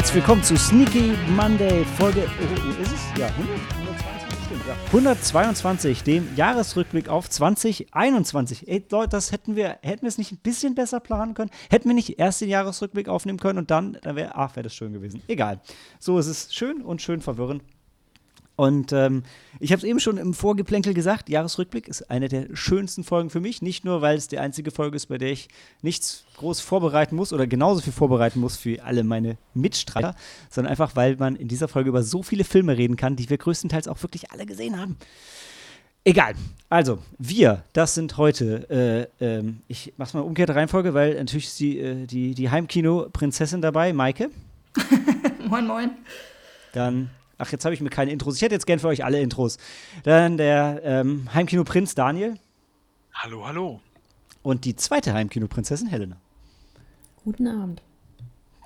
herzlich 0.00 0.22
willkommen 0.22 0.42
zu 0.42 0.56
Sneaky 0.56 1.12
Monday, 1.36 1.84
Folge. 1.98 2.26
Oh, 2.26 2.82
ist 2.82 2.90
es? 2.90 3.18
Ja, 3.18 3.26
100, 3.26 3.60
122, 3.76 4.38
stimmt, 4.46 4.66
ja. 4.66 4.74
122, 4.86 6.02
dem 6.04 6.36
Jahresrückblick 6.36 7.10
auf 7.10 7.28
2021. 7.28 8.66
Ey, 8.66 8.82
Leute, 8.90 9.10
das 9.10 9.30
hätten 9.30 9.56
wir, 9.56 9.78
hätten 9.82 10.00
wir 10.00 10.08
es 10.08 10.16
nicht 10.16 10.32
ein 10.32 10.38
bisschen 10.38 10.74
besser 10.74 11.00
planen 11.00 11.34
können? 11.34 11.50
Hätten 11.68 11.86
wir 11.90 11.94
nicht 11.94 12.18
erst 12.18 12.40
den 12.40 12.48
Jahresrückblick 12.48 13.10
aufnehmen 13.10 13.38
können 13.38 13.58
und 13.58 13.70
dann, 13.70 13.98
dann 14.00 14.16
wäre, 14.16 14.36
ach, 14.36 14.56
wäre 14.56 14.64
das 14.64 14.74
schön 14.74 14.94
gewesen. 14.94 15.22
Egal. 15.28 15.60
So 15.98 16.18
ist 16.18 16.28
es 16.28 16.54
schön 16.54 16.80
und 16.80 17.02
schön 17.02 17.20
verwirrend. 17.20 17.62
Und 18.60 18.92
ähm, 18.92 19.22
ich 19.58 19.72
habe 19.72 19.78
es 19.78 19.84
eben 19.84 20.00
schon 20.00 20.18
im 20.18 20.34
Vorgeplänkel 20.34 20.92
gesagt, 20.92 21.30
Jahresrückblick 21.30 21.88
ist 21.88 22.10
eine 22.10 22.28
der 22.28 22.54
schönsten 22.54 23.04
Folgen 23.04 23.30
für 23.30 23.40
mich. 23.40 23.62
Nicht 23.62 23.86
nur, 23.86 24.02
weil 24.02 24.18
es 24.18 24.28
die 24.28 24.36
einzige 24.36 24.70
Folge 24.70 24.96
ist, 24.96 25.06
bei 25.06 25.16
der 25.16 25.30
ich 25.30 25.48
nichts 25.80 26.26
groß 26.36 26.60
vorbereiten 26.60 27.16
muss 27.16 27.32
oder 27.32 27.46
genauso 27.46 27.80
viel 27.80 27.94
vorbereiten 27.94 28.38
muss 28.38 28.58
für 28.58 28.84
alle 28.84 29.02
meine 29.02 29.38
Mitstreiter, 29.54 30.14
sondern 30.50 30.72
einfach, 30.72 30.94
weil 30.94 31.16
man 31.16 31.36
in 31.36 31.48
dieser 31.48 31.68
Folge 31.68 31.88
über 31.88 32.02
so 32.02 32.22
viele 32.22 32.44
Filme 32.44 32.76
reden 32.76 32.96
kann, 32.96 33.16
die 33.16 33.30
wir 33.30 33.38
größtenteils 33.38 33.88
auch 33.88 34.02
wirklich 34.02 34.30
alle 34.30 34.44
gesehen 34.44 34.78
haben. 34.78 34.98
Egal. 36.04 36.34
Also, 36.68 36.98
wir, 37.16 37.64
das 37.72 37.94
sind 37.94 38.18
heute, 38.18 39.08
äh, 39.20 39.24
äh, 39.38 39.54
ich 39.68 39.94
mach's 39.96 40.12
mal 40.12 40.20
umgekehrte 40.20 40.54
Reihenfolge, 40.54 40.92
weil 40.92 41.14
natürlich 41.14 41.46
ist 41.46 41.60
die, 41.60 41.78
äh, 41.78 42.04
die, 42.04 42.34
die 42.34 42.50
Heimkino-Prinzessin 42.50 43.62
dabei, 43.62 43.94
Maike. 43.94 44.28
moin, 45.48 45.66
moin. 45.66 45.92
Dann 46.74 47.08
Ach, 47.40 47.50
jetzt 47.50 47.64
habe 47.64 47.74
ich 47.74 47.80
mir 47.80 47.88
keine 47.88 48.12
Intros. 48.12 48.36
Ich 48.36 48.42
hätte 48.42 48.54
jetzt 48.54 48.66
gern 48.66 48.78
für 48.78 48.88
euch 48.88 49.02
alle 49.02 49.20
Intros. 49.20 49.56
Dann 50.02 50.36
der 50.36 50.82
ähm, 50.84 51.32
Heimkino-Prinz 51.32 51.94
Daniel. 51.94 52.38
Hallo, 53.14 53.46
hallo. 53.46 53.80
Und 54.42 54.66
die 54.66 54.76
zweite 54.76 55.14
Heimkino-Prinzessin 55.14 55.88
Helena. 55.88 56.16
Guten 57.24 57.46
Abend. 57.46 57.82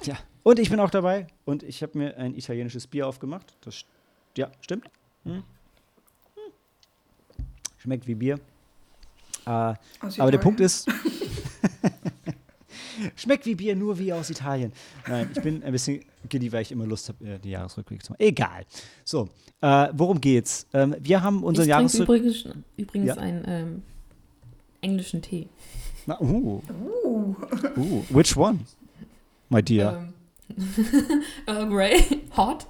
Ja, 0.02 0.16
und 0.42 0.58
ich 0.58 0.70
bin 0.70 0.80
auch 0.80 0.90
dabei. 0.90 1.28
Und 1.44 1.62
ich 1.62 1.82
habe 1.82 1.96
mir 1.96 2.16
ein 2.16 2.34
italienisches 2.34 2.88
Bier 2.88 3.06
aufgemacht. 3.06 3.56
Das, 3.60 3.84
ja, 4.36 4.50
stimmt. 4.60 4.90
Hm. 5.24 5.34
Hm. 5.34 5.42
Schmeckt 7.78 8.08
wie 8.08 8.16
Bier. 8.16 8.40
Äh, 9.46 9.74
aber 10.18 10.30
der 10.30 10.38
Punkt 10.38 10.58
ist. 10.58 10.88
Schmeckt 13.16 13.46
wie 13.46 13.54
Bier, 13.54 13.76
nur 13.76 13.98
wie 13.98 14.12
aus 14.12 14.30
Italien. 14.30 14.72
Nein, 15.08 15.30
ich 15.34 15.42
bin 15.42 15.62
ein 15.62 15.72
bisschen 15.72 16.00
giddy, 16.28 16.52
weil 16.52 16.62
ich 16.62 16.72
immer 16.72 16.86
Lust 16.86 17.08
habe, 17.08 17.24
äh, 17.24 17.38
die 17.38 17.50
Jahresrückblick 17.50 18.04
zu 18.04 18.12
machen. 18.12 18.22
Egal. 18.22 18.64
So, 19.04 19.28
äh, 19.60 19.88
worum 19.92 20.20
geht's? 20.20 20.66
Ähm, 20.72 20.96
wir 21.00 21.22
haben 21.22 21.42
unseren 21.42 21.68
Jahresrückblick. 21.68 22.22
übrigens, 22.22 22.48
übrigens 22.76 23.08
ja. 23.08 23.16
einen 23.16 23.44
ähm, 23.46 23.82
englischen 24.80 25.22
Tee. 25.22 25.48
Na, 26.06 26.20
uh. 26.20 26.62
Uh. 27.04 27.34
uh. 27.76 28.04
Which 28.10 28.36
one, 28.36 28.60
my 29.48 29.62
dear? 29.62 30.08
Um, 30.56 31.24
Earl 31.46 31.66
Grey, 31.70 32.04
hot. 32.36 32.66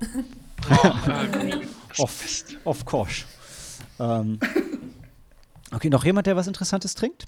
of, 1.99 2.45
of 2.65 2.85
course. 2.85 3.25
Ähm, 3.99 4.39
okay, 5.73 5.91
noch 5.91 6.05
jemand, 6.05 6.27
der 6.27 6.37
was 6.37 6.47
Interessantes 6.47 6.95
trinkt? 6.95 7.27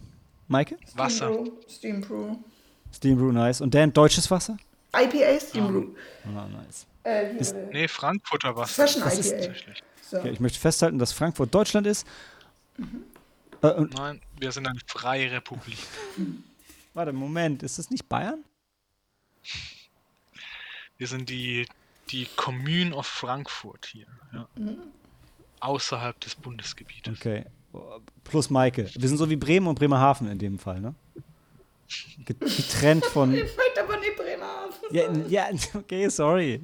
Maike? 0.49 0.77
Wasser. 0.95 1.45
Steam 1.69 2.01
Brew. 2.01 2.37
Steam 2.97 3.19
Brew, 3.19 3.31
nice. 3.33 3.61
Und 3.61 3.75
Dan, 3.75 3.93
deutsches 3.93 4.31
Wasser? 4.31 4.57
IPA 4.95 5.41
Steam 5.41 5.67
Brew. 5.69 5.87
Ah, 6.35 6.47
nice. 6.49 6.87
Äh, 7.05 7.37
ist, 7.37 7.55
nee, 7.73 7.87
Frankfurter 7.87 8.57
Wasser. 8.57 8.87
Fashion 8.87 9.03
das 9.03 9.31
IPA. 9.33 9.53
So. 10.03 10.19
Okay, 10.19 10.31
ich 10.31 10.41
möchte 10.41 10.59
festhalten, 10.59 10.99
dass 10.99 11.13
Frankfurt 11.13 11.55
Deutschland 11.55 11.87
ist. 11.87 12.07
Mhm. 12.77 13.05
Äh, 13.63 13.83
Nein, 13.95 14.21
wir 14.39 14.53
sind 14.53 14.67
eine 14.67 14.79
freie 14.87 15.31
Republik. 15.31 15.79
Warte, 16.95 17.13
Moment, 17.13 17.63
ist 17.63 17.79
das 17.79 17.91
nicht 17.91 18.09
Bayern? 18.09 18.45
Wir 20.97 21.07
sind 21.07 21.29
die, 21.29 21.67
die 22.11 22.27
Commune 22.37 22.95
of 22.95 23.07
Frankfurt 23.07 23.87
hier. 23.87 24.07
Ja. 24.33 24.49
Mhm. 24.57 24.79
Außerhalb 25.61 26.19
des 26.21 26.35
Bundesgebietes. 26.35 27.19
Okay. 27.19 27.45
Plus 28.25 28.49
Maike. 28.49 28.89
Wir 28.95 29.09
sind 29.09 29.19
so 29.19 29.29
wie 29.29 29.37
Bremen 29.37 29.67
und 29.67 29.79
Bremerhaven 29.79 30.31
in 30.31 30.39
dem 30.39 30.59
Fall, 30.59 30.81
ne? 30.81 30.95
Getrennt 32.25 33.05
von. 33.05 33.33
Ich 33.35 33.43
möchte 33.57 33.83
aber 33.83 33.99
nicht 33.99 34.17
Bremerhaven. 34.17 35.31
Ja, 35.31 35.49
ja, 35.51 35.59
okay, 35.75 36.09
sorry. 36.09 36.61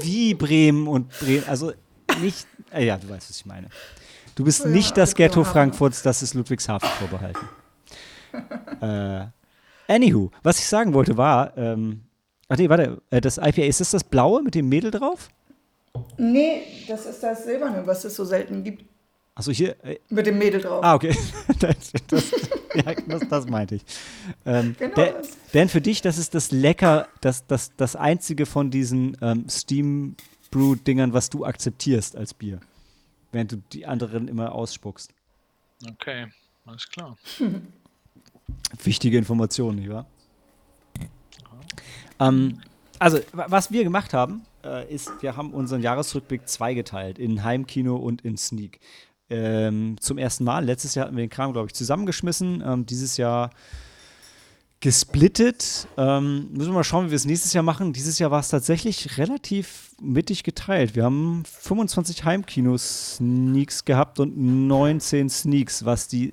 Wie 0.00 0.34
Bremen 0.34 0.86
und 0.86 1.08
Bremen. 1.20 1.44
Also 1.46 1.72
nicht. 2.20 2.46
Äh, 2.72 2.86
ja, 2.86 2.96
du 2.96 3.08
weißt, 3.08 3.28
was 3.30 3.36
ich 3.36 3.46
meine. 3.46 3.68
Du 4.34 4.44
bist 4.44 4.64
ja, 4.64 4.70
nicht 4.70 4.96
das 4.96 5.14
Ghetto 5.14 5.44
Frankfurts, 5.44 6.02
das 6.02 6.22
ist 6.22 6.34
Ludwigshafen 6.34 6.88
vorbehalten. 6.98 7.48
äh, 8.82 9.92
anywho, 9.92 10.30
was 10.42 10.58
ich 10.58 10.66
sagen 10.66 10.92
wollte 10.92 11.16
war. 11.16 11.56
Ähm, 11.56 12.02
ach 12.48 12.56
nee, 12.56 12.68
warte. 12.68 13.00
Äh, 13.10 13.20
das 13.20 13.38
IPA, 13.38 13.62
ist 13.62 13.80
das 13.80 13.92
das 13.92 14.04
blaue 14.04 14.42
mit 14.42 14.54
dem 14.54 14.68
Mädel 14.68 14.90
drauf? 14.90 15.30
Nee, 16.18 16.62
das 16.88 17.06
ist 17.06 17.22
das 17.22 17.44
silberne, 17.44 17.86
was 17.86 18.04
es 18.04 18.14
so 18.14 18.24
selten 18.24 18.62
gibt. 18.62 18.84
Achso, 19.36 19.52
hier. 19.52 19.76
Äh, 19.84 19.98
Mit 20.08 20.26
dem 20.26 20.38
Mädel 20.38 20.62
drauf. 20.62 20.82
Ah, 20.82 20.94
okay. 20.94 21.14
das, 21.60 21.92
das, 22.08 22.32
ja, 22.74 22.94
das, 23.06 23.28
das, 23.28 23.46
meinte 23.46 23.76
ich. 23.76 23.82
Ähm, 24.46 24.74
genau 24.78 24.94
Dan, 24.94 25.14
Dan, 25.52 25.68
für 25.68 25.82
dich, 25.82 26.00
das 26.00 26.16
ist 26.16 26.34
das 26.34 26.50
Lecker, 26.50 27.06
das, 27.20 27.46
das, 27.46 27.76
das 27.76 27.96
einzige 27.96 28.46
von 28.46 28.70
diesen 28.70 29.16
ähm, 29.20 29.46
Steam 29.48 30.16
Brew-Dingern, 30.50 31.12
was 31.12 31.28
du 31.28 31.44
akzeptierst 31.44 32.16
als 32.16 32.32
Bier. 32.32 32.60
Während 33.30 33.52
du 33.52 33.56
die 33.72 33.84
anderen 33.84 34.26
immer 34.26 34.52
ausspuckst. 34.52 35.12
Okay, 35.86 36.28
alles 36.64 36.88
klar. 36.88 37.18
Wichtige 38.82 39.18
Informationen, 39.18 39.80
nicht 39.80 39.90
wahr? 39.90 40.06
Ähm, 42.18 42.62
also, 42.98 43.20
was 43.32 43.70
wir 43.70 43.84
gemacht 43.84 44.14
haben, 44.14 44.46
äh, 44.64 44.92
ist, 44.92 45.10
wir 45.20 45.36
haben 45.36 45.52
unseren 45.52 45.82
Jahresrückblick 45.82 46.48
zweigeteilt 46.48 47.18
in 47.18 47.44
Heimkino 47.44 47.96
und 47.96 48.24
in 48.24 48.38
Sneak 48.38 48.80
ähm, 49.30 49.96
zum 50.00 50.18
ersten 50.18 50.44
Mal. 50.44 50.64
Letztes 50.64 50.94
Jahr 50.94 51.06
hatten 51.06 51.16
wir 51.16 51.24
den 51.24 51.30
Kram, 51.30 51.52
glaube 51.52 51.66
ich, 51.66 51.74
zusammengeschmissen. 51.74 52.62
Ähm, 52.64 52.86
dieses 52.86 53.16
Jahr 53.16 53.50
gesplittet. 54.80 55.88
Ähm, 55.96 56.48
müssen 56.52 56.70
wir 56.70 56.74
mal 56.74 56.84
schauen, 56.84 57.06
wie 57.06 57.10
wir 57.10 57.16
es 57.16 57.24
nächstes 57.24 57.52
Jahr 57.52 57.62
machen. 57.62 57.92
Dieses 57.92 58.18
Jahr 58.18 58.30
war 58.30 58.40
es 58.40 58.48
tatsächlich 58.48 59.18
relativ 59.18 59.92
mittig 60.00 60.44
geteilt. 60.44 60.94
Wir 60.94 61.04
haben 61.04 61.44
25 61.44 62.24
Heimkino-Sneaks 62.24 63.84
gehabt 63.84 64.20
und 64.20 64.36
19 64.36 65.30
Sneaks, 65.30 65.84
was 65.84 66.08
die 66.08 66.32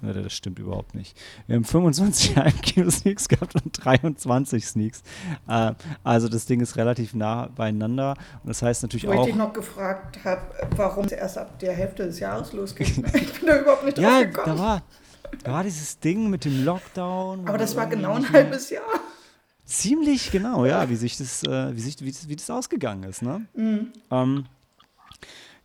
das 0.00 0.32
stimmt 0.32 0.58
überhaupt 0.58 0.94
nicht. 0.94 1.16
Wir 1.46 1.56
haben 1.56 1.64
25 1.64 2.36
Heimkino-Sneaks 2.36 3.28
gehabt 3.28 3.54
und 3.56 3.84
23 3.84 4.66
Sneaks. 4.66 5.02
Äh, 5.48 5.72
also 6.04 6.28
das 6.28 6.46
Ding 6.46 6.60
ist 6.60 6.76
relativ 6.76 7.14
nah 7.14 7.48
beieinander. 7.48 8.14
Und 8.42 8.48
das 8.48 8.62
heißt 8.62 8.82
natürlich 8.82 9.06
Wo 9.06 9.12
auch. 9.12 9.16
Wo 9.16 9.20
ich 9.22 9.26
dich 9.26 9.36
noch 9.36 9.52
gefragt 9.52 10.24
habe, 10.24 10.42
warum 10.76 11.06
es 11.06 11.12
erst 11.12 11.38
ab 11.38 11.58
der 11.58 11.72
Hälfte 11.72 12.04
des 12.04 12.20
Jahres 12.20 12.52
losgeht. 12.52 12.98
ich 13.14 13.32
bin 13.40 13.46
da 13.46 13.60
überhaupt 13.60 13.84
nicht 13.84 13.98
ja, 13.98 14.22
drauf 14.22 14.32
gekommen. 14.32 14.56
Da 14.56 14.62
war, 14.62 14.82
da 15.42 15.52
war 15.52 15.64
dieses 15.64 15.98
Ding 15.98 16.30
mit 16.30 16.44
dem 16.44 16.64
Lockdown. 16.64 17.48
Aber 17.48 17.58
das 17.58 17.74
war 17.74 17.86
genau 17.86 18.14
ein 18.14 18.32
halbes 18.32 18.70
Jahr. 18.70 18.82
Ziemlich 19.64 20.30
genau, 20.30 20.64
ja, 20.64 20.88
wie 20.88 20.96
sich 20.96 21.18
das, 21.18 21.42
äh, 21.42 21.76
wie, 21.76 21.80
sich, 21.80 22.00
wie, 22.00 22.10
das, 22.10 22.28
wie 22.28 22.36
das 22.36 22.48
ausgegangen 22.48 23.02
ist. 23.02 23.20
Ne? 23.20 23.46
Mhm. 23.54 23.92
Ähm, 24.10 24.46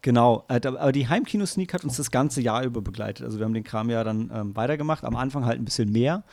Genau, 0.03 0.44
äh, 0.50 0.60
aber 0.68 0.92
die 0.92 1.07
Heimkino-Sneak 1.07 1.74
hat 1.74 1.86
uns 1.86 1.95
das 1.95 2.12
ganze 2.12 2.42
Jahr 2.42 2.63
über 2.63 2.81
begleitet. 2.81 3.25
Also 3.25 3.39
wir 3.39 3.45
haben 3.45 3.54
den 3.54 3.63
Kram 3.63 3.89
ja 3.89 4.04
dann 4.04 4.30
ähm, 4.33 4.56
weitergemacht. 4.56 5.06
Am 5.06 5.16
Anfang 5.16 5.45
halt 5.45 5.60
ein 5.60 5.66
bisschen 5.66 5.92
mehr 5.92 6.24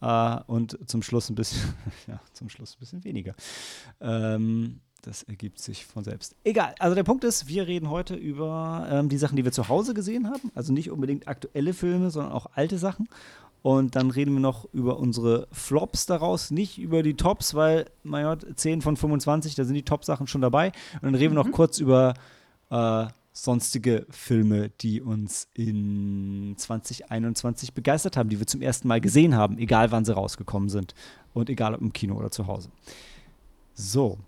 äh, 0.00 0.38
und 0.46 0.78
zum 0.86 1.02
Schluss 1.02 1.28
ein 1.28 1.34
bisschen, 1.34 1.74
ja, 2.08 2.18
zum 2.32 2.48
Schluss 2.48 2.74
ein 2.74 2.80
bisschen 2.80 3.04
weniger. 3.04 3.34
Ähm, 4.00 4.80
das 5.02 5.22
ergibt 5.24 5.58
sich 5.60 5.84
von 5.84 6.02
selbst. 6.02 6.34
Egal, 6.44 6.74
also 6.78 6.94
der 6.94 7.04
Punkt 7.04 7.24
ist, 7.24 7.46
wir 7.46 7.66
reden 7.66 7.90
heute 7.90 8.14
über 8.14 8.88
ähm, 8.90 9.10
die 9.10 9.18
Sachen, 9.18 9.36
die 9.36 9.44
wir 9.44 9.52
zu 9.52 9.68
Hause 9.68 9.92
gesehen 9.92 10.30
haben. 10.30 10.50
Also 10.54 10.72
nicht 10.72 10.90
unbedingt 10.90 11.28
aktuelle 11.28 11.74
Filme, 11.74 12.10
sondern 12.10 12.32
auch 12.32 12.46
alte 12.54 12.78
Sachen. 12.78 13.06
Und 13.60 13.96
dann 13.96 14.10
reden 14.10 14.32
wir 14.32 14.40
noch 14.40 14.66
über 14.72 14.98
unsere 14.98 15.46
Flops 15.52 16.06
daraus, 16.06 16.50
nicht 16.50 16.78
über 16.78 17.02
die 17.02 17.16
Tops, 17.16 17.54
weil, 17.54 17.84
mein 18.02 18.24
Gott, 18.24 18.46
10 18.54 18.80
von 18.80 18.96
25, 18.96 19.54
da 19.56 19.64
sind 19.64 19.74
die 19.74 19.84
Top-Sachen 19.84 20.26
schon 20.26 20.40
dabei. 20.40 20.68
Und 20.94 21.02
dann 21.02 21.14
reden 21.14 21.34
mhm. 21.34 21.36
wir 21.36 21.42
noch 21.44 21.50
mhm. 21.50 21.52
kurz 21.52 21.78
über 21.78 22.14
äh, 22.70 23.06
sonstige 23.42 24.06
Filme, 24.10 24.70
die 24.80 25.00
uns 25.00 25.48
in 25.54 26.54
2021 26.56 27.72
begeistert 27.72 28.16
haben, 28.16 28.28
die 28.28 28.38
wir 28.38 28.46
zum 28.46 28.62
ersten 28.62 28.88
Mal 28.88 29.00
gesehen 29.00 29.34
haben, 29.34 29.58
egal 29.58 29.90
wann 29.90 30.04
sie 30.04 30.14
rausgekommen 30.14 30.68
sind 30.68 30.94
und 31.32 31.48
egal 31.48 31.74
ob 31.74 31.80
im 31.80 31.92
Kino 31.92 32.16
oder 32.16 32.30
zu 32.30 32.46
Hause. 32.46 32.70
So, 33.74 34.18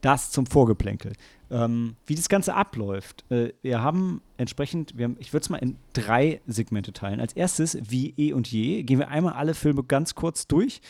das 0.00 0.30
zum 0.30 0.46
Vorgeplänkel. 0.46 1.12
Ähm, 1.50 1.96
wie 2.06 2.14
das 2.14 2.28
Ganze 2.28 2.54
abläuft. 2.54 3.24
Äh, 3.30 3.52
wir 3.62 3.82
haben 3.82 4.20
entsprechend, 4.36 4.96
wir 4.96 5.04
haben, 5.04 5.16
ich 5.18 5.32
würde 5.32 5.42
es 5.42 5.50
mal 5.50 5.58
in 5.58 5.76
drei 5.92 6.40
Segmente 6.46 6.92
teilen. 6.92 7.20
Als 7.20 7.32
erstes, 7.32 7.78
wie 7.88 8.14
eh 8.16 8.32
und 8.32 8.50
je, 8.50 8.82
gehen 8.82 8.98
wir 8.98 9.08
einmal 9.08 9.34
alle 9.34 9.54
Filme 9.54 9.82
ganz 9.84 10.14
kurz 10.14 10.46
durch. 10.46 10.80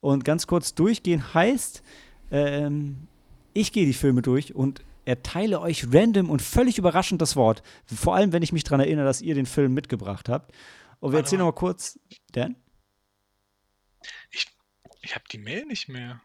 Und 0.00 0.24
ganz 0.24 0.46
kurz 0.46 0.74
durchgehen 0.74 1.34
heißt, 1.34 1.82
ähm, 2.30 3.08
ich 3.54 3.72
gehe 3.72 3.86
die 3.86 3.94
Filme 3.94 4.22
durch 4.22 4.54
und 4.54 4.82
erteile 5.06 5.60
euch 5.60 5.86
random 5.92 6.28
und 6.30 6.42
völlig 6.42 6.76
überraschend 6.78 7.22
das 7.22 7.36
Wort. 7.36 7.62
Vor 7.86 8.14
allem, 8.14 8.32
wenn 8.32 8.42
ich 8.42 8.52
mich 8.52 8.64
daran 8.64 8.80
erinnere, 8.80 9.06
dass 9.06 9.22
ihr 9.22 9.34
den 9.34 9.46
Film 9.46 9.72
mitgebracht 9.72 10.28
habt. 10.28 10.52
Und 11.00 11.12
wir 11.12 11.18
erzählen 11.20 11.38
noch 11.40 11.46
mal 11.46 11.52
kurz. 11.52 11.98
Dan? 12.32 12.56
Ich, 14.30 14.46
ich 15.02 15.14
habe 15.14 15.24
die 15.32 15.38
Mail 15.38 15.64
nicht 15.66 15.88
mehr. 15.88 16.20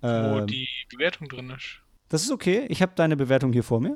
wo 0.00 0.08
Ähm, 0.08 0.46
die 0.46 0.68
Bewertung 0.90 1.28
drin 1.28 1.50
ist. 1.50 1.80
das 2.08 2.22
ist 2.22 2.30
okay. 2.30 2.66
Ich 2.68 2.80
habe 2.82 2.92
deine 2.94 3.16
Bewertung 3.16 3.52
hier 3.52 3.64
vor 3.64 3.80
mir. 3.80 3.94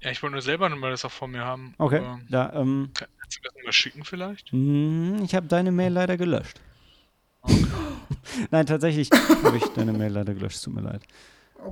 Ja, 0.00 0.10
ich 0.10 0.22
wollte 0.22 0.32
nur 0.32 0.42
selber 0.42 0.68
nochmal 0.70 0.90
das 0.92 1.04
auch 1.04 1.10
vor 1.10 1.28
mir 1.28 1.44
haben. 1.44 1.74
Okay. 1.76 2.00
Da, 2.30 2.52
ähm, 2.54 2.90
Kannst 2.94 3.36
du 3.36 3.42
das 3.42 3.52
mal 3.62 3.72
schicken 3.72 4.04
vielleicht? 4.04 4.50
hm, 4.50 5.20
ich 5.22 5.34
habe 5.34 5.46
deine 5.46 5.70
Mail 5.72 5.92
leider 5.92 6.16
gelöscht. 6.16 6.60
Nein, 8.50 8.66
tatsächlich 8.66 9.10
habe 9.44 9.56
ich 9.56 9.64
deine 9.68 9.92
Mail 9.92 10.12
leider 10.12 10.34
gelöscht. 10.34 10.56
Es 10.56 10.62
Tut 10.62 10.74
mir 10.74 10.82
leid. 10.82 11.02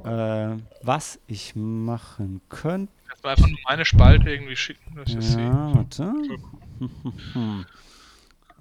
Äh, 0.05 0.61
was 0.83 1.19
ich 1.27 1.55
machen 1.57 2.41
könnte. 2.49 2.93
Kannst 3.07 3.25
du 3.25 3.29
einfach 3.29 3.49
nur 3.49 3.59
meine 3.67 3.85
Spalte 3.85 4.31
irgendwie 4.31 4.57
schicken, 4.57 4.97
dass 4.97 5.09
ich 5.09 5.17
das 5.17 5.33
sehe. 5.33 5.45
Ja, 5.45 5.75
warte. 5.75 6.13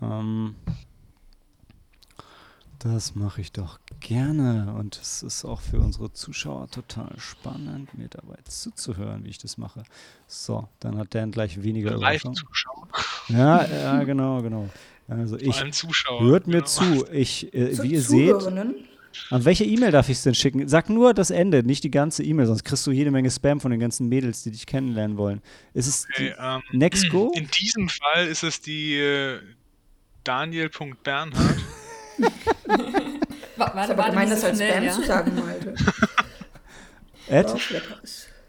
ähm, 0.02 0.56
das 2.80 3.16
mache 3.16 3.42
ich 3.42 3.52
doch 3.52 3.80
gerne 4.00 4.74
und 4.78 4.98
es 4.98 5.24
ist 5.24 5.44
auch 5.46 5.62
für 5.62 5.80
unsere 5.80 6.14
Zuschauer 6.14 6.70
total 6.70 7.12
spannend, 7.18 7.98
mir 7.98 8.08
dabei 8.08 8.38
zuzuhören, 8.46 9.26
wie 9.26 9.30
ich 9.30 9.40
das 9.40 9.58
mache. 9.58 9.84
So, 10.28 10.70
dann 10.80 10.98
hat 10.98 11.14
Dan 11.16 11.32
gleich 11.32 11.62
weniger 11.64 11.96
Überraschung. 11.96 12.34
Live-Zuschauer. 12.34 12.88
Ja, 13.30 13.66
ja, 13.66 14.04
genau, 14.04 14.42
genau. 14.42 14.70
Also 15.08 15.38
ich 15.38 15.62
hört 15.62 16.48
mir 16.48 16.54
genau. 16.54 16.66
zu. 16.66 17.06
Ich, 17.12 17.54
äh, 17.54 17.72
Zu 17.72 17.84
wie 17.84 17.94
ihr 17.94 18.02
seht, 18.02 18.36
an 19.30 19.46
welche 19.46 19.64
E-Mail 19.64 19.92
darf 19.92 20.10
ich 20.10 20.18
es 20.18 20.24
denn 20.24 20.36
schicken? 20.36 20.68
Sag 20.68 20.90
nur 20.90 21.14
das 21.14 21.30
Ende, 21.30 21.64
nicht 21.64 21.84
die 21.84 21.92
ganze 21.92 22.24
E-Mail, 22.24 22.46
sonst 22.46 22.64
kriegst 22.64 22.86
du 22.86 22.92
jede 22.92 23.12
Menge 23.12 23.32
Spam 23.32 23.60
von 23.60 23.72
den 23.72 23.80
ganzen 23.80 24.10
Mädels, 24.10 24.44
die 24.44 24.52
dich 24.52 24.66
kennenlernen 24.66 25.18
wollen. 25.18 25.42
Ist 25.74 25.88
es 25.88 26.08
Okay, 26.14 26.34
ähm, 26.40 26.62
die 26.72 26.78
Nextgo? 26.78 27.32
In 27.36 27.48
diesem 27.48 27.90
Fall 27.90 28.28
ist 28.28 28.44
es 28.44 28.62
die 28.62 28.96
äh, 28.96 29.40
Daniel.bernhard. 30.24 31.58
Warte, 33.56 33.98
warte, 33.98 34.18
nicht 34.18 34.32
das 34.32 34.44
als 34.44 34.58
schnell, 34.58 34.72
Spam 34.72 34.84
ja. 34.84 34.92
zu 34.92 35.04
sagen, 35.04 35.36
Malte. 35.36 35.76
Ed? 37.28 37.48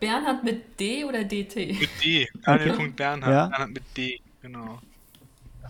Bernhard 0.00 0.44
mit 0.44 0.78
D 0.78 1.04
oder 1.04 1.24
DT? 1.24 1.80
Mit 1.80 1.88
D. 2.04 2.28
Daniel.bernhard. 2.44 3.32
Ja. 3.32 3.46
Bernhard 3.46 3.70
mit 3.70 3.82
D, 3.96 4.20
genau. 4.42 4.80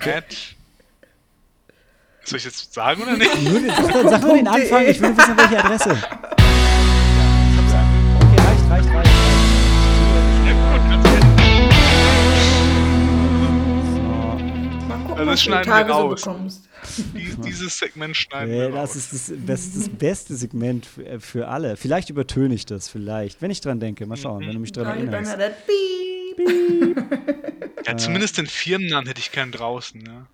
At. 0.00 0.56
Soll 2.29 2.37
ich 2.37 2.45
jetzt 2.45 2.75
sagen 2.75 3.03
oder 3.03 3.17
nicht? 3.17 3.43
Nur 3.43 3.59
den, 3.59 3.71
sag, 3.71 4.11
sag 4.11 4.21
nur 4.23 4.35
den 4.37 4.47
Anfang, 4.49 4.87
ich 4.87 5.01
will 5.01 5.09
wissen, 5.17 5.37
welche 5.39 5.65
Adresse. 5.65 5.91
Okay, 8.21 8.37
reicht, 8.47 8.71
reicht, 8.71 8.95
reicht. 8.95 9.11
Also 15.17 15.31
das 15.31 15.43
schneiden 15.43 15.71
wir 15.73 15.87
raus. 15.87 16.29
Die, 17.15 17.35
dieses 17.45 17.79
Segment 17.79 18.17
schneiden 18.17 18.51
Nee, 18.53 18.61
wir 18.61 18.71
das 18.71 18.91
raus. 18.91 18.97
ist 18.97 19.13
das, 19.13 19.33
das 19.47 19.61
ist 19.65 19.77
das 19.77 19.89
beste 19.89 20.37
Segment 20.37 20.87
für, 20.87 21.05
äh, 21.07 21.19
für 21.21 21.49
alle. 21.49 21.77
Vielleicht 21.77 22.11
übertöne 22.11 22.55
ich 22.55 22.67
das, 22.67 22.89
vielleicht. 22.89 23.43
Wenn 23.43 23.51
ich 23.51 23.61
dran 23.61 23.81
denke, 23.81 24.07
mal 24.07 24.17
schauen, 24.17 24.47
wenn 24.47 24.53
du 24.53 24.61
mich 24.61 24.73
dran 24.73 24.85
Daniel 24.85 25.09
erinnerst. 25.13 25.39
Ja, 27.87 27.97
zumindest 27.97 28.39
den 28.39 28.47
Firmennamen 28.47 29.09
hätte 29.09 29.21
ich 29.21 29.33
gern 29.33 29.51
draußen, 29.51 30.01
ja. 30.07 30.27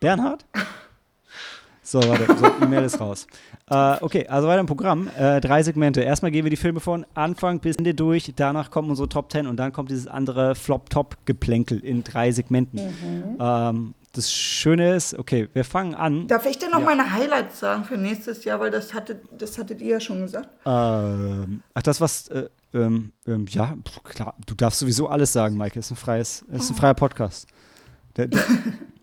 Bernhard? 0.00 0.44
So, 1.82 1.98
warte, 2.08 2.26
so, 2.38 2.46
E-Mail 2.64 2.84
ist 2.84 3.00
raus. 3.00 3.26
Äh, 3.68 3.96
okay, 4.00 4.26
also 4.28 4.46
weiter 4.48 4.60
im 4.60 4.66
Programm. 4.66 5.10
Äh, 5.18 5.40
drei 5.40 5.62
Segmente. 5.62 6.00
Erstmal 6.02 6.30
gehen 6.30 6.44
wir 6.44 6.50
die 6.50 6.56
Filme 6.56 6.80
von 6.80 7.04
Anfang 7.14 7.58
bis 7.60 7.76
Ende 7.76 7.94
durch. 7.94 8.32
Danach 8.36 8.70
kommen 8.70 8.90
unsere 8.90 9.08
Top 9.08 9.30
10 9.32 9.46
und 9.46 9.56
dann 9.56 9.72
kommt 9.72 9.90
dieses 9.90 10.06
andere 10.06 10.54
Flop-Top-Geplänkel 10.54 11.80
in 11.80 12.04
drei 12.04 12.30
Segmenten. 12.32 13.36
Ähm, 13.40 13.94
das 14.12 14.32
Schöne 14.32 14.94
ist, 14.94 15.18
okay, 15.18 15.48
wir 15.52 15.64
fangen 15.64 15.94
an. 15.94 16.26
Darf 16.28 16.46
ich 16.46 16.58
denn 16.58 16.70
noch 16.70 16.80
Ja. 16.80 16.84
meine 16.84 17.12
Highlights 17.12 17.60
sagen 17.60 17.84
für 17.84 17.96
nächstes 17.96 18.44
Jahr? 18.44 18.60
Weil 18.60 18.70
das 18.70 18.94
hattet, 18.94 19.22
das 19.36 19.58
hattet 19.58 19.80
ihr 19.80 19.90
ja 19.92 20.00
schon 20.00 20.22
gesagt. 20.22 20.48
Ähm, 20.64 21.62
ach, 21.74 21.82
das 21.82 22.00
was, 22.00 22.28
äh, 22.28 22.48
ähm, 22.72 23.12
ähm, 23.26 23.46
ja, 23.48 23.74
klar, 24.04 24.34
du 24.46 24.54
darfst 24.54 24.80
sowieso 24.80 25.08
alles 25.08 25.32
sagen, 25.32 25.56
Maike. 25.56 25.78
Ist 25.80 25.90
ein 25.90 25.96
freies, 25.96 26.44
ist 26.52 26.70
ein 26.70 26.76
freier 26.76 26.94
Podcast. 26.94 27.48
Der, 28.28 28.40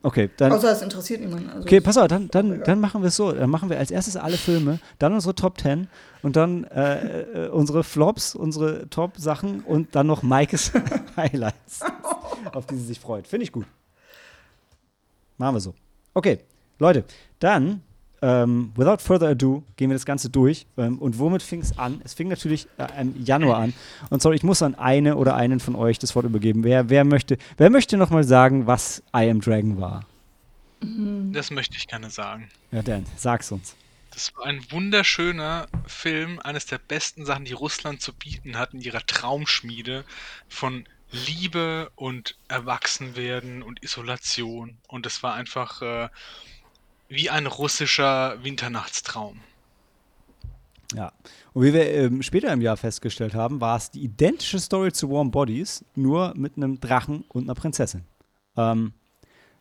okay, 0.03 0.29
dann. 0.37 0.51
Außer 0.51 0.71
es 0.71 0.81
interessiert 0.81 1.21
niemanden. 1.21 1.49
Also 1.49 1.61
Okay, 1.61 1.81
pass 1.81 1.97
auf, 1.97 2.07
dann, 2.07 2.27
dann, 2.29 2.63
dann 2.63 2.79
machen 2.79 3.01
wir 3.01 3.07
es 3.07 3.15
so. 3.15 3.31
Dann 3.31 3.49
machen 3.49 3.69
wir 3.69 3.77
als 3.77 3.91
erstes 3.91 4.17
alle 4.17 4.37
Filme, 4.37 4.79
dann 4.99 5.13
unsere 5.13 5.35
Top 5.35 5.59
10 5.59 5.87
und 6.21 6.35
dann 6.35 6.63
äh, 6.65 7.45
äh, 7.45 7.49
unsere 7.49 7.83
Flops, 7.83 8.35
unsere 8.35 8.89
Top-Sachen 8.89 9.61
und 9.61 9.95
dann 9.95 10.07
noch 10.07 10.23
Maikes 10.23 10.71
Highlights, 11.17 11.81
auf 12.53 12.65
die 12.65 12.75
sie 12.75 12.85
sich 12.85 12.99
freut. 12.99 13.27
Finde 13.27 13.43
ich 13.43 13.51
gut. 13.51 13.65
Machen 15.37 15.55
wir 15.55 15.59
so. 15.59 15.73
Okay, 16.13 16.39
Leute, 16.79 17.03
dann, 17.39 17.81
ähm, 18.21 18.71
without 18.75 18.97
further 18.97 19.29
ado, 19.29 19.63
gehen 19.75 19.89
wir 19.89 19.95
das 19.95 20.05
Ganze 20.05 20.29
durch. 20.29 20.65
Ähm, 20.77 20.97
und 20.99 21.19
womit 21.19 21.43
fing 21.43 21.61
es 21.61 21.77
an? 21.77 22.01
Es 22.03 22.13
fing 22.13 22.27
natürlich 22.27 22.67
äh, 22.77 23.01
im 23.01 23.23
Januar 23.23 23.59
an. 23.59 23.73
Und 24.09 24.21
sorry, 24.21 24.35
ich 24.35 24.43
muss 24.43 24.61
an 24.61 24.75
eine 24.75 25.15
oder 25.15 25.35
einen 25.35 25.59
von 25.59 25.75
euch 25.75 25.99
das 25.99 26.15
Wort 26.15 26.25
übergeben. 26.25 26.63
Wer, 26.63 26.89
wer 26.89 27.03
möchte, 27.03 27.37
wer 27.57 27.69
möchte 27.69 27.97
noch 27.97 28.09
mal 28.09 28.23
sagen, 28.23 28.67
was 28.67 29.03
I 29.15 29.29
Am 29.29 29.41
Dragon 29.41 29.79
war? 29.79 30.05
Das 30.79 31.51
möchte 31.51 31.77
ich 31.77 31.87
gerne 31.87 32.09
sagen. 32.09 32.49
Ja, 32.71 32.81
Dan, 32.81 33.05
sag's 33.15 33.51
uns. 33.51 33.75
Das 34.11 34.35
war 34.35 34.45
ein 34.45 34.63
wunderschöner 34.71 35.67
Film, 35.85 36.39
eines 36.39 36.65
der 36.65 36.79
besten 36.79 37.25
Sachen, 37.25 37.45
die 37.45 37.53
Russland 37.53 38.01
zu 38.01 38.13
bieten 38.13 38.57
hat 38.57 38.73
in 38.73 38.81
ihrer 38.81 39.05
Traumschmiede 39.05 40.05
von 40.47 40.85
Liebe 41.11 41.91
und 41.95 42.35
Erwachsenwerden 42.47 43.63
und 43.63 43.83
Isolation. 43.83 44.77
Und 44.87 45.05
es 45.05 45.23
war 45.23 45.35
einfach 45.35 45.81
äh, 45.81 46.09
wie 47.09 47.29
ein 47.29 47.47
russischer 47.47 48.43
Winternachtstraum. 48.43 49.39
Ja. 50.93 51.11
Und 51.53 51.63
wie 51.63 51.73
wir 51.73 51.91
ähm, 51.93 52.21
später 52.21 52.51
im 52.53 52.61
Jahr 52.61 52.77
festgestellt 52.77 53.33
haben, 53.33 53.59
war 53.59 53.77
es 53.77 53.91
die 53.91 54.01
identische 54.01 54.59
Story 54.59 54.91
zu 54.93 55.09
Warm 55.09 55.31
Bodies, 55.31 55.83
nur 55.95 56.33
mit 56.35 56.55
einem 56.55 56.79
Drachen 56.79 57.25
und 57.29 57.43
einer 57.43 57.55
Prinzessin. 57.55 58.05
Ähm, 58.55 58.93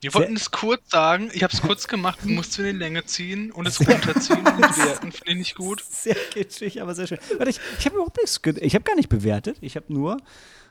Wir 0.02 0.14
wollten 0.14 0.36
es 0.36 0.50
kurz 0.50 0.90
sagen, 0.90 1.30
ich 1.32 1.42
habe 1.42 1.52
es 1.52 1.62
kurz 1.62 1.88
gemacht, 1.88 2.20
du 2.22 2.28
musst 2.28 2.58
in 2.58 2.66
die 2.66 2.70
Länge 2.72 3.04
ziehen 3.06 3.50
und 3.50 3.66
es 3.66 3.80
runterziehen 3.80 4.38
und 4.38 4.56
bewerten, 4.56 5.10
finde 5.10 5.30
ich 5.32 5.36
nicht 5.36 5.54
gut. 5.56 5.82
sehr 5.88 6.14
kitschig, 6.14 6.80
aber 6.80 6.94
sehr 6.94 7.06
schön. 7.08 7.18
Warte, 7.38 7.50
ich, 7.50 7.60
ich 7.78 7.86
habe 7.86 7.96
überhaupt 7.96 8.18
nichts, 8.18 8.40
ich 8.60 8.74
habe 8.74 8.84
gar 8.84 8.94
nicht 8.94 9.08
bewertet. 9.08 9.58
Ich 9.62 9.74
habe 9.74 9.92
nur, 9.92 10.18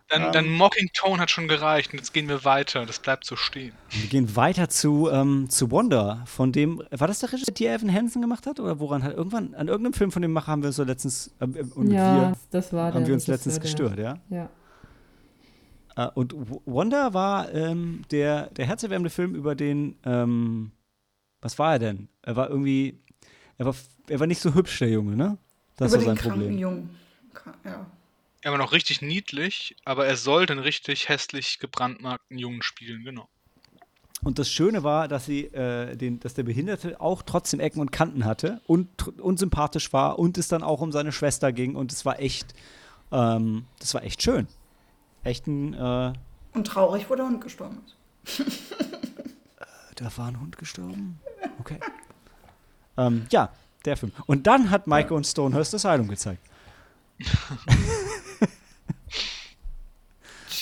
Dein, 0.08 0.32
dein 0.32 0.50
Mocking 0.52 0.90
Tone 0.94 1.20
hat 1.20 1.32
schon 1.32 1.48
gereicht 1.48 1.92
und 1.92 1.98
jetzt 1.98 2.14
gehen 2.14 2.28
wir 2.30 2.46
weiter. 2.46 2.86
Das 2.86 3.00
bleibt 3.00 3.26
so 3.26 3.36
stehen. 3.36 3.74
wir 3.90 4.08
gehen 4.08 4.36
weiter 4.36 4.70
zu, 4.70 5.10
ähm, 5.10 5.50
zu 5.50 5.72
Wonder, 5.72 6.22
von 6.28 6.52
dem, 6.52 6.84
war 6.92 7.08
das 7.08 7.20
der 7.22 7.34
Regisseur, 7.34 7.54
der 7.56 7.74
Evan 7.76 7.92
Hansen 7.92 8.22
gemacht 8.22 8.46
hat? 8.46 8.60
Oder 8.60 8.80
woran 8.80 9.02
hat, 9.04 9.14
irgendwann, 9.16 9.56
an 9.56 9.68
irgendeinem 9.68 9.94
Film 9.94 10.12
von 10.12 10.22
dem 10.22 10.32
Macher 10.32 10.52
haben 10.52 10.62
wir 10.62 10.68
uns 10.68 10.76
so 10.76 10.84
letztens, 10.84 11.34
äh, 11.40 11.46
äh, 11.46 11.64
und 11.74 11.92
ja, 11.92 12.30
wir 12.30 12.38
das 12.52 12.72
war 12.72 12.92
der 12.92 13.02
haben 13.02 13.08
wir 13.08 13.16
uns 13.16 13.26
letztens 13.26 13.60
gestört, 13.60 13.98
ja? 13.98 14.20
Ja. 14.30 14.50
Äh, 15.96 16.10
und 16.14 16.34
W- 16.34 16.60
Wonder 16.66 17.16
war 17.16 17.52
ähm, 17.52 18.04
der, 18.12 18.52
der 18.52 18.68
herzerwärmende 18.68 19.10
Film 19.10 19.34
über 19.34 19.56
den, 19.56 19.96
ähm, 20.06 20.72
was 21.42 21.58
war 21.58 21.74
er 21.74 21.80
denn? 21.80 22.10
Er 22.22 22.36
war 22.36 22.50
irgendwie, 22.52 23.00
er 23.58 23.66
war, 23.66 23.76
er 24.08 24.20
war 24.20 24.28
nicht 24.28 24.42
so 24.42 24.54
hübsch, 24.54 24.78
der 24.78 24.90
Junge, 24.90 25.16
ne? 25.16 25.40
Das 25.78 25.94
über 25.94 26.06
war 26.06 26.16
sein 26.16 26.16
den 26.16 26.32
Problem. 26.32 26.58
Jungen. 26.60 26.90
Ja. 27.64 27.88
Er 28.46 28.52
war 28.52 28.60
noch 28.60 28.74
richtig 28.74 29.02
niedlich, 29.02 29.76
aber 29.86 30.06
er 30.06 30.16
soll 30.16 30.46
den 30.46 30.60
richtig 30.60 31.10
hässlich 31.10 31.58
gebrandmarkten 31.58 32.38
Jungen 32.38 32.62
spielen, 32.62 33.04
genau. 33.04 33.28
Und 34.22 34.38
das 34.38 34.52
Schöne 34.52 34.84
war, 34.84 35.08
dass 35.08 35.26
sie, 35.26 35.46
äh, 35.46 35.96
den, 35.96 36.20
dass 36.20 36.36
der 36.36 36.44
Behinderte 36.44 37.02
auch 37.02 37.24
trotzdem 37.24 37.60
Ecken 37.60 37.82
und 37.82 37.92
Kanten 37.92 38.24
hatte 38.24 38.62
und 38.68 39.18
unsympathisch 39.20 39.92
war 39.94 40.20
und 40.20 40.38
es 40.38 40.48
dann 40.48 40.62
auch 40.62 40.82
um 40.82 40.92
seine 40.92 41.12
Schwester 41.12 41.52
ging 41.52 41.76
und 41.76 41.92
es 41.92 42.06
war 42.06 42.20
echt, 42.20 42.54
ähm, 43.12 43.66
das 43.80 43.96
war 43.96 44.04
echt 44.04 44.22
schön. 44.22 44.48
Echt 45.24 45.48
ein, 45.48 45.74
äh, 45.74 46.14
Und 46.54 46.68
traurig, 46.68 47.10
wo 47.10 47.16
der 47.16 47.26
Hund 47.26 47.42
gestorben 47.42 47.82
ist. 48.28 48.44
Da 49.96 50.16
war 50.18 50.28
ein 50.28 50.40
Hund 50.40 50.58
gestorben. 50.58 51.20
Okay. 51.60 51.80
ähm, 52.98 53.26
ja, 53.32 53.50
der 53.86 53.98
Film. 53.98 54.12
Und 54.28 54.46
dann 54.46 54.70
hat 54.70 54.88
Maike 54.88 55.16
und 55.16 55.26
Stonehurst 55.26 55.74
Asylum 55.74 56.10
gezeigt. 56.10 56.44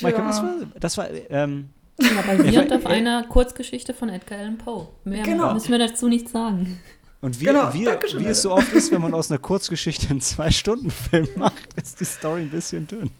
Maike, 0.01 0.17
was 0.25 0.41
war 0.41 0.53
das? 0.79 0.97
war, 0.97 1.07
ähm, 1.29 1.69
Ja, 1.99 2.21
basierend 2.21 2.71
Ja, 2.71 2.77
auf 2.77 2.85
äh, 2.85 2.87
einer 2.87 3.23
Kurzgeschichte 3.25 3.93
von 3.93 4.09
Edgar 4.09 4.39
Allan 4.39 4.57
Poe. 4.57 4.87
Mehr 5.03 5.23
Genau. 5.23 5.53
müssen 5.53 5.71
wir 5.71 5.79
dazu 5.79 6.07
nicht 6.07 6.27
sagen. 6.29 6.79
und 7.21 7.39
wie, 7.39 7.45
Genau, 7.45 7.73
wie, 7.73 7.85
wie 7.85 8.25
es 8.25 8.41
so 8.41 8.51
oft 8.51 8.73
ist, 8.73 8.91
wenn 8.91 9.01
man 9.01 9.13
aus 9.13 9.29
einer 9.31 9.39
Kurzgeschichte 9.39 10.09
einen 10.09 10.19
Zwei-Stunden-Film 10.21 11.27
macht, 11.35 11.67
ist 11.81 11.99
die 11.99 12.05
Story 12.05 12.41
ein 12.41 12.49
bisschen 12.49 12.87
dünn. 12.87 13.11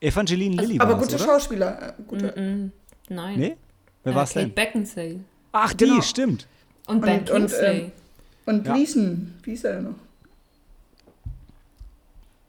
Evangeline 0.00 0.56
Lilly 0.56 0.80
Aber 0.80 0.92
war 0.94 0.98
gute 1.00 1.14
oder? 1.16 1.24
Schauspieler. 1.24 1.88
Äh, 1.98 2.02
gute, 2.06 2.28
Mm-mm. 2.32 2.70
Nein. 3.08 3.38
Nee? 3.38 3.56
Wer 4.02 4.12
Äh, 4.12 4.16
war's 4.16 4.32
Kate 4.32 4.46
denn? 4.46 4.54
Beckinsale. 4.54 5.20
Ach, 5.52 5.72
die, 5.74 5.84
Genau. 5.84 6.00
stimmt. 6.00 6.46
Und 6.86 7.00
Ben 7.02 7.20
Und- 7.20 7.30
und, 7.30 7.36
Kingsley. 7.48 7.78
ähm, 7.80 7.92
Und 8.46 8.66
Ja. 8.66 8.72
Gleason, 8.74 9.34
wie 9.42 9.52
ist 9.52 9.64
er 9.64 9.74
denn 9.74 9.84
noch? 9.84 9.94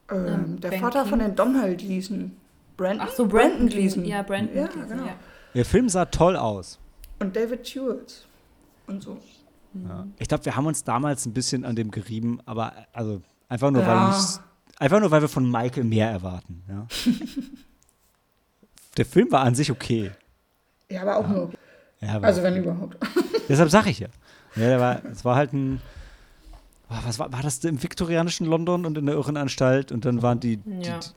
Ähm, 0.10 0.26
Ähm, 0.28 0.60
der 0.62 0.70
Ben 0.70 0.80
Vater 0.80 1.06
von 1.06 1.20
King- 1.20 1.28
den 1.30 1.36
Donald 1.36 1.78
Gleason. 1.80 2.32
Brandon? 2.82 3.08
Ach 3.08 3.14
so, 3.14 3.28
Brandon 3.28 3.68
Gleason. 3.70 4.04
Ja, 4.06 4.22
Brandon 4.24 4.56
Ja, 4.58 4.68
Gleason, 4.68 4.90
genau. 4.90 5.06
ja. 5.06 5.14
Der 5.54 5.66
Film 5.66 5.88
sah 5.90 6.06
toll 6.06 6.36
aus. 6.36 6.80
Und 7.20 7.36
David 7.36 7.68
Stewart. 7.68 8.26
Und 8.88 9.04
so. 9.04 9.18
Ja. 9.88 10.08
Ich 10.20 10.28
glaube, 10.28 10.44
wir 10.46 10.56
haben 10.56 10.66
uns 10.66 10.84
damals 10.84 11.26
ein 11.26 11.34
bisschen 11.34 11.64
an 11.66 11.76
dem 11.76 11.92
gerieben, 11.92 12.40
aber 12.46 12.74
also 12.94 13.22
einfach 13.50 13.70
nur, 13.72 13.82
Ja. 13.84 14.10
weil 14.12 14.20
ich, 14.20 14.80
einfach 14.82 15.00
nur, 15.00 15.12
weil 15.12 15.22
wir 15.22 15.30
von 15.30 15.50
Michael 15.50 15.84
mehr 15.84 16.10
erwarten. 16.10 16.64
Ja. 16.68 16.88
Der 18.98 19.06
Film 19.06 19.32
war 19.32 19.42
an 19.42 19.56
sich 19.56 19.72
okay. 19.72 20.12
Ja, 20.90 21.04
aber 21.04 21.18
auch 21.18 21.28
nur. 21.28 21.52
Ja, 22.02 22.16
aber 22.16 22.28
Also 22.28 22.44
wenn 22.44 22.58
überhaupt. 22.58 22.98
deshalb 23.50 23.70
sage 23.70 23.90
ich 23.92 24.00
ja. 24.00 24.08
ja 24.56 24.80
war, 24.80 25.06
es 25.06 25.24
war 25.24 25.36
halt 25.36 25.54
ein. 25.54 25.82
Was 26.90 27.20
war, 27.20 27.32
war 27.32 27.42
das 27.42 27.64
im 27.64 27.82
viktorianischen 27.82 28.46
London 28.48 28.86
und 28.86 28.98
in 28.98 29.06
der 29.06 29.16
Irrenanstalt 29.16 29.94
und 29.94 30.04
dann 30.04 30.22
waren 30.22 30.42
die. 30.42 30.58
die, 30.58 30.82
Ja. 30.88 31.00
die 31.00 31.08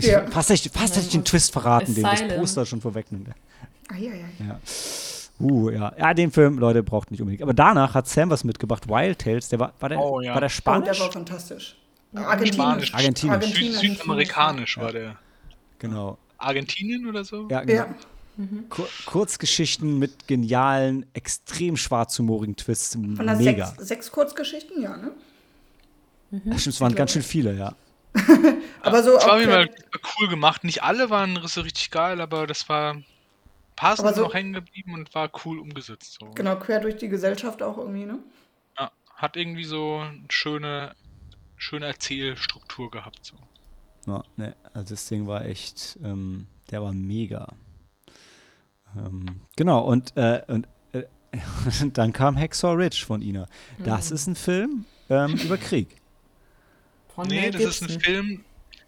Ja. 0.00 0.26
Fast 0.30 0.50
hätte 0.50 0.68
ich, 0.68 0.72
fast 0.72 0.96
hätte 0.96 1.06
ich 1.06 1.12
den 1.12 1.24
Twist 1.24 1.52
verraten, 1.52 1.94
den 1.94 2.04
das. 2.04 2.22
Poster 2.36 2.66
schon 2.66 2.80
vorwegnimmt. 2.80 3.28
Ah, 3.88 3.96
ja, 3.96 4.12
ja. 4.12 4.46
Ja. 4.46 4.60
Uh, 5.40 5.70
ja. 5.70 5.92
Ja, 5.98 6.14
den 6.14 6.30
Film, 6.30 6.58
Leute, 6.58 6.82
braucht 6.82 7.10
nicht 7.10 7.20
unbedingt. 7.20 7.42
Aber 7.42 7.54
danach 7.54 7.94
hat 7.94 8.08
Sam 8.08 8.30
was 8.30 8.44
mitgebracht. 8.44 8.88
Wild 8.88 9.18
Tales, 9.18 9.48
der 9.48 9.58
war, 9.60 9.72
war 9.80 9.88
der, 9.88 9.98
Oh, 9.98 10.20
ja. 10.20 10.34
war 10.34 10.40
der 10.40 10.46
Oh, 10.46 10.50
Spanisch? 10.50 10.98
der 10.98 11.06
war 11.06 11.12
fantastisch. 11.12 11.76
Spanisch. 12.12 12.94
Argentinisch. 12.94 12.94
Argentinisch. 12.94 13.54
Süd 13.54 13.74
Südamerikanisch 13.74 14.78
war 14.78 14.92
der. 14.92 15.16
genau. 15.78 16.18
Argentinien 16.38 17.06
oder 17.06 17.24
so? 17.24 17.48
Ja, 17.48 17.60
genau. 17.62 17.82
Ja. 17.82 17.94
Kur 18.70 18.88
Kurzgeschichten 19.06 19.98
mit 19.98 20.26
genialen, 20.26 21.06
extrem 21.12 21.76
schwarzhumorigen 21.76 22.56
Twists. 22.56 22.94
Von 22.94 23.14
Mega. 23.16 23.66
sechs, 23.66 23.88
sechs 23.88 24.10
Kurzgeschichten, 24.12 24.82
ja, 24.82 24.96
ne? 24.96 25.12
Ja, 26.30 26.58
stimmt, 26.58 26.74
es 26.74 26.80
waren 26.80 26.94
ganz 26.94 27.12
schön 27.12 27.22
viele, 27.22 27.54
ja. 27.54 27.74
Aber 28.82 29.02
so 29.02 29.14
Das 29.14 29.26
war 29.26 29.40
quer, 29.40 29.68
cool 30.20 30.28
gemacht. 30.28 30.64
Nicht 30.64 30.82
alle 30.82 31.08
waren 31.10 31.38
so 31.46 31.60
richtig 31.62 31.90
geil, 31.90 32.20
aber 32.20 32.46
das 32.46 32.68
war. 32.68 32.94
Ein 32.94 33.04
paar 33.76 33.96
sind 33.96 34.06
Aber 34.06 34.14
so- 34.14 34.22
noch 34.24 34.34
hängen 34.34 34.52
geblieben 34.52 34.94
und 34.94 35.14
war 35.14 35.30
cool 35.44 35.58
umgesetzt. 35.58 36.18
So. 36.20 36.30
genau, 36.32 36.56
quer 36.56 36.80
durch 36.80 36.96
die 36.96 37.08
Gesellschaft 37.08 37.62
auch 37.62 37.78
irgendwie, 37.78 38.04
ne? 38.04 38.18
Ja, 38.78 38.90
hat 39.16 39.36
irgendwie 39.36 39.64
so 39.64 40.00
eine 40.00 40.24
schöne, 40.28 40.94
schöne 41.56 41.86
Erzählstruktur 41.86 42.90
gehabt. 42.90 43.20
So. 43.24 43.36
ja 44.06 44.22
ne, 44.36 44.54
also 44.74 44.94
das 44.94 45.06
Ding 45.06 45.26
war 45.26 45.44
echt, 45.46 45.98
ähm, 46.04 46.46
der 46.70 46.82
war 46.82 46.92
mega. 46.92 47.48
Ähm, 48.96 49.40
genau, 49.56 49.80
und, 49.80 50.14
äh, 50.16 50.42
und 50.48 50.68
äh, 50.92 51.04
dann 51.94 52.12
kam 52.12 52.36
Hacksaw 52.38 52.74
Ridge 52.74 53.04
von 53.06 53.22
Ina. 53.22 53.46
Das 53.78 54.10
ist 54.10 54.26
ein 54.26 54.34
Film 54.36 54.84
ähm, 55.08 55.34
über 55.36 55.56
Krieg. 55.56 55.96
Von 57.14 57.26
Nee, 57.28 57.42
Mel 57.42 57.50
das 57.52 57.62
ist 57.62 57.82
ein. 57.82 58.00
Film, 58.00 58.44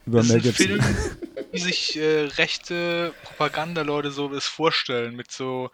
Über 0.06 0.18
das 0.18 0.26
ist 0.26 0.32
Mel 0.32 0.40
ein 0.40 0.42
Gibson. 0.42 0.66
Film, 0.66 1.16
wie 1.52 1.58
sich 1.58 1.96
äh, 1.98 2.20
rechte 2.36 3.14
Propagandaleute 3.24 4.10
so 4.10 4.28
das 4.28 4.46
vorstellen, 4.46 5.14
mit 5.16 5.30
so, 5.30 5.70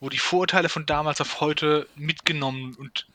wo 0.00 0.08
die 0.08 0.18
Vorurteile 0.18 0.68
von 0.68 0.86
damals 0.86 1.20
auf 1.20 1.40
heute 1.40 1.86
mitgenommen 1.96 2.74
und 2.78 3.06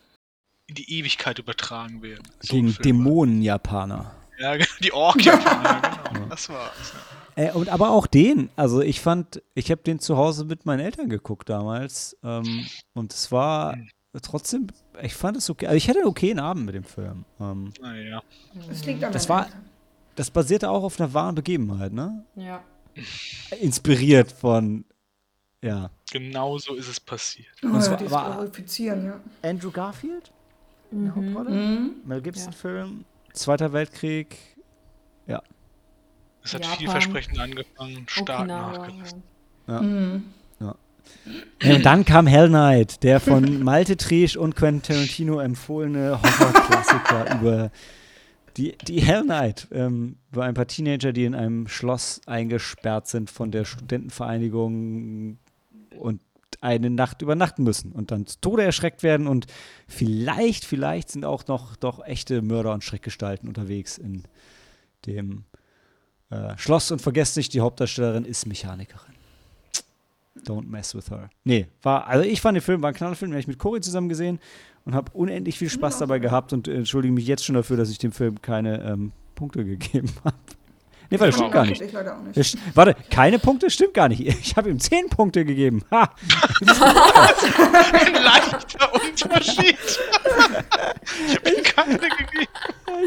in 0.67 0.75
die 0.75 0.91
Ewigkeit 0.99 1.39
übertragen 1.39 2.01
werden. 2.01 2.23
So 2.41 2.53
Gegen 2.55 2.75
war- 2.75 2.81
Dämonen-Japaner. 2.83 4.15
Ja, 4.39 4.53
genau, 4.55 4.69
die 4.81 4.93
Ork-Japaner, 4.93 5.99
genau. 6.13 6.25
Das 6.27 6.47
war's. 6.49 6.93
Ja. 7.35 7.43
Äh, 7.43 7.51
und 7.51 7.69
aber 7.69 7.89
auch 7.91 8.07
den, 8.07 8.49
also 8.55 8.81
ich 8.81 9.01
fand, 9.01 9.41
ich 9.53 9.69
habe 9.71 9.81
den 9.81 9.99
zu 9.99 10.15
Hause 10.17 10.45
mit 10.45 10.65
meinen 10.65 10.79
Eltern 10.79 11.09
geguckt 11.09 11.49
damals 11.49 12.17
ähm, 12.23 12.65
und 12.93 13.13
es 13.13 13.31
war 13.31 13.73
Hm. 13.73 13.89
Trotzdem, 14.21 14.67
ich 15.01 15.13
fand 15.13 15.37
es 15.37 15.49
okay, 15.49 15.67
also 15.67 15.77
ich 15.77 15.87
hatte 15.87 15.99
einen 15.99 16.07
okayen 16.07 16.39
Abend 16.39 16.65
mit 16.65 16.75
dem 16.75 16.83
Film. 16.83 17.25
Ähm, 17.39 17.71
Naja. 17.81 18.21
Das 18.67 18.85
liegt 18.85 19.03
an 19.03 19.13
Das 19.13 19.29
war- 19.29 19.47
das 20.15 20.31
basierte 20.31 20.69
auch 20.69 20.83
auf 20.83 20.99
einer 20.99 21.13
wahren 21.13 21.35
Begebenheit, 21.35 21.93
ne? 21.93 22.25
Ja. 22.35 22.63
Inspiriert 23.61 24.31
von, 24.31 24.83
ja. 25.61 25.91
Genau 26.11 26.57
so 26.57 26.73
ist 26.75 26.87
es 26.89 26.99
passiert. 26.99 27.47
Oh, 27.63 27.75
es 27.77 27.87
ja, 27.87 28.11
war- 28.11 28.49
ja. 28.77 29.19
Andrew 29.43 29.71
Garfield? 29.71 30.31
In 30.91 31.05
der 31.05 31.15
Hauptrolle? 31.15 31.49
Mhm. 31.51 31.91
Mel 32.05 32.21
Gibson-Film, 32.21 33.05
Zweiter 33.33 33.71
Weltkrieg. 33.73 34.37
Es 36.41 36.53
hat 36.53 36.61
Japan. 36.63 36.77
vielversprechend 36.77 37.37
angefangen, 37.37 38.05
stark 38.07 38.39
Okinawa. 38.39 38.77
nachgelassen. 38.77 39.23
Mhm. 39.67 40.23
Und 41.63 41.85
dann 41.85 42.05
kam 42.05 42.27
Hell 42.27 42.49
Night, 42.49 43.03
der 43.03 43.19
von 43.19 43.63
Malte 43.63 43.97
Triesch 43.97 44.37
und 44.37 44.55
Quentin 44.55 44.95
Tarantino 44.95 45.39
empfohlene 45.39 46.19
Horrorklassiker 46.21 47.35
über 47.39 47.71
die, 48.57 48.77
die 48.87 49.01
Hell 49.01 49.23
Night, 49.23 49.67
ähm, 49.71 50.17
über 50.31 50.45
ein 50.45 50.53
paar 50.53 50.67
Teenager, 50.67 51.13
die 51.13 51.25
in 51.25 51.35
einem 51.35 51.67
Schloss 51.67 52.21
eingesperrt 52.25 53.07
sind 53.07 53.29
von 53.29 53.51
der 53.51 53.65
Studentenvereinigung 53.65 55.37
und 55.97 56.21
eine 56.61 56.89
Nacht 56.89 57.21
übernachten 57.21 57.63
müssen 57.63 57.91
und 57.91 58.11
dann 58.11 58.25
zu 58.25 58.39
Tode 58.41 58.63
erschreckt 58.63 59.03
werden 59.03 59.27
und 59.27 59.47
vielleicht, 59.87 60.65
vielleicht 60.65 61.09
sind 61.09 61.23
auch 61.23 61.47
noch 61.47 61.75
doch 61.75 62.03
echte 62.05 62.41
Mörder 62.41 62.73
und 62.73 62.83
Schreckgestalten 62.83 63.47
unterwegs 63.47 63.97
in 63.97 64.23
dem 65.05 65.45
äh, 66.29 66.57
Schloss 66.57 66.91
und 66.91 67.01
vergesst 67.01 67.37
nicht, 67.37 67.53
die 67.53 67.61
Hauptdarstellerin 67.61 68.25
ist 68.25 68.45
Mechanikerin. 68.45 69.18
Don't 70.45 70.67
mess 70.69 70.95
with 70.95 71.09
her. 71.11 71.29
Nee, 71.43 71.67
war, 71.81 72.07
also 72.07 72.27
ich 72.27 72.41
fand 72.41 72.55
den 72.55 72.61
Film, 72.61 72.81
war 72.81 72.89
ein 72.89 72.95
Knallfilm, 72.95 73.31
den 73.31 73.35
habe 73.35 73.41
ich 73.41 73.47
mit 73.47 73.59
Cory 73.59 73.81
zusammen 73.81 74.09
gesehen 74.09 74.39
und 74.85 74.95
habe 74.95 75.11
unendlich 75.13 75.57
viel 75.57 75.69
Spaß 75.69 75.99
dabei 75.99 76.19
gehabt 76.19 76.53
und 76.53 76.67
äh, 76.67 76.75
entschuldige 76.75 77.13
mich 77.13 77.27
jetzt 77.27 77.45
schon 77.45 77.55
dafür, 77.55 77.77
dass 77.77 77.89
ich 77.89 77.97
dem 77.97 78.11
Film 78.11 78.41
keine 78.41 78.81
ähm, 78.83 79.11
Punkte 79.35 79.63
gegeben 79.65 80.09
habe. 80.23 80.35
Nee, 81.11 81.19
weil 81.19 81.29
das 81.29 81.37
stimmt 81.37 81.51
gar 81.53 81.65
nicht. 81.65 81.81
Ich 81.81 81.91
leider 81.91 82.15
auch 82.17 82.21
nicht. 82.21 82.57
Warte, 82.75 82.95
keine 83.09 83.39
Punkte? 83.39 83.71
Stimmt 83.71 83.95
gar 83.95 84.09
nicht. 84.09 84.21
Ich 84.21 84.55
habe 84.55 84.69
ihm 84.69 84.79
zehn 84.79 85.09
Punkte 85.09 85.43
gegeben. 85.43 85.81
Ha! 85.89 86.03
Ein 87.93 88.13
leichter 88.23 88.93
Unterschied. 88.93 89.75
ich 91.27 91.35
habe 91.35 91.49
ihm 91.49 91.63
keine 91.63 91.97
gegeben. 91.97 92.51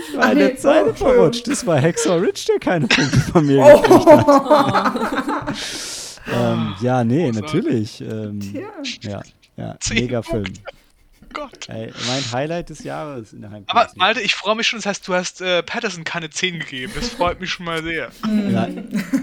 Ich 0.09 0.17
war 0.17 0.25
Ach 0.25 0.31
in 0.33 0.39
nee, 0.39 0.49
der 0.49 0.57
Zeile 0.57 0.87
oh, 0.87 0.89
Entschuldigung. 0.89 1.15
verrutscht. 1.23 1.47
Das 1.47 1.65
war 1.65 1.79
Hexer 1.79 2.21
Rich, 2.21 2.47
der 2.47 2.59
keine 2.59 2.89
Punkte 2.89 3.21
von 3.21 3.47
mir 3.47 3.61
Oh. 3.65 3.81
gekriegt 3.83 4.07
hat. 4.07 5.55
ähm, 6.31 6.75
ja, 6.81 7.05
nee, 7.05 7.31
Großartig. 7.31 7.41
natürlich. 7.55 8.01
Ähm, 8.01 8.41
Tja. 8.41 8.63
ja, 9.03 9.23
ja, 9.57 9.77
mega 9.93 10.23
Film. 10.23 10.45
Gott. 11.33 11.69
Ey, 11.71 11.91
mein 12.09 12.33
Highlight 12.33 12.69
des 12.69 12.85
Jahres 12.85 13.33
in 13.33 13.41
der 13.41 13.51
Heim. 13.51 13.65
Aber 13.67 13.89
Malte, 13.97 14.21
ich 14.21 14.35
freue 14.35 14.55
mich 14.55 14.67
schon, 14.67 14.79
das 14.81 14.85
heißt, 14.87 15.09
du 15.09 15.15
hast 15.15 15.41
äh, 15.41 15.63
Patterson 15.63 16.05
keine 16.05 16.29
10 16.29 16.59
gegeben. 16.59 16.93
Das 16.95 17.09
freut 17.09 17.41
mich 17.41 17.51
schon 17.51 17.65
mal 17.65 17.83
sehr. 17.83 18.11
Ja, 18.51 18.69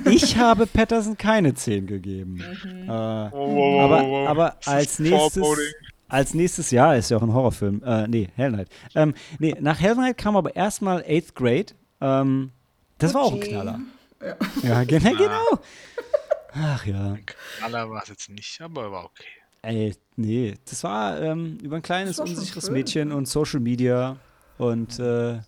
ich 0.09 0.35
habe 0.37 0.65
Patterson 0.65 1.17
keine 1.17 1.53
10 1.53 1.85
gegeben. 1.85 2.39
Äh, 2.41 2.87
Wow, 2.87 3.31
wow, 3.31 3.31
wow, 3.55 3.81
aber, 3.83 4.03
wow. 4.07 4.27
aber 4.27 4.55
als 4.65 4.97
nächstes, 4.97 5.43
als 6.07 6.33
nächstes 6.33 6.71
Jahr 6.71 6.95
ist 6.97 7.11
ja 7.11 7.17
auch 7.17 7.21
ein 7.21 7.31
Horrorfilm. 7.33 7.83
Äh, 7.85 8.07
nee, 8.07 8.29
Hell 8.35 8.51
Night. 8.51 8.69
Ähm, 8.95 9.13
nee, 9.37 9.55
nach 9.59 9.79
Hell 9.79 9.93
Night 9.95 10.17
kam 10.17 10.35
aber 10.35 10.55
erstmal 10.55 11.03
Eighth 11.07 11.35
Grade. 11.35 11.67
Ähm, 12.01 12.49
das 12.97 13.13
war 13.13 13.21
auch 13.21 13.33
ein 13.33 13.37
Okay. 13.37 13.49
Knaller. 13.51 13.79
Ja. 14.21 14.35
Ja, 14.63 14.83
genau, 14.83 15.11
genau. 15.11 15.59
Ach 16.53 16.85
ja. 16.85 17.17
Knaller 17.57 17.89
war 17.89 18.03
es 18.03 18.09
jetzt 18.09 18.29
nicht, 18.29 18.59
aber 18.61 18.91
war 18.91 19.05
okay. 19.05 19.23
Ey, 19.61 19.95
nee, 20.15 20.55
das 20.69 20.83
war 20.83 21.21
ähm, 21.21 21.57
über 21.61 21.75
ein 21.75 21.81
kleines, 21.81 22.19
unsicheres. 22.19 22.69
Mädchen 22.69 23.11
und 23.11 23.27
Social 23.27 23.59
Media 23.59 24.17
und 24.57 24.97
äh, 24.99 25.39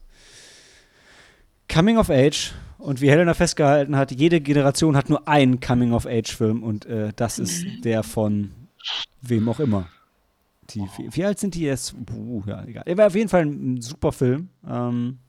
Coming 1.71 1.97
of 1.97 2.09
Age. 2.09 2.53
Und 2.77 2.99
wie 2.99 3.09
Helena 3.11 3.33
festgehalten 3.35 3.95
hat, 3.95 4.11
jede 4.11 4.41
Generation 4.41 4.97
hat 4.97 5.07
nur 5.09 5.27
einen 5.27 5.59
Coming 5.59 5.93
of 5.93 6.05
Age-Film 6.07 6.63
und 6.63 6.85
äh, 6.87 7.13
das 7.15 7.37
ist 7.39 7.63
Mhm. 7.63 7.81
der 7.83 8.03
von 8.03 8.51
wem 9.21 9.47
auch 9.47 9.59
immer. 9.59 9.87
Die, 10.71 10.81
wie, 10.97 11.15
wie 11.15 11.23
alt 11.25 11.37
sind 11.39 11.53
die 11.55 11.61
jetzt? 11.61 11.93
Puh, 12.05 12.41
ja, 12.47 12.63
egal. 12.65 12.83
Er 12.87 12.97
war 12.97 13.07
auf 13.07 13.15
jeden 13.15 13.29
Fall 13.29 13.41
ein, 13.43 13.73
ein 13.75 13.81
super 13.81 14.11
Film. 14.11 14.49
Ähm, 14.67 15.19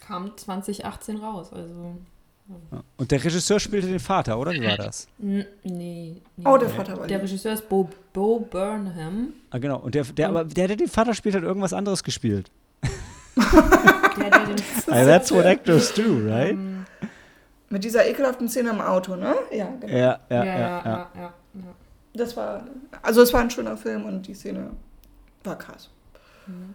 Kam 0.00 0.36
2018 0.36 1.16
raus, 1.18 1.52
also. 1.52 1.96
Und 2.96 3.10
der 3.10 3.22
Regisseur 3.24 3.58
spielte 3.60 3.86
den 3.86 4.00
Vater, 4.00 4.38
oder? 4.38 4.52
Wie 4.52 4.64
war 4.64 4.76
das? 4.76 5.06
N 5.20 5.44
nee, 5.62 6.22
nee. 6.36 6.44
Oh, 6.44 6.56
der 6.56 6.68
Vater 6.68 6.98
war 6.98 7.06
Der. 7.06 7.22
Regisseur 7.22 7.52
ist 7.54 7.68
Bo, 7.68 7.88
Bo 8.12 8.40
Burnham. 8.40 9.32
Ah, 9.50 9.58
genau. 9.58 9.78
Und 9.78 9.94
der, 9.94 10.04
der, 10.04 10.28
aber 10.28 10.44
der, 10.44 10.68
der 10.68 10.76
den 10.76 10.88
Vater 10.88 11.14
spielt, 11.14 11.34
hat 11.34 11.42
irgendwas 11.42 11.72
anderes 11.72 12.02
gespielt. 12.02 12.50
Der, 14.18 14.30
der 14.30 14.46
den. 14.46 14.56
Ah, 14.88 15.04
that's 15.04 15.32
what 15.32 15.46
actors 15.46 15.92
do, 15.94 16.02
right? 16.02 16.50
Ähm, 16.50 16.84
Mit 17.70 17.82
dieser 17.82 18.06
ekelhaften 18.06 18.46
Szene 18.48 18.70
im 18.70 18.80
Auto, 18.82 19.16
ne? 19.16 19.34
Ja, 19.50 19.68
genau. 19.80 19.92
Ja, 19.92 20.20
ja, 20.28 20.44
ja, 20.44 20.44
ja. 20.44 20.82
ja, 20.84 21.10
ja. 21.14 21.32
Das 22.12 22.36
war, 22.36 22.66
also 23.00 23.22
es 23.22 23.32
war 23.32 23.40
ein 23.40 23.50
schöner 23.50 23.76
Film 23.78 24.04
und 24.04 24.26
die 24.26 24.34
Szene 24.34 24.70
war 25.44 25.56
krass. 25.56 25.88
Und 26.46 26.74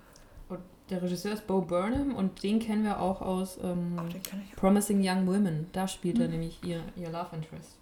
der 0.89 1.01
Regisseur 1.01 1.33
ist 1.33 1.47
Bo 1.47 1.61
Burnham 1.61 2.15
und 2.15 2.43
den 2.43 2.59
kennen 2.59 2.83
wir 2.83 2.99
auch 3.01 3.21
aus 3.21 3.57
ähm, 3.63 3.97
den 3.97 4.21
auch. 4.21 4.55
Promising 4.55 4.99
Young 5.03 5.27
Women. 5.27 5.67
Da 5.73 5.87
spielt 5.87 6.19
er 6.19 6.27
nämlich 6.27 6.59
ihr, 6.63 6.81
ihr 6.95 7.09
Love 7.09 7.35
Interest. 7.35 7.77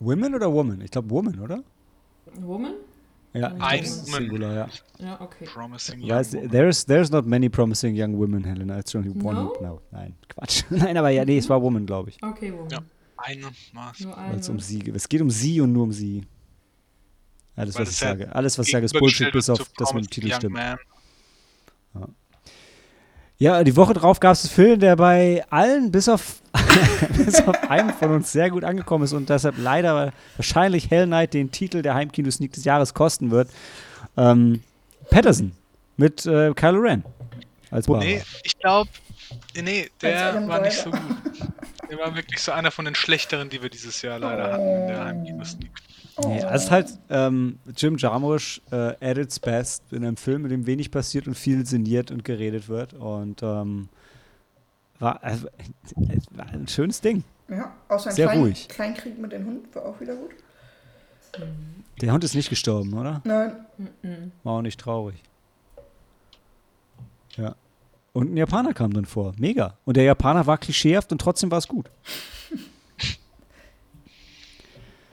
Women 0.00 0.34
oder 0.34 0.52
Woman? 0.52 0.80
Ich 0.80 0.90
glaube 0.90 1.10
Woman, 1.10 1.38
oder? 1.40 1.62
Woman? 2.40 2.74
Ja, 3.34 3.52
Ein. 3.58 3.84
Singular, 3.84 4.54
ja. 4.54 4.68
Ja, 4.98 5.20
okay. 5.20 5.44
Promising 5.44 6.00
Young 6.00 6.10
Weiß, 6.10 6.34
Woman. 6.34 6.50
there's, 6.50 6.86
there's 6.86 7.10
not 7.10 7.26
many 7.26 7.48
promising 7.48 7.94
young 8.00 8.16
women, 8.16 8.44
Helena. 8.44 8.78
It's 8.78 8.94
only 8.94 9.10
one. 9.10 9.34
No? 9.34 9.52
No, 9.60 9.80
nein, 9.90 10.14
Quatsch. 10.28 10.62
nein, 10.70 10.96
aber 10.96 11.10
ja, 11.10 11.24
nee, 11.24 11.38
es 11.38 11.48
war 11.48 11.60
Woman, 11.60 11.84
glaube 11.84 12.10
ich. 12.10 12.22
Okay, 12.22 12.52
Woman. 12.52 12.70
Ja. 12.70 12.78
Eine 13.16 13.46
Maß. 13.72 14.00
Nur 14.00 14.16
Weil 14.16 14.38
es 14.38 14.48
eine. 14.48 14.54
um 14.54 14.60
sie 14.60 14.78
geht. 14.78 14.94
Es 14.94 15.08
geht 15.08 15.20
um 15.20 15.30
sie 15.30 15.60
und 15.60 15.72
nur 15.72 15.84
um 15.84 15.92
sie. 15.92 16.22
Alles, 17.56 17.74
Weil 17.74 17.82
was 17.82 17.92
ich 17.94 18.00
ja 18.00 18.08
sage. 18.08 18.34
Alles, 18.34 18.58
was 18.58 18.66
ich 18.66 18.72
sage, 18.72 18.84
ist 18.84 18.98
Bullshit, 18.98 19.32
bis 19.32 19.48
auf 19.48 19.70
das 19.76 19.94
mit 19.94 20.04
dem 20.04 20.10
Titel 20.10 20.32
stimmt. 20.32 20.54
Man. 20.54 20.76
Ja, 23.36 23.64
die 23.64 23.76
Woche 23.76 23.94
drauf 23.94 24.20
gab 24.20 24.32
es 24.32 24.44
einen 24.44 24.54
Film, 24.54 24.80
der 24.80 24.96
bei 24.96 25.44
allen 25.50 25.90
bis 25.90 26.08
auf, 26.08 26.40
bis 27.16 27.42
auf 27.46 27.68
einen 27.68 27.92
von 27.92 28.10
uns 28.12 28.30
sehr 28.32 28.48
gut 28.48 28.62
angekommen 28.62 29.04
ist 29.04 29.12
und 29.12 29.28
deshalb 29.28 29.56
leider 29.58 30.12
wahrscheinlich 30.36 30.90
Hell 30.90 31.06
Night 31.06 31.34
den 31.34 31.50
Titel 31.50 31.82
der 31.82 31.94
Heimkino-Sneak 31.94 32.52
des 32.52 32.64
Jahres 32.64 32.94
kosten 32.94 33.30
wird. 33.30 33.48
Ähm, 34.16 34.62
Patterson 35.10 35.52
mit 35.96 36.24
äh, 36.26 36.54
Kylo 36.54 36.80
Ren 36.80 37.04
als 37.70 37.86
Fahrer. 37.86 37.98
Nee, 37.98 38.22
ich 38.44 38.56
glaube, 38.58 38.90
nee, 39.60 39.90
der 40.00 40.46
war 40.46 40.60
nicht 40.60 40.78
so 40.78 40.90
gut. 40.90 41.00
Der 41.90 41.98
war 41.98 42.14
wirklich 42.14 42.40
so 42.40 42.52
einer 42.52 42.70
von 42.70 42.84
den 42.84 42.94
schlechteren, 42.94 43.50
die 43.50 43.60
wir 43.60 43.68
dieses 43.68 44.00
Jahr 44.02 44.18
leider 44.18 44.52
hatten 44.52 44.68
in 44.68 44.86
der 44.86 45.04
Heimkino-Sneak. 45.04 45.70
Nee, 46.22 46.42
also 46.42 46.54
es 46.54 46.64
ist 46.64 46.70
halt 46.70 46.98
ähm, 47.10 47.58
Jim 47.76 47.96
Jarmusch 47.96 48.60
äh, 48.70 48.94
at 49.00 49.18
its 49.18 49.40
best 49.40 49.82
in 49.92 50.04
einem 50.04 50.16
Film, 50.16 50.44
in 50.44 50.50
dem 50.50 50.66
wenig 50.66 50.90
passiert 50.90 51.26
und 51.26 51.34
viel 51.34 51.66
sinniert 51.66 52.10
und 52.10 52.24
geredet 52.24 52.68
wird. 52.68 52.94
Und 52.94 53.42
ähm, 53.42 53.88
war, 55.00 55.20
es 55.24 55.44
war 56.30 56.46
ein 56.52 56.68
schönes 56.68 57.00
Ding. 57.00 57.24
Ja, 57.48 57.74
außer 57.88 58.10
ein 58.10 58.16
Sehr 58.16 58.28
Klein, 58.28 58.40
ruhig. 58.40 58.68
Kleinkrieg 58.68 59.18
mit 59.18 59.32
den 59.32 59.44
Hunden 59.44 59.74
war 59.74 59.86
auch 59.86 60.00
wieder 60.00 60.14
gut. 60.14 60.30
Der 62.00 62.12
Hund 62.12 62.22
ist 62.22 62.34
nicht 62.34 62.48
gestorben, 62.48 62.94
oder? 62.94 63.20
Nein, 63.24 63.56
War 64.44 64.54
auch 64.54 64.62
nicht 64.62 64.78
traurig. 64.80 65.16
Ja. 67.36 67.56
Und 68.12 68.32
ein 68.32 68.36
Japaner 68.36 68.72
kam 68.72 68.92
dann 68.92 69.04
vor. 69.04 69.34
Mega. 69.36 69.76
Und 69.84 69.96
der 69.96 70.04
Japaner 70.04 70.46
war 70.46 70.58
klischeehaft 70.58 71.10
und 71.10 71.20
trotzdem 71.20 71.50
war 71.50 71.58
es 71.58 71.66
gut. 71.66 71.90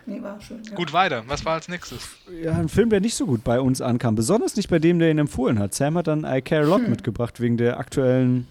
Nee, 0.05 0.21
war 0.21 0.39
schön. 0.41 0.61
Ja. 0.63 0.75
Gut, 0.75 0.93
weiter. 0.93 1.23
Was 1.27 1.45
war 1.45 1.53
als 1.53 1.67
nächstes? 1.67 2.07
Ja, 2.41 2.53
ein 2.53 2.69
Film, 2.69 2.89
der 2.89 3.01
nicht 3.01 3.15
so 3.15 3.25
gut 3.25 3.43
bei 3.43 3.59
uns 3.59 3.81
ankam. 3.81 4.15
Besonders 4.15 4.55
nicht 4.55 4.69
bei 4.69 4.79
dem, 4.79 4.99
der 4.99 5.11
ihn 5.11 5.17
empfohlen 5.17 5.59
hat. 5.59 5.73
Sam 5.73 5.97
hat 5.97 6.07
dann 6.07 6.23
I 6.23 6.41
Care 6.41 6.63
a 6.63 6.67
Lot 6.67 6.87
mitgebracht, 6.87 7.39
wegen 7.39 7.57
der 7.57 7.79
aktuellen 7.79 8.47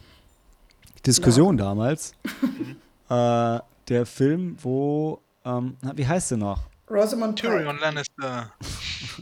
Diskussion 1.06 1.56
damals. 1.56 2.14
äh, 3.08 3.58
der 3.88 4.06
Film, 4.06 4.56
wo, 4.62 5.20
ähm, 5.44 5.76
na, 5.82 5.96
wie 5.96 6.06
heißt 6.06 6.32
der 6.32 6.38
noch? 6.38 6.70
Rosamund 6.90 7.40
Pike. 7.40 7.52
Tyrion 7.52 7.78
Lannister. 7.78 8.52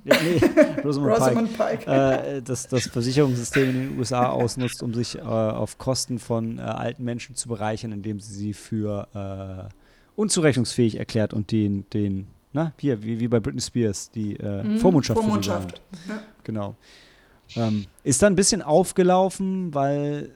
Ja, 0.05 0.17
nee, 0.23 0.41
Rosamund 0.85 1.13
Pike. 1.13 1.25
Rosamund 1.25 1.59
Pike. 1.59 1.87
äh, 1.87 2.43
das, 2.43 2.67
das 2.67 2.87
Versicherungssystem 2.87 3.69
in 3.69 3.75
den 3.91 3.99
USA 3.99 4.31
ausnutzt, 4.31 4.83
um 4.83 4.95
sich 4.95 5.19
äh, 5.19 5.21
auf 5.21 5.77
Kosten 5.77 6.19
von 6.19 6.59
äh, 6.59 6.63
alten 6.63 7.05
Menschen 7.05 7.37
zu 7.37 7.49
bereichern, 7.49 7.93
indem 7.93 8.21
sie 8.21 8.33
sie 8.33 8.55
für 8.55 9.69
äh, 9.71 9.75
unzurechnungsfähig 10.19 10.99
erklärt 10.99 11.33
und 11.33 11.53
den, 11.53 11.89
den 11.91 12.27
na, 12.53 12.73
hier, 12.81 13.03
wie, 13.05 13.21
wie 13.21 13.29
bei 13.29 13.39
Britney 13.39 13.61
Spears, 13.61 14.11
die 14.11 14.35
äh, 14.37 14.65
Mhm, 14.65 14.79
Vormundschaft, 14.79 15.21
Vormundschaft. 15.21 15.81
Ja. 16.09 16.23
Genau. 16.43 16.75
Ähm, 17.55 17.87
ist 18.03 18.21
dann 18.21 18.33
ein 18.33 18.37
bisschen 18.37 18.61
aufgelaufen, 18.61 19.73
weil 19.75 20.35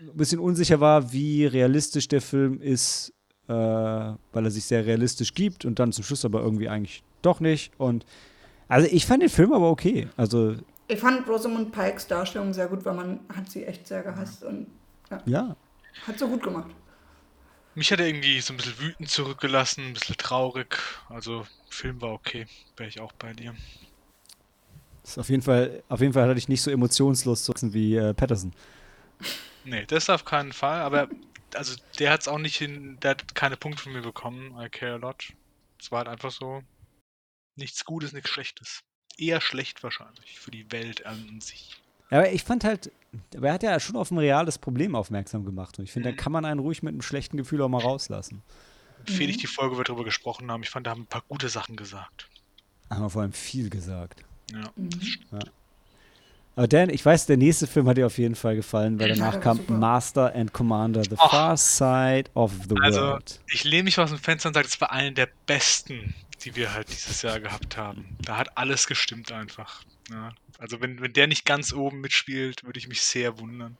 ein 0.00 0.16
bisschen 0.16 0.40
unsicher 0.40 0.80
war, 0.80 1.12
wie 1.12 1.44
realistisch 1.44 2.08
der 2.08 2.22
Film 2.22 2.60
ist, 2.62 3.12
äh, 3.48 3.52
weil 3.52 4.16
er 4.44 4.50
sich 4.50 4.64
sehr 4.64 4.86
realistisch 4.86 5.34
gibt 5.34 5.66
und 5.66 5.78
dann 5.78 5.92
zum 5.92 6.02
Schluss 6.02 6.24
aber 6.24 6.40
irgendwie 6.40 6.68
eigentlich 6.70 7.02
doch 7.20 7.40
nicht. 7.40 7.72
Und 7.78 8.06
also 8.66 8.88
ich 8.90 9.04
fand 9.04 9.22
den 9.22 9.28
Film 9.28 9.52
aber 9.52 9.70
okay. 9.70 10.08
Also 10.16 10.54
Ich 10.88 11.00
fand 11.00 11.28
Rosamund 11.28 11.70
Pikes 11.70 12.06
Darstellung 12.06 12.54
sehr 12.54 12.68
gut, 12.68 12.84
weil 12.86 12.94
man 12.94 13.20
hat 13.34 13.50
sie 13.50 13.64
echt 13.64 13.86
sehr 13.86 14.02
gehasst 14.02 14.42
und 14.42 14.68
ja, 15.26 15.54
hat 16.06 16.18
so 16.18 16.28
gut 16.28 16.42
gemacht. 16.42 16.70
Mich 17.76 17.92
hat 17.92 18.00
er 18.00 18.06
irgendwie 18.06 18.40
so 18.40 18.54
ein 18.54 18.56
bisschen 18.56 18.80
wütend 18.80 19.10
zurückgelassen, 19.10 19.88
ein 19.88 19.92
bisschen 19.92 20.16
traurig. 20.16 20.78
Also, 21.10 21.46
Film 21.68 22.00
war 22.00 22.12
okay. 22.12 22.46
Wäre 22.74 22.88
ich 22.88 23.00
auch 23.00 23.12
bei 23.12 23.34
dir. 23.34 23.54
ist 25.04 25.18
auf 25.18 25.28
jeden 25.28 25.42
Fall, 25.42 25.82
auf 25.90 26.00
jeden 26.00 26.14
Fall 26.14 26.26
hatte 26.26 26.38
ich 26.38 26.48
nicht 26.48 26.62
so 26.62 26.70
emotionslos 26.70 27.44
zu 27.44 27.52
wie 27.74 27.96
äh, 27.96 28.14
Patterson. 28.14 28.54
Nee, 29.64 29.84
das 29.84 30.08
auf 30.08 30.24
keinen 30.24 30.54
Fall. 30.54 30.80
Aber, 30.80 31.08
also, 31.54 31.76
der 31.98 32.12
hat 32.12 32.22
es 32.22 32.28
auch 32.28 32.38
nicht 32.38 32.56
hin. 32.56 32.96
Der 33.02 33.10
hat 33.10 33.34
keine 33.34 33.58
Punkte 33.58 33.82
von 33.82 33.92
mir 33.92 34.00
bekommen. 34.00 34.58
I 34.58 34.70
care 34.70 34.94
a 34.94 34.96
lot. 34.96 35.34
Es 35.78 35.92
war 35.92 35.98
halt 35.98 36.08
einfach 36.08 36.30
so. 36.30 36.62
Nichts 37.56 37.84
Gutes, 37.84 38.14
nichts 38.14 38.30
Schlechtes. 38.30 38.80
Eher 39.18 39.42
schlecht 39.42 39.82
wahrscheinlich 39.82 40.40
für 40.40 40.50
die 40.50 40.72
Welt 40.72 41.04
an 41.04 41.42
sich. 41.42 41.76
Aber 42.08 42.32
ich 42.32 42.42
fand 42.42 42.64
halt, 42.64 42.90
aber 43.36 43.48
er 43.48 43.54
hat 43.54 43.62
ja 43.62 43.78
schon 43.80 43.96
auf 43.96 44.10
ein 44.10 44.18
reales 44.18 44.58
Problem 44.58 44.94
aufmerksam 44.94 45.44
gemacht. 45.44 45.78
Und 45.78 45.84
ich 45.84 45.92
finde, 45.92 46.10
da 46.10 46.16
kann 46.16 46.32
man 46.32 46.44
einen 46.44 46.60
ruhig 46.60 46.82
mit 46.82 46.92
einem 46.92 47.02
schlechten 47.02 47.36
Gefühl 47.36 47.62
auch 47.62 47.68
mal 47.68 47.80
rauslassen. 47.82 48.42
Empfehle 49.00 49.30
ich 49.30 49.36
die 49.38 49.46
Folge, 49.46 49.74
wo 49.74 49.80
wir 49.80 49.84
darüber 49.84 50.04
gesprochen 50.04 50.50
haben. 50.50 50.62
Ich 50.62 50.70
fand, 50.70 50.86
da 50.86 50.90
haben 50.92 51.02
ein 51.02 51.06
paar 51.06 51.22
gute 51.28 51.48
Sachen 51.48 51.76
gesagt. 51.76 52.28
Haben 52.90 53.02
wir 53.02 53.10
vor 53.10 53.22
allem 53.22 53.32
viel 53.32 53.70
gesagt. 53.70 54.22
Ja. 54.52 54.70
Aber 56.54 56.68
Dan, 56.68 56.88
ich 56.88 57.04
weiß, 57.04 57.26
der 57.26 57.36
nächste 57.36 57.66
Film 57.66 57.86
hat 57.86 57.98
dir 57.98 58.06
auf 58.06 58.16
jeden 58.16 58.34
Fall 58.34 58.56
gefallen, 58.56 58.98
weil 58.98 59.10
Ja, 59.10 59.14
danach 59.16 59.40
kam 59.40 59.58
super. 59.58 59.74
Master 59.74 60.34
and 60.34 60.52
Commander, 60.54 61.02
The 61.04 61.16
Ach. 61.18 61.30
Far 61.30 61.56
Side 61.56 62.30
of 62.34 62.52
the 62.68 62.76
Also, 62.80 63.00
World. 63.00 63.40
ich 63.52 63.64
lehne 63.64 63.82
mich 63.84 63.98
aus 63.98 64.08
dem 64.10 64.18
Fenster 64.18 64.48
und 64.48 64.54
sage, 64.54 64.66
das 64.66 64.80
war 64.80 64.90
einer 64.90 65.10
der 65.10 65.28
besten, 65.46 66.14
die 66.44 66.56
wir 66.56 66.72
halt 66.72 66.88
dieses 66.88 67.20
Jahr 67.20 67.40
gehabt 67.40 67.76
haben. 67.76 68.16
Da 68.22 68.38
hat 68.38 68.56
alles 68.56 68.86
gestimmt 68.86 69.30
einfach. 69.32 69.82
Ja. 70.10 70.30
Also 70.58 70.80
wenn, 70.80 71.00
wenn 71.00 71.12
der 71.12 71.26
nicht 71.26 71.44
ganz 71.44 71.72
oben 71.72 72.00
mitspielt, 72.00 72.64
würde 72.64 72.78
ich 72.78 72.88
mich 72.88 73.02
sehr 73.02 73.38
wundern. 73.38 73.76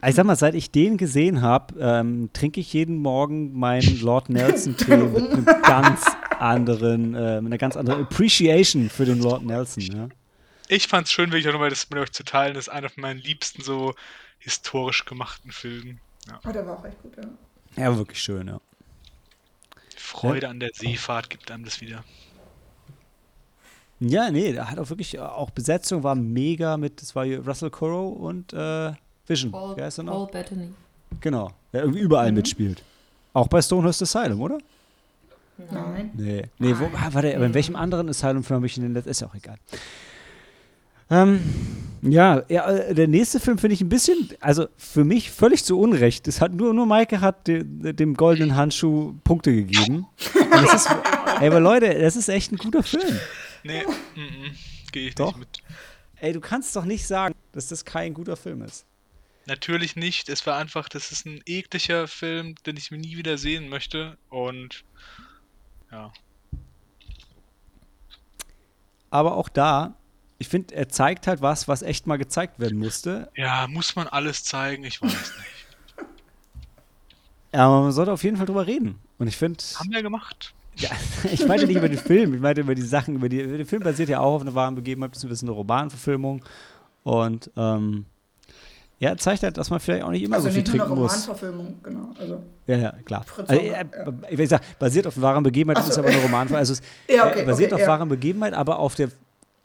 Also 0.00 0.10
Ich 0.10 0.16
sag 0.16 0.26
mal, 0.26 0.36
seit 0.36 0.54
ich 0.54 0.70
den 0.70 0.96
gesehen 0.96 1.42
habe, 1.42 1.74
ähm, 1.80 2.30
trinke 2.32 2.60
ich 2.60 2.72
jeden 2.72 2.96
Morgen 2.96 3.52
meinen 3.58 4.00
Lord 4.00 4.30
Nelson 4.30 4.76
Tee 4.76 4.96
mit 4.96 5.30
einem 5.30 5.44
ganz 5.44 6.04
anderen, 6.38 7.14
äh, 7.14 7.40
mit 7.40 7.52
einer 7.52 7.58
ganz 7.58 7.76
anderen 7.76 8.02
Appreciation 8.02 8.90
für 8.90 9.04
den 9.04 9.20
Lord 9.20 9.44
Nelson. 9.44 9.82
Ja? 9.84 10.08
Ich 10.68 10.88
fand 10.88 11.06
es 11.06 11.12
schön, 11.12 11.30
wirklich 11.30 11.48
auch 11.48 11.52
nochmal 11.52 11.70
das 11.70 11.88
mit 11.90 11.98
euch 11.98 12.12
zu 12.12 12.24
teilen. 12.24 12.54
Das 12.54 12.66
ist 12.66 12.72
einer 12.72 12.88
von 12.88 13.02
meinen 13.02 13.20
liebsten 13.20 13.62
so 13.62 13.94
historisch 14.38 15.04
gemachten 15.04 15.52
Filmen. 15.52 16.00
Ja. 16.26 16.40
Oh, 16.48 16.52
der 16.52 16.66
war 16.66 16.78
auch 16.78 16.84
echt 16.84 17.00
gut, 17.02 17.16
ja. 17.16 17.82
ja, 17.84 17.96
wirklich 17.96 18.20
schön, 18.20 18.48
ja. 18.48 18.60
Freude 19.96 20.48
an 20.48 20.60
der 20.60 20.70
Seefahrt 20.74 21.30
gibt 21.30 21.50
einem 21.50 21.64
das 21.64 21.80
wieder. 21.80 22.04
Ja, 24.04 24.30
nee, 24.30 24.52
da 24.52 24.68
hat 24.68 24.78
auch 24.78 24.90
wirklich, 24.90 25.14
äh, 25.14 25.20
auch 25.20 25.50
Besetzung 25.50 26.02
war 26.02 26.14
mega 26.14 26.76
mit, 26.76 27.00
das 27.00 27.14
war 27.14 27.24
hier 27.24 27.46
Russell 27.46 27.70
Crowe 27.70 28.08
und 28.18 28.52
äh, 28.52 28.92
Vision. 29.26 29.52
Paul, 29.52 29.76
Wer 29.76 29.88
ist 29.88 29.98
er 29.98 30.04
noch? 30.04 30.12
Paul 30.12 30.26
Bettany. 30.26 30.68
Genau, 31.20 31.52
der 31.72 31.82
irgendwie 31.82 32.00
überall 32.00 32.32
mitspielt. 32.32 32.82
Auch 33.32 33.46
bei 33.46 33.62
Stonehurst 33.62 34.02
Asylum, 34.02 34.40
oder? 34.40 34.58
Nein. 35.70 36.10
Nee. 36.14 36.42
Nee, 36.58 36.74
wo, 36.78 36.86
ah, 36.96 37.10
warte, 37.12 37.34
aber 37.36 37.46
in 37.46 37.54
welchem 37.54 37.76
anderen 37.76 38.08
Asylum-Film 38.08 38.56
habe 38.56 38.66
ich 38.66 38.76
ihn 38.76 38.82
denn? 38.82 38.94
Das 38.94 39.06
ist 39.06 39.20
ja 39.20 39.28
auch 39.28 39.34
egal. 39.34 39.56
Ähm, 41.10 41.40
ja, 42.02 42.42
ja, 42.48 42.68
äh, 42.68 42.94
der 42.94 43.06
nächste 43.06 43.38
Film 43.38 43.58
finde 43.58 43.74
ich 43.74 43.82
ein 43.82 43.88
bisschen, 43.88 44.30
also 44.40 44.66
für 44.76 45.04
mich 45.04 45.30
völlig 45.30 45.64
zu 45.64 45.78
Unrecht. 45.78 46.26
Es 46.26 46.40
hat 46.40 46.52
nur, 46.52 46.74
nur 46.74 46.86
Maike 46.86 47.20
hat 47.20 47.46
de, 47.46 47.62
dem 47.92 48.14
goldenen 48.14 48.56
Handschuh 48.56 49.14
Punkte 49.22 49.54
gegeben. 49.54 50.06
Und 50.34 50.50
das 50.50 50.74
ist, 50.74 50.90
ey, 51.40 51.46
aber 51.46 51.60
Leute, 51.60 51.94
das 52.00 52.16
ist 52.16 52.28
echt 52.28 52.50
ein 52.50 52.56
guter 52.56 52.82
Film. 52.82 53.20
Nee, 53.62 53.84
mm 54.14 54.20
-mm, 54.20 54.92
gehe 54.92 55.08
ich 55.08 55.14
Doch. 55.14 55.36
nicht 55.36 55.38
mit. 55.38 55.62
Ey, 56.16 56.32
du 56.32 56.40
kannst 56.40 56.74
doch 56.76 56.84
nicht 56.84 57.06
sagen, 57.06 57.34
dass 57.52 57.68
das 57.68 57.84
kein 57.84 58.14
guter 58.14 58.36
Film 58.36 58.62
ist. 58.62 58.86
Natürlich 59.46 59.96
nicht. 59.96 60.28
Es 60.28 60.46
war 60.46 60.56
einfach, 60.56 60.88
das 60.88 61.10
ist 61.10 61.26
ein 61.26 61.40
ekliger 61.46 62.06
Film, 62.06 62.54
den 62.64 62.76
ich 62.76 62.90
mir 62.92 62.98
nie 62.98 63.16
wieder 63.16 63.38
sehen 63.38 63.68
möchte. 63.68 64.16
Und 64.28 64.84
ja, 65.90 66.12
Aber 69.12 69.36
auch 69.36 69.50
da, 69.50 69.94
ich 70.38 70.48
finde, 70.48 70.74
er 70.74 70.88
zeigt 70.88 71.26
halt 71.26 71.42
was, 71.42 71.68
was 71.68 71.82
echt 71.82 72.06
mal 72.06 72.16
gezeigt 72.16 72.58
werden 72.58 72.78
musste. 72.78 73.30
ja, 73.36 73.66
muss 73.68 73.94
man 73.94 74.08
alles 74.08 74.42
zeigen? 74.42 74.84
Ich 74.84 75.02
weiß 75.02 75.12
nicht. 75.12 76.06
Aber 77.52 77.82
man 77.82 77.92
sollte 77.92 78.10
auf 78.10 78.24
jeden 78.24 78.38
Fall 78.38 78.46
drüber 78.46 78.66
reden. 78.66 78.98
Und 79.18 79.26
ich 79.26 79.36
finde, 79.36 79.62
Haben 79.78 79.92
wir 79.92 80.02
gemacht. 80.02 80.54
Ja, 80.82 80.90
ich 81.32 81.46
meinte 81.46 81.66
nicht 81.66 81.76
über 81.76 81.88
den 81.88 81.98
Film, 81.98 82.34
ich 82.34 82.40
meinte 82.40 82.60
über 82.60 82.74
die 82.74 82.82
Sachen, 82.82 83.16
über 83.16 83.28
die. 83.28 83.46
Der 83.46 83.66
Film 83.66 83.82
basiert 83.82 84.08
ja 84.08 84.20
auch 84.20 84.34
auf 84.34 84.42
einer 84.42 84.54
wahren 84.54 84.74
Begebenheit, 84.74 85.12
beziehungsweise 85.12 85.46
eine 85.46 85.52
Romanverfilmung. 85.52 86.42
Und 87.04 87.50
ähm, 87.56 88.06
ja, 88.98 89.16
zeigt 89.16 89.42
halt, 89.42 89.56
dass 89.56 89.70
man 89.70 89.80
vielleicht 89.80 90.04
auch 90.04 90.10
nicht 90.10 90.22
immer 90.22 90.36
Also 90.36 90.48
so 90.48 90.52
viel 90.54 90.62
nicht 90.62 90.74
nur 90.74 90.82
eine 90.82 90.94
trinken 90.94 91.02
muss. 91.02 91.12
Romanverfilmung, 91.12 91.82
genau. 91.82 92.14
Also, 92.18 92.42
Ja, 92.66 92.76
ja, 92.76 92.92
klar. 93.04 93.24
Fritz 93.24 93.50
Also, 93.50 93.62
äh, 93.62 93.70
ja. 93.70 93.82
Ich 94.30 94.38
will 94.38 94.48
sagen, 94.48 94.64
basiert 94.78 95.06
auf 95.06 95.20
wahren 95.20 95.42
Begebenheit, 95.42 95.82
so, 95.82 95.90
ist 95.90 95.98
aber 95.98 96.08
eine 96.08 96.18
Romanverfilmung. 96.18 96.58
Also, 96.58 96.74
es 96.74 96.82
Ja, 97.14 97.28
okay, 97.28 97.40
äh, 97.40 97.44
basiert 97.44 97.72
okay, 97.72 97.82
auf 97.82 97.86
ja. 97.86 97.92
wahren 97.92 98.08
Begebenheit, 98.08 98.54
aber 98.54 98.78
auf 98.78 98.94
der 98.94 99.08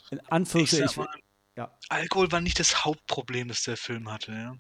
in 0.10 0.20
Ich 0.20 0.32
Anführungszeichen, 0.32 0.88
sag 0.88 0.98
mal, 0.98 1.08
ja. 1.56 1.72
Alkohol 1.90 2.32
war 2.32 2.42
nicht 2.42 2.60
das 2.60 2.86
Hauptproblem, 2.86 3.50
das 3.50 3.64
der 3.64 3.78
Film 3.78 4.12
hatte. 4.12 4.32
Ja? 4.32 4.56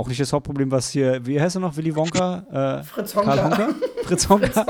auch 0.00 0.08
nicht 0.08 0.20
das 0.20 0.32
Hauptproblem, 0.32 0.70
was 0.70 0.90
hier, 0.90 1.24
wie 1.26 1.40
heißt 1.40 1.56
er 1.56 1.60
noch, 1.60 1.76
Willy 1.76 1.94
Wonka? 1.94 2.78
Äh, 2.80 2.84
Fritz 2.84 3.12
Karl 3.12 3.42
Honka. 3.42 3.58
Honka? 3.58 3.74
Fritz 4.04 4.28
Honka? 4.28 4.66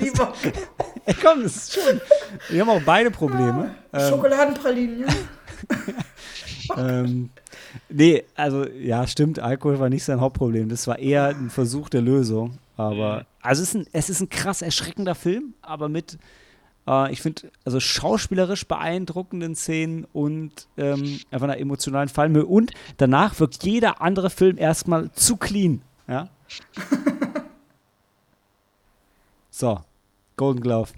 Lieber 0.00 0.32
Ey, 1.06 1.14
komm, 1.22 1.42
das 1.42 1.56
ist 1.56 1.74
schon. 1.74 2.00
Wir 2.48 2.62
haben 2.62 2.70
auch 2.70 2.82
beide 2.82 3.10
Probleme. 3.10 3.74
Ähm, 3.92 4.08
Schokoladenpralinen, 4.08 5.00
ja. 5.00 5.06
ähm, 6.78 7.30
nee, 7.88 8.24
also 8.34 8.66
ja, 8.66 9.06
stimmt, 9.06 9.38
Alkohol 9.38 9.78
war 9.78 9.90
nicht 9.90 10.04
sein 10.04 10.20
Hauptproblem. 10.20 10.68
Das 10.68 10.86
war 10.86 10.98
eher 10.98 11.28
ein 11.28 11.50
Versuch 11.50 11.88
der 11.90 12.00
Lösung. 12.00 12.58
Aber, 12.76 13.26
also 13.42 13.62
es 13.62 13.68
ist 13.68 13.74
ein, 13.74 13.86
es 13.92 14.10
ist 14.10 14.20
ein 14.20 14.30
krass 14.30 14.62
erschreckender 14.62 15.14
Film, 15.14 15.54
aber 15.62 15.88
mit 15.88 16.18
Äh, 16.86 17.12
ich 17.12 17.22
finde, 17.22 17.50
also 17.64 17.80
schauspielerisch 17.80 18.66
beeindruckenden 18.66 19.54
Szenen 19.54 20.06
und 20.12 20.68
ähm, 20.76 21.20
einfach 21.30 21.44
einer 21.44 21.58
emotionalen 21.58 22.08
Fallmühe. 22.08 22.46
Und 22.46 22.72
danach 22.96 23.38
wirkt 23.40 23.64
jeder 23.64 24.00
andere 24.00 24.30
Film 24.30 24.58
erstmal 24.58 25.10
zu 25.12 25.36
clean. 25.36 25.82
Ja? 26.08 26.28
so, 29.54 29.80
Golden 30.36 30.60
Glove. 30.60 30.90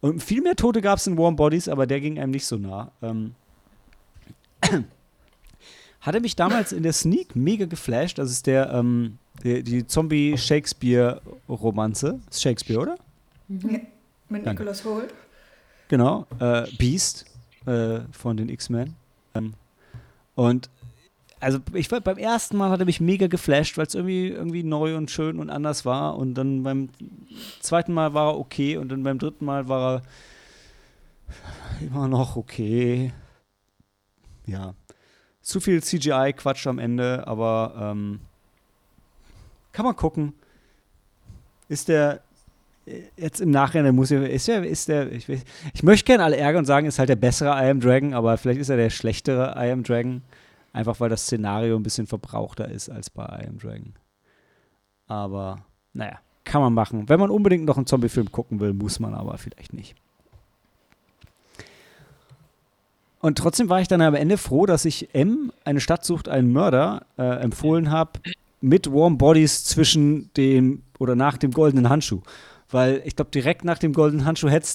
Und 0.00 0.20
viel 0.22 0.40
mehr 0.40 0.56
Tote 0.56 0.80
gab 0.80 0.96
es 0.98 1.06
in 1.06 1.18
Warm 1.18 1.36
Bodies, 1.36 1.68
aber 1.68 1.86
der 1.86 2.00
ging 2.00 2.18
einem 2.18 2.32
nicht 2.32 2.46
so 2.46 2.56
nah. 2.56 2.90
Ähm, 3.02 3.34
hatte 6.00 6.20
mich 6.20 6.34
damals 6.34 6.72
in 6.72 6.82
der 6.82 6.94
Sneak 6.94 7.36
mega 7.36 7.66
geflasht. 7.66 8.16
Das 8.18 8.30
ist 8.30 8.46
der, 8.46 8.72
ähm, 8.72 9.18
die, 9.44 9.62
die 9.62 9.86
Zombie-Shakespeare-Romanze. 9.86 12.20
Ist 12.30 12.40
Shakespeare, 12.40 12.80
oder? 12.80 12.96
Ja, 13.48 13.80
mit. 14.30 14.46
Nicholas 14.46 14.82
Holt. 14.82 15.12
Genau. 15.88 16.26
Äh, 16.38 16.68
Beast 16.78 17.26
äh, 17.66 18.00
von 18.12 18.38
den 18.38 18.48
X-Men. 18.48 18.94
Ähm, 19.34 19.52
und 20.36 20.70
also 21.40 21.58
ich 21.72 21.88
beim 21.88 22.18
ersten 22.18 22.56
Mal 22.56 22.70
hat 22.70 22.80
er 22.80 22.86
mich 22.86 23.00
mega 23.00 23.26
geflasht, 23.26 23.78
weil 23.78 23.86
es 23.86 23.94
irgendwie, 23.94 24.28
irgendwie 24.28 24.62
neu 24.62 24.96
und 24.96 25.10
schön 25.10 25.38
und 25.38 25.50
anders 25.50 25.84
war. 25.84 26.16
Und 26.16 26.34
dann 26.34 26.62
beim 26.62 26.90
zweiten 27.60 27.94
Mal 27.94 28.12
war 28.14 28.32
er 28.32 28.38
okay 28.38 28.76
und 28.76 28.90
dann 28.90 29.02
beim 29.02 29.18
dritten 29.18 29.46
Mal 29.46 29.68
war 29.68 29.96
er 29.96 30.02
immer 31.80 32.08
noch 32.08 32.36
okay. 32.36 33.12
Ja. 34.46 34.74
Zu 35.40 35.60
viel 35.60 35.82
CGI-Quatsch 35.82 36.66
am 36.66 36.78
Ende, 36.78 37.26
aber 37.26 37.74
ähm, 37.78 38.20
kann 39.72 39.86
man 39.86 39.96
gucken. 39.96 40.34
Ist 41.68 41.88
der 41.88 42.20
jetzt 43.16 43.40
im 43.40 43.50
Nachhinein 43.50 43.94
muss 43.94 44.10
ich, 44.10 44.20
ist 44.20 44.48
der, 44.48 44.64
ist 44.64 44.88
der, 44.88 45.10
ich, 45.12 45.28
ich 45.28 45.82
möchte 45.82 46.06
gerne 46.06 46.24
alle 46.24 46.36
ärgern 46.36 46.60
und 46.60 46.66
sagen, 46.66 46.86
ist 46.86 46.98
halt 46.98 47.08
der 47.08 47.16
bessere 47.16 47.50
I 47.50 47.70
Am 47.70 47.80
Dragon, 47.80 48.14
aber 48.14 48.36
vielleicht 48.36 48.60
ist 48.60 48.68
er 48.68 48.76
der 48.76 48.90
schlechtere 48.90 49.54
I 49.56 49.70
Am 49.70 49.82
Dragon. 49.82 50.22
Einfach 50.72 51.00
weil 51.00 51.08
das 51.08 51.22
Szenario 51.22 51.76
ein 51.76 51.82
bisschen 51.82 52.06
verbrauchter 52.06 52.68
ist 52.68 52.88
als 52.88 53.10
bei 53.10 53.24
I 53.24 53.48
Am 53.48 53.58
Dragon. 53.58 53.94
Aber, 55.06 55.64
naja, 55.92 56.20
kann 56.44 56.62
man 56.62 56.72
machen. 56.72 57.08
Wenn 57.08 57.20
man 57.20 57.30
unbedingt 57.30 57.64
noch 57.64 57.76
einen 57.76 57.86
Zombie-Film 57.86 58.30
gucken 58.30 58.60
will, 58.60 58.72
muss 58.72 59.00
man 59.00 59.14
aber 59.14 59.36
vielleicht 59.38 59.72
nicht. 59.72 59.96
Und 63.20 63.36
trotzdem 63.36 63.68
war 63.68 63.80
ich 63.80 63.88
dann 63.88 64.00
am 64.00 64.14
Ende 64.14 64.38
froh, 64.38 64.64
dass 64.64 64.84
ich 64.84 65.14
M, 65.14 65.52
eine 65.64 65.80
Stadt 65.80 66.04
sucht 66.04 66.28
einen 66.28 66.52
Mörder, 66.52 67.04
äh, 67.18 67.22
empfohlen 67.22 67.90
habe, 67.90 68.12
mit 68.60 68.90
Warm 68.92 69.18
Bodies 69.18 69.64
zwischen 69.64 70.32
dem 70.34 70.82
oder 70.98 71.16
nach 71.16 71.36
dem 71.36 71.50
goldenen 71.50 71.88
Handschuh. 71.88 72.22
Weil 72.70 73.02
ich 73.04 73.16
glaube, 73.16 73.30
direkt 73.30 73.64
nach 73.64 73.78
dem 73.78 73.92
goldenen 73.92 74.24
Handschuh 74.24 74.48
hätte 74.48 74.68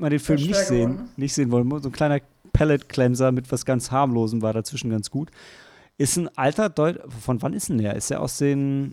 man 0.00 0.10
den 0.10 0.18
Film 0.18 0.40
nicht 0.40 0.56
sehen, 0.56 0.90
geworden, 0.90 1.08
nicht 1.16 1.32
sehen 1.32 1.50
wollen. 1.50 1.70
So 1.80 1.88
ein 1.88 1.92
kleiner 1.92 2.20
Pellet-Cleanser 2.60 3.32
mit 3.32 3.50
was 3.50 3.64
ganz 3.64 3.90
harmlosem 3.90 4.42
war 4.42 4.52
dazwischen 4.52 4.90
ganz 4.90 5.10
gut. 5.10 5.30
Ist 5.96 6.16
ein 6.18 6.28
alter 6.36 6.68
Deut 6.68 7.00
von 7.24 7.40
wann 7.40 7.54
ist 7.54 7.70
denn 7.70 7.78
der? 7.78 7.94
Ist 7.94 8.10
er 8.10 8.20
aus 8.20 8.36
den 8.36 8.92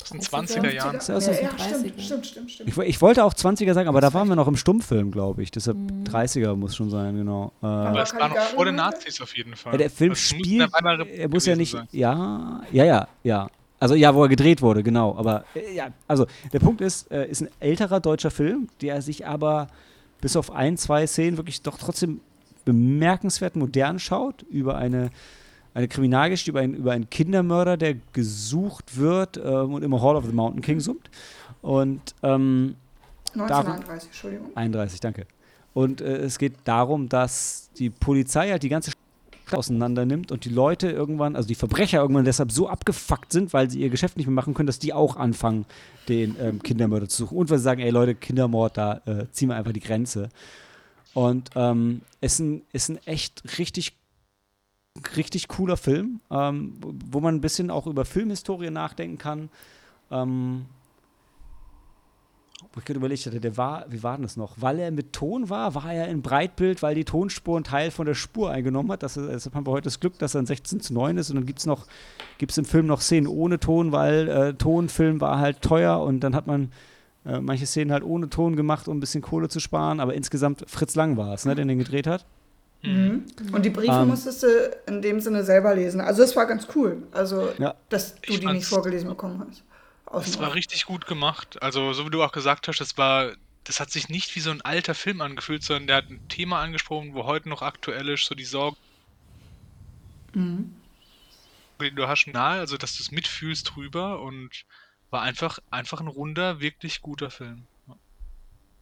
Aus 0.00 0.10
den 0.10 0.20
20er 0.20 0.60
20er 0.60 0.70
Jahren. 0.72 0.96
Ja, 0.96 1.14
ja 1.14 1.20
so- 1.20 1.30
ja, 1.32 1.48
30er. 1.48 1.58
stimmt, 1.58 2.00
stimmt, 2.02 2.26
stimmt, 2.26 2.50
stimmt. 2.52 2.68
ich, 2.70 2.78
ich 2.78 3.00
wollte 3.02 3.24
auch 3.24 3.34
20er 3.34 3.72
sagen, 3.74 3.88
aber 3.88 4.00
da 4.00 4.12
waren 4.14 4.28
wir 4.28 4.36
noch 4.36 4.46
im 4.46 4.56
Stummfilm, 4.56 5.10
glaube 5.10 5.42
ich. 5.42 5.50
Deshalb 5.50 5.76
Mhm. 5.76 6.04
30er 6.04 6.54
muss 6.54 6.76
schon 6.76 6.88
sein, 6.90 7.16
genau. 7.16 7.50
Äh, 7.62 7.66
Aber 7.66 8.02
es 8.02 8.14
war 8.14 8.28
noch 8.28 8.36
vor 8.38 8.64
den? 8.64 8.76
Nazis 8.76 9.20
auf 9.20 9.36
jeden 9.36 9.56
Fall. 9.56 9.72
Ja, 9.72 9.78
der 9.78 9.90
Film 9.90 10.10
Also 10.12 10.22
spielt, 10.36 10.72
der 10.72 11.06
er 11.18 11.28
muss 11.28 11.46
ja 11.46 11.56
nicht, 11.56 11.72
sein. 11.72 11.88
ja, 11.90 12.60
ja, 12.70 12.84
ja, 12.84 13.08
ja. 13.24 13.48
Also 13.80 13.96
ja, 13.96 14.14
wo 14.14 14.22
er 14.22 14.28
gedreht 14.28 14.62
wurde, 14.62 14.82
genau. 14.84 15.16
Aber 15.16 15.44
äh, 15.56 15.74
ja, 15.74 15.88
also 16.06 16.26
der 16.52 16.60
Punkt 16.60 16.80
ist, 16.80 17.10
äh, 17.10 17.26
ist 17.28 17.42
ein 17.42 17.48
älterer 17.58 17.98
deutscher 18.00 18.30
Film, 18.30 18.68
der 18.80 19.02
sich 19.02 19.26
aber 19.26 19.66
bis 20.24 20.36
auf 20.36 20.50
ein, 20.50 20.78
zwei 20.78 21.06
Szenen 21.06 21.36
wirklich 21.36 21.60
doch 21.60 21.76
trotzdem 21.76 22.22
bemerkenswert 22.64 23.56
modern 23.56 23.98
schaut 23.98 24.40
über 24.44 24.78
eine 24.78 25.10
eine 25.74 25.86
Kriminalgeschichte 25.86 26.50
über 26.50 26.60
einen, 26.60 26.74
über 26.74 26.92
einen 26.92 27.10
Kindermörder, 27.10 27.76
der 27.76 27.96
gesucht 28.14 28.96
wird 28.96 29.36
ähm, 29.36 29.74
und 29.74 29.82
immer 29.82 30.00
Hall 30.00 30.16
of 30.16 30.24
the 30.24 30.32
Mountain 30.32 30.62
King 30.62 30.80
summt. 30.80 31.10
Und 31.60 32.00
ähm, 32.22 32.76
1931, 33.34 34.08
Entschuldigung. 34.08 34.56
31, 34.56 35.00
danke. 35.00 35.26
Und 35.74 36.00
äh, 36.00 36.16
es 36.18 36.38
geht 36.38 36.54
darum, 36.64 37.08
dass 37.08 37.70
die 37.76 37.90
Polizei 37.90 38.50
halt 38.50 38.62
die 38.62 38.68
ganze 38.68 38.92
auseinander 39.52 40.04
nimmt 40.06 40.32
und 40.32 40.44
die 40.44 40.50
Leute 40.50 40.90
irgendwann, 40.90 41.36
also 41.36 41.46
die 41.46 41.54
Verbrecher 41.54 42.00
irgendwann 42.00 42.24
deshalb 42.24 42.50
so 42.52 42.68
abgefuckt 42.68 43.32
sind, 43.32 43.52
weil 43.52 43.70
sie 43.70 43.80
ihr 43.80 43.90
Geschäft 43.90 44.16
nicht 44.16 44.26
mehr 44.26 44.34
machen 44.34 44.54
können, 44.54 44.66
dass 44.66 44.78
die 44.78 44.92
auch 44.92 45.16
anfangen, 45.16 45.66
den 46.08 46.36
ähm, 46.40 46.62
Kindermörder 46.62 47.08
zu 47.08 47.24
suchen. 47.24 47.36
Und 47.36 47.50
weil 47.50 47.58
sie 47.58 47.64
sagen, 47.64 47.80
ey 47.80 47.90
Leute, 47.90 48.14
Kindermord, 48.14 48.76
da 48.76 49.02
äh, 49.06 49.26
ziehen 49.32 49.48
wir 49.48 49.56
einfach 49.56 49.72
die 49.72 49.80
Grenze. 49.80 50.28
Und 51.12 51.50
ähm, 51.54 52.00
ist, 52.20 52.38
ein, 52.40 52.62
ist 52.72 52.88
ein 52.88 52.98
echt 53.06 53.58
richtig 53.58 53.92
richtig 55.16 55.48
cooler 55.48 55.76
Film, 55.76 56.20
ähm, 56.30 56.74
wo- 56.80 57.20
man 57.20 57.34
ein 57.34 57.40
bisschen 57.40 57.70
auch 57.70 57.88
über 57.88 58.04
Filmhistorie 58.04 58.70
nachdenken 58.70 59.18
kann. 59.18 59.48
Ähm, 60.10 60.66
wo 62.74 62.80
ich 62.80 62.84
gerade 62.86 62.98
überlegt 62.98 63.24
hatte, 63.24 63.40
der 63.40 63.56
war, 63.56 63.86
wie 63.88 64.02
war 64.02 64.16
denn 64.16 64.24
das 64.24 64.36
noch? 64.36 64.56
Weil 64.60 64.80
er 64.80 64.90
mit 64.90 65.12
Ton 65.12 65.48
war, 65.48 65.74
war 65.76 65.92
er 65.92 66.08
in 66.08 66.22
Breitbild, 66.22 66.82
weil 66.82 66.94
die 66.96 67.04
Tonspur 67.04 67.56
einen 67.56 67.64
Teil 67.64 67.90
von 67.92 68.04
der 68.04 68.14
Spur 68.14 68.50
eingenommen 68.50 68.90
hat. 68.90 69.02
Das, 69.04 69.16
ist- 69.16 69.28
deshalb 69.30 69.54
haben 69.54 69.66
wir 69.66 69.70
heute 69.70 69.84
das 69.84 70.00
Glück, 70.00 70.18
dass 70.18 70.34
er 70.34 70.42
ein 70.42 70.46
16 70.46 70.80
zu 70.80 70.92
9 70.92 71.16
ist 71.16 71.30
und 71.30 71.36
dann 71.36 71.46
gibt 71.46 71.60
es 71.60 71.66
noch, 71.66 71.86
gibt 72.38 72.50
es 72.52 72.58
im 72.58 72.64
Film 72.64 72.86
noch 72.86 73.00
Szenen 73.00 73.28
ohne 73.28 73.60
Ton, 73.60 73.92
weil 73.92 74.28
äh, 74.28 74.54
Tonfilm 74.54 75.20
war 75.20 75.38
halt 75.38 75.62
teuer 75.62 76.00
und 76.00 76.20
dann 76.20 76.34
hat 76.34 76.48
man 76.48 76.72
äh, 77.24 77.40
manche 77.40 77.64
Szenen 77.64 77.92
halt 77.92 78.02
ohne 78.02 78.28
Ton 78.28 78.56
gemacht, 78.56 78.88
um 78.88 78.96
ein 78.96 79.00
bisschen 79.00 79.22
Kohle 79.22 79.48
zu 79.48 79.60
sparen, 79.60 80.00
aber 80.00 80.14
insgesamt 80.14 80.64
Fritz 80.68 80.96
Lang 80.96 81.16
war 81.16 81.32
es, 81.32 81.44
ne, 81.44 81.54
der 81.54 81.64
den 81.64 81.78
gedreht 81.78 82.08
hat. 82.08 82.26
Mhm. 82.82 83.22
Und 83.52 83.64
die 83.64 83.70
Briefe 83.70 83.92
Ähm. 84.02 84.08
musstest 84.08 84.42
du 84.42 84.46
in 84.86 85.00
dem 85.00 85.20
Sinne 85.20 85.42
selber 85.44 85.74
lesen. 85.74 86.00
Also 86.02 86.22
es 86.22 86.34
war 86.36 86.44
ganz 86.46 86.66
cool. 86.74 87.04
Also, 87.12 87.48
Ja. 87.58 87.74
dass 87.88 88.16
du 88.20 88.36
die 88.36 88.46
nicht 88.46 88.66
vorgelesen 88.66 89.08
bekommen 89.08 89.42
hast. 89.48 89.62
Es 90.20 90.38
war 90.38 90.54
richtig 90.54 90.86
gut 90.86 91.06
gemacht. 91.06 91.62
Also, 91.62 91.92
so 91.92 92.06
wie 92.06 92.10
du 92.10 92.22
auch 92.22 92.32
gesagt 92.32 92.68
hast, 92.68 92.80
das 92.80 92.96
war, 92.98 93.32
das 93.64 93.80
hat 93.80 93.90
sich 93.90 94.08
nicht 94.08 94.34
wie 94.36 94.40
so 94.40 94.50
ein 94.50 94.62
alter 94.62 94.94
Film 94.94 95.20
angefühlt, 95.20 95.62
sondern 95.62 95.86
der 95.86 95.96
hat 95.96 96.10
ein 96.10 96.28
Thema 96.28 96.60
angesprochen, 96.60 97.14
wo 97.14 97.24
heute 97.24 97.48
noch 97.48 97.62
aktuell 97.62 98.08
ist, 98.08 98.24
so 98.26 98.34
die 98.34 98.44
Sorge, 98.44 98.76
Mhm. 100.34 100.74
du 101.78 102.08
hast, 102.08 102.26
nahe, 102.26 102.58
also 102.58 102.76
dass 102.76 102.96
du 102.96 103.02
es 103.02 103.12
mitfühlst 103.12 103.72
drüber 103.74 104.20
und 104.20 104.64
war 105.10 105.22
einfach, 105.22 105.58
einfach 105.70 106.00
ein 106.00 106.08
runder, 106.08 106.60
wirklich 106.60 107.00
guter 107.02 107.30
Film. 107.30 107.66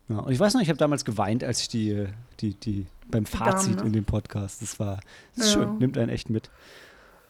Ja, 0.08 0.18
und 0.18 0.32
ich 0.32 0.38
weiß 0.40 0.54
noch, 0.54 0.60
ich 0.62 0.68
habe 0.68 0.78
damals 0.78 1.04
geweint, 1.04 1.44
als 1.44 1.60
ich 1.60 1.68
die, 1.68 2.08
die, 2.40 2.54
die 2.54 2.86
beim 3.10 3.26
Fazit 3.26 3.76
Damen, 3.76 3.80
ne? 3.82 3.86
in 3.88 3.92
dem 3.92 4.04
Podcast, 4.04 4.62
das 4.62 4.80
war 4.80 5.00
das 5.36 5.46
ist 5.46 5.54
Ja. 5.54 5.60
schön, 5.60 5.78
nimmt 5.78 5.96
einen 5.98 6.08
echt 6.10 6.30
mit. 6.30 6.50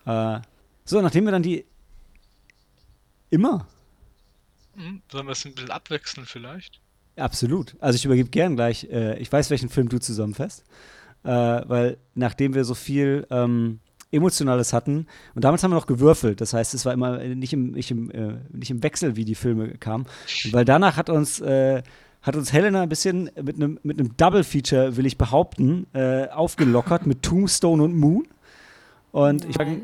Äh, 0.07 0.41
so, 0.85 1.01
nachdem 1.01 1.25
wir 1.25 1.33
dann 1.33 1.43
die 1.43 1.65
immer, 3.31 3.67
Hm, 4.77 5.03
sollen 5.11 5.27
wir 5.27 5.33
es 5.33 5.45
ein 5.45 5.55
bisschen 5.55 5.71
abwechseln 5.71 6.27
vielleicht? 6.27 6.81
absolut, 7.17 7.77
also 7.79 7.97
ich 7.97 8.07
übergebe 8.07 8.31
gern 8.31 8.57
gleich, 8.57 8.85
äh, 8.91 9.19
ich 9.19 9.31
weiß, 9.31 9.51
welchen 9.51 9.69
Film 9.69 9.89
du 9.91 9.99
zusammenfasst, 10.01 10.65
äh, 11.25 11.29
weil 11.29 11.99
nachdem 12.15 12.55
wir 12.55 12.65
so 12.65 12.73
viel 12.75 13.27
ähm, 13.31 13.81
Emotionales 14.11 14.73
hatten, 14.73 15.07
und 15.35 15.45
damals 15.45 15.63
haben 15.63 15.73
wir 15.73 15.75
noch 15.77 15.87
gewürfelt, 15.87 16.41
das 16.41 16.55
heißt, 16.55 16.73
es 16.73 16.87
war 16.87 16.95
immer 16.95 17.19
nicht 17.19 17.53
im, 17.53 17.73
nicht 17.73 17.91
im, 17.91 18.11
äh, 18.11 18.37
nicht 18.51 18.71
im 18.71 18.83
Wechsel, 18.83 19.15
wie 19.17 19.27
die 19.27 19.35
Filme 19.35 19.77
kamen, 19.77 20.07
weil 20.53 20.65
danach 20.65 20.97
hat 20.97 21.11
uns, 21.11 21.39
äh, 21.41 21.83
hat 22.23 22.35
uns 22.35 22.51
Helena 22.53 22.83
ein 22.83 22.89
bisschen 22.89 23.31
mit 23.43 23.57
einem 23.57 23.79
mit 23.83 23.99
einem 24.01 24.17
Double-Feature, 24.17 24.97
will 24.97 25.05
ich 25.05 25.19
behaupten, 25.19 25.87
äh, 25.93 26.29
aufgelockert 26.29 27.05
mit 27.07 27.23
Tombstone 27.23 27.83
und 27.83 27.95
Moon. 27.95 28.27
Und 29.11 29.45
ich 29.45 29.55
frage 29.57 29.83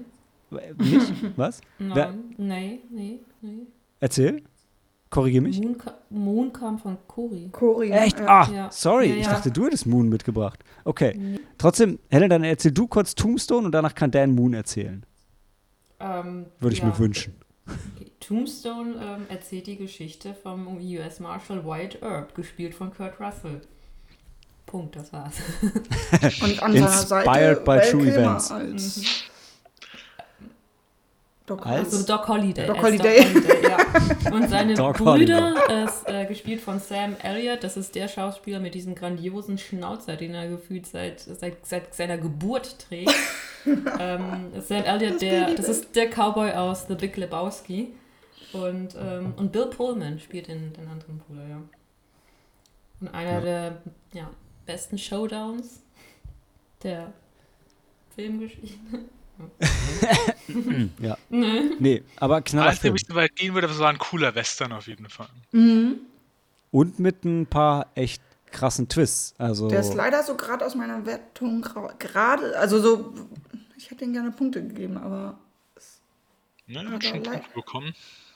Nein. 0.50 0.60
nicht, 0.78 1.12
was? 1.36 1.60
Wer- 1.78 2.14
Nein, 2.14 2.18
nee, 2.38 2.80
nee, 2.90 3.18
nee. 3.42 3.66
Erzähl. 4.00 4.42
Korrigier 5.10 5.40
mich. 5.40 5.58
Moon, 5.60 5.78
ka 5.78 5.94
Moon 6.10 6.52
kam 6.52 6.78
von 6.78 6.98
Kuri. 7.06 7.48
Cori. 7.50 7.90
Echt? 7.90 8.18
Ja. 8.18 8.26
Ah, 8.26 8.50
Ja. 8.52 8.70
sorry. 8.70 9.08
Ja, 9.10 9.16
Ich 9.16 9.26
ja. 9.26 9.32
dachte, 9.32 9.50
du 9.50 9.64
hättest 9.66 9.86
Moon 9.86 10.08
mitgebracht. 10.08 10.62
Okay. 10.84 11.14
Nee. 11.18 11.40
Trotzdem, 11.56 11.98
Helena, 12.10 12.34
dann 12.34 12.44
erzähl 12.44 12.72
du 12.72 12.86
kurz 12.86 13.14
Tombstone 13.14 13.66
und 13.66 13.72
danach 13.72 13.94
kann 13.94 14.10
Dan 14.10 14.34
Moon 14.34 14.52
erzählen. 14.54 15.04
Ähm, 16.00 16.46
Würde 16.60 16.74
ich 16.74 16.80
ja. 16.80 16.86
mir 16.86 16.98
wünschen. 16.98 17.34
Okay. 17.66 18.12
Tombstone 18.20 18.94
ähm, 19.02 19.26
erzählt 19.30 19.66
die 19.66 19.76
Geschichte 19.76 20.34
vom 20.34 20.76
US 20.78 21.20
Marshal 21.20 21.64
Wyatt 21.64 22.02
Earp, 22.02 22.34
gespielt 22.34 22.74
von 22.74 22.92
Kurt 22.92 23.18
Russell. 23.20 23.62
Punkt, 24.66 24.96
das 24.96 25.12
war's. 25.14 25.34
Und 26.42 26.62
an 26.62 26.72
seiner 26.74 26.88
Seite 26.90 27.26
Inspired 27.30 27.64
by 27.64 27.78
true 27.90 28.02
Kilmer 28.04 28.18
events. 28.18 28.50
Als 28.52 29.00
Doc 31.48 31.66
Als? 31.66 31.92
Also 31.92 32.06
Doc 32.06 32.28
Holiday. 32.28 32.66
Doc 32.66 32.76
als 32.76 32.84
Holliday. 32.84 33.24
ja. 33.62 33.78
Und 34.32 34.48
seine 34.48 34.74
Doc 34.74 34.98
Brüder, 34.98 35.54
ist, 35.84 36.08
äh, 36.08 36.26
gespielt 36.26 36.60
von 36.60 36.78
Sam 36.78 37.16
Elliott, 37.22 37.64
das 37.64 37.76
ist 37.76 37.94
der 37.94 38.08
Schauspieler 38.08 38.60
mit 38.60 38.74
diesem 38.74 38.94
grandiosen 38.94 39.58
Schnauzer, 39.58 40.16
den 40.16 40.34
er 40.34 40.48
gefühlt 40.48 40.86
seit, 40.86 41.20
seit, 41.20 41.66
seit 41.66 41.94
seiner 41.94 42.18
Geburt 42.18 42.78
trägt. 42.78 43.14
ähm, 43.66 44.52
Sam 44.60 44.84
Elliott, 44.84 45.20
der, 45.20 45.54
das 45.54 45.68
ist 45.68 45.96
der 45.96 46.08
Cowboy 46.10 46.52
aus 46.52 46.86
The 46.86 46.94
Big 46.94 47.16
Lebowski. 47.16 47.94
Und, 48.52 48.94
ähm, 48.98 49.34
und 49.36 49.52
Bill 49.52 49.66
Pullman 49.66 50.18
spielt 50.20 50.48
den, 50.48 50.72
den 50.72 50.88
anderen 50.88 51.18
Bruder, 51.18 51.46
ja. 51.48 51.62
Und 53.00 53.08
einer 53.08 53.32
Ja. 53.32 53.40
der 53.40 53.82
ja, 54.12 54.30
besten 54.66 54.98
Showdowns 54.98 55.82
der 56.82 57.12
Filmgeschichte. 58.14 58.78
Ja. 61.00 61.16
Ne? 61.28 61.72
Nee, 61.78 62.02
aber 62.16 62.36
Weiß 62.36 62.44
nicht, 62.44 62.50
Knallerfilm. 62.52 62.92
ob 62.94 63.00
ich 63.00 63.06
so 63.06 63.14
weit 63.14 63.36
gehen 63.36 63.54
würde, 63.54 63.66
aber 63.66 63.74
es 63.74 63.80
war 63.80 63.90
ein 63.90 63.98
cooler 63.98 64.34
Western 64.34 64.72
auf 64.72 64.86
jeden 64.86 65.08
Fall. 65.08 65.28
Mhm. 65.52 65.98
Und 66.70 66.98
mit 66.98 67.24
ein 67.24 67.46
paar 67.46 67.86
echt 67.94 68.22
krassen 68.50 68.88
Twists. 68.88 69.34
Also, 69.38 69.68
Der 69.68 69.80
ist 69.80 69.94
leider 69.94 70.22
so 70.22 70.36
gerade 70.36 70.64
aus 70.64 70.74
meiner 70.74 71.04
Wertung 71.04 71.64
gerade, 71.98 72.58
also 72.58 72.80
so, 72.80 73.14
ich 73.76 73.90
hätte 73.90 74.04
ihm 74.04 74.12
gerne 74.14 74.30
Punkte 74.32 74.62
gegeben, 74.66 74.96
aber 74.96 75.38
Ne, 76.66 76.80
Aber 76.80 76.92
hat 76.92 77.04
schon 77.04 77.22
Punkte 77.22 77.42
bekommen. 77.54 77.94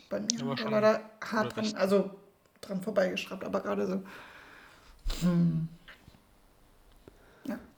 bei 0.09 0.21
mir 0.21 0.29
Aber 0.41 0.51
hat 0.53 0.59
er 0.59 0.63
schon 0.63 0.71
leider 0.71 0.99
guter 1.21 1.33
hart 1.33 1.57
dran, 1.57 1.75
also 1.77 2.11
dran 2.61 2.81
vorbeigeschraubt, 2.83 3.45
aber 3.45 3.61
gerade 3.61 3.87
so. 3.87 4.03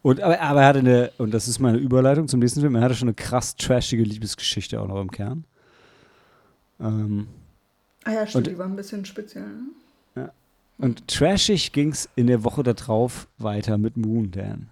Und, 0.04 0.20
aber, 0.20 0.40
aber 0.40 0.60
er 0.62 0.66
hatte 0.68 0.78
eine, 0.78 1.10
und 1.18 1.32
das 1.32 1.48
ist 1.48 1.58
meine 1.58 1.78
Überleitung 1.78 2.28
zum 2.28 2.38
nächsten 2.38 2.60
Film, 2.60 2.76
er 2.76 2.82
hatte 2.82 2.94
schon 2.94 3.08
eine 3.08 3.14
krass 3.14 3.56
trashige 3.56 4.04
Liebesgeschichte 4.04 4.80
auch 4.80 4.86
noch 4.86 5.00
im 5.00 5.10
Kern. 5.10 5.44
Ähm, 6.80 7.26
Ah 8.04 8.12
ja, 8.12 8.26
stimmt, 8.26 8.46
Und- 8.46 8.52
die 8.54 8.58
war 8.58 8.66
ein 8.66 8.76
bisschen 8.76 9.04
speziell. 9.04 9.46
Ne? 10.14 10.30
und 10.78 11.06
trashig 11.08 11.72
ging 11.72 11.90
es 11.92 12.08
in 12.16 12.26
der 12.26 12.42
Woche 12.44 12.62
darauf 12.62 13.28
weiter 13.38 13.78
mit 13.78 13.96
Moon, 13.96 14.30
Dan. 14.30 14.68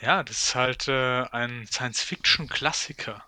Ja, 0.00 0.22
das 0.22 0.44
ist 0.44 0.54
halt 0.54 0.86
äh, 0.88 1.22
ein 1.32 1.66
Science-Fiction-Klassiker. 1.66 3.22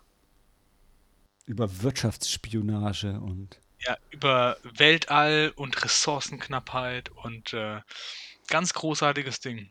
Über 1.45 1.81
Wirtschaftsspionage 1.83 3.19
und. 3.19 3.59
Ja, 3.79 3.97
über 4.09 4.57
Weltall 4.77 5.51
und 5.55 5.83
Ressourcenknappheit 5.83 7.09
und 7.09 7.53
äh, 7.53 7.81
ganz 8.47 8.73
großartiges 8.73 9.39
Ding. 9.39 9.69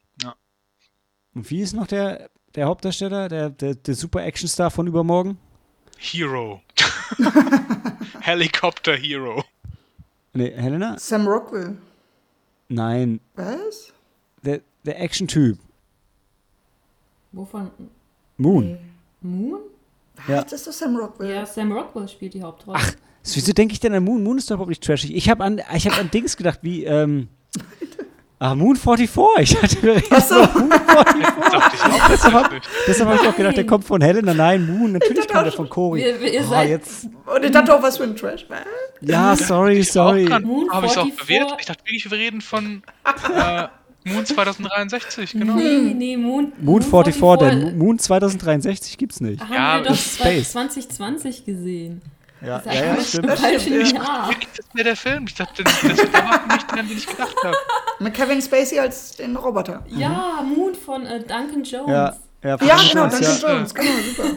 Und 1.36 1.50
wie 1.50 1.60
ist 1.60 1.74
noch 1.74 1.86
der, 1.86 2.30
der 2.54 2.64
Hauptdarsteller, 2.64 3.28
der, 3.28 3.50
der, 3.50 3.74
der 3.74 3.94
super 3.94 4.24
Actionstar 4.24 4.70
von 4.70 4.86
übermorgen? 4.86 5.36
Hero. 5.98 6.62
Helicopter 8.20 8.96
Hero. 8.96 9.44
Nee, 10.32 10.50
Helena? 10.52 10.98
Sam 10.98 11.28
Rockwell. 11.28 11.76
Nein, 12.70 13.20
Was? 13.34 13.92
der, 14.42 14.62
der 14.86 14.98
Action-Typ. 14.98 15.58
Wovon? 17.32 17.70
Moon. 18.38 18.78
Moon? 19.20 19.60
Was? 20.16 20.28
Ja. 20.28 20.42
Das 20.42 20.52
ist 20.54 20.66
doch 20.66 20.72
Sam 20.72 20.96
Rockwell. 20.96 21.34
Ja, 21.34 21.44
Sam 21.44 21.70
Rockwell 21.70 22.08
spielt 22.08 22.32
die 22.32 22.42
Hauptrolle. 22.42 22.78
Ach, 22.80 22.92
wieso 23.22 23.52
denke 23.52 23.74
ich 23.74 23.80
denn 23.80 23.92
an 23.92 24.02
Moon? 24.02 24.22
Moon 24.22 24.38
ist 24.38 24.50
doch 24.50 24.54
überhaupt 24.54 24.70
nicht 24.70 24.82
trashig. 24.82 25.14
Ich 25.14 25.28
habe 25.28 25.44
an, 25.44 25.60
ich 25.74 25.86
hab 25.86 25.98
an 25.98 26.10
Dings 26.10 26.38
gedacht, 26.38 26.60
wie, 26.62 26.84
ähm, 26.84 27.28
ah, 28.38 28.54
Moon 28.54 28.76
44. 28.76 29.40
Ich 29.40 29.62
hatte 29.62 29.84
mir 29.86 30.02
Ach 30.10 30.20
so. 30.20 30.34
Moon 30.34 30.70
44. 30.72 31.50
Dachte 31.50 31.76
ich 31.76 31.82
auch 31.84 32.50
Deshalb 32.86 33.08
habe 33.08 33.16
hab 33.18 33.22
ich 33.22 33.28
auch 33.28 33.36
gedacht, 33.36 33.56
der 33.56 33.66
kommt 33.66 33.84
von 33.84 34.00
Helena. 34.00 34.34
Nein, 34.34 34.66
Moon, 34.78 34.92
natürlich 34.92 35.28
kommt 35.28 35.46
er 35.46 35.52
von 35.52 35.68
Cory. 35.68 36.04
Oh, 36.04 36.42
seid- 36.50 36.68
jetzt, 36.70 37.08
Und 37.26 37.44
ich 37.44 37.50
dachte 37.50 37.74
auch, 37.74 37.82
was 37.82 37.96
für 37.98 38.04
ein 38.04 38.16
Trash. 38.16 38.46
Was? 38.48 38.58
ja, 39.00 39.36
sorry, 39.36 39.82
sorry. 39.82 40.28
Moon 40.42 40.70
Habe 40.70 40.86
ich 40.86 40.92
es 40.92 40.98
auch 40.98 41.04
44. 41.06 41.26
bewertet? 41.26 41.56
Ich 41.60 41.66
dachte 41.66 41.84
wirklich, 41.84 42.10
wir 42.10 42.18
reden 42.18 42.40
von 42.40 42.82
äh, 43.34 43.68
Moon 44.04 44.24
2063, 44.24 45.32
genau. 45.32 45.54
Nee, 45.56 45.94
nee, 45.94 46.16
Moon. 46.16 46.52
Moon 46.58 46.82
44, 46.82 47.38
denn 47.38 47.76
Moon 47.78 47.98
2063 47.98 48.98
gibt's 48.98 49.20
nicht. 49.20 49.40
Haben 49.42 49.52
Ja, 49.54 49.76
wir 49.78 49.82
doch 49.82 49.90
das 49.90 50.06
ist 50.06 50.18
Space. 50.18 50.52
2020 50.52 51.44
gesehen. 51.44 52.02
Ja, 52.42 52.58
Das 52.58 52.74
ja, 52.74 52.84
ja, 52.84 52.94
ist 52.94 53.08
stimmt. 53.08 53.24
im 53.30 53.36
falschen 53.36 53.60
stimmt, 53.82 53.92
Jahr. 53.92 54.30
Das 54.56 54.66
wäre 54.74 54.84
der 54.84 54.96
Film. 54.96 55.24
Ich 55.26 55.34
dachte, 55.34 55.64
das 55.64 55.80
das 55.80 55.98
war 56.12 56.46
nicht 56.52 56.70
der, 56.70 56.82
den 56.82 56.96
ich 56.96 57.06
gedacht 57.06 57.34
habe. 57.42 57.56
Mit 57.98 58.14
Kevin 58.14 58.42
Spacey 58.42 58.78
als 58.78 59.16
den 59.16 59.36
Roboter. 59.36 59.82
Ja, 59.88 60.42
Moon 60.44 60.74
von 60.74 61.06
äh, 61.06 61.20
Duncan 61.20 61.62
Jones. 61.64 61.88
Ja, 61.90 62.14
ja, 62.44 62.56
Ja, 62.60 62.76
genau, 62.92 63.02
Duncan 63.08 63.22
ja. 63.22 63.36
Jones. 63.56 63.74
Genau, 63.74 63.90
super. 64.16 64.28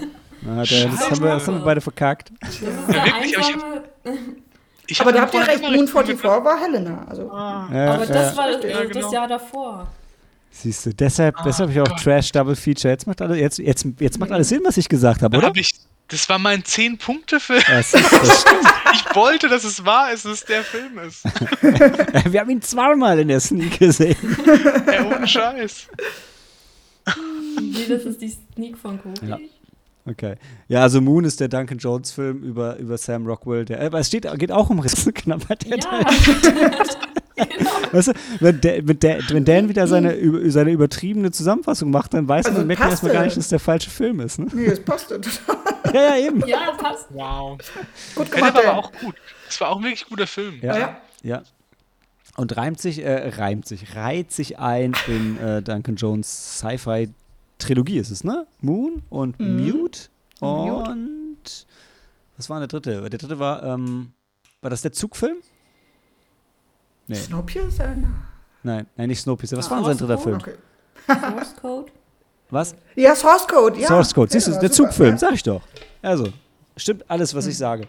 Ja, 0.42 0.64
der, 0.64 0.86
das, 0.90 1.12
haben 1.12 1.22
wir, 1.22 1.30
das 1.32 1.48
haben 1.48 1.58
wir 1.58 1.66
beide 1.66 1.82
verkackt. 1.82 2.32
Das 2.40 2.50
ist 2.52 2.62
Ja, 2.62 2.70
der 2.94 3.06
wirklich, 3.06 3.38
aber 3.38 3.84
ich 4.88 5.00
hab- 5.00 5.08
Aber 5.08 5.12
da 5.16 5.22
habt 5.24 5.34
ihr 5.34 5.42
recht, 5.42 5.62
Moon 5.62 5.72
richtig 5.72 5.90
44 5.92 6.22
gedacht. 6.22 6.46
war 6.46 6.60
Helena. 6.62 7.06
Also, 7.10 7.24
Ja, 7.24 7.94
Aber 7.94 8.06
das 8.06 8.32
ja. 8.32 8.38
war 8.38 8.50
Ja, 8.52 8.58
äh, 8.80 8.88
genau. 8.88 9.02
das 9.02 9.12
Jahr 9.12 9.28
davor. 9.28 9.88
Siehst 10.52 10.86
du, 10.86 10.94
deshalb, 10.94 11.36
deshalb 11.44 11.70
habe 11.70 11.72
ich 11.74 11.92
auch. 11.94 12.00
Trash 12.00 12.32
Double 12.32 12.56
Feature. 12.56 12.92
Jetzt 12.94 13.06
macht, 13.06 13.22
alles, 13.22 13.38
jetzt, 13.38 13.60
jetzt, 13.60 13.86
jetzt 14.00 14.18
macht 14.20 14.32
alles 14.32 14.50
Sinn, 14.50 14.62
was 14.64 14.78
ich 14.78 14.90
gesagt 14.90 15.22
habe, 15.22 15.38
oder? 15.38 15.48
hab 15.48 15.58
ich, 15.58 15.70
das 16.10 16.28
war 16.30 16.40
mein 16.40 16.64
10-Punkte-Film. 16.64 17.62
Das, 17.68 17.92
das 17.92 18.42
stimmt. 18.42 18.64
Ich 18.94 19.16
wollte, 19.16 19.48
dass 19.48 19.64
es 19.64 19.86
wahr 19.86 20.12
ist, 20.12 20.26
dass 20.26 20.34
es 20.34 20.46
der 20.46 20.64
Film 20.64 20.98
ist. 21.00 21.24
Wir 22.32 22.40
haben 22.42 22.50
ihn 22.50 22.62
zweimal 22.62 23.20
in 23.20 23.28
der 23.28 23.40
Sneak 23.40 23.80
gesehen. 23.80 24.16
Ja, 24.92 25.06
ohne 25.06 25.28
Scheiß. 25.28 25.88
Nee, 27.62 27.86
das 27.88 28.04
ist 28.04 28.22
die 28.22 28.36
Sneak 28.54 28.78
von 28.78 29.02
Kobe. 29.02 29.26
Ja. 29.26 29.38
Okay. 30.06 30.36
Ja, 30.68 30.82
also 30.82 31.02
Moon 31.02 31.24
ist 31.24 31.40
der 31.40 31.50
Duncan 31.50 31.78
Jones 31.78 32.12
Film 32.12 32.42
über, 32.42 32.78
über 32.78 32.98
Sam 32.98 33.28
Rockwell. 33.28 33.66
Der, 33.66 33.82
aber 33.82 34.00
es 34.00 34.08
steht, 34.08 34.28
geht 34.40 34.52
auch 34.52 34.70
um 34.70 34.80
Ressourcenknappheit. 34.80 35.70
Der 35.70 35.78
Ja. 35.78 36.06
genau. 37.46 37.70
Weißt 37.92 38.08
du, 38.10 38.14
wenn, 38.40 38.62
der, 38.62 38.88
wenn, 38.88 39.00
der, 39.00 39.20
wenn 39.30 39.46
Dan 39.46 39.70
wieder 39.70 39.88
seine, 39.88 40.50
seine 40.52 40.72
übertriebene 40.72 41.32
Zusammenfassung 41.32 41.90
macht, 41.92 42.14
dann 42.14 42.28
weiß 42.28 42.46
Also 42.48 42.60
man, 42.60 42.68
merkt 42.68 42.82
man 42.82 42.90
erstmal 42.92 43.14
gar 43.14 43.24
nicht, 43.24 43.38
dass 43.38 43.46
es 43.46 43.50
der 43.50 43.60
falsche 43.60 43.90
Film 43.90 44.20
ist. 44.20 44.40
Ne? 44.40 44.48
nee, 44.54 44.66
es 44.66 44.80
passte. 44.84 45.20
Ja, 45.94 46.16
ja, 46.16 46.28
eben. 46.28 46.46
Ja, 46.46 46.72
passt. 46.78 47.08
Wow. 47.10 47.58
Gut 48.14 48.28
Der 48.28 48.36
gemacht, 48.36 48.54
war 48.54 48.64
aber 48.64 48.78
auch 48.78 48.92
gut. 48.92 49.16
Es 49.48 49.60
war 49.60 49.70
auch 49.70 49.78
ein 49.78 49.84
wirklich 49.84 50.06
guter 50.06 50.28
Film. 50.28 50.60
Ja. 50.62 50.78
Ja. 50.78 50.98
Ja. 51.24 51.42
Und 52.38 52.56
reimt 52.58 52.80
sich, 52.80 53.04
äh, 53.04 53.30
reimt 53.30 53.66
sich, 53.68 53.96
reiht 53.96 54.32
sich 54.32 54.60
ein 54.60 54.94
in 55.08 55.40
äh, 55.40 55.64
Duncan 55.64 55.96
Jones 55.96 56.60
Sci-Fi-Trilogie 56.60 57.98
ist 57.98 58.12
es, 58.12 58.24
ne? 58.24 58.46
Moon 58.62 59.02
und 59.10 59.40
Mhm. 59.40 59.66
Mute 59.66 60.00
Mute. 60.42 60.92
und 60.92 61.66
was 62.38 62.50
war 62.50 62.60
der 62.60 62.68
dritte? 62.68 63.10
Der 63.10 63.20
dritte 63.20 63.40
war, 63.40 63.64
ähm, 63.64 64.12
war 64.62 64.70
das 64.70 64.82
der 64.84 64.92
Zugfilm? 64.92 65.38
Nee, 67.10 67.16
Snowpiercer? 67.16 67.96
nein, 68.64 68.88
nein, 68.96 69.08
nicht 69.08 69.20
Snowpiercer. 69.22 69.58
Was 69.58 69.68
Ah, 69.68 69.72
war 69.72 69.78
denn 69.78 69.98
sein 69.98 70.08
dritter 70.08 70.18
Film? 70.22 70.36
Okay. 70.38 70.54
Source 71.08 71.56
Code. 71.62 71.92
Was? 72.52 72.76
Ja, 72.96 73.16
Source 73.16 73.48
Code, 73.48 73.80
ja. 73.80 73.88
Source 73.88 74.14
Code. 74.14 74.32
Siehst 74.32 74.48
du, 74.48 74.52
Ja, 74.52 74.60
der 74.60 74.70
super. 74.72 74.90
Zugfilm, 74.90 75.12
Ja. 75.12 75.18
sag 75.18 75.34
ich 75.34 75.44
doch. 75.44 75.62
Also, 76.02 76.30
stimmt 76.78 77.04
alles, 77.10 77.34
was 77.36 77.46
ich 77.48 77.58
sage. 77.58 77.88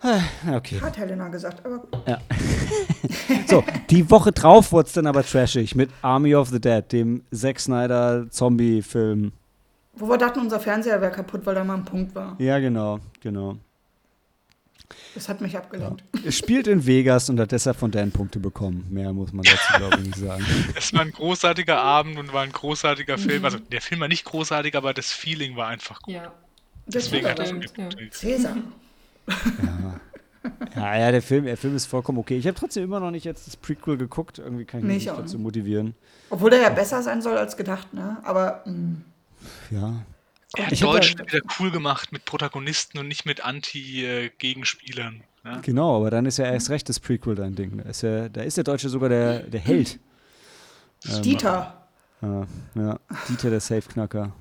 Ah, 0.00 0.20
Okay. 0.56 0.80
Hat 0.80 0.96
Helena 0.98 1.28
gesagt, 1.28 1.64
aber 1.64 1.78
gut. 1.78 1.88
So, 3.46 3.62
die 3.90 4.10
Woche 4.10 4.32
drauf 4.32 4.72
wurde 4.72 4.86
es 4.86 4.92
dann 4.92 5.06
aber 5.06 5.22
trashig 5.22 5.74
mit 5.74 5.90
Army 6.02 6.34
of 6.34 6.48
the 6.50 6.60
Dead, 6.60 6.82
dem 6.92 7.22
Zack 7.32 7.60
Snyder 7.60 8.26
Zombie-Film. 8.30 9.32
Wo 9.94 10.08
wir 10.08 10.18
dachten, 10.18 10.40
unser 10.40 10.58
Fernseher 10.60 11.00
wäre 11.00 11.12
kaputt, 11.12 11.44
weil 11.44 11.54
da 11.54 11.64
mal 11.64 11.74
ein 11.76 11.84
Punkt 11.84 12.14
war. 12.14 12.34
Ja, 12.38 12.58
genau, 12.58 12.98
genau. 13.20 13.56
Das 15.14 15.28
hat 15.28 15.40
mich 15.40 15.56
abgelenkt. 15.56 16.02
Es 16.24 16.36
spielt 16.36 16.66
in 16.66 16.84
Vegas 16.86 17.30
und 17.30 17.38
hat 17.38 17.52
deshalb 17.52 17.76
von 17.76 17.90
Dan 17.90 18.10
Punkte 18.10 18.40
bekommen. 18.40 18.86
Mehr 18.90 19.12
muss 19.12 19.32
man 19.32 19.44
dazu, 19.44 19.72
glaube 19.76 19.96
ich, 20.00 20.06
nicht 20.06 20.18
sagen. 20.18 20.44
Es 20.76 20.92
war 20.92 21.02
ein 21.02 21.12
großartiger 21.12 21.80
Abend 21.80 22.18
und 22.18 22.32
war 22.32 22.42
ein 22.42 22.52
großartiger 22.52 23.18
Film. 23.18 23.44
Also 23.44 23.58
der 23.58 23.80
Film 23.80 24.00
war 24.00 24.08
nicht 24.08 24.24
großartig, 24.24 24.74
aber 24.76 24.92
das 24.92 25.12
Feeling 25.12 25.56
war 25.56 25.68
einfach 25.68 26.02
gut. 26.02 26.14
Ja. 26.14 26.32
Deswegen 26.86 27.28
hat 27.28 27.38
er 27.38 27.46
so 27.46 27.54
ja. 27.54 27.88
Cäsar. 28.10 28.56
Ja, 30.76 30.98
ja, 30.98 31.10
der 31.10 31.22
Film, 31.22 31.44
der 31.44 31.56
Film 31.56 31.74
ist 31.74 31.86
vollkommen 31.86 32.18
okay. 32.18 32.36
Ich 32.36 32.46
habe 32.46 32.58
trotzdem 32.58 32.84
immer 32.84 33.00
noch 33.00 33.10
nicht 33.10 33.24
jetzt 33.24 33.46
das 33.46 33.56
Prequel 33.56 33.96
geguckt. 33.96 34.38
Irgendwie 34.38 34.64
kann 34.64 34.80
ich 34.80 34.86
mich 34.86 34.96
ich 34.98 35.06
nicht 35.06 35.18
dazu 35.18 35.38
motivieren. 35.38 35.94
Obwohl 36.28 36.50
der 36.50 36.60
ja 36.60 36.68
besser 36.68 37.02
sein 37.02 37.22
soll 37.22 37.38
als 37.38 37.56
gedacht, 37.56 37.94
ne? 37.94 38.18
Aber 38.24 38.62
mh, 38.66 38.96
Ja. 39.70 39.94
Er 40.56 40.66
hat 40.66 40.80
Deutschland 40.80 41.32
wieder 41.32 41.44
cool 41.58 41.70
gemacht 41.70 42.12
mit 42.12 42.24
Protagonisten 42.24 42.98
und 42.98 43.08
nicht 43.08 43.26
mit 43.26 43.44
Anti-Gegenspielern. 43.44 45.22
Ja? 45.44 45.58
Genau, 45.62 45.96
aber 45.96 46.10
dann 46.10 46.26
ist 46.26 46.38
ja 46.38 46.46
erst 46.46 46.70
recht 46.70 46.88
das 46.88 47.00
Prequel 47.00 47.34
dein 47.34 47.54
Ding. 47.54 47.78
Da 47.78 47.90
ist, 47.90 48.02
ja, 48.02 48.28
da 48.28 48.42
ist 48.42 48.56
der 48.56 48.64
Deutsche 48.64 48.88
sogar 48.88 49.08
der, 49.08 49.40
der 49.40 49.60
Held. 49.60 49.98
Ähm, 51.06 51.22
Dieter. 51.22 51.88
Ja, 52.22 52.46
ja, 52.74 53.00
Dieter 53.28 53.50
der 53.50 53.60
Safeknacker. 53.60 54.32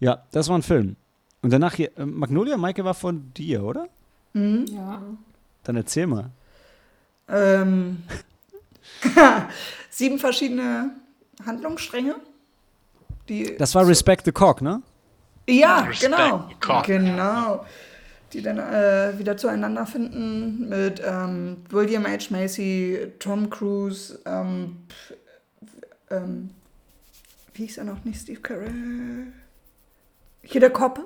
Ja, 0.00 0.24
das 0.32 0.48
war 0.48 0.58
ein 0.58 0.62
Film. 0.62 0.96
Und 1.42 1.50
danach 1.50 1.74
hier, 1.74 1.96
äh, 1.98 2.06
Magnolia, 2.06 2.56
Maike 2.56 2.84
war 2.84 2.94
von 2.94 3.32
dir, 3.34 3.62
oder? 3.62 3.88
Mhm. 4.32 4.66
Ja. 4.66 5.02
Dann 5.62 5.76
erzähl 5.76 6.06
mal. 6.06 6.30
Ähm, 7.28 8.02
sieben 9.90 10.18
verschiedene 10.18 10.90
Handlungsstränge. 11.44 12.16
Die, 13.28 13.56
Das 13.56 13.74
war 13.74 13.86
Respect 13.86 14.24
the 14.24 14.32
Cock, 14.32 14.62
ne? 14.62 14.82
ja, 15.48 15.80
Respect 15.80 16.16
genau. 16.16 16.48
the 16.48 16.54
cock. 16.60 16.84
Genau. 16.84 17.64
Die 18.32 18.42
dann 18.42 18.58
äh, 18.58 19.18
wieder 19.18 19.36
zueinander 19.36 19.86
finden 19.86 20.68
mit 20.68 21.00
ähm, 21.06 21.58
William 21.70 22.04
H. 22.06 22.30
Macy, 22.30 23.12
Tom 23.18 23.48
Cruise, 23.48 24.18
ähm, 24.26 24.76
ähm, 26.10 26.50
wie 27.54 27.62
hieß 27.66 27.78
er 27.78 27.84
noch 27.84 28.04
nicht? 28.04 28.20
Steve 28.20 28.40
Carell. 28.40 29.32
Hier 30.42 30.60
der 30.60 30.70
Koppe. 30.70 31.04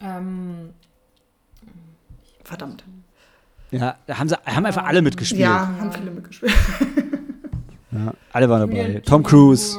Ähm, 0.00 0.74
Verdammt. 2.44 2.84
Ja, 3.70 3.96
da 4.06 4.18
haben, 4.18 4.28
sie, 4.28 4.36
haben 4.44 4.66
einfach 4.66 4.84
alle 4.84 5.00
mitgespielt. 5.00 5.40
Ja, 5.40 5.66
haben 5.80 5.90
viele 5.90 6.10
mitgespielt. 6.10 6.52
Ja, 7.90 8.12
alle 8.32 8.48
waren 8.50 8.68
dabei. 8.68 9.00
Tom 9.06 9.22
Cruise, 9.22 9.78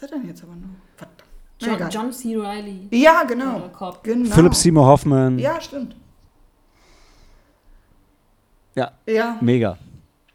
ist 0.00 0.02
er 0.12 0.18
denn 0.18 0.26
jetzt 0.28 0.42
aber 0.44 0.54
noch? 0.54 0.68
Verdammt. 0.96 1.24
John, 1.60 1.74
egal. 1.74 1.90
John 1.90 2.12
C. 2.12 2.36
Reilly. 2.36 2.88
Ja, 2.92 3.24
genau. 3.24 3.68
Genau. 4.04 4.30
Philip 4.34 4.54
Seymour 4.54 4.86
Hoffman. 4.86 5.38
Ja, 5.40 5.60
stimmt. 5.60 5.96
Ja, 8.76 8.92
Ja, 9.06 9.38
mega. 9.40 9.76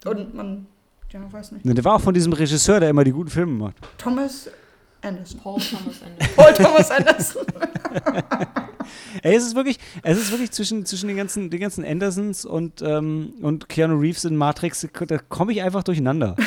und 0.05 0.33
man, 0.35 0.67
ja, 1.11 1.31
weiß 1.31 1.53
nicht. 1.53 1.63
Ne, 1.63 1.73
Der 1.73 1.85
war 1.85 1.95
auch 1.95 2.01
von 2.01 2.13
diesem 2.13 2.33
Regisseur, 2.33 2.81
der 2.81 2.89
immer 2.89 3.05
die 3.05 3.11
guten 3.13 3.29
Filme 3.29 3.53
macht. 3.53 3.75
Thomas 3.97 4.49
Anderson. 5.01 5.39
Paul 5.41 5.59
Thomas 5.61 6.01
Anderson. 6.03 6.17
Paul 6.35 6.53
Thomas 6.53 6.91
Anderson. 6.91 7.45
Ey, 9.21 9.35
es 9.35 9.45
ist 9.45 9.55
wirklich, 9.55 9.79
es 10.01 10.17
ist 10.17 10.31
wirklich 10.31 10.51
zwischen, 10.51 10.85
zwischen 10.85 11.07
den 11.07 11.15
ganzen, 11.15 11.49
den 11.49 11.59
ganzen 11.61 11.85
Andersons 11.85 12.43
und, 12.43 12.81
ähm, 12.81 13.33
und 13.41 13.69
Keanu 13.69 13.97
Reeves 13.97 14.25
in 14.25 14.35
Matrix, 14.35 14.85
da 15.07 15.17
komme 15.19 15.53
ich 15.53 15.61
einfach 15.61 15.83
durcheinander. 15.83 16.35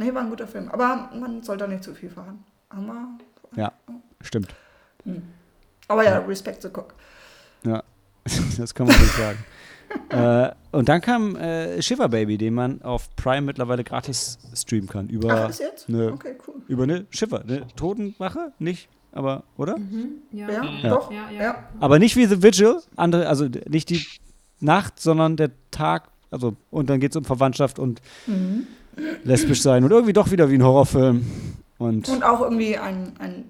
nee, 0.00 0.12
war 0.14 0.22
ein 0.22 0.30
guter 0.30 0.46
Film. 0.48 0.68
Aber 0.70 1.10
man 1.18 1.42
sollte 1.42 1.68
nicht 1.68 1.84
zu 1.84 1.94
viel 1.94 2.10
fahren. 2.10 2.44
Aber, 2.68 3.08
Ja, 3.56 3.72
stimmt. 4.20 4.54
aber 5.88 6.04
ja, 6.04 6.18
Respect 6.18 6.62
the 6.62 6.68
Cook. 6.68 6.94
Ja, 7.64 7.82
das 8.58 8.74
kann 8.74 8.86
man 8.86 8.96
nicht 8.98 9.14
sagen. 9.16 9.38
äh, 10.10 10.50
und 10.76 10.88
dann 10.88 11.00
kam 11.00 11.34
äh, 11.36 11.82
Shiver 11.82 12.08
Baby, 12.08 12.38
den 12.38 12.54
man 12.54 12.80
auf 12.82 13.14
Prime 13.16 13.42
mittlerweile 13.42 13.82
gratis 13.82 14.38
streamen 14.54 14.88
kann. 14.88 15.08
Über, 15.08 15.44
Ach, 15.46 15.50
ist 15.50 15.58
jetzt? 15.60 15.88
Nö. 15.88 16.12
Okay, 16.12 16.36
cool. 16.46 16.54
über 16.68 16.84
eine 16.84 17.06
Shiver, 17.10 17.40
eine 17.42 17.66
Totenwache, 17.74 18.52
nicht, 18.60 18.88
aber, 19.10 19.42
oder? 19.56 19.76
Mhm, 19.78 20.22
ja. 20.30 20.48
Ja, 20.48 20.64
Ja. 20.64 20.88
doch. 20.90 21.10
Ja, 21.10 21.28
ja. 21.30 21.42
Ja. 21.42 21.64
Aber 21.80 21.98
nicht 21.98 22.14
wie 22.16 22.26
The 22.26 22.40
Vigil, 22.42 22.76
andere, 22.96 23.28
also 23.28 23.46
nicht 23.68 23.90
die 23.90 24.06
Nacht, 24.60 25.00
sondern 25.00 25.36
der 25.36 25.50
Tag. 25.72 26.08
Also, 26.30 26.54
und 26.70 26.88
dann 26.88 27.00
geht 27.00 27.10
es 27.10 27.16
um 27.16 27.24
Verwandtschaft 27.24 27.80
und 27.80 28.00
Mhm. 28.28 28.68
Lesbisch 29.24 29.62
sein 29.62 29.84
und 29.84 29.90
irgendwie 29.90 30.12
doch 30.12 30.30
wieder 30.30 30.50
wie 30.50 30.54
ein 30.54 30.64
Horrorfilm. 30.64 31.24
Und, 31.78 32.08
Und 32.08 32.22
auch 32.24 32.40
irgendwie 32.40 32.76
ein, 32.76 33.12
ein 33.18 33.44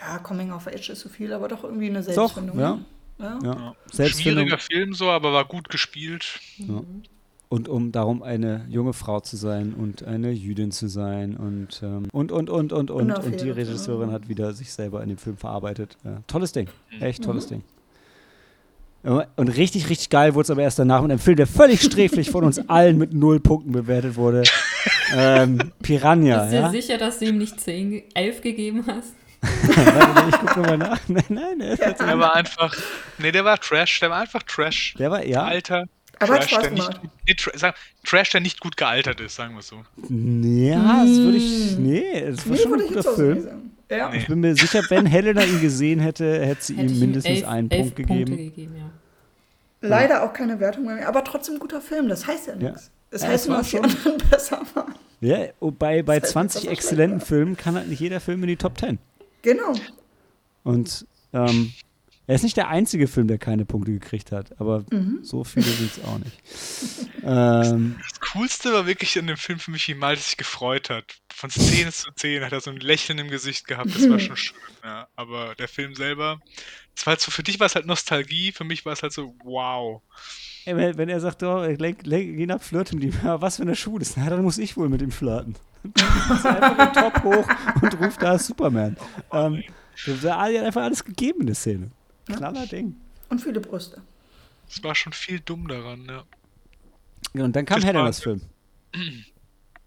ja, 0.00 0.18
Coming 0.18 0.52
of 0.52 0.66
Age 0.66 0.90
ist 0.90 1.00
zu 1.00 1.08
viel, 1.08 1.32
aber 1.32 1.48
doch 1.48 1.64
irgendwie 1.64 1.88
eine 1.88 2.02
doch, 2.02 2.12
Selbstfindung. 2.12 2.58
ja, 2.58 2.74
ne? 2.74 2.84
ja. 3.18 3.38
ja. 3.42 3.54
Ja. 3.54 3.74
Selbstfindung. 3.92 4.44
Schwieriger 4.48 4.58
Film 4.58 4.94
so, 4.94 5.10
aber 5.10 5.32
war 5.32 5.44
gut 5.44 5.68
gespielt. 5.68 6.40
Ja. 6.58 6.82
Und 7.48 7.68
um 7.68 7.90
darum 7.90 8.22
eine 8.22 8.64
junge 8.68 8.92
Frau 8.92 9.18
zu 9.20 9.36
sein 9.36 9.74
und 9.74 10.04
eine 10.04 10.30
Jüdin 10.30 10.70
zu 10.70 10.86
sein 10.88 11.36
und 11.36 11.80
ähm, 11.82 12.06
und 12.12 12.30
und 12.30 12.48
und 12.48 12.72
und 12.72 12.90
und 12.92 13.10
und 13.10 13.40
die 13.40 13.50
Regisseurin 13.50 14.10
ja. 14.10 14.14
hat 14.14 14.28
wieder 14.28 14.52
sich 14.52 14.72
selber 14.72 15.02
in 15.02 15.08
dem 15.08 15.18
Film 15.18 15.36
verarbeitet. 15.36 15.96
Ja, 16.04 16.20
tolles 16.28 16.52
Ding, 16.52 16.68
Mhm. 16.96 17.02
echt 17.02 17.24
tolles 17.24 17.48
Ding. 17.48 17.62
Ja, 19.02 19.26
Und 19.36 19.48
richtig, 19.48 19.88
richtig 19.88 20.10
geil 20.10 20.34
wurde 20.34 20.44
es 20.44 20.50
aber 20.50 20.62
erst 20.62 20.78
danach 20.78 21.00
mit 21.02 21.10
einem 21.10 21.20
Film, 21.20 21.36
der 21.36 21.46
völlig 21.46 21.80
sträflich 21.82 22.30
von 22.30 22.44
uns 22.44 22.58
allen 22.68 22.98
mit 22.98 23.12
null 23.14 23.40
Punkten 23.40 23.72
bewertet 23.72 24.16
wurde. 24.16 24.42
ähm, 25.16 25.72
Piranha, 25.82 26.40
Bist 26.42 26.52
du 26.52 26.56
ja? 26.56 26.68
dir 26.68 26.82
sicher, 26.82 26.98
dass 26.98 27.18
du 27.18 27.24
ihm 27.26 27.38
nicht 27.38 27.58
10, 27.60 27.90
ge- 27.90 28.04
11 28.14 28.40
gegeben 28.42 28.84
hast? 28.86 29.14
Warte, 29.42 30.28
ich 30.28 30.36
gucke 30.38 30.60
nochmal 30.60 30.76
nach. 30.78 31.00
Nein, 31.08 31.24
nein, 31.30 31.58
der, 31.60 31.70
ist 31.72 31.80
jetzt- 31.80 32.00
Der 32.02 32.18
war 32.18 32.36
einfach, 32.36 32.76
nee, 33.18 33.32
der 33.32 33.44
war 33.44 33.58
Trash, 33.58 34.00
der 34.00 34.10
war 34.10 34.20
einfach 34.20 34.42
Trash. 34.42 34.94
der 34.98 35.10
war, 35.10 35.24
ja, 35.24 35.44
Alter. 35.44 35.86
Aber 36.18 36.38
Trash, 36.38 36.58
der 36.60 36.70
nicht, 36.72 37.00
nee, 37.26 37.34
Tra 37.34 37.50
sag, 37.56 37.76
Trash, 38.04 38.28
der 38.28 38.42
nicht 38.42 38.60
gut 38.60 38.76
gealtert 38.76 39.18
ist, 39.20 39.36
sagen 39.36 39.54
wir 39.54 39.62
so. 39.62 39.76
ja, 40.10 41.04
das 41.06 41.16
würde 41.16 41.38
ich, 41.38 41.78
nee, 41.78 42.04
das 42.30 42.46
war 42.46 42.52
Nee, 42.56 42.62
schon 42.62 42.66
ein 42.66 42.70
würde 42.80 42.84
ich 42.84 42.88
guter 42.90 43.14
Film. 43.14 43.42
sagen. 43.42 43.70
Ja. 43.90 44.08
Nee. 44.10 44.18
Ich 44.18 44.26
bin 44.28 44.40
mir 44.40 44.54
sicher, 44.54 44.82
wenn 44.88 45.04
Helena 45.04 45.42
ihn 45.44 45.60
gesehen 45.60 46.00
hätte, 46.00 46.46
hätte 46.46 46.62
sie 46.62 46.76
Hätte 46.76 46.92
ihm 46.94 47.00
mindestens 47.00 47.38
elf- 47.40 47.48
einen 47.48 47.70
elf 47.70 47.80
Punkt 47.82 47.96
gegeben. 47.96 48.36
Gegeben 48.36 48.76
ja. 48.76 48.90
Leider 49.82 50.22
auch 50.22 50.32
keine 50.32 50.60
Wertung 50.60 50.84
mehr, 50.86 51.08
aber 51.08 51.24
trotzdem 51.24 51.58
guter 51.58 51.80
Film, 51.80 52.08
das 52.08 52.26
heißt 52.26 52.46
ja 52.48 52.54
Ja. 52.58 52.70
nichts. 52.70 52.90
Es 53.10 53.26
heißt 53.26 53.48
nur, 53.48 53.56
dass 53.58 53.66
die 53.70 53.76
schon- 53.76 53.84
anderen 53.84 54.18
besser 54.30 54.62
waren. 54.74 54.94
Ja, 55.20 55.38
und 55.58 55.78
bei, 55.78 56.02
bei 56.02 56.14
Das 56.20 56.24
heißt, 56.28 56.32
20 56.32 56.60
dass 56.62 56.66
er 56.66 56.72
exzellenten 56.72 57.20
Filmen 57.20 57.56
kann 57.56 57.74
halt 57.74 57.88
nicht 57.88 58.00
jeder 58.00 58.20
Film 58.20 58.42
in 58.42 58.48
die 58.48 58.56
Top 58.56 58.78
10. 58.78 58.98
Genau. 59.42 59.74
Und 60.64 61.06
ähm, 61.32 61.72
er 62.30 62.36
ist 62.36 62.44
nicht 62.44 62.56
der 62.56 62.68
einzige 62.68 63.08
Film, 63.08 63.26
der 63.26 63.38
keine 63.38 63.64
Punkte 63.64 63.90
gekriegt 63.92 64.30
hat, 64.30 64.58
aber 64.60 64.84
Mhm. 64.90 65.18
so 65.22 65.42
viele 65.42 65.66
sind 65.66 65.90
es 65.90 66.04
auch 66.04 66.18
nicht. 66.18 66.40
ähm, 67.24 67.96
Das 68.08 68.20
Coolste 68.32 68.72
war 68.72 68.86
wirklich 68.86 69.16
in 69.16 69.26
dem 69.26 69.36
Film 69.36 69.58
für 69.58 69.70
mich, 69.72 69.88
wie 69.88 69.94
Malte 69.94 70.22
sich 70.22 70.36
gefreut 70.36 70.90
hat. 70.90 71.04
Von 71.34 71.50
Szene 71.50 71.90
zu 71.90 72.10
Szene 72.12 72.46
hat 72.46 72.52
er 72.52 72.60
so 72.60 72.70
ein 72.70 72.76
Lächeln 72.76 73.18
im 73.18 73.28
Gesicht 73.28 73.66
gehabt, 73.66 73.94
das 73.94 74.08
war 74.08 74.18
schon 74.20 74.36
schön. 74.36 74.56
Ja. 74.84 75.08
Aber 75.16 75.54
der 75.56 75.66
Film 75.68 75.94
selber, 75.94 76.38
das 76.94 77.04
war 77.06 77.12
halt 77.12 77.20
so, 77.20 77.30
für 77.32 77.42
dich 77.42 77.58
war 77.58 77.66
es 77.66 77.74
halt 77.74 77.86
Nostalgie, 77.86 78.52
für 78.52 78.64
mich 78.64 78.84
war 78.84 78.92
es 78.92 79.02
halt 79.02 79.12
so, 79.12 79.34
wow. 79.44 80.00
ey, 80.66 80.76
wenn, 80.76 80.96
wenn 80.98 81.08
er 81.08 81.18
sagt, 81.20 81.42
oh, 81.42 81.64
lenk, 81.64 82.06
lenk, 82.06 82.36
geh 82.36 82.46
nach 82.46 82.62
Flirten 82.62 82.98
mit 82.98 83.12
ihm, 83.12 83.20
ja, 83.24 83.40
was 83.40 83.56
für 83.56 83.62
eine 83.62 83.74
Schuh 83.74 83.98
ist, 83.98 84.16
na, 84.16 84.30
dann 84.30 84.42
muss 84.42 84.58
ich 84.58 84.76
wohl 84.76 84.88
mit 84.88 85.02
ihm 85.02 85.10
flirten. 85.10 85.56
Dann 85.94 86.36
ist 86.36 86.44
er 86.44 86.62
einfach 86.62 86.92
den 86.92 87.02
Top 87.02 87.24
hoch 87.24 87.48
und 87.82 87.98
ruft 88.00 88.22
da 88.22 88.38
Superman. 88.38 88.96
Ähm, 89.32 89.64
der 90.06 90.38
Ali 90.38 90.56
hat 90.58 90.66
einfach 90.66 90.82
alles 90.82 91.02
gegeben 91.02 91.40
in 91.40 91.46
der 91.46 91.54
Szene. 91.56 91.90
Knaller 92.36 92.66
Ding. 92.66 92.96
Und 93.28 93.40
viele 93.40 93.60
Brüste. 93.60 94.02
Es 94.68 94.82
war 94.84 94.94
schon 94.94 95.12
viel 95.12 95.40
dumm 95.40 95.66
daran, 95.68 96.04
ja. 96.08 96.22
Ja, 97.34 97.44
Und 97.44 97.54
dann 97.56 97.64
kam 97.64 97.76
Das 97.76 97.84
war- 97.84 97.92
Helenas 97.94 98.20
Film. 98.22 98.40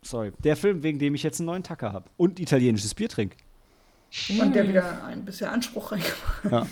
Sorry. 0.02 0.32
Der 0.44 0.58
Film, 0.58 0.84
wegen 0.84 1.00
dem 1.00 1.16
ich 1.16 1.24
jetzt 1.24 1.40
einen 1.40 1.48
neuen 1.48 1.64
Tacker 1.64 1.94
habe. 1.94 2.10
Und 2.18 2.40
italienisches 2.40 2.94
Bier 2.94 3.10
trinke. 3.10 3.38
Und 4.40 4.54
der 4.54 4.68
wieder 4.68 5.04
ein 5.06 5.24
bisschen 5.26 5.48
Anspruch 5.50 5.92
reingemacht. 5.92 6.46
Ja. 6.52 6.68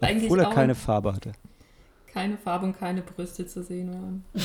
Obwohl 0.24 0.40
er 0.40 0.50
keine 0.50 0.74
Farbe 0.74 1.14
hatte. 1.14 1.32
keine 2.12 2.36
Farbe 2.36 2.66
und 2.66 2.78
keine 2.78 3.00
Brüste 3.02 3.46
zu 3.46 3.62
sehen 3.62 3.92
waren. 3.92 4.24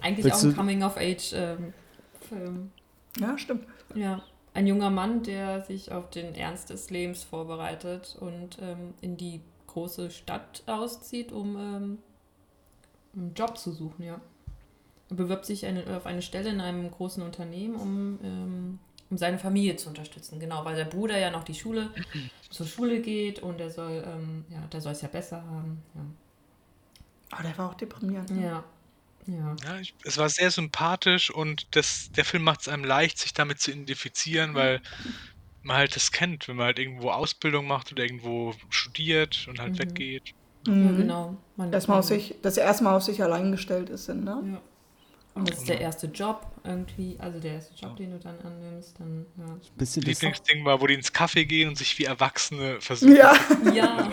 eigentlich 0.00 0.24
Willst 0.24 0.44
auch 0.44 0.48
ein 0.50 0.56
Coming-of-Age-Film. 0.56 2.70
Ja, 3.18 3.38
stimmt. 3.38 3.64
Ja, 3.94 4.22
ein 4.60 4.66
junger 4.66 4.90
Mann, 4.90 5.22
der 5.22 5.62
sich 5.62 5.90
auf 5.90 6.10
den 6.10 6.34
Ernst 6.34 6.70
des 6.70 6.90
Lebens 6.90 7.24
vorbereitet 7.24 8.16
und 8.20 8.58
ähm, 8.60 8.94
in 9.00 9.16
die 9.16 9.40
große 9.66 10.10
Stadt 10.10 10.62
auszieht, 10.66 11.32
um 11.32 11.56
ähm, 11.56 11.98
einen 13.14 13.34
Job 13.34 13.56
zu 13.56 13.72
suchen, 13.72 14.04
ja. 14.04 14.20
Er 15.08 15.16
bewirbt 15.16 15.46
sich 15.46 15.66
eine, 15.66 15.96
auf 15.96 16.06
eine 16.06 16.22
Stelle 16.22 16.50
in 16.50 16.60
einem 16.60 16.90
großen 16.90 17.22
Unternehmen, 17.22 17.74
um, 17.74 18.18
ähm, 18.22 18.78
um 19.08 19.16
seine 19.16 19.38
Familie 19.38 19.76
zu 19.76 19.88
unterstützen. 19.88 20.38
Genau, 20.38 20.64
weil 20.64 20.76
der 20.76 20.84
Bruder 20.84 21.18
ja 21.18 21.30
noch 21.30 21.42
die 21.42 21.54
Schule 21.54 21.90
zur 22.50 22.66
Schule 22.66 23.00
geht 23.00 23.40
und 23.40 23.58
der 23.58 23.70
soll, 23.70 24.04
ähm, 24.06 24.44
ja, 24.50 24.60
der 24.72 24.80
soll 24.80 24.92
es 24.92 25.00
ja 25.00 25.08
besser 25.08 25.42
haben. 25.42 25.82
Aber 27.30 27.42
der 27.42 27.58
war 27.58 27.70
auch 27.70 27.74
deprimierend. 27.74 28.30
ne? 28.30 28.44
Ja. 28.44 28.64
Ja. 29.30 29.36
ja. 29.38 29.56
Ja, 29.64 29.80
ich, 29.80 29.94
es 30.04 30.16
war 30.18 30.28
sehr 30.28 30.50
sympathisch 30.50 31.30
und 31.30 31.66
das, 31.76 32.08
der 32.16 32.24
Film 32.24 32.42
macht 32.42 32.62
es 32.62 32.68
einem 32.68 32.84
leicht, 32.84 33.18
sich 33.18 33.32
damit 33.32 33.60
zu 33.60 33.70
identifizieren, 33.70 34.54
weil 34.54 34.80
man 35.62 35.76
halt 35.76 35.96
das 35.96 36.10
kennt, 36.12 36.48
wenn 36.48 36.56
man 36.56 36.66
halt 36.66 36.78
irgendwo 36.78 37.10
Ausbildung 37.10 37.66
macht 37.66 37.92
oder 37.92 38.02
irgendwo 38.02 38.54
studiert 38.70 39.46
und 39.48 39.60
halt 39.60 39.74
Mhm. 39.74 39.78
weggeht. 39.80 40.30
ja, 40.66 40.72
Mhm. 40.72 40.96
genau. 40.96 41.36
Man, 41.56 41.70
Dass 41.70 41.88
man 41.88 41.98
auf 41.98 42.06
sich, 42.06 42.34
dass 42.42 42.56
er 42.56 42.64
erstmal 42.64 42.94
auf 42.96 43.02
sich 43.02 43.22
allein 43.22 43.52
gestellt 43.52 43.90
ist, 43.90 44.08
ne? 44.08 44.42
Ja. 44.52 44.62
Und 45.34 45.48
das 45.48 45.58
ist 45.58 45.68
der 45.68 45.80
erste 45.80 46.08
Job 46.08 46.44
irgendwie, 46.64 47.16
also 47.20 47.38
der 47.38 47.54
erste 47.54 47.74
Job, 47.74 47.96
den 47.96 48.10
du 48.10 48.18
dann 48.18 48.38
annimmst, 48.40 48.98
dann, 48.98 49.26
Bisschen 49.76 50.02
das, 50.02 50.08
Lieblingsding 50.08 50.64
war, 50.64 50.80
wo 50.80 50.86
die 50.86 50.94
ins 50.94 51.12
Café 51.14 51.44
gehen 51.44 51.68
und 51.68 51.76
sich 51.76 51.98
wie 51.98 52.04
Erwachsene 52.04 52.80
versuchen, 52.80 53.14
Ja. 53.16 53.34
ja. 53.72 53.72
Ja, 53.74 54.12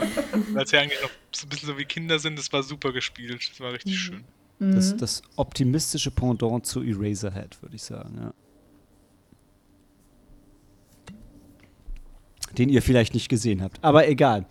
weil 0.54 0.68
sie 0.68 0.78
eigentlich 0.78 1.02
noch 1.02 1.10
so 1.36 1.46
ein 1.46 1.50
bisschen 1.50 1.68
so 1.68 1.78
wie 1.78 1.86
Kinder 1.86 2.20
sind. 2.20 2.38
Das 2.38 2.52
war 2.54 2.64
super 2.64 2.94
gespielt. 2.94 3.48
Das 3.52 3.60
war 3.60 3.74
richtig 3.74 3.96
Mhm. 3.96 4.00
schön. 4.00 4.28
Das, 4.60 4.94
Mhm. 4.94 4.98
das 4.98 5.22
optimistische 5.36 6.12
Pendant 6.12 6.66
zu 6.66 6.82
Eraserhead, 6.82 7.62
würde 7.62 7.76
ich 7.76 7.84
sagen. 7.84 8.18
Ja. 8.20 8.34
Den 12.58 12.70
ihr 12.70 12.82
vielleicht 12.82 13.14
nicht 13.14 13.30
gesehen 13.30 13.62
habt. 13.62 13.84
Aber 13.84 14.08
egal. 14.08 14.46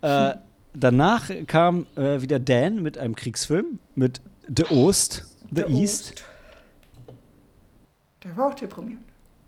Äh, 0.00 0.34
danach 0.74 1.30
kam 1.46 1.86
äh, 1.96 2.20
wieder 2.22 2.38
Dan 2.38 2.82
mit 2.82 2.98
einem 2.98 3.16
Kriegsfilm, 3.16 3.78
mit 3.94 4.20
The 4.54 4.66
Ost, 4.66 5.24
The 5.50 5.54
Der 5.62 5.68
East. 5.70 6.24
Der 8.22 8.36
war 8.36 8.48
auch 8.48 8.54
deprimierend. 8.54 9.04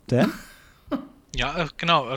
Dan? 0.07 0.31
Ja, 1.33 1.57
äh, 1.63 1.67
genau. 1.77 2.07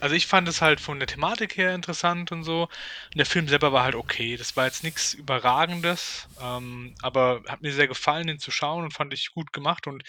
Also 0.00 0.14
ich 0.14 0.26
fand 0.26 0.48
es 0.48 0.60
halt 0.62 0.80
von 0.80 0.98
der 0.98 1.08
Thematik 1.08 1.56
her 1.56 1.74
interessant 1.74 2.32
und 2.32 2.44
so. 2.44 2.62
Und 2.64 3.16
der 3.16 3.26
Film 3.26 3.48
selber 3.48 3.72
war 3.72 3.84
halt 3.84 3.94
okay. 3.94 4.36
Das 4.36 4.56
war 4.56 4.66
jetzt 4.66 4.82
nichts 4.84 5.14
Überragendes, 5.14 6.28
ähm, 6.40 6.94
aber 7.02 7.42
hat 7.48 7.62
mir 7.62 7.72
sehr 7.72 7.88
gefallen, 7.88 8.26
den 8.28 8.38
zu 8.38 8.50
schauen 8.50 8.84
und 8.84 8.92
fand 8.94 9.12
ich 9.14 9.32
gut 9.32 9.52
gemacht. 9.52 9.86
Und 9.86 10.04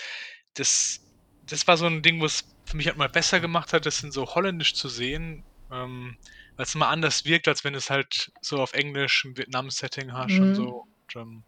das, 0.55 0.99
das 1.41 1.67
war 1.67 1.77
so 1.77 1.85
ein 1.87 2.01
Ding, 2.01 2.21
was 2.21 2.43
für 2.65 2.77
mich 2.77 2.87
halt 2.87 2.97
mal 2.97 3.09
besser 3.09 3.39
gemacht 3.39 3.73
hat, 3.73 3.85
das 3.85 4.03
in 4.03 4.11
so 4.11 4.27
holländisch 4.35 4.75
zu 4.75 4.89
sehen, 4.89 5.45
ähm, 5.71 6.17
weil 6.55 6.65
es 6.65 6.75
immer 6.75 6.89
anders 6.89 7.25
wirkt, 7.25 7.47
als 7.47 7.63
wenn 7.63 7.75
es 7.75 7.89
halt 7.89 8.31
so 8.41 8.57
auf 8.61 8.73
Englisch 8.73 9.25
im 9.25 9.37
Vietnam-Setting 9.37 10.13
hast 10.13 10.39
Mhm. 10.39 10.43
und 10.43 10.55
so. 10.55 10.87
Und, 11.15 11.15
ähm, 11.21 11.45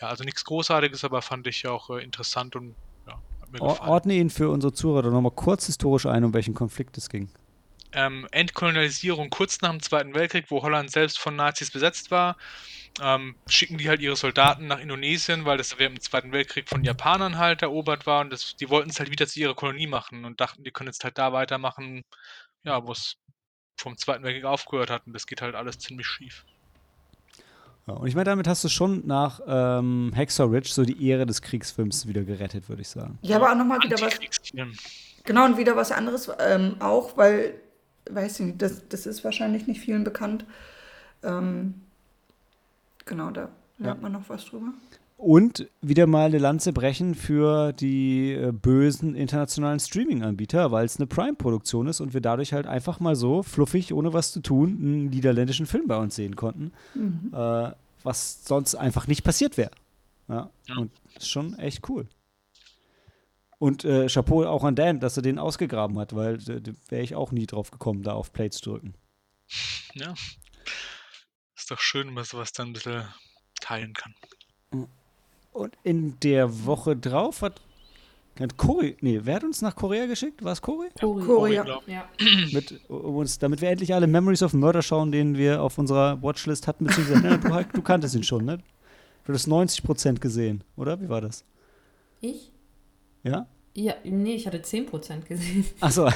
ja, 0.00 0.08
also 0.08 0.24
nichts 0.24 0.44
Großartiges, 0.44 1.04
aber 1.04 1.22
fand 1.22 1.46
ich 1.46 1.66
auch 1.66 1.90
äh, 1.90 2.02
interessant 2.02 2.56
und 2.56 2.76
ja, 3.06 3.22
hat 3.40 3.50
mir 3.50 3.60
Or 3.60 3.68
gefallen. 3.70 3.88
ordne 3.88 4.14
ihn 4.14 4.30
für 4.30 4.50
unsere 4.50 4.72
Zuhörer 4.72 5.10
nochmal 5.10 5.32
kurz 5.32 5.66
historisch 5.66 6.06
ein, 6.06 6.24
um 6.24 6.34
welchen 6.34 6.54
Konflikt 6.54 6.96
es 6.98 7.08
ging. 7.08 7.28
Ähm, 7.92 8.26
Entkolonialisierung 8.30 9.30
kurz 9.30 9.60
nach 9.60 9.70
dem 9.70 9.80
Zweiten 9.80 10.14
Weltkrieg, 10.14 10.46
wo 10.50 10.62
Holland 10.62 10.90
selbst 10.90 11.18
von 11.18 11.36
Nazis 11.36 11.70
besetzt 11.70 12.10
war, 12.10 12.36
ähm, 13.00 13.36
schicken 13.46 13.78
die 13.78 13.88
halt 13.88 14.00
ihre 14.00 14.16
Soldaten 14.16 14.66
nach 14.66 14.80
Indonesien, 14.80 15.44
weil 15.44 15.58
das 15.58 15.78
während 15.78 15.98
dem 15.98 16.02
Zweiten 16.02 16.32
Weltkrieg 16.32 16.68
von 16.68 16.84
Japanern 16.84 17.38
halt 17.38 17.62
erobert 17.62 18.06
war 18.06 18.20
und 18.20 18.30
das, 18.30 18.56
die 18.56 18.68
wollten 18.68 18.90
es 18.90 18.98
halt 18.98 19.10
wieder 19.10 19.26
zu 19.26 19.40
ihrer 19.40 19.54
Kolonie 19.54 19.86
machen 19.86 20.24
und 20.24 20.40
dachten, 20.40 20.64
die 20.64 20.70
können 20.70 20.88
jetzt 20.88 21.04
halt 21.04 21.18
da 21.18 21.32
weitermachen, 21.32 22.04
ja, 22.64 22.86
wo 22.86 22.92
es 22.92 23.16
vom 23.76 23.96
Zweiten 23.96 24.24
Weltkrieg 24.24 24.44
aufgehört 24.44 24.90
hat 24.90 25.06
und 25.06 25.12
das 25.12 25.26
geht 25.26 25.40
halt 25.40 25.54
alles 25.54 25.78
ziemlich 25.78 26.06
schief. 26.06 26.44
Ja, 27.86 27.94
und 27.94 28.06
ich 28.06 28.14
meine, 28.14 28.24
damit 28.24 28.46
hast 28.46 28.62
du 28.64 28.68
schon 28.68 29.06
nach 29.06 29.40
ähm, 29.46 30.12
Hacksaw 30.14 30.50
Ridge 30.52 30.68
so 30.68 30.84
die 30.84 31.08
Ehre 31.08 31.24
des 31.24 31.40
Kriegsfilms 31.40 32.06
wieder 32.06 32.22
gerettet, 32.22 32.68
würde 32.68 32.82
ich 32.82 32.88
sagen. 32.88 33.18
Ja, 33.22 33.36
aber 33.36 33.50
auch 33.50 33.56
nochmal 33.56 33.80
wieder 33.82 33.98
was. 34.00 34.18
Genau, 35.24 35.44
und 35.46 35.56
wieder 35.56 35.74
was 35.74 35.90
anderes 35.90 36.30
ähm, 36.38 36.76
auch, 36.80 37.16
weil, 37.16 37.60
weiß 38.10 38.40
ich 38.40 38.46
nicht, 38.46 38.62
das, 38.62 38.88
das 38.88 39.06
ist 39.06 39.24
wahrscheinlich 39.24 39.66
nicht 39.66 39.80
vielen 39.80 40.04
bekannt. 40.04 40.44
Ähm, 41.22 41.74
genau, 43.04 43.30
da 43.30 43.48
lernt 43.78 43.98
ja. 43.98 44.02
man 44.02 44.12
noch 44.12 44.28
was 44.28 44.44
drüber. 44.44 44.72
Und 45.16 45.68
wieder 45.82 46.06
mal 46.06 46.26
eine 46.26 46.38
Lanze 46.38 46.72
brechen 46.72 47.16
für 47.16 47.72
die 47.72 48.34
äh, 48.34 48.52
bösen 48.52 49.16
internationalen 49.16 49.80
Streaming-Anbieter, 49.80 50.70
weil 50.70 50.84
es 50.84 50.96
eine 50.96 51.08
Prime-Produktion 51.08 51.88
ist 51.88 52.00
und 52.00 52.14
wir 52.14 52.20
dadurch 52.20 52.52
halt 52.52 52.68
einfach 52.68 53.00
mal 53.00 53.16
so 53.16 53.42
fluffig, 53.42 53.92
ohne 53.92 54.12
was 54.12 54.30
zu 54.30 54.40
tun, 54.40 54.78
einen 54.80 55.06
niederländischen 55.06 55.66
Film 55.66 55.88
bei 55.88 55.96
uns 55.96 56.14
sehen 56.14 56.36
konnten, 56.36 56.70
mhm. 56.94 57.32
äh, 57.34 57.72
was 58.04 58.44
sonst 58.44 58.76
einfach 58.76 59.08
nicht 59.08 59.24
passiert 59.24 59.56
wäre. 59.56 59.72
Ja, 60.28 60.50
ja. 60.68 60.76
Und 60.76 60.92
ist 61.16 61.28
schon 61.28 61.58
echt 61.58 61.88
cool. 61.88 62.06
Und 63.58 63.84
äh, 63.84 64.06
Chapeau 64.06 64.44
auch 64.44 64.62
an 64.62 64.76
Dan, 64.76 65.00
dass 65.00 65.16
er 65.16 65.22
den 65.22 65.38
ausgegraben 65.38 65.98
hat, 65.98 66.14
weil 66.14 66.36
äh, 66.48 66.62
wäre 66.88 67.02
ich 67.02 67.14
auch 67.14 67.32
nie 67.32 67.46
drauf 67.46 67.70
gekommen, 67.70 68.02
da 68.02 68.12
auf 68.12 68.32
Play 68.32 68.50
zu 68.50 68.70
drücken. 68.70 68.94
Ja. 69.94 70.14
Ist 71.56 71.70
doch 71.70 71.80
schön, 71.80 72.06
wenn 72.06 72.14
man 72.14 72.24
sowas 72.24 72.52
dann 72.52 72.68
ein 72.68 72.72
bisschen 72.72 73.04
teilen 73.60 73.94
kann. 73.94 74.14
Und 75.52 75.74
in 75.82 76.18
der 76.20 76.66
Woche 76.66 76.96
drauf 76.96 77.42
hat, 77.42 77.60
hat 78.38 78.56
Korea, 78.56 78.94
nee, 79.00 79.20
wer 79.24 79.36
hat 79.36 79.44
uns 79.44 79.60
nach 79.60 79.74
Korea 79.74 80.06
geschickt? 80.06 80.44
War 80.44 80.52
es 80.52 80.62
Korea? 80.62 80.90
Korea. 81.00 81.64
Korea. 81.64 81.80
Ja. 81.86 82.08
Mit, 82.52 82.88
uns, 82.88 83.40
damit 83.40 83.60
wir 83.60 83.70
endlich 83.70 83.92
alle 83.92 84.06
Memories 84.06 84.44
of 84.44 84.52
Murder 84.52 84.82
schauen, 84.82 85.10
den 85.10 85.36
wir 85.36 85.60
auf 85.60 85.78
unserer 85.78 86.22
Watchlist 86.22 86.68
hatten, 86.68 86.84
beziehungsweise 86.84 87.20
ne, 87.20 87.38
du, 87.38 87.64
du 87.72 87.82
kanntest 87.82 88.14
ihn 88.14 88.22
schon, 88.22 88.44
ne? 88.44 88.58
Du 89.24 89.32
hast 89.32 89.48
90% 89.48 90.20
gesehen, 90.20 90.62
oder? 90.76 91.00
Wie 91.00 91.08
war 91.08 91.20
das? 91.20 91.44
Ich? 92.20 92.52
Ja? 93.28 93.46
Ja, 93.80 93.94
nee, 94.02 94.34
ich 94.34 94.44
hatte 94.44 94.58
10% 94.58 95.22
gesehen. 95.28 95.64
Achso, 95.78 96.06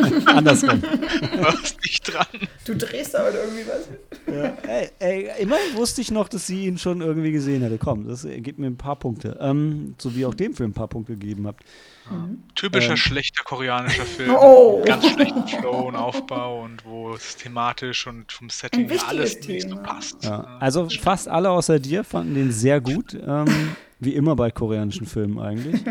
andersrum. 0.26 0.80
Du 0.80 1.42
warst 1.42 1.76
nicht 1.82 2.06
dran. 2.06 2.26
Du 2.64 2.76
drehst 2.76 3.16
aber 3.16 3.34
irgendwie 3.34 3.64
was. 3.66 3.88
Ja, 4.32 4.56
ey, 4.68 4.90
ey, 5.00 5.42
immerhin 5.42 5.74
wusste 5.74 6.02
ich 6.02 6.12
noch, 6.12 6.28
dass 6.28 6.46
sie 6.46 6.66
ihn 6.66 6.78
schon 6.78 7.00
irgendwie 7.00 7.32
gesehen 7.32 7.62
hätte. 7.62 7.78
Komm, 7.78 8.06
das 8.06 8.24
gibt 8.24 8.60
mir 8.60 8.68
ein 8.68 8.76
paar 8.76 8.94
Punkte. 8.94 9.36
Ähm, 9.40 9.96
so 9.98 10.14
wie 10.14 10.24
auch 10.24 10.34
dem 10.34 10.54
Film 10.54 10.70
ein 10.70 10.74
paar 10.74 10.86
Punkte 10.86 11.16
gegeben 11.16 11.48
habt. 11.48 11.64
Mhm. 12.08 12.44
Typischer 12.54 12.90
ähm. 12.90 12.96
schlechter 12.96 13.42
koreanischer 13.42 14.04
Film. 14.04 14.30
Oh. 14.40 14.82
Ganz 14.84 15.08
schlechten 15.08 15.48
Flow 15.48 15.88
und 15.88 15.96
Aufbau 15.96 16.62
und 16.62 16.84
wo 16.84 17.14
es 17.14 17.36
thematisch 17.36 18.06
und 18.06 18.30
vom 18.30 18.50
Setting 18.50 18.88
alles 19.08 19.40
nicht 19.48 19.68
so 19.68 19.76
passt. 19.76 20.24
Ja. 20.24 20.58
Also 20.60 20.88
fast 20.88 21.26
alle 21.26 21.50
außer 21.50 21.80
dir 21.80 22.04
fanden 22.04 22.34
den 22.34 22.52
sehr 22.52 22.80
gut. 22.80 23.14
Ähm, 23.14 23.74
wie 23.98 24.14
immer 24.14 24.36
bei 24.36 24.50
koreanischen 24.52 25.06
Filmen 25.06 25.40
eigentlich. 25.40 25.82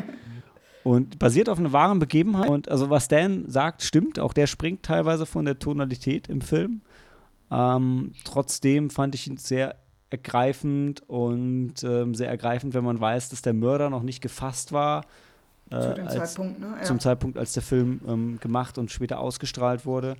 Und 0.89 1.19
basiert 1.19 1.49
auf 1.49 1.59
einer 1.59 1.71
wahren 1.71 1.99
Begebenheit. 1.99 2.49
Und 2.49 2.67
also 2.67 2.89
was 2.89 3.07
Dan 3.07 3.47
sagt, 3.47 3.83
stimmt. 3.83 4.17
Auch 4.17 4.33
der 4.33 4.47
springt 4.47 4.81
teilweise 4.81 5.27
von 5.27 5.45
der 5.45 5.59
Tonalität 5.59 6.27
im 6.27 6.41
Film. 6.41 6.81
Ähm, 7.51 8.13
trotzdem 8.23 8.89
fand 8.89 9.13
ich 9.13 9.27
ihn 9.27 9.37
sehr 9.37 9.75
ergreifend 10.09 11.07
und 11.07 11.83
ähm, 11.83 12.15
sehr 12.15 12.27
ergreifend, 12.27 12.73
wenn 12.73 12.83
man 12.83 12.99
weiß, 12.99 13.29
dass 13.29 13.43
der 13.43 13.53
Mörder 13.53 13.91
noch 13.91 14.01
nicht 14.01 14.19
gefasst 14.19 14.71
war. 14.71 15.05
Äh, 15.69 15.79
Zu 15.79 15.93
dem 15.93 16.07
als, 16.07 16.15
Zeitpunkt, 16.15 16.59
ne? 16.59 16.73
Ja. 16.79 16.83
Zum 16.83 16.99
Zeitpunkt, 16.99 17.37
als 17.37 17.53
der 17.53 17.61
Film 17.61 18.01
ähm, 18.07 18.39
gemacht 18.39 18.79
und 18.79 18.89
später 18.89 19.19
ausgestrahlt 19.19 19.85
wurde. 19.85 20.15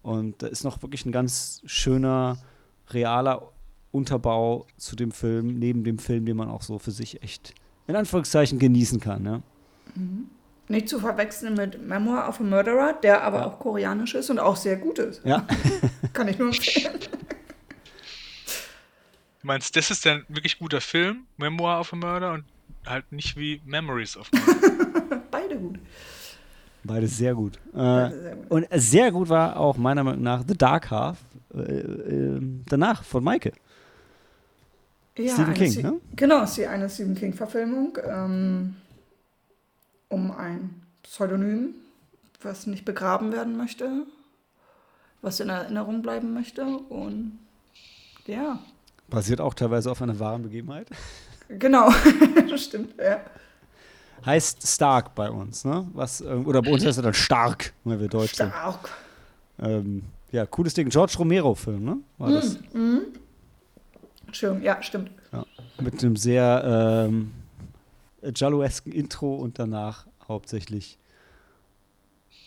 Und 0.00 0.42
da 0.42 0.46
ist 0.46 0.64
noch 0.64 0.80
wirklich 0.80 1.04
ein 1.04 1.12
ganz 1.12 1.60
schöner, 1.66 2.38
realer 2.88 3.52
Unterbau 3.90 4.64
zu 4.78 4.96
dem 4.96 5.12
Film, 5.12 5.58
neben 5.58 5.84
dem 5.84 5.98
Film, 5.98 6.24
den 6.24 6.38
man 6.38 6.48
auch 6.48 6.62
so 6.62 6.78
für 6.78 6.92
sich 6.92 7.22
echt 7.22 7.52
in 7.86 7.94
Anführungszeichen 7.94 8.58
genießen 8.58 9.00
kann. 9.00 9.22
Ne? 9.22 9.42
Mhm. 9.94 10.28
Nicht 10.68 10.88
zu 10.88 11.00
verwechseln 11.00 11.54
mit 11.54 11.80
Memoir 11.86 12.28
of 12.28 12.40
a 12.40 12.42
Murderer, 12.42 12.92
der 12.92 13.22
aber 13.22 13.38
ja. 13.38 13.46
auch 13.46 13.58
koreanisch 13.58 14.14
ist 14.14 14.28
und 14.28 14.38
auch 14.38 14.56
sehr 14.56 14.76
gut 14.76 14.98
ist. 14.98 15.24
Ja. 15.24 15.46
Kann 16.12 16.28
ich 16.28 16.38
nur 16.38 16.48
empfehlen. 16.52 16.98
Du 19.40 19.46
meinst, 19.46 19.74
das 19.76 19.90
ist 19.90 20.06
ein 20.06 20.24
wirklich 20.28 20.58
guter 20.58 20.80
Film, 20.80 21.26
Memoir 21.38 21.80
of 21.80 21.92
a 21.92 21.96
Murder, 21.96 22.32
und 22.32 22.44
halt 22.84 23.10
nicht 23.12 23.36
wie 23.38 23.62
Memories 23.64 24.16
of 24.16 24.30
Murder. 24.32 25.22
Beide 25.30 25.56
gut. 25.56 25.78
Beide 26.84 27.06
sehr 27.06 27.34
gut. 27.34 27.56
Äh, 27.56 27.76
Beide 27.76 28.20
sehr 28.20 28.36
gut. 28.36 28.50
Und 28.50 28.66
sehr 28.72 29.12
gut 29.12 29.28
war 29.30 29.56
auch 29.58 29.76
meiner 29.78 30.04
Meinung 30.04 30.22
nach 30.22 30.44
The 30.46 30.56
Dark 30.56 30.90
Half, 30.90 31.18
äh, 31.54 31.60
äh, 31.60 32.40
danach 32.66 33.04
von 33.04 33.24
Maike. 33.24 33.52
Ja, 35.16 35.32
Stephen 35.32 35.54
King, 35.54 35.82
ne? 35.82 36.00
Genau, 36.14 36.42
ist 36.44 36.60
eine 36.60 36.88
Stephen 36.88 37.14
King-Verfilmung. 37.14 37.98
Ähm, 38.06 38.76
um 40.08 40.30
ein 40.30 40.82
Pseudonym, 41.02 41.74
was 42.42 42.66
nicht 42.66 42.84
begraben 42.84 43.32
werden 43.32 43.56
möchte, 43.56 44.04
was 45.22 45.40
in 45.40 45.48
Erinnerung 45.48 46.02
bleiben 46.02 46.32
möchte 46.34 46.64
und 46.66 47.38
ja. 48.26 48.58
Basiert 49.08 49.40
auch 49.40 49.54
teilweise 49.54 49.90
auf 49.90 50.02
einer 50.02 50.18
wahren 50.18 50.42
Begebenheit. 50.42 50.88
Genau, 51.48 51.90
stimmt, 52.56 52.94
ja. 52.98 53.20
Heißt 54.24 54.66
Stark 54.66 55.14
bei 55.14 55.30
uns, 55.30 55.64
ne? 55.64 55.88
Was, 55.94 56.20
oder 56.22 56.60
bei 56.60 56.72
uns 56.72 56.84
heißt 56.84 56.98
er 56.98 57.02
dann 57.02 57.14
Stark, 57.14 57.72
wenn 57.84 58.00
wir 58.00 58.08
Deutsch 58.08 58.34
sind. 58.34 58.50
Stark. 58.50 58.90
Ähm, 59.60 60.02
ja, 60.30 60.44
cooles 60.44 60.74
Ding. 60.74 60.88
George 60.90 61.14
Romero-Film, 61.18 61.84
ne? 61.84 61.98
War 62.18 62.30
das? 62.32 62.58
Mm, 62.72 62.78
mm. 62.78 63.00
Schön, 64.32 64.62
ja, 64.62 64.82
stimmt. 64.82 65.10
Ja, 65.32 65.46
mit 65.80 66.02
einem 66.02 66.16
sehr 66.16 67.06
ähm, 67.08 67.32
Jallo-esken 68.34 68.92
Intro 68.92 69.34
und 69.36 69.58
danach 69.58 70.06
hauptsächlich 70.26 70.98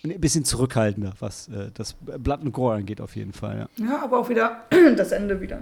ein 0.04 0.20
bisschen 0.20 0.46
zurückhaltender, 0.46 1.14
was 1.20 1.48
äh, 1.50 1.70
das 1.74 1.94
Blood 1.94 2.42
and 2.42 2.54
Gore 2.54 2.76
angeht, 2.76 3.02
auf 3.02 3.16
jeden 3.16 3.34
Fall. 3.34 3.68
Ja, 3.78 3.86
ja 3.86 4.04
aber 4.04 4.20
auch 4.20 4.30
wieder 4.30 4.64
das 4.96 5.12
Ende 5.12 5.40
wieder. 5.40 5.62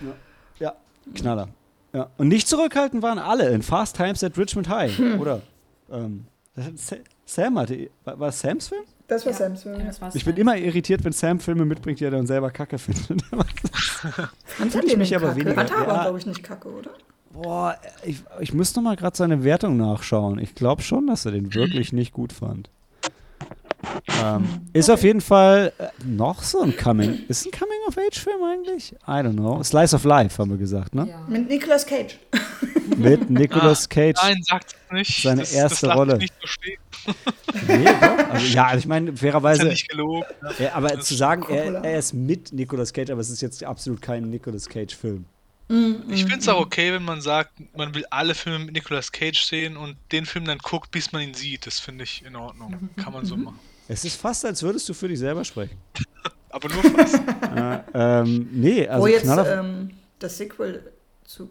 Ja, 0.00 0.14
ja 0.58 0.74
Knaller. 1.14 1.48
Ja. 1.92 2.10
Und 2.16 2.28
nicht 2.28 2.46
zurückhaltend 2.46 3.02
waren 3.02 3.18
alle 3.18 3.48
in 3.50 3.62
Fast 3.62 3.96
Times 3.96 4.22
at 4.22 4.36
Richmond 4.38 4.68
High, 4.68 4.96
hm. 4.96 5.20
oder? 5.20 5.42
Ähm, 5.90 6.26
Sam 7.24 7.58
hatte. 7.58 7.90
War, 8.04 8.18
war 8.18 8.32
Sams 8.32 8.68
Film? 8.68 8.84
Das 9.08 9.24
war 9.24 9.32
ja. 9.32 9.38
Sams 9.38 9.62
Film. 9.62 9.80
Ja, 9.80 10.10
ich 10.14 10.24
bin 10.24 10.36
immer 10.36 10.56
irritiert, 10.56 11.04
wenn 11.04 11.12
Sam 11.12 11.40
Filme 11.40 11.64
mitbringt, 11.64 12.00
die 12.00 12.04
er 12.04 12.10
dann 12.10 12.26
selber 12.26 12.50
Kacke 12.50 12.78
findet. 12.78 13.22
Fand 13.22 14.84
ich 14.84 14.96
mich 14.96 15.14
aber 15.14 15.34
weniger. 15.34 15.54
Fand 15.54 15.72
aber, 15.72 16.02
glaube 16.02 16.18
ich, 16.18 16.26
nicht 16.26 16.42
Kacke, 16.42 16.68
oder? 16.70 16.90
Boah, 17.42 17.76
ich, 18.04 18.22
ich 18.40 18.54
müsste 18.54 18.80
noch 18.80 18.84
mal 18.90 18.96
gerade 18.96 19.16
seine 19.16 19.44
Wertung 19.44 19.76
nachschauen. 19.76 20.38
Ich 20.38 20.54
glaube 20.54 20.82
schon, 20.82 21.06
dass 21.06 21.26
er 21.26 21.32
den 21.32 21.54
wirklich 21.54 21.92
nicht 21.92 22.12
gut 22.12 22.32
fand. 22.32 22.70
Ähm, 24.22 24.44
ist 24.72 24.90
auf 24.90 25.02
jeden 25.02 25.20
Fall 25.20 25.72
äh, 25.78 25.88
noch 26.04 26.42
so 26.42 26.60
ein 26.60 26.76
Coming. 26.76 27.20
Ist 27.28 27.46
ein 27.46 27.52
Coming-of-Age-Film 27.52 28.42
eigentlich? 28.42 28.92
I 29.06 29.20
don't 29.22 29.34
know. 29.34 29.62
Slice 29.62 29.94
of 29.94 30.04
Life, 30.04 30.38
haben 30.38 30.50
wir 30.50 30.56
gesagt, 30.56 30.94
ne? 30.94 31.08
Ja. 31.08 31.24
Mit 31.28 31.48
Nicolas 31.48 31.86
Cage. 31.86 32.18
Mit 32.96 33.28
Nicolas 33.28 33.84
ah, 33.84 33.94
Cage. 33.94 34.18
Nein, 34.22 34.42
sagt 34.42 34.76
nicht. 34.90 35.22
Seine 35.22 35.42
das, 35.42 35.52
erste 35.52 35.86
das 35.86 35.96
Rolle. 35.96 36.18
Nicht 36.18 36.34
so 36.40 36.48
nee, 37.68 37.84
doch. 37.84 38.30
Also, 38.30 38.46
ja, 38.46 38.76
ich 38.76 38.86
meine, 38.86 39.16
fairerweise. 39.16 39.62
Ist 39.62 39.64
ja 39.64 39.70
nicht 39.70 39.88
gelogen. 39.90 40.24
Ja, 40.58 40.74
aber 40.74 41.00
zu 41.00 41.14
sagen, 41.14 41.44
er, 41.48 41.84
er, 41.84 41.98
ist 41.98 42.14
mit 42.14 42.52
Nicolas 42.52 42.92
Cage, 42.92 43.10
aber 43.10 43.20
es 43.20 43.30
ist 43.30 43.42
jetzt 43.42 43.62
absolut 43.62 44.00
kein 44.00 44.30
Nicolas 44.30 44.68
Cage-Film. 44.68 45.26
Mm, 45.68 46.10
ich 46.10 46.22
finde 46.22 46.38
es 46.38 46.48
auch 46.48 46.60
okay, 46.60 46.92
wenn 46.92 47.04
man 47.04 47.20
sagt, 47.20 47.52
man 47.76 47.94
will 47.94 48.04
alle 48.10 48.34
Filme 48.34 48.60
mit 48.60 48.74
Nicolas 48.74 49.10
Cage 49.10 49.42
sehen 49.42 49.76
und 49.76 49.96
den 50.12 50.24
Film 50.26 50.44
dann 50.44 50.58
guckt, 50.58 50.90
bis 50.90 51.12
man 51.12 51.22
ihn 51.22 51.34
sieht. 51.34 51.66
Das 51.66 51.80
finde 51.80 52.04
ich 52.04 52.24
in 52.24 52.36
Ordnung. 52.36 52.90
Kann 52.96 53.12
man 53.12 53.24
so 53.24 53.36
machen. 53.36 53.58
Es 53.88 54.04
ist 54.04 54.20
fast, 54.20 54.44
als 54.44 54.62
würdest 54.62 54.88
du 54.88 54.94
für 54.94 55.08
dich 55.08 55.18
selber 55.18 55.44
sprechen. 55.44 55.76
Aber 56.50 56.68
nur 56.68 56.82
fast. 56.82 57.14
äh, 57.14 57.80
ähm, 58.22 58.48
nee, 58.52 58.86
also 58.86 59.02
Wo 59.02 59.06
jetzt 59.08 59.26
ähm, 59.26 59.90
das 60.18 60.36
Sequel 60.38 60.92
zu, 61.24 61.50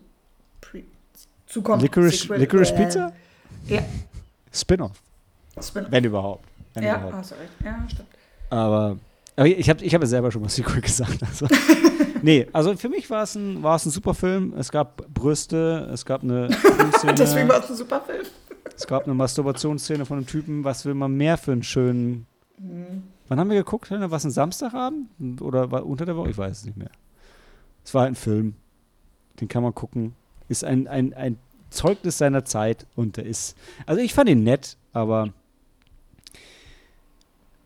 zu 1.46 1.62
kommt. 1.62 1.82
Licorice, 1.82 2.18
Sequel, 2.18 2.40
Licorice 2.40 2.74
äh, 2.74 2.78
Pizza? 2.78 3.14
Ja. 3.68 3.86
Spin-off. 4.52 5.02
Spin 5.62 5.86
Wenn 5.90 6.04
überhaupt. 6.04 6.46
Wenn 6.74 6.84
ja, 6.84 6.96
überhaupt. 6.96 7.14
Hast 7.14 7.32
du 7.32 7.36
recht. 7.36 7.52
Ja, 7.64 7.88
stimmt. 7.90 8.10
Aber, 8.50 8.98
aber 9.36 9.48
ich 9.48 9.70
habe 9.70 9.84
ich 9.84 9.94
hab 9.94 10.02
ja 10.02 10.08
selber 10.08 10.32
schon 10.32 10.42
mal 10.42 10.50
Sequel 10.50 10.82
gesagt. 10.82 11.22
Also. 11.24 11.48
Nee, 12.26 12.48
also 12.54 12.76
für 12.76 12.90
mich 12.90 13.08
war 13.12 13.22
es 13.22 13.36
ein, 13.36 13.64
ein 13.64 13.78
super 13.78 14.16
Film. 14.16 14.56
Es 14.58 14.72
gab 14.72 15.08
Brüste, 15.14 15.88
es 15.94 16.06
gab 16.06 16.24
eine 16.24 16.48
Deswegen 17.16 17.48
war 17.48 17.64
es 17.64 17.70
ein 17.70 17.76
super 17.76 18.02
Film. 18.02 18.26
Es 18.76 18.88
gab 18.88 19.04
eine 19.04 19.14
Masturbationsszene 19.14 20.08
von 20.08 20.18
einem 20.18 20.26
Typen. 20.26 20.64
Was 20.64 20.86
will 20.86 20.96
man 20.96 21.12
mehr 21.16 21.38
für 21.38 21.52
einen 21.52 21.62
schönen, 21.62 22.26
Wann 23.28 23.40
haben 23.40 23.52
wir 23.52 23.58
geguckt? 23.58 23.92
War 23.92 24.12
es 24.12 24.24
ein 24.24 24.32
Samstagabend 24.32 25.40
oder 25.40 25.70
war 25.70 25.86
unter 25.86 26.08
der 26.08 26.16
Woche? 26.16 26.32
Ich 26.32 26.38
weiß 26.38 26.58
es 26.58 26.66
nicht 26.66 26.78
mehr. 26.78 26.90
Es 27.84 27.94
war 27.94 28.08
ein 28.08 28.16
Film. 28.16 28.56
Den 29.40 29.48
kann 29.48 29.62
man 29.62 29.76
gucken. 29.76 30.16
Ist 30.50 30.64
ein, 30.64 30.88
ein, 30.88 31.14
ein 31.14 31.38
Zeugnis 31.70 32.18
seiner 32.18 32.44
Zeit 32.44 32.88
und 32.96 33.18
der 33.18 33.28
ist. 33.28 33.56
Also 33.86 34.02
ich 34.02 34.16
fand 34.16 34.30
ihn 34.32 34.44
nett, 34.44 34.78
aber 34.94 35.30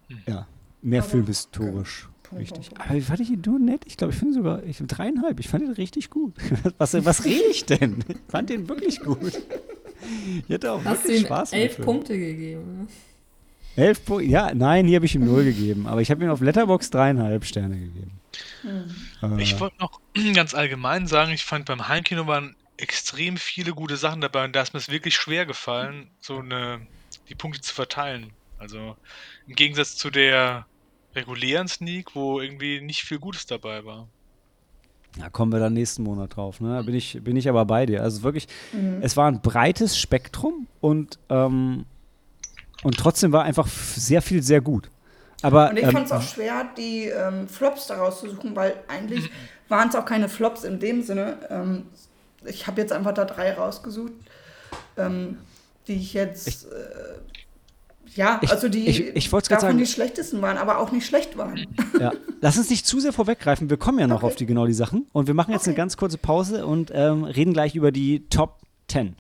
hm. 0.10 0.18
ja, 0.28 0.48
mehr 0.82 1.02
aber, 1.02 1.10
filmhistorisch. 1.10 2.09
Richtig. 2.38 2.70
Aber 2.78 2.96
wie 2.96 3.02
fand 3.02 3.20
ich 3.22 3.30
ihn 3.30 3.42
nur 3.46 3.60
nett? 3.60 3.82
Ich 3.86 3.98
glaube, 3.98 4.14
ich 4.14 4.20
finde 4.20 4.36
sogar 4.36 4.64
ich, 4.64 4.78
dreieinhalb. 4.78 5.40
Ich 5.40 5.48
fand 5.48 5.64
ihn 5.64 5.72
richtig 5.72 6.10
gut. 6.10 6.34
Was, 6.78 6.94
was 6.94 7.26
rede 7.26 7.46
ich 7.50 7.66
denn? 7.66 8.04
Ich 8.08 8.18
fand 8.28 8.50
ihn 8.52 8.68
wirklich 8.70 9.00
gut. 9.00 9.34
Ich 10.48 10.54
hatte 10.54 10.72
auch 10.72 10.84
Hast 10.86 11.06
wirklich 11.06 11.22
Spaß. 11.22 11.40
Hast 11.40 11.54
du 11.54 11.58
ihm 11.58 11.62
elf 11.62 11.78
Punkte 11.78 12.18
gegeben? 12.18 12.88
Elf 13.76 14.06
Punkte? 14.06 14.26
Ja, 14.26 14.54
nein, 14.54 14.86
hier 14.86 14.98
habe 14.98 15.06
ich 15.06 15.16
ihm 15.16 15.26
null 15.26 15.44
gegeben. 15.44 15.88
Aber 15.88 16.02
ich 16.02 16.12
habe 16.12 16.24
ihm 16.24 16.30
auf 16.30 16.42
Letterbox 16.42 16.90
dreieinhalb 16.92 17.46
Sterne 17.46 17.76
gegeben. 17.76 18.12
Hm. 18.62 19.40
Ich 19.40 19.60
wollte 19.60 19.78
noch 19.80 20.00
ganz 20.34 20.54
allgemein 20.54 21.08
sagen, 21.08 21.32
ich 21.32 21.44
fand 21.44 21.66
beim 21.66 21.88
Heimkino 21.88 22.28
waren 22.28 22.56
extrem 22.78 23.38
viele 23.38 23.74
gute 23.74 23.98
Sachen 23.98 24.22
dabei 24.22 24.46
und 24.46 24.56
da 24.56 24.62
ist 24.62 24.74
mir 24.74 24.80
es 24.80 24.90
wirklich 24.90 25.16
schwer 25.16 25.46
gefallen, 25.46 26.10
so 26.22 26.40
eine, 26.40 26.80
die 27.28 27.36
Punkte 27.36 27.60
zu 27.62 27.74
verteilen. 27.74 28.32
Also 28.58 28.96
im 29.48 29.56
Gegensatz 29.56 29.98
zu 29.98 30.10
der 30.10 30.66
regulären 31.16 31.68
Sneak, 31.68 32.16
wo 32.16 32.40
irgendwie 32.40 32.82
nicht 32.82 33.04
viel 33.04 33.20
Gutes 33.20 33.46
dabei 33.46 33.84
war. 33.86 34.08
Da 35.18 35.30
kommen 35.30 35.52
wir 35.52 35.60
dann 35.60 35.74
nächsten 35.74 36.04
Monat 36.04 36.36
drauf. 36.36 36.62
Ne? 36.62 36.76
Da 36.76 36.82
bin 36.84 36.94
ich, 36.94 37.20
bin 37.24 37.36
ich 37.36 37.50
aber 37.50 37.66
bei 37.66 37.86
dir. 37.86 38.04
Also 38.04 38.24
wirklich, 38.24 38.48
mhm. 38.72 39.00
es 39.02 39.18
war 39.18 39.28
ein 39.28 39.42
breites 39.42 39.98
Spektrum 39.98 40.68
und, 40.82 41.18
ähm, 41.30 41.86
und 42.84 42.98
trotzdem 42.98 43.32
war 43.32 43.44
einfach 43.44 43.68
sehr 43.68 44.22
viel 44.22 44.44
sehr 44.44 44.62
gut. 44.62 44.90
Aber, 45.42 45.70
und 45.70 45.78
ich 45.78 45.84
ähm, 45.84 45.92
fand 45.92 46.06
es 46.06 46.12
auch 46.12 46.22
schwer, 46.22 46.70
die 46.78 47.06
ähm, 47.06 47.48
Flops 47.48 47.88
daraus 47.88 48.20
zu 48.20 48.30
suchen, 48.30 48.56
weil 48.56 48.76
eigentlich 48.88 49.24
mhm. 49.24 49.34
waren 49.70 49.90
es 49.90 49.96
auch 49.96 50.06
keine 50.06 50.30
Flops 50.30 50.64
in 50.64 50.80
dem 50.80 51.02
Sinne. 51.02 51.40
Ähm, 51.50 51.88
ich 52.46 52.68
habe 52.68 52.82
jetzt 52.82 52.92
einfach 52.92 53.14
da 53.14 53.26
drei 53.26 53.54
rausgesucht, 53.54 54.14
ähm, 54.98 55.38
die 55.88 55.96
ich 55.96 56.14
jetzt. 56.14 56.48
Ich, 56.48 56.66
äh, 56.66 57.39
ja, 58.20 58.38
ich, 58.42 58.52
also 58.52 58.68
die 58.68 58.86
ich, 58.86 59.16
ich 59.16 59.30
davon 59.30 59.46
sagen, 59.48 59.78
die 59.78 59.86
schlechtesten 59.86 60.42
waren, 60.42 60.58
aber 60.58 60.80
auch 60.80 60.92
nicht 60.92 61.06
schlecht 61.06 61.38
waren. 61.38 61.66
Ja. 61.98 62.12
Lass 62.42 62.58
uns 62.58 62.70
nicht 62.70 62.86
zu 62.86 63.00
sehr 63.00 63.14
vorweggreifen. 63.14 63.70
Wir 63.70 63.78
kommen 63.78 63.98
ja 63.98 64.08
noch 64.08 64.18
okay. 64.18 64.26
auf 64.26 64.36
die 64.36 64.46
genau 64.46 64.66
die 64.66 64.74
Sachen. 64.74 65.08
Und 65.14 65.28
wir 65.28 65.34
machen 65.34 65.52
jetzt 65.52 65.62
okay. 65.62 65.70
eine 65.70 65.78
ganz 65.78 65.96
kurze 65.96 66.18
Pause 66.18 66.66
und 66.66 66.92
ähm, 66.94 67.24
reden 67.24 67.54
gleich 67.54 67.76
über 67.76 67.94
die 67.94 68.28
Top 68.28 68.60
10. 68.90 69.16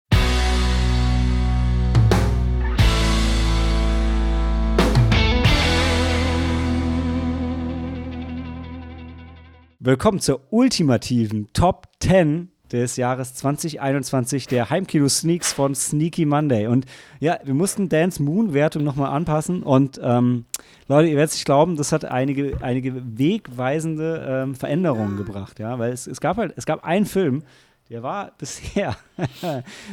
Willkommen 9.79 10.19
zur 10.19 10.41
ultimativen 10.49 11.47
Top 11.53 11.87
10 12.01 12.51
des 12.71 12.95
Jahres 12.97 13.33
2021 13.35 14.47
der 14.47 14.69
Heimkino-Sneaks 14.69 15.53
von 15.53 15.75
Sneaky 15.75 16.25
Monday. 16.25 16.67
Und 16.67 16.85
ja, 17.19 17.39
wir 17.43 17.53
mussten 17.53 17.89
Dance 17.89 18.21
Moon-Wertung 18.21 18.83
nochmal 18.83 19.11
anpassen. 19.11 19.63
Und 19.63 19.99
ähm, 20.03 20.45
Leute, 20.87 21.09
ihr 21.09 21.15
werdet 21.15 21.31
es 21.31 21.35
nicht 21.35 21.45
glauben, 21.45 21.75
das 21.75 21.91
hat 21.91 22.05
einige, 22.05 22.57
einige 22.61 22.93
wegweisende 23.17 24.25
ähm, 24.27 24.55
Veränderungen 24.55 25.17
gebracht. 25.17 25.59
Ja, 25.59 25.79
weil 25.79 25.91
es, 25.91 26.07
es 26.07 26.21
gab 26.21 26.37
halt, 26.37 26.53
es 26.55 26.65
gab 26.65 26.83
einen 26.83 27.05
Film, 27.05 27.43
der 27.89 28.03
war 28.03 28.31
bisher, 28.37 28.95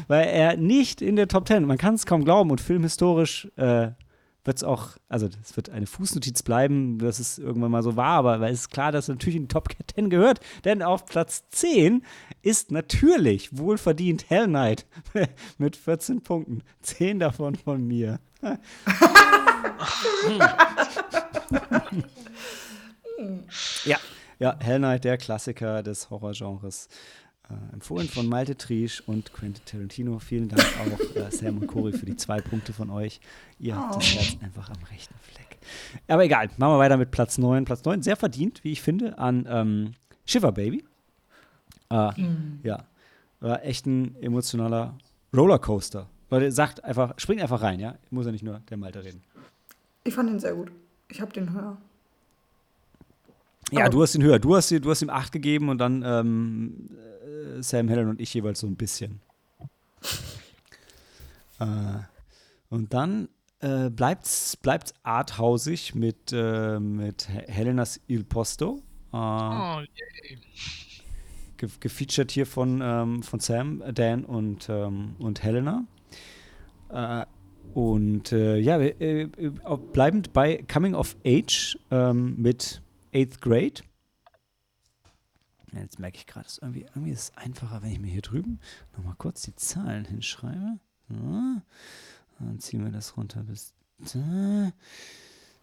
weil 0.08 0.26
er 0.28 0.56
nicht 0.56 1.02
in 1.02 1.16
der 1.16 1.28
Top 1.28 1.48
10, 1.48 1.64
man 1.64 1.78
kann 1.78 1.94
es 1.94 2.06
kaum 2.06 2.24
glauben 2.24 2.50
und 2.50 2.60
filmhistorisch 2.60 3.48
äh, 3.56 3.88
wird 4.46 4.58
es 4.58 4.64
auch, 4.64 4.90
also 5.08 5.28
es 5.42 5.56
wird 5.56 5.70
eine 5.70 5.86
Fußnotiz 5.86 6.42
bleiben, 6.42 6.98
dass 6.98 7.18
es 7.18 7.38
irgendwann 7.38 7.70
mal 7.70 7.82
so 7.82 7.96
war, 7.96 8.24
aber 8.24 8.40
es 8.48 8.60
ist 8.60 8.70
klar, 8.70 8.92
dass 8.92 9.04
es 9.04 9.08
natürlich 9.08 9.36
in 9.36 9.42
die 9.44 9.48
Top 9.48 9.68
10 9.94 10.10
gehört. 10.10 10.40
Denn 10.64 10.82
auf 10.82 11.06
Platz 11.06 11.44
10 11.50 12.02
ist 12.42 12.70
natürlich 12.70 13.56
wohlverdient 13.56 14.30
Hell 14.30 14.46
Knight 14.46 14.86
mit 15.58 15.76
14 15.76 16.22
Punkten. 16.22 16.62
10 16.82 17.18
davon 17.18 17.54
von 17.56 17.86
mir. 17.86 18.20
ja, 23.84 23.98
ja, 24.38 24.56
Hell 24.60 24.78
Knight, 24.78 25.04
der 25.04 25.18
Klassiker 25.18 25.82
des 25.82 26.10
Horrorgenres. 26.10 26.88
Äh, 27.48 27.74
empfohlen 27.74 28.08
von 28.08 28.28
Malte 28.28 28.56
Triesch 28.56 29.00
und 29.06 29.32
Quentin 29.32 29.64
Tarantino. 29.64 30.18
Vielen 30.18 30.48
Dank 30.48 30.64
auch 30.80 31.16
äh, 31.16 31.30
Sam 31.30 31.58
und 31.58 31.68
Cory 31.68 31.92
für 31.92 32.06
die 32.06 32.16
zwei 32.16 32.40
Punkte 32.40 32.72
von 32.72 32.90
euch. 32.90 33.20
Ihr 33.60 33.76
habt 33.76 33.94
oh. 33.94 33.98
das 33.98 34.14
Herz 34.14 34.36
einfach 34.42 34.68
am 34.68 34.82
rechten 34.90 35.14
Fleck. 35.22 35.58
Aber 36.08 36.24
egal, 36.24 36.48
machen 36.56 36.72
wir 36.72 36.78
weiter 36.78 36.96
mit 36.96 37.12
Platz 37.12 37.38
9. 37.38 37.64
Platz 37.64 37.84
9, 37.84 38.02
sehr 38.02 38.16
verdient, 38.16 38.64
wie 38.64 38.72
ich 38.72 38.82
finde, 38.82 39.18
an 39.18 39.46
ähm, 39.48 39.92
Shiver 40.24 40.50
Baby. 40.50 40.84
Äh, 41.90 42.20
mhm. 42.20 42.60
Ja, 42.64 42.84
war 43.38 43.64
echt 43.64 43.86
ein 43.86 44.16
emotionaler 44.20 44.98
Rollercoaster. 45.34 46.08
Leute, 46.30 46.50
sagt 46.50 46.82
einfach, 46.82 47.14
springt 47.18 47.40
einfach 47.42 47.62
rein, 47.62 47.78
ja? 47.78 47.94
Muss 48.10 48.26
ja 48.26 48.32
nicht 48.32 48.42
nur 48.42 48.60
der 48.68 48.76
Malte 48.76 49.04
reden. 49.04 49.22
Ich 50.02 50.14
fand 50.14 50.30
ihn 50.30 50.40
sehr 50.40 50.54
gut. 50.54 50.72
Ich 51.08 51.20
habe 51.20 51.32
den 51.32 51.52
höher. 51.52 51.76
Ja, 53.70 53.82
Aber 53.82 53.90
du 53.90 54.02
hast 54.02 54.16
ihn 54.16 54.22
höher. 54.22 54.40
Du 54.40 54.56
hast, 54.56 54.70
du 54.70 54.90
hast 54.90 55.02
ihm 55.02 55.10
8 55.10 55.30
gegeben 55.30 55.68
und 55.68 55.78
dann 55.78 56.02
ähm, 56.04 56.90
Sam 57.60 57.88
Helen 57.88 58.08
und 58.08 58.20
ich 58.20 58.32
jeweils 58.34 58.60
so 58.60 58.66
ein 58.66 58.76
bisschen. 58.76 59.20
äh, 61.60 61.64
und 62.68 62.92
dann 62.92 63.28
äh, 63.60 63.90
bleibt's, 63.90 64.56
bleibt's 64.56 64.94
arthausig 65.02 65.94
mit, 65.94 66.32
äh, 66.32 66.78
mit 66.78 67.28
Helenas 67.28 68.00
Il 68.06 68.24
Posto. 68.24 68.82
Äh, 69.12 69.16
oh, 69.16 69.80
yay. 69.80 70.38
Ge 71.56 71.70
gefeatured 71.80 72.30
hier 72.30 72.44
von, 72.44 72.80
ähm, 72.82 73.22
von 73.22 73.40
Sam, 73.40 73.82
Dan 73.94 74.24
und, 74.26 74.68
ähm, 74.68 75.16
und 75.18 75.42
Helena. 75.42 75.86
Äh, 76.90 77.24
und 77.72 78.32
äh, 78.32 78.58
ja, 78.58 78.78
äh, 78.78 79.28
bleibend 79.92 80.32
bei 80.32 80.64
Coming 80.72 80.94
of 80.94 81.16
Age 81.24 81.78
ähm, 81.90 82.34
mit 82.36 82.82
Eighth 83.14 83.40
Grade. 83.40 83.82
Jetzt 85.72 85.98
merke 85.98 86.18
ich 86.18 86.26
gerade, 86.26 86.48
irgendwie, 86.60 86.82
irgendwie 86.82 87.10
ist 87.10 87.30
es 87.30 87.36
einfacher, 87.36 87.82
wenn 87.82 87.92
ich 87.92 88.00
mir 88.00 88.10
hier 88.10 88.22
drüben 88.22 88.60
nochmal 88.96 89.14
kurz 89.18 89.42
die 89.42 89.54
Zahlen 89.56 90.04
hinschreibe. 90.04 90.78
So. 91.08 91.62
Dann 92.38 92.58
ziehen 92.60 92.84
wir 92.84 92.92
das 92.92 93.16
runter 93.16 93.42
bis 93.42 93.72
da. 93.98 94.72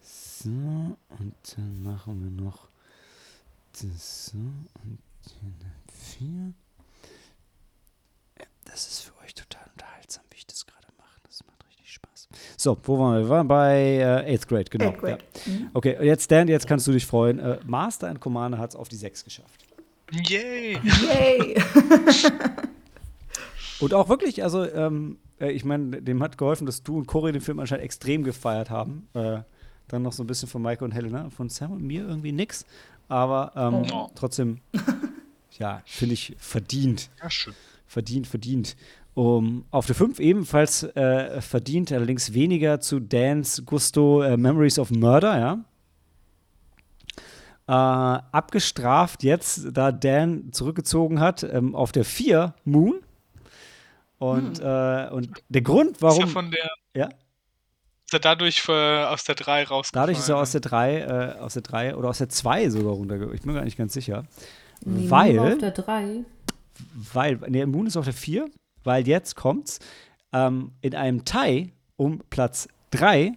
So, 0.02 0.50
und 0.50 1.36
dann 1.56 1.84
machen 1.84 2.24
wir 2.24 2.44
noch 2.44 2.68
das 3.72 4.26
so 4.28 4.38
und 4.38 5.00
vier. 5.92 6.54
Ja, 8.40 8.46
das 8.66 8.88
ist 8.88 9.02
für 9.02 9.18
euch 9.24 9.34
total 9.34 9.66
unterhaltsam, 9.72 10.24
wie 10.32 10.38
ich 10.38 10.48
das 10.48 10.66
gerade 10.66 10.88
mache. 10.98 11.20
Das 11.24 11.46
macht 11.46 11.66
richtig 11.68 11.94
Spaß. 11.94 12.28
So, 12.58 12.78
wo 12.84 13.00
waren 13.00 13.16
wir? 13.16 13.22
Wir 13.24 13.30
waren 13.30 13.48
bei 13.48 13.98
äh, 14.26 14.36
8th 14.36 14.48
Grade, 14.48 14.66
genau. 14.66 14.90
8th 14.90 14.98
Grade. 14.98 15.24
Ja. 15.46 15.52
Mhm. 15.52 15.70
Okay, 15.74 16.06
jetzt 16.06 16.30
Dan, 16.32 16.48
jetzt 16.48 16.68
kannst 16.68 16.88
du 16.88 16.92
dich 16.92 17.06
freuen. 17.06 17.40
Äh, 17.40 17.60
Master 17.66 18.10
and 18.10 18.20
Commander 18.20 18.58
hat 18.58 18.72
es 18.72 18.76
auf 18.76 18.90
die 18.90 18.98
6 18.98 19.24
geschafft. 19.24 19.66
Yay! 20.14 20.80
Yay! 20.84 21.56
und 23.80 23.94
auch 23.94 24.10
wirklich, 24.10 24.44
also, 24.44 24.64
ähm, 24.64 25.18
äh, 25.40 25.52
ich 25.52 25.66
meine, 25.66 26.02
dem 26.02 26.22
hat 26.22 26.38
geholfen, 26.38 26.66
dass 26.66 26.84
du 26.84 26.98
und 26.98 27.08
Corey 27.08 27.32
den 27.32 27.42
Film 27.42 27.60
anscheinend 27.60 27.86
extrem 27.86 28.24
gefeiert 28.24 28.70
haben. 28.70 29.08
Äh, 29.14 29.40
dann 29.88 30.02
noch 30.02 30.14
so 30.14 30.24
ein 30.24 30.28
bisschen 30.28 30.48
von 30.48 30.62
Maike 30.62 30.86
und 30.86 30.92
Helena. 30.92 31.30
Von 31.30 31.50
Sam 31.50 31.72
und 31.72 31.84
mir 31.84 32.08
irgendwie 32.08 32.32
nix. 32.32 32.66
Aber 33.10 33.52
ähm, 33.56 33.86
oh. 33.92 34.10
trotzdem, 34.16 34.60
ja, 35.60 35.82
finde 35.86 36.14
ich 36.14 36.36
verdient. 36.38 37.10
Ja, 37.22 37.30
schön. 37.30 37.54
Verdient, 37.88 38.28
verdient. 38.28 38.76
Um, 39.16 39.66
auf 39.70 39.86
der 39.86 39.96
5 39.96 40.20
ebenfalls 40.20 40.82
äh, 40.82 41.40
verdient, 41.40 41.92
allerdings 41.92 42.34
weniger 42.34 42.80
zu 42.80 43.00
Dans 43.00 43.64
Gusto 43.64 44.24
äh, 44.24 44.38
Memories 44.38 44.80
of 44.80 44.90
Murder, 44.90 45.38
ja. 45.38 45.60
Äh, 47.66 47.72
abgestraft 47.72 49.24
jetzt, 49.24 49.68
da 49.72 49.92
Dan 49.92 50.52
zurückgezogen 50.52 51.20
hat, 51.20 51.44
ähm, 51.44 51.76
auf 51.76 51.92
der 51.92 52.04
4 52.04 52.54
Moon. 52.66 53.02
Und, 54.18 54.60
hm. 54.60 54.66
äh, 54.66 55.10
und 55.10 55.30
der 55.50 55.62
Grund, 55.62 56.02
warum. 56.02 56.24
Ist 56.24 56.30
er 56.30 56.32
von 56.32 56.52
der. 56.52 56.70
Ja? 56.94 57.10
Ist 58.06 58.14
er 58.14 58.20
dadurch 58.20 58.68
äh, 58.68 59.04
aus 59.06 59.24
der 59.24 59.36
3 59.36 59.64
rausgefallen? 59.64 60.08
Dadurch 60.08 60.20
ist 60.20 60.30
er 60.30 60.38
aus 60.38 60.52
der 60.52 60.62
3, 60.62 61.00
äh, 61.00 61.40
aus 61.40 61.54
der 61.54 61.62
3 61.62 61.96
oder 61.96 62.10
aus 62.10 62.18
der 62.18 62.30
2 62.30 62.70
sogar 62.70 62.94
runtergegangen. 62.94 63.36
Ich 63.36 63.42
bin 63.42 63.54
gar 63.54 63.64
nicht 63.64 63.78
ganz 63.78 63.94
sicher. 63.94 64.24
Nee, 64.86 65.10
weil. 65.10 65.36
Moon 65.36 65.54
auf 65.54 65.58
der 65.60 65.72
3. 65.72 66.26
Weil. 67.14 67.40
Nee, 67.48 67.66
Moon 67.66 67.88
ist 67.88 67.98
auf 67.98 68.06
der 68.06 68.14
4, 68.14 68.50
weil 68.84 69.08
jetzt 69.08 69.36
kommt's. 69.36 69.80
Ähm, 70.34 70.72
in 70.82 70.96
einem 70.96 71.26
Tie 71.26 71.72
um 71.96 72.22
Platz 72.30 72.68
3 72.92 73.34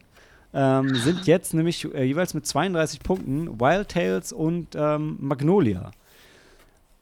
ähm, 0.54 0.94
sind 0.94 1.26
jetzt 1.26 1.54
nämlich 1.54 1.84
äh, 1.94 2.04
jeweils 2.04 2.34
mit 2.34 2.46
32 2.46 3.00
Punkten 3.00 3.60
Wild 3.60 3.88
Tales 3.88 4.32
und 4.32 4.68
ähm, 4.74 5.16
Magnolia. 5.20 5.90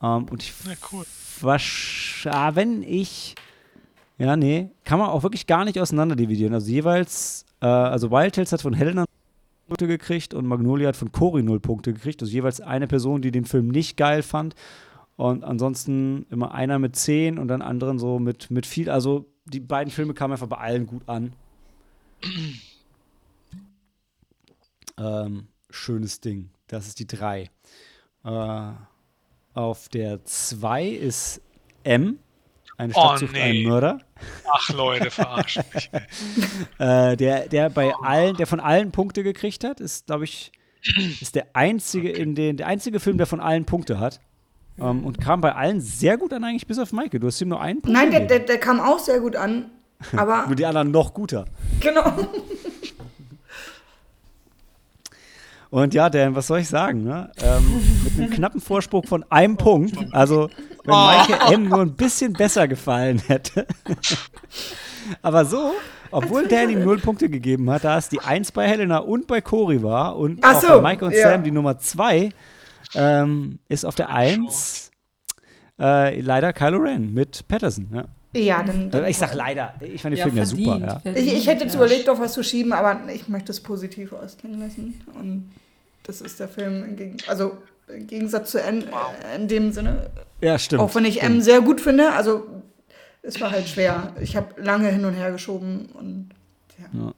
Ähm, 0.03 0.27
und 0.31 0.43
ich. 0.43 0.53
Na 0.67 0.73
cool. 0.93 1.05
Was, 1.41 1.63
ah, 2.27 2.55
wenn 2.55 2.83
ich. 2.83 3.35
Ja, 4.19 4.37
nee, 4.37 4.71
kann 4.85 5.01
man 5.01 5.09
auch 5.09 5.25
wirklich 5.25 5.47
gar 5.47 5.65
nicht 5.65 5.79
auseinander 5.81 6.15
dividieren. 6.15 6.55
Also 6.55 6.71
jeweils, 6.71 7.45
äh, 7.61 7.67
also 7.67 8.11
Wild 8.11 8.35
Tales 8.35 8.53
hat 8.53 8.63
von 8.63 8.73
Helena 8.73 9.05
Punkte 9.67 9.87
gekriegt 9.87 10.35
und 10.35 10.47
Magnolia 10.47 10.89
hat 10.89 10.97
von 10.97 11.11
Cory 11.11 11.43
null 11.43 11.59
Punkte 11.59 11.93
gekriegt. 11.93 12.23
Also 12.23 12.33
jeweils 12.33 12.61
eine 12.61 12.87
Person, 12.87 13.23
die 13.23 13.31
den 13.31 13.45
Film 13.45 13.69
nicht 13.69 13.97
geil 13.97 14.23
fand. 14.23 14.55
Und 15.17 15.45
ansonsten 15.45 16.27
immer 16.31 16.55
einer 16.55 16.79
mit 16.79 16.97
zehn 16.97 17.39
und 17.39 17.49
dann 17.49 17.63
anderen 17.63 17.99
so 17.99 18.19
mit, 18.19 18.51
mit 18.51 18.67
viel. 18.67 18.91
Also 18.91 19.27
die 19.47 19.61
beiden 19.61 19.93
Filme 19.93 20.15
kamen 20.15 20.33
einfach 20.33 20.49
bei 20.49 20.59
allen 20.59 20.87
gut 20.87 21.09
an. 21.09 21.33
Ähm, 24.99 25.49
schönes 25.71 26.21
Ding. 26.21 26.51
Das 26.67 26.87
ist 26.87 26.99
die 26.99 27.07
drei. 27.07 27.51
Äh, 28.25 28.71
auf 29.55 29.89
der 29.89 30.25
zwei 30.25 30.87
ist 30.87 31.41
M. 31.85 32.19
Eine 32.77 32.93
Stadt 32.93 33.13
Oh, 33.15 33.17
sucht 33.19 33.33
nee. 33.33 33.41
einen 33.41 33.63
Mörder. 33.69 33.99
Ach 34.51 34.69
Leute, 34.71 35.11
verarschen 35.11 35.63
mich. 35.75 35.91
Äh, 36.79 37.17
der, 37.17 37.49
der 37.49 37.71
bei 37.71 37.95
allen, 37.95 38.37
der 38.37 38.47
von 38.49 38.59
allen 38.59 38.91
Punkte 38.91 39.23
gekriegt 39.23 39.63
hat, 39.63 39.81
ist, 39.81 40.07
glaube 40.07 40.25
ich, 40.25 40.51
ist 41.21 41.35
der 41.37 41.47
einzige 41.55 42.11
in 42.11 42.35
den, 42.35 42.57
der 42.57 42.67
einzige 42.67 42.99
Film, 42.99 43.17
der 43.17 43.27
von 43.27 43.41
allen 43.41 43.65
Punkte 43.65 44.01
hat. 44.01 44.21
Ähm, 44.79 45.05
und 45.05 45.21
kam 45.21 45.41
bei 45.41 45.55
allen 45.55 45.81
sehr 45.81 46.17
gut 46.19 46.33
an, 46.33 46.43
eigentlich 46.43 46.67
bis 46.67 46.81
auf 46.81 46.93
Maike. 46.93 47.21
Du 47.21 47.29
hast 47.29 47.41
ihm 47.41 47.49
nur 47.49 47.61
einen 47.61 47.81
Punkt. 47.81 47.97
Nein, 47.97 48.11
der, 48.11 48.21
der, 48.27 48.41
der 48.41 48.59
kam 48.59 48.81
auch 48.81 48.99
sehr 48.99 49.21
gut 49.21 49.37
an. 49.37 49.71
Aber 50.17 50.47
Nur 50.49 50.57
die 50.57 50.67
anderen 50.67 50.91
noch 50.91 51.15
guter. 51.15 51.45
genau. 51.81 52.03
Und 55.75 55.93
ja, 55.93 56.09
Dan, 56.09 56.37
was 56.37 56.47
soll 56.47 56.61
ich 56.61 56.69
sagen? 56.69 57.03
Ne? 57.03 57.33
Ähm, 57.43 57.83
mit 58.05 58.17
einem 58.17 58.31
knappen 58.31 58.61
Vorsprung 58.61 59.03
von 59.03 59.25
einem 59.29 59.57
Punkt. 59.57 59.97
Also, 60.13 60.49
wenn 60.85 60.95
Maike 60.95 61.53
M 61.53 61.69
nur 61.69 61.81
ein 61.81 61.97
bisschen 61.97 62.33
besser 62.33 62.69
gefallen 62.69 63.19
hätte. 63.27 63.67
Aber 65.23 65.45
so, 65.45 65.73
obwohl 66.13 66.47
Dan 66.47 66.71
ihm 66.71 66.85
null 66.85 66.99
Punkte 66.99 67.29
gegeben 67.29 67.69
hat, 67.71 67.83
da 67.83 67.99
es 67.99 68.09
die 68.09 68.21
Eins 68.21 68.53
bei 68.53 68.69
Helena 68.69 68.99
und 68.99 69.27
bei 69.27 69.41
Cory 69.41 69.83
war 69.83 70.17
und 70.17 70.39
Ach 70.43 70.55
auch 70.55 70.61
so, 70.61 70.69
bei 70.69 70.81
Maike 70.81 71.07
und 71.07 71.13
ja. 71.13 71.31
Sam 71.33 71.43
die 71.43 71.51
Nummer 71.51 71.77
zwei, 71.79 72.29
ähm, 72.95 73.59
ist 73.69 73.85
auf 73.85 73.97
der 73.97 74.11
Eins 74.11 74.93
äh, 75.81 76.21
leider 76.21 76.53
Kylo 76.53 76.79
Ren 76.79 77.13
mit 77.13 77.49
Patterson. 77.49 77.89
Ja. 77.93 78.05
Ja, 78.41 78.63
dann. 78.63 78.91
Also 78.93 79.07
ich 79.07 79.19
sag 79.19 79.35
leider, 79.35 79.75
ich 79.81 80.03
fand 80.03 80.13
den 80.13 80.19
Ja, 80.19 80.25
Film 80.27 80.37
ja 80.37 80.47
super. 80.47 80.63
verdient, 80.63 80.87
Ja. 80.89 81.01
verdient, 81.01 81.27
Ich, 81.27 81.35
ich 81.37 81.47
hätte 81.49 81.65
jetzt 81.65 81.75
ja. 81.75 81.81
überlegt, 81.81 82.09
auf 82.09 82.21
was 82.21 82.33
zu 82.33 82.45
schieben, 82.45 82.73
aber 82.73 83.01
ich 83.13 83.29
möchte 83.29 83.51
es 83.51 83.61
positiv 83.61 84.13
ausklingen 84.13 84.61
lassen. 84.61 85.01
Und 85.19 85.51
das 86.05 86.21
ist 86.21 86.41
der 86.41 86.49
Film, 86.49 86.85
im 86.85 86.97
Gegen 86.97 87.17
also 87.27 87.59
im 87.89 88.07
Gegensatz 88.07 88.51
zu 88.51 88.63
N 88.63 88.83
äh, 88.83 89.37
in 89.37 89.49
dem 89.49 89.73
Sinne. 89.73 90.11
ja, 90.41 90.59
stimmt. 90.59 90.81
Auch 90.81 90.95
wenn 90.95 91.05
ich 91.05 91.23
M 91.23 91.41
sehr 91.43 91.61
gut 91.61 91.81
finde, 91.81 92.13
also 92.13 92.47
es 93.23 93.41
war 93.41 93.51
halt 93.51 93.69
schwer. 93.69 94.15
Ich 94.21 94.37
habe 94.37 94.61
lange 94.63 94.89
hin 94.89 95.05
und 95.05 95.15
her 95.15 95.33
geschoben 95.33 95.87
und 95.95 96.31
ja. 96.79 96.87
Ja. 97.01 97.13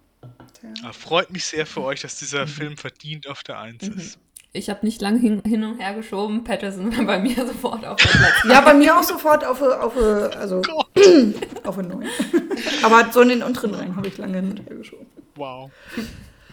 Aber 0.83 0.93
freut 0.93 1.31
mich 1.31 1.45
sehr 1.45 1.67
für 1.67 1.83
euch, 1.83 2.01
dass 2.01 2.19
dieser 2.19 2.47
Film 2.47 2.77
verdient 2.77 3.29
auf 3.29 3.43
der 3.43 3.61
Eins 3.61 3.87
ist. 3.89 4.19
Ich 4.53 4.71
habe 4.71 4.87
nicht 4.87 5.03
lange 5.03 5.19
hin, 5.19 5.43
hin 5.45 5.65
und 5.65 5.79
her 5.79 5.95
geschoben. 5.95 6.43
Patterson 6.43 6.97
war 6.97 7.05
bei 7.05 7.19
mir 7.19 7.35
sofort 7.47 7.85
auf 7.85 7.97
der 7.97 8.09
Platz. 8.09 8.35
Ja, 8.49 8.61
bei 8.63 8.73
mir 8.73 8.97
auch 8.97 9.03
sofort 9.03 9.45
auf, 9.45 9.61
auf, 9.61 9.97
also, 9.97 10.63
auf 11.65 11.79
eine 11.79 11.89
9. 11.89 12.09
Aber 12.83 13.13
so 13.13 13.21
in 13.21 13.29
den 13.29 13.43
unteren 13.43 13.75
Rängen 13.75 13.97
habe 13.97 14.09
ich 14.09 14.17
lange 14.17 14.37
hin 14.37 14.51
und 14.51 14.67
her 14.67 14.77
geschoben. 14.77 15.07
Wow. 15.35 15.71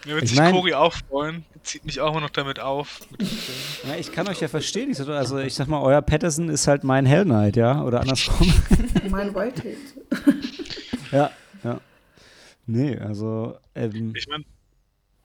Mir 0.06 0.16
wird 0.16 0.24
Ich 0.26 0.32
sich 0.32 0.40
mein- 0.40 0.54
Cory 0.54 0.74
auch 0.74 0.94
freuen. 1.10 1.46
Zieht 1.64 1.86
mich 1.86 2.02
auch 2.02 2.12
immer 2.12 2.22
noch 2.22 2.30
damit 2.30 2.60
auf. 2.60 3.00
Ja, 3.88 3.96
ich 3.98 4.12
kann 4.14 4.28
euch 4.30 4.40
ja 4.40 4.48
verstehen. 4.48 4.92
Ich, 4.92 4.98
so- 4.98 5.12
also 5.12 5.38
ich 5.40 5.54
sag 5.56 5.68
mal, 5.68 5.82
euer 5.82 6.02
Patterson 6.02 6.48
ist 6.50 6.68
halt 6.68 6.84
mein 6.86 7.06
Hell 7.06 7.26
Knight, 7.26 7.56
ja, 7.58 7.82
oder 7.84 8.00
andersrum. 8.02 8.52
Mein 9.10 9.36
Whitehead. 9.36 9.78
ja, 11.12 11.30
ja. 11.66 11.82
Nee, 12.66 12.98
also 12.98 13.58
ähm, 13.76 14.14
Ich 14.16 14.28
meine, 14.30 14.46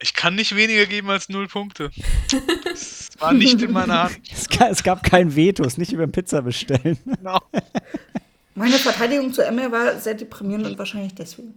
ich 0.01 0.12
kann 0.14 0.35
nicht 0.35 0.57
weniger 0.57 0.87
geben 0.87 1.09
als 1.11 1.29
null 1.29 1.47
Punkte. 1.47 1.91
Das 2.64 3.09
war 3.20 3.33
nicht 3.33 3.62
in 3.62 3.70
meiner 3.72 4.05
Hand. 4.05 4.18
es, 4.33 4.49
ga- 4.49 4.68
es 4.68 4.83
gab 4.83 5.05
kein 5.05 5.35
Veto, 5.37 5.62
es 5.64 5.79
nicht 5.79 5.93
über 5.93 6.07
Pizza 6.09 6.43
bestellen. 6.43 6.99
Genau. 7.05 7.41
Meine 8.57 8.74
Verteidigung 8.79 9.33
zu 9.33 9.45
Emma 9.45 9.70
war 9.70 10.01
sehr 10.01 10.14
deprimierend 10.14 10.66
und 10.66 10.79
wahrscheinlich 10.79 11.14
deswegen. 11.14 11.55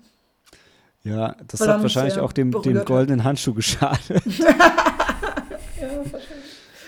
Ja, 1.03 1.35
das 1.47 1.59
Weil 1.61 1.69
hat 1.69 1.81
wahrscheinlich 1.81 2.13
sehr 2.15 2.23
auch 2.23 2.31
dem, 2.33 2.51
dem 2.61 2.85
goldenen 2.85 3.23
Handschuh 3.23 3.53
geschadet. 3.53 4.21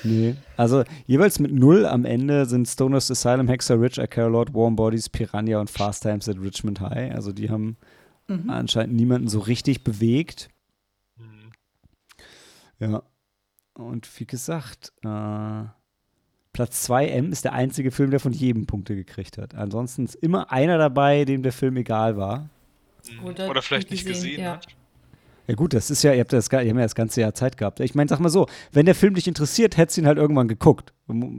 Nee, 0.05 0.35
also 0.57 0.83
jeweils 1.07 1.39
mit 1.39 1.53
null 1.53 1.85
am 1.85 2.03
Ende 2.03 2.45
sind 2.45 2.67
Stoners 2.67 3.09
Asylum, 3.09 3.47
Hexer 3.47 3.79
Ridge, 3.79 4.01
A 4.05 4.25
Lord, 4.27 4.53
Warm 4.53 4.75
Bodies, 4.75 5.07
Piranha 5.07 5.59
und 5.61 5.69
Fast 5.69 6.03
Times 6.03 6.27
at 6.27 6.37
Richmond 6.41 6.81
High. 6.81 7.15
Also 7.15 7.31
die 7.31 7.49
haben 7.49 7.77
Mhm. 8.27 8.49
anscheinend 8.49 8.95
niemanden 8.95 9.27
so 9.27 9.39
richtig 9.39 9.83
bewegt. 9.83 10.49
Hm. 11.17 11.51
Ja. 12.79 13.03
Und 13.75 14.09
wie 14.19 14.25
gesagt, 14.25 14.93
äh, 15.03 15.63
Platz 16.53 16.83
2 16.83 17.07
M 17.07 17.31
ist 17.31 17.45
der 17.45 17.53
einzige 17.53 17.91
Film, 17.91 18.11
der 18.11 18.19
von 18.19 18.33
jedem 18.33 18.65
Punkte 18.65 18.95
gekriegt 18.95 19.37
hat. 19.37 19.55
Ansonsten 19.55 20.05
ist 20.05 20.15
immer 20.15 20.51
einer 20.51 20.77
dabei, 20.77 21.25
dem 21.25 21.43
der 21.43 21.53
Film 21.53 21.77
egal 21.77 22.15
war. 22.17 22.49
Oder 23.23 23.49
Oder 23.49 23.61
vielleicht 23.61 23.91
nicht 23.91 24.05
gesehen, 24.05 24.31
gesehen 24.31 24.43
ja. 24.43 24.51
hat. 24.53 24.67
Ja 25.47 25.55
gut, 25.55 25.73
das 25.73 25.89
ist 25.89 26.03
ja, 26.03 26.13
ihr 26.13 26.21
habt, 26.21 26.31
das, 26.31 26.49
ihr 26.49 26.57
habt 26.59 26.67
ja 26.67 26.73
das 26.73 26.95
ganze 26.95 27.19
Jahr 27.19 27.33
Zeit 27.33 27.57
gehabt. 27.57 27.81
Ich 27.81 27.95
meine, 27.95 28.07
sag 28.07 28.19
mal 28.19 28.29
so, 28.29 28.47
wenn 28.71 28.85
der 28.85 28.95
Film 28.95 29.13
dich 29.15 29.27
interessiert, 29.27 29.75
hättest 29.75 29.97
du 29.97 30.01
ihn 30.01 30.07
halt 30.07 30.17
irgendwann 30.17 30.47
geguckt. 30.47 30.93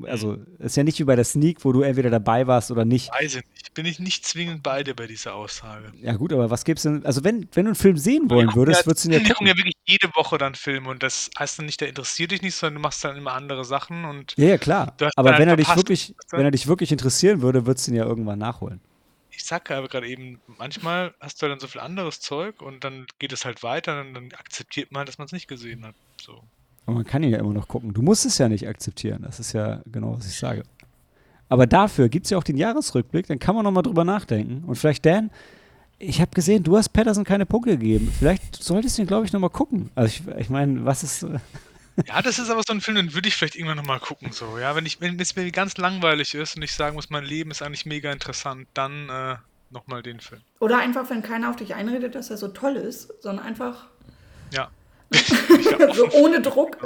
Also, 0.06 0.36
ist 0.58 0.76
ja 0.76 0.84
nicht 0.84 0.98
wie 0.98 1.04
bei 1.04 1.16
der 1.16 1.24
Sneak, 1.24 1.64
wo 1.64 1.72
du 1.72 1.80
entweder 1.80 2.10
dabei 2.10 2.46
warst 2.46 2.70
oder 2.70 2.84
nicht. 2.84 3.10
Weiß 3.14 3.36
ich 3.36 3.44
nicht. 3.54 3.72
Bin 3.72 3.86
ich 3.86 3.98
nicht 3.98 4.26
zwingend 4.26 4.62
bei 4.62 4.82
dir 4.82 4.94
bei 4.94 5.06
dieser 5.06 5.34
Aussage. 5.34 5.90
Ja 6.02 6.12
gut, 6.16 6.34
aber 6.34 6.50
was 6.50 6.64
gibt's 6.64 6.82
denn? 6.82 7.04
Also, 7.06 7.24
wenn, 7.24 7.48
wenn 7.54 7.64
du 7.64 7.70
einen 7.70 7.74
Film 7.74 7.96
sehen 7.96 8.28
wollen 8.28 8.48
Wir 8.48 8.56
würdest, 8.56 8.80
gucken 8.80 8.90
würdest 8.90 9.04
du 9.04 9.08
ihn 9.08 9.12
ja 9.14 9.20
wir 9.20 9.28
gucken 9.28 9.46
ja 9.46 9.56
wirklich 9.56 9.76
jede 9.86 10.14
Woche 10.14 10.36
dann 10.36 10.54
Filme 10.54 10.90
und 10.90 11.02
das 11.02 11.30
heißt 11.38 11.58
dann 11.58 11.66
nicht, 11.66 11.80
der 11.80 11.88
interessiert 11.88 12.30
dich 12.30 12.42
nicht, 12.42 12.54
sondern 12.54 12.74
du 12.74 12.80
machst 12.80 13.02
dann 13.04 13.16
immer 13.16 13.32
andere 13.32 13.64
Sachen 13.64 14.04
und 14.04 14.34
Ja, 14.36 14.48
ja, 14.48 14.58
klar. 14.58 14.94
Aber 15.16 15.38
wenn 15.38 15.48
er 15.48 15.56
dich 15.56 15.74
wirklich, 15.74 16.14
wenn 16.30 16.44
er 16.44 16.50
dich 16.50 16.66
wirklich 16.66 16.92
interessieren 16.92 17.40
würde, 17.40 17.64
würdest 17.66 17.86
du 17.86 17.92
ihn 17.92 17.96
ja 17.96 18.04
irgendwann 18.04 18.38
nachholen. 18.38 18.82
Ich 19.36 19.44
sag 19.44 19.70
aber 19.70 19.88
gerade 19.88 20.08
eben, 20.08 20.40
manchmal 20.58 21.14
hast 21.20 21.42
du 21.42 21.48
dann 21.48 21.60
so 21.60 21.66
viel 21.66 21.80
anderes 21.80 22.20
Zeug 22.20 22.62
und 22.62 22.84
dann 22.84 23.06
geht 23.18 23.32
es 23.32 23.44
halt 23.44 23.62
weiter 23.62 24.00
und 24.00 24.14
dann 24.14 24.32
akzeptiert 24.32 24.92
man, 24.92 25.06
dass 25.06 25.18
man 25.18 25.26
es 25.26 25.32
nicht 25.32 25.48
gesehen 25.48 25.84
hat. 25.84 25.94
So. 26.20 26.42
Aber 26.86 26.96
man 26.96 27.04
kann 27.04 27.22
ihn 27.22 27.30
ja 27.30 27.38
immer 27.38 27.52
noch 27.52 27.68
gucken. 27.68 27.92
Du 27.92 28.02
musst 28.02 28.26
es 28.26 28.38
ja 28.38 28.48
nicht 28.48 28.68
akzeptieren. 28.68 29.22
Das 29.22 29.40
ist 29.40 29.52
ja 29.52 29.82
genau, 29.86 30.16
was 30.16 30.26
ich 30.26 30.38
sage. 30.38 30.62
Aber 31.48 31.66
dafür 31.66 32.08
gibt 32.08 32.26
es 32.26 32.30
ja 32.30 32.38
auch 32.38 32.44
den 32.44 32.56
Jahresrückblick, 32.56 33.26
dann 33.26 33.38
kann 33.38 33.54
man 33.54 33.64
noch 33.64 33.70
mal 33.70 33.82
drüber 33.82 34.04
nachdenken. 34.04 34.64
Und 34.64 34.76
vielleicht, 34.76 35.04
Dan, 35.04 35.30
ich 35.98 36.20
habe 36.20 36.30
gesehen, 36.32 36.62
du 36.62 36.76
hast 36.76 36.88
Patterson 36.90 37.24
keine 37.24 37.46
Punkte 37.46 37.78
gegeben. 37.78 38.12
Vielleicht 38.18 38.62
solltest 38.62 38.98
du 38.98 39.02
ihn, 39.02 39.08
glaube 39.08 39.26
ich, 39.26 39.32
noch 39.32 39.40
mal 39.40 39.50
gucken. 39.50 39.90
Also 39.94 40.08
ich, 40.08 40.36
ich 40.38 40.50
meine, 40.50 40.84
was 40.84 41.02
ist... 41.02 41.26
Ja, 42.06 42.22
das 42.22 42.38
ist 42.38 42.50
aber 42.50 42.62
so 42.66 42.72
ein 42.72 42.80
Film, 42.80 42.96
den 42.96 43.14
würde 43.14 43.28
ich 43.28 43.36
vielleicht 43.36 43.54
irgendwann 43.54 43.76
nochmal 43.76 44.00
gucken. 44.00 44.32
So. 44.32 44.58
Ja, 44.58 44.74
wenn, 44.74 44.84
ich, 44.84 45.00
wenn 45.00 45.18
es 45.20 45.36
mir 45.36 45.50
ganz 45.52 45.76
langweilig 45.76 46.34
ist 46.34 46.56
und 46.56 46.62
ich 46.62 46.72
sagen 46.72 46.96
muss, 46.96 47.10
mein 47.10 47.24
Leben 47.24 47.50
ist 47.50 47.62
eigentlich 47.62 47.86
mega 47.86 48.10
interessant, 48.10 48.66
dann 48.74 49.08
äh, 49.08 49.36
nochmal 49.70 50.02
den 50.02 50.20
Film. 50.20 50.40
Oder 50.60 50.78
einfach, 50.78 51.08
wenn 51.10 51.22
keiner 51.22 51.50
auf 51.50 51.56
dich 51.56 51.74
einredet, 51.74 52.14
dass 52.14 52.30
er 52.30 52.36
so 52.36 52.48
toll 52.48 52.76
ist, 52.76 53.12
sondern 53.22 53.46
einfach 53.46 53.86
Ja. 54.52 54.70
so 55.92 56.10
ohne 56.12 56.40
Druck. 56.40 56.78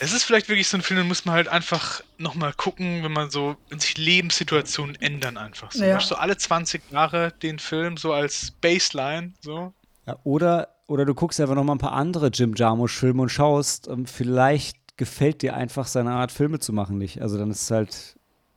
Es 0.00 0.12
ist 0.12 0.24
vielleicht 0.24 0.48
wirklich 0.48 0.68
so 0.68 0.76
ein 0.76 0.82
Film, 0.82 0.98
den 0.98 1.08
muss 1.08 1.24
man 1.24 1.34
halt 1.34 1.48
einfach 1.48 2.02
nochmal 2.18 2.52
gucken, 2.52 3.02
wenn 3.02 3.12
man 3.12 3.30
so, 3.30 3.56
wenn 3.68 3.80
sich 3.80 3.96
Lebenssituationen 3.96 4.96
ändern 5.00 5.36
einfach. 5.36 5.72
So, 5.72 5.84
Ja. 5.84 6.00
So 6.00 6.16
alle 6.16 6.36
20 6.36 6.90
Jahre 6.90 7.32
den 7.42 7.58
Film 7.58 7.96
so 7.96 8.12
als 8.12 8.50
Baseline, 8.60 9.32
so. 9.40 9.72
Ja, 10.06 10.16
oder, 10.24 10.68
oder 10.88 11.04
du 11.04 11.14
guckst 11.14 11.40
einfach 11.40 11.54
noch 11.54 11.62
mal 11.64 11.74
ein 11.74 11.78
paar 11.78 11.92
andere 11.92 12.28
Jim 12.28 12.54
Jarmusch-Filme 12.56 13.22
und 13.22 13.28
schaust, 13.28 13.86
ähm, 13.86 14.06
vielleicht 14.06 14.76
gefällt 14.96 15.42
dir 15.42 15.54
einfach 15.54 15.86
seine 15.86 16.10
Art, 16.10 16.32
Filme 16.32 16.58
zu 16.58 16.72
machen 16.72 16.98
nicht. 16.98 17.22
Also 17.22 17.38
dann 17.38 17.52
ist 17.52 17.62
es 17.62 17.70
halt 17.70 18.16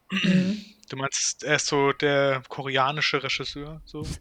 Du 0.90 0.98
meinst, 0.98 1.46
er 1.46 1.56
ist 1.56 1.68
so 1.68 1.94
der 1.94 2.44
koreanische 2.50 3.24
Regisseur, 3.24 3.82
so. 3.86 4.04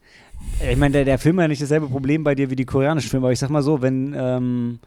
Ich 0.71 0.77
meine, 0.77 0.93
der, 0.93 1.05
der 1.05 1.19
Film 1.19 1.37
hat 1.39 1.45
ja 1.45 1.49
nicht 1.49 1.61
dasselbe 1.61 1.89
Problem 1.89 2.25
bei 2.25 2.35
dir 2.35 2.49
wie 2.49 2.57
die 2.57 2.65
koreanischen 2.65 3.11
Filme, 3.11 3.27
aber 3.27 3.33
ich 3.33 3.39
sag 3.39 3.51
mal 3.51 3.63
so, 3.63 3.83
wenn, 3.83 4.15
ähm, 4.17 4.79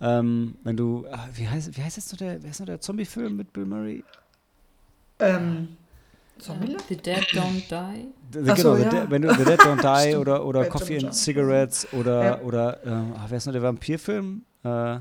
ähm, 0.00 0.56
wenn 0.62 0.76
du, 0.76 1.06
ah, 1.10 1.28
wie 1.34 1.48
heißt, 1.48 1.76
wie 1.76 1.82
heißt 1.82 1.96
jetzt 1.96 2.12
noch 2.12 2.18
der, 2.18 2.40
wer 2.42 2.50
ist 2.50 2.60
noch 2.60 2.66
der 2.66 2.80
Zombie-Film 2.80 3.36
mit 3.36 3.52
Bill 3.52 3.64
Murray? 3.64 4.04
ähm, 5.18 5.76
Äh? 6.38 6.76
The 6.88 6.96
Dead 6.96 7.18
Don't 7.32 7.68
Die. 7.68 8.08
The, 8.32 8.50
Ach 8.50 8.56
so, 8.56 8.74
genau, 8.74 8.76
the 8.76 8.82
ja. 8.82 8.88
Dead- 9.02 9.10
wenn 9.10 9.22
du 9.22 9.34
The 9.34 9.44
Dead 9.44 9.60
Don't 9.60 9.80
Die 9.80 10.00
Stimmt. 10.08 10.20
oder, 10.20 10.44
oder 10.44 10.64
Coffee 10.66 10.98
and. 10.98 11.14
Cigarettes 11.14 11.86
oder, 11.92 12.24
Ja. 12.24 12.40
oder 12.40 12.78
ähm, 12.84 13.12
ah, 13.16 13.26
wer 13.28 13.38
ist 13.38 13.46
noch 13.46 13.52
der 13.52 13.62
Vampirfilm? 13.62 14.42
Äh, 14.64 14.98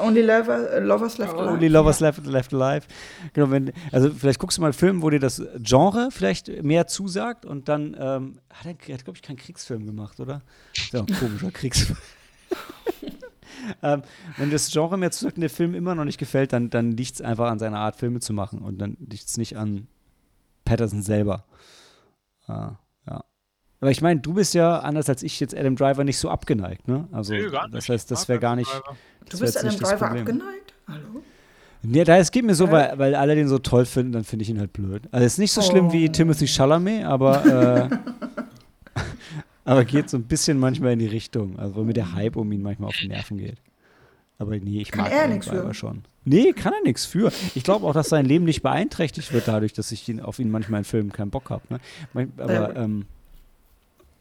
Only 0.00 0.22
Lover, 0.22 0.80
Lovers 0.80 1.18
Left 1.18 1.34
Alive. 1.34 1.52
Only 1.54 1.68
Lovers 1.68 2.00
Left, 2.00 2.24
Left 2.26 2.54
Alive. 2.54 2.86
Genau, 3.32 3.50
wenn, 3.50 3.72
also 3.90 4.10
vielleicht 4.10 4.38
guckst 4.38 4.58
du 4.58 4.60
mal 4.60 4.68
einen 4.68 4.74
Film, 4.74 5.02
wo 5.02 5.10
dir 5.10 5.18
das 5.18 5.42
Genre 5.58 6.10
vielleicht 6.12 6.62
mehr 6.62 6.86
zusagt 6.86 7.44
und 7.44 7.68
dann 7.68 7.96
ähm, 7.98 8.38
hat 8.50 8.66
er, 8.66 8.94
hat, 8.94 9.04
glaube 9.04 9.16
ich, 9.16 9.22
keinen 9.22 9.36
Kriegsfilm 9.36 9.86
gemacht, 9.86 10.20
oder? 10.20 10.42
Ist 10.76 10.92
ja 10.92 11.00
auch 11.00 11.08
ein 11.08 11.14
komischer 11.16 11.50
Kriegsfilm. 11.52 11.98
ähm, 13.82 14.02
wenn 14.36 14.50
das 14.50 14.70
Genre 14.70 14.96
mehr 14.96 15.10
zusagt 15.10 15.36
und 15.36 15.40
der 15.40 15.50
Film 15.50 15.74
immer 15.74 15.94
noch 15.96 16.04
nicht 16.04 16.18
gefällt, 16.18 16.52
dann, 16.52 16.70
dann 16.70 16.92
liegt 16.92 17.14
es 17.14 17.20
einfach 17.22 17.50
an 17.50 17.58
seiner 17.58 17.78
Art, 17.78 17.96
Filme 17.96 18.20
zu 18.20 18.32
machen 18.32 18.60
und 18.60 18.78
dann 18.78 18.96
liegt 19.00 19.26
es 19.26 19.36
nicht 19.36 19.56
an 19.56 19.88
Patterson 20.64 21.02
selber. 21.02 21.44
Äh, 22.48 22.52
ja. 22.52 23.24
Aber 23.80 23.90
ich 23.90 24.00
meine, 24.02 24.20
du 24.20 24.34
bist 24.34 24.54
ja 24.54 24.78
anders 24.80 25.08
als 25.08 25.22
ich 25.22 25.38
jetzt 25.40 25.56
Adam 25.56 25.76
Driver 25.76 26.04
nicht 26.04 26.18
so 26.18 26.30
abgeneigt, 26.30 26.88
ne? 26.88 27.08
Also 27.12 27.34
gar 27.50 27.68
das 27.68 27.88
heißt, 27.88 28.10
das 28.10 28.28
wäre 28.28 28.38
gar 28.38 28.52
Adam 28.52 28.60
nicht. 28.60 28.82
Du 29.30 29.38
bist 29.38 29.56
das 29.56 29.76
Driver 29.76 29.96
Problem. 30.06 30.20
abgeneigt? 30.22 30.74
Hallo? 30.88 31.22
Ja, 31.86 32.04
da, 32.04 32.16
es 32.16 32.30
geht 32.30 32.44
mir 32.46 32.54
so, 32.54 32.70
weil, 32.70 32.98
weil 32.98 33.14
alle 33.14 33.34
den 33.34 33.46
so 33.46 33.58
toll 33.58 33.84
finden, 33.84 34.12
dann 34.12 34.24
finde 34.24 34.42
ich 34.42 34.48
ihn 34.50 34.58
halt 34.58 34.72
blöd. 34.72 35.02
Also 35.10 35.26
ist 35.26 35.38
nicht 35.38 35.52
so 35.52 35.60
schlimm 35.60 35.92
wie 35.92 36.08
Oh. 36.08 36.12
Timothy 36.12 36.46
Chalamet, 36.46 37.04
aber 37.04 37.90
äh, 37.92 39.00
aber 39.64 39.84
geht 39.84 40.08
so 40.08 40.16
ein 40.16 40.24
bisschen 40.24 40.58
manchmal 40.58 40.92
in 40.92 40.98
die 40.98 41.06
Richtung. 41.06 41.58
Also 41.58 41.76
wo 41.76 41.82
mir 41.82 41.92
der 41.92 42.14
Hype 42.14 42.36
um 42.36 42.50
ihn 42.52 42.62
manchmal 42.62 42.88
auf 42.88 42.96
die 42.96 43.08
Nerven 43.08 43.36
geht. 43.36 43.58
Aber 44.38 44.56
nee, 44.56 44.80
ich 44.80 44.90
Kann 44.90 45.04
mag 45.04 45.12
er 45.12 45.28
Driver 45.28 45.68
für? 45.68 45.74
schon. 45.74 46.02
Nee, 46.24 46.52
kann 46.52 46.72
er 46.72 46.82
nichts 46.82 47.04
für. 47.04 47.30
Ich 47.54 47.64
glaube 47.64 47.86
auch, 47.86 47.92
dass 47.92 48.08
sein 48.08 48.24
Leben 48.24 48.44
nicht 48.44 48.62
beeinträchtigt 48.62 49.32
wird 49.32 49.46
dadurch, 49.46 49.72
dass 49.74 49.92
ich 49.92 50.08
ihn, 50.08 50.20
auf 50.20 50.38
ihn 50.38 50.50
manchmal 50.50 50.78
in 50.78 50.84
Filmen 50.84 51.12
keinen 51.12 51.30
Bock 51.30 51.50
habe. 51.50 51.62
Ne? 51.68 52.28
Aber 52.38 52.74
ähm, 52.76 53.06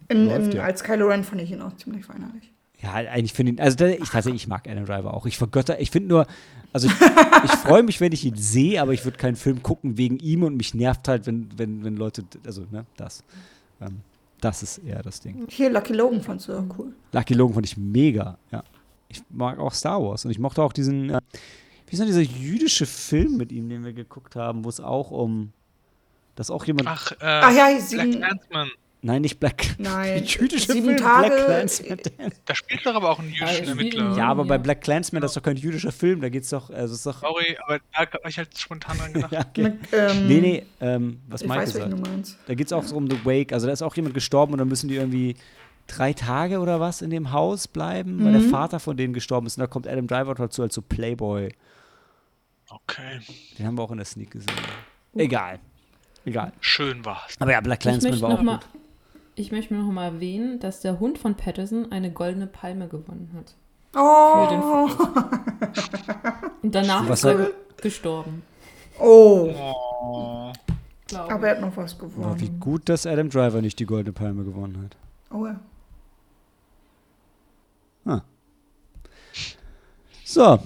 In, 0.10 0.30
in, 0.30 0.52
ja. 0.52 0.64
Als 0.64 0.84
Kylo 0.84 1.08
Ren 1.08 1.24
fand 1.24 1.42
ich 1.42 1.52
ihn 1.52 1.62
auch 1.62 1.76
ziemlich 1.78 2.08
weinerlich. 2.10 2.52
Ja, 2.82 2.92
eigentlich 2.94 3.32
finde 3.34 3.54
ich, 3.54 3.62
also 3.62 3.78
da, 3.78 3.88
ich 3.88 4.10
tatsächlich, 4.10 4.44
ich 4.44 4.48
mag 4.50 4.68
Adam 4.70 4.86
Driver 4.86 5.14
auch. 5.14 5.26
Ich 5.26 5.38
vergötter, 5.38 5.80
ich 5.80 5.90
finde 5.90 6.10
nur, 6.10 6.28
also 6.74 6.88
ich, 6.88 6.94
ich 7.46 7.52
freue 7.52 7.82
mich, 7.82 8.02
wenn 8.02 8.12
ich 8.12 8.26
ihn 8.26 8.36
sehe, 8.36 8.82
aber 8.82 8.92
ich 8.92 9.06
würde 9.06 9.18
keinen 9.18 9.38
Film 9.38 9.64
gucken 9.64 9.98
wegen 9.98 10.18
ihm 10.20 10.44
und 10.44 10.58
mich 10.58 10.74
nervt 10.74 11.08
halt, 11.08 11.26
wenn, 11.26 11.48
wenn, 11.56 11.86
wenn 11.86 11.96
Leute, 11.96 12.26
also, 12.46 12.66
ne, 12.72 12.86
das. 12.98 13.24
Ähm, 13.82 14.02
das 14.42 14.62
ist 14.62 14.80
eher 14.80 15.02
das 15.02 15.22
Ding. 15.22 15.46
Hier, 15.48 15.70
Lucky 15.70 15.94
Logan 15.94 16.22
fandst 16.22 16.50
du 16.50 16.54
auch 16.54 16.66
cool. 16.78 16.92
Lucky 17.14 17.34
Logan 17.34 17.54
fand 17.54 17.66
ich 17.66 17.78
mega, 17.78 18.38
ja. 18.52 18.62
Ich 19.14 19.24
mag 19.30 19.60
auch 19.60 19.74
Star 19.74 20.02
Wars 20.04 20.26
und 20.26 20.32
ich 20.32 20.40
mochte 20.40 20.62
auch 20.62 20.74
diesen, 20.74 21.10
äh, 21.10 21.20
wie 21.88 21.94
ist 21.94 22.00
denn 22.00 22.08
dieser 22.08 22.22
jüdische 22.22 22.86
Film 22.86 23.38
mit 23.38 23.52
ihm, 23.52 23.70
den 23.70 23.86
wir 23.86 23.94
geguckt 23.94 24.36
haben, 24.36 24.66
wo 24.66 24.70
es 24.70 24.80
auch 24.80 25.12
um, 25.12 25.52
dass 26.36 26.50
auch 26.50 26.66
jemand, 26.66 26.88
Ach, 26.88 27.12
äh, 27.14 27.16
Ach 27.22 27.52
ja, 27.56 27.68
Black 27.68 27.82
sieben, 27.82 28.12
Clansman. 28.14 28.72
nein, 29.04 29.22
nicht 29.22 29.40
Black, 29.40 29.76
Nein, 29.78 30.24
jüdische 30.26 30.72
sieben 30.72 30.86
Film, 30.88 30.98
Tage- 30.98 31.28
Black 31.30 31.46
Clansman. 31.46 32.00
Da 32.46 32.56
spielt 32.56 32.84
doch 32.86 32.96
aber 32.96 33.12
auch 33.12 33.20
ein 33.20 33.32
spielt 33.36 33.68
Ermittler. 33.68 34.18
Ja, 34.18 34.28
aber 34.30 34.44
bei. 34.46 34.58
Black 34.58 34.82
Clansman, 34.82 35.22
das 35.22 35.32
ist 35.32 35.38
doch 35.38 35.44
kein 35.44 35.56
jüdischer 35.58 35.92
Film, 35.92 36.22
da 36.22 36.30
geht's 36.30 36.50
doch, 36.50 36.72
also 36.72 36.94
es 36.94 37.00
ist 37.00 37.06
doch, 37.06 37.20
Sorry, 37.22 37.56
aber 37.64 37.80
da 37.94 38.00
habe 38.00 38.30
ich 38.30 38.38
halt 38.40 38.58
spontan 38.58 38.98
dran 38.98 39.14
gedacht. 39.14 39.32
ja, 39.32 39.42
okay. 39.48 39.62
mit, 39.64 39.76
ähm, 39.92 40.28
Nee, 40.28 40.42
nee, 40.42 40.66
ähm, 40.82 41.20
was 41.28 41.42
ich 41.44 41.48
Mike 41.48 41.62
weiß, 41.62 41.74
gesagt. 41.74 41.94
du 41.94 41.98
meinst. 41.98 42.38
Da 42.48 42.56
geht 42.56 42.66
es 42.68 42.74
auch 42.74 42.84
so 42.84 42.96
um 42.96 43.08
The 43.08 43.24
Wake. 43.24 43.54
Also 43.54 43.68
da 43.68 43.74
ist 43.74 43.84
auch 43.84 43.96
jemand 43.96 44.16
gestorben 44.16 44.54
und 44.54 44.58
dann 44.60 44.68
müssen 44.68 44.88
die 44.88 44.96
irgendwie 44.96 45.36
drei 45.88 46.14
Tage 46.14 46.60
oder 46.60 46.80
was 46.80 47.02
in 47.02 47.10
dem 47.10 47.32
Haus 47.32 47.68
bleiben, 47.68 48.24
weil 48.24 48.32
der 48.34 48.42
Mhm. 48.42 48.50
Vater 48.50 48.80
von 48.80 48.96
denen 48.98 49.14
gestorben 49.14 49.48
ist. 49.48 49.58
Und 49.58 49.62
da 49.62 49.68
kommt 49.68 49.88
Adam 49.88 50.08
Driver 50.08 50.34
dazu 50.36 50.62
als 50.62 50.74
so 50.76 50.82
Playboy. 50.82 51.50
Okay, 52.70 53.20
Den 53.60 53.68
haben 53.68 53.78
wir 53.78 53.84
auch 53.84 53.92
in 53.92 53.98
der 53.98 54.06
Sneak 54.06 54.32
gesehen. 54.32 54.50
Egal. 55.16 55.60
Egal. 56.26 56.54
schön 56.62 57.04
war's. 57.06 57.36
Aber 57.40 57.52
ja, 57.52 57.60
Black 57.62 57.80
Ich 57.80 57.84
Clansman 57.84 58.12
möchte 58.14 58.24
war 58.26 58.34
auch 58.34 58.38
noch 58.38 58.44
mal, 58.44 58.58
gut. 58.58 58.66
ich 59.36 59.52
möchte 59.52 59.74
noch 59.76 59.92
mal 59.92 60.06
erwähnen, 60.06 60.60
dass 60.60 60.80
der 60.82 61.00
Hund 61.00 61.18
von 61.18 61.36
Patterson 61.36 61.92
eine 61.92 62.12
goldene 62.12 62.48
Palme 62.48 62.88
gewonnen 62.88 63.30
hat. 63.36 63.54
Oh, 63.96 64.90
Und 66.64 66.74
danach 66.74 67.08
Was 67.10 67.20
ist 67.20 67.26
er 67.26 67.40
hat- 67.40 67.52
gestorben. 67.82 68.42
oh. 69.00 69.54
Oh. 70.06 70.52
aber 71.18 71.48
er 71.48 71.56
hat 71.56 71.62
noch 71.62 71.76
was 71.78 71.96
Oh, 72.02 72.06
wie 72.06 72.46
gewonnen. 72.48 72.60
gut, 72.60 72.90
dass 72.90 73.06
Adam 73.06 73.30
Driver 73.30 73.62
nicht 73.62 73.78
die 73.80 73.86
Goldene 73.86 74.14
Palme 74.14 74.44
gewonnen 74.46 74.82
hat. 74.84 74.98
Oh, 75.36 75.46
ja. 75.46 75.60
So. 80.34 80.60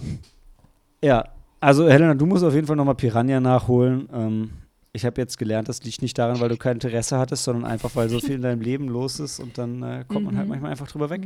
Ja, 1.03 1.25
also 1.59 1.89
Helena, 1.89 2.13
du 2.13 2.25
musst 2.25 2.43
auf 2.43 2.53
jeden 2.53 2.67
Fall 2.67 2.75
nochmal 2.77 2.95
Piranha 2.95 3.39
nachholen. 3.41 4.07
Ähm, 4.13 4.51
ich 4.93 5.05
habe 5.05 5.19
jetzt 5.21 5.37
gelernt, 5.37 5.67
das 5.67 5.83
liegt 5.83 6.01
nicht 6.01 6.17
daran, 6.17 6.39
weil 6.39 6.47
du 6.49 6.55
kein 6.57 6.73
Interesse 6.77 7.17
hattest, 7.19 7.43
sondern 7.43 7.69
einfach, 7.69 7.95
weil 7.95 8.07
so 8.09 8.19
viel 8.19 8.35
in 8.35 8.41
deinem 8.43 8.61
Leben 8.61 8.87
los 8.87 9.19
ist 9.19 9.39
und 9.39 9.57
dann 9.57 9.83
äh, 9.83 10.05
kommt 10.07 10.25
man 10.25 10.37
halt 10.37 10.45
Mhm. 10.45 10.49
manchmal 10.51 10.71
einfach 10.71 10.87
drüber 10.87 11.09
weg. 11.09 11.25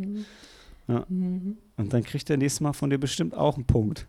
Mhm. 0.88 1.58
Und 1.78 1.94
dann 1.94 2.04
kriegt 2.04 2.28
der 2.30 2.38
nächste 2.38 2.64
Mal 2.64 2.74
von 2.74 2.90
dir 2.90 2.98
bestimmt 2.98 3.36
auch 3.38 3.56
einen 3.56 3.66
Punkt. 3.66 4.08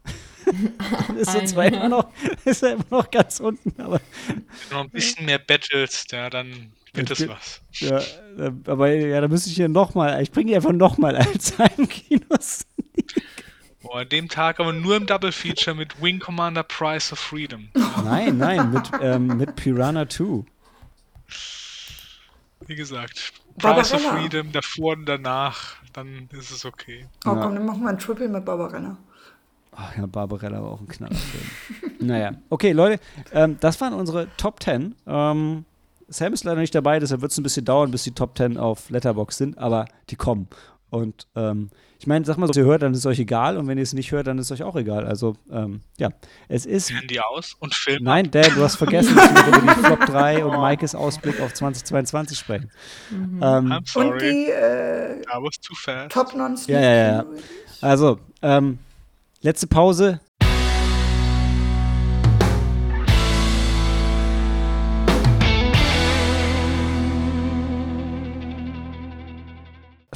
dann 1.06 1.16
ist 1.18 1.34
er 1.34 1.44
zwar 1.44 1.64
ja. 1.64 1.70
immer 1.76 1.88
noch, 1.90 2.08
ist 2.46 2.62
er 2.62 2.72
immer 2.72 2.84
noch 2.90 3.10
ganz 3.10 3.38
unten, 3.38 3.78
aber 3.80 4.00
Wenn 4.28 4.36
du 4.70 4.74
noch 4.76 4.84
ein 4.84 4.90
bisschen 4.90 5.26
mehr 5.26 5.38
battles, 5.38 6.06
ja, 6.10 6.30
dann 6.30 6.72
wird 6.94 7.10
Das 7.10 7.18
geht- 7.18 7.28
was. 7.28 7.60
ja, 7.74 8.00
aber 8.66 8.92
ja, 8.94 9.20
da 9.20 9.28
müsste 9.28 9.50
ich 9.50 9.56
hier 9.56 9.68
nochmal, 9.68 10.20
ich 10.22 10.32
bringe 10.32 10.48
die 10.50 10.56
einfach 10.56 10.72
nochmal 10.72 11.14
als 11.16 11.56
Heimkinos. 11.58 12.66
Oh, 13.84 13.94
an 13.94 14.08
dem 14.08 14.28
Tag 14.28 14.60
aber 14.60 14.72
nur 14.72 14.96
im 14.96 15.06
Double 15.06 15.32
Feature 15.32 15.74
mit 15.76 16.00
Wing 16.00 16.18
Commander 16.20 16.62
Price 16.62 17.12
of 17.12 17.18
Freedom. 17.18 17.68
Nein, 18.04 18.38
nein, 18.38 18.70
mit, 18.72 18.90
ähm, 19.00 19.26
mit 19.26 19.56
Piranha 19.56 20.08
2. 20.08 20.44
Wie 22.66 22.76
gesagt, 22.76 23.32
Price 23.58 23.92
of. 23.92 24.02
Freedom 24.02 24.52
davor 24.52 24.94
und 24.96 25.06
danach, 25.06 25.76
dann 25.92 26.28
ist 26.32 26.50
es 26.50 26.64
okay. 26.64 27.06
Oh, 27.26 27.30
Ja. 27.30 27.42
komm, 27.42 27.54
dann 27.56 27.66
machen 27.66 27.82
wir 27.82 27.88
ein 27.90 27.98
Triple 27.98 28.28
mit 28.28 28.44
Barbarella. 28.44 28.96
Ach 29.74 29.96
ja, 29.96 30.06
Barbarella 30.06 30.62
war 30.62 30.70
auch 30.72 30.80
ein 30.80 30.88
Knallerfilm. 30.88 31.96
naja, 32.00 32.34
okay, 32.50 32.72
Leute, 32.72 33.02
ähm, 33.32 33.56
das 33.60 33.80
waren 33.80 33.94
unsere 33.94 34.28
Top 34.36 34.62
10. 34.62 34.94
Ähm, 35.06 35.64
Sam 36.08 36.32
ist 36.34 36.44
leider 36.44 36.60
nicht 36.60 36.74
dabei, 36.74 37.00
deshalb 37.00 37.22
wird 37.22 37.32
es 37.32 37.38
ein 37.38 37.42
bisschen 37.42 37.64
dauern, 37.64 37.90
bis 37.90 38.04
die 38.04 38.12
Top 38.12 38.36
10 38.36 38.58
auf 38.58 38.90
Letterbox 38.90 39.38
sind, 39.38 39.56
aber 39.58 39.86
die 40.10 40.16
kommen. 40.16 40.46
Und 40.92 41.26
ähm, 41.36 41.70
ich 41.98 42.06
meine, 42.06 42.22
sag 42.26 42.36
mal, 42.36 42.48
so, 42.48 42.54
wenn 42.54 42.64
ihr 42.64 42.66
hört, 42.66 42.82
dann 42.82 42.92
ist 42.92 42.98
es 42.98 43.06
euch 43.06 43.18
egal 43.18 43.56
und 43.56 43.66
wenn 43.66 43.78
ihr 43.78 43.82
es 43.82 43.94
nicht 43.94 44.12
hört, 44.12 44.26
dann 44.26 44.36
ist 44.36 44.50
es 44.50 44.60
euch 44.60 44.62
auch 44.62 44.76
egal. 44.76 45.06
Also, 45.06 45.36
ähm, 45.50 45.80
ja, 45.96 46.10
es 46.48 46.66
ist. 46.66 46.92
Handy 46.92 47.18
aus 47.18 47.56
und 47.60 47.74
Film. 47.74 48.00
Nein, 48.02 48.30
Dan, 48.30 48.54
du 48.54 48.62
hast 48.62 48.76
vergessen, 48.76 49.16
dass 49.16 49.32
wir 49.32 49.58
über 49.62 49.74
die 49.74 49.80
Flop 49.80 50.04
3 50.04 50.44
und 50.44 50.52
Maikes 50.52 50.94
Ausblick 50.94 51.40
auf 51.40 51.54
2022 51.54 52.38
sprechen. 52.38 52.70
Ähm, 53.10 53.40
I'm 53.40 53.96
Und 53.96 54.20
die 54.20 54.50
äh, 54.50 55.22
I 55.22 55.40
was 55.40 55.58
too 55.60 55.74
fast. 55.74 56.12
Top 56.12 56.36
non 56.36 56.58
Ja, 56.66 56.78
ja, 56.78 56.94
ja. 56.94 57.24
also, 57.80 58.18
ähm, 58.42 58.78
letzte 59.40 59.66
Pause. 59.66 60.20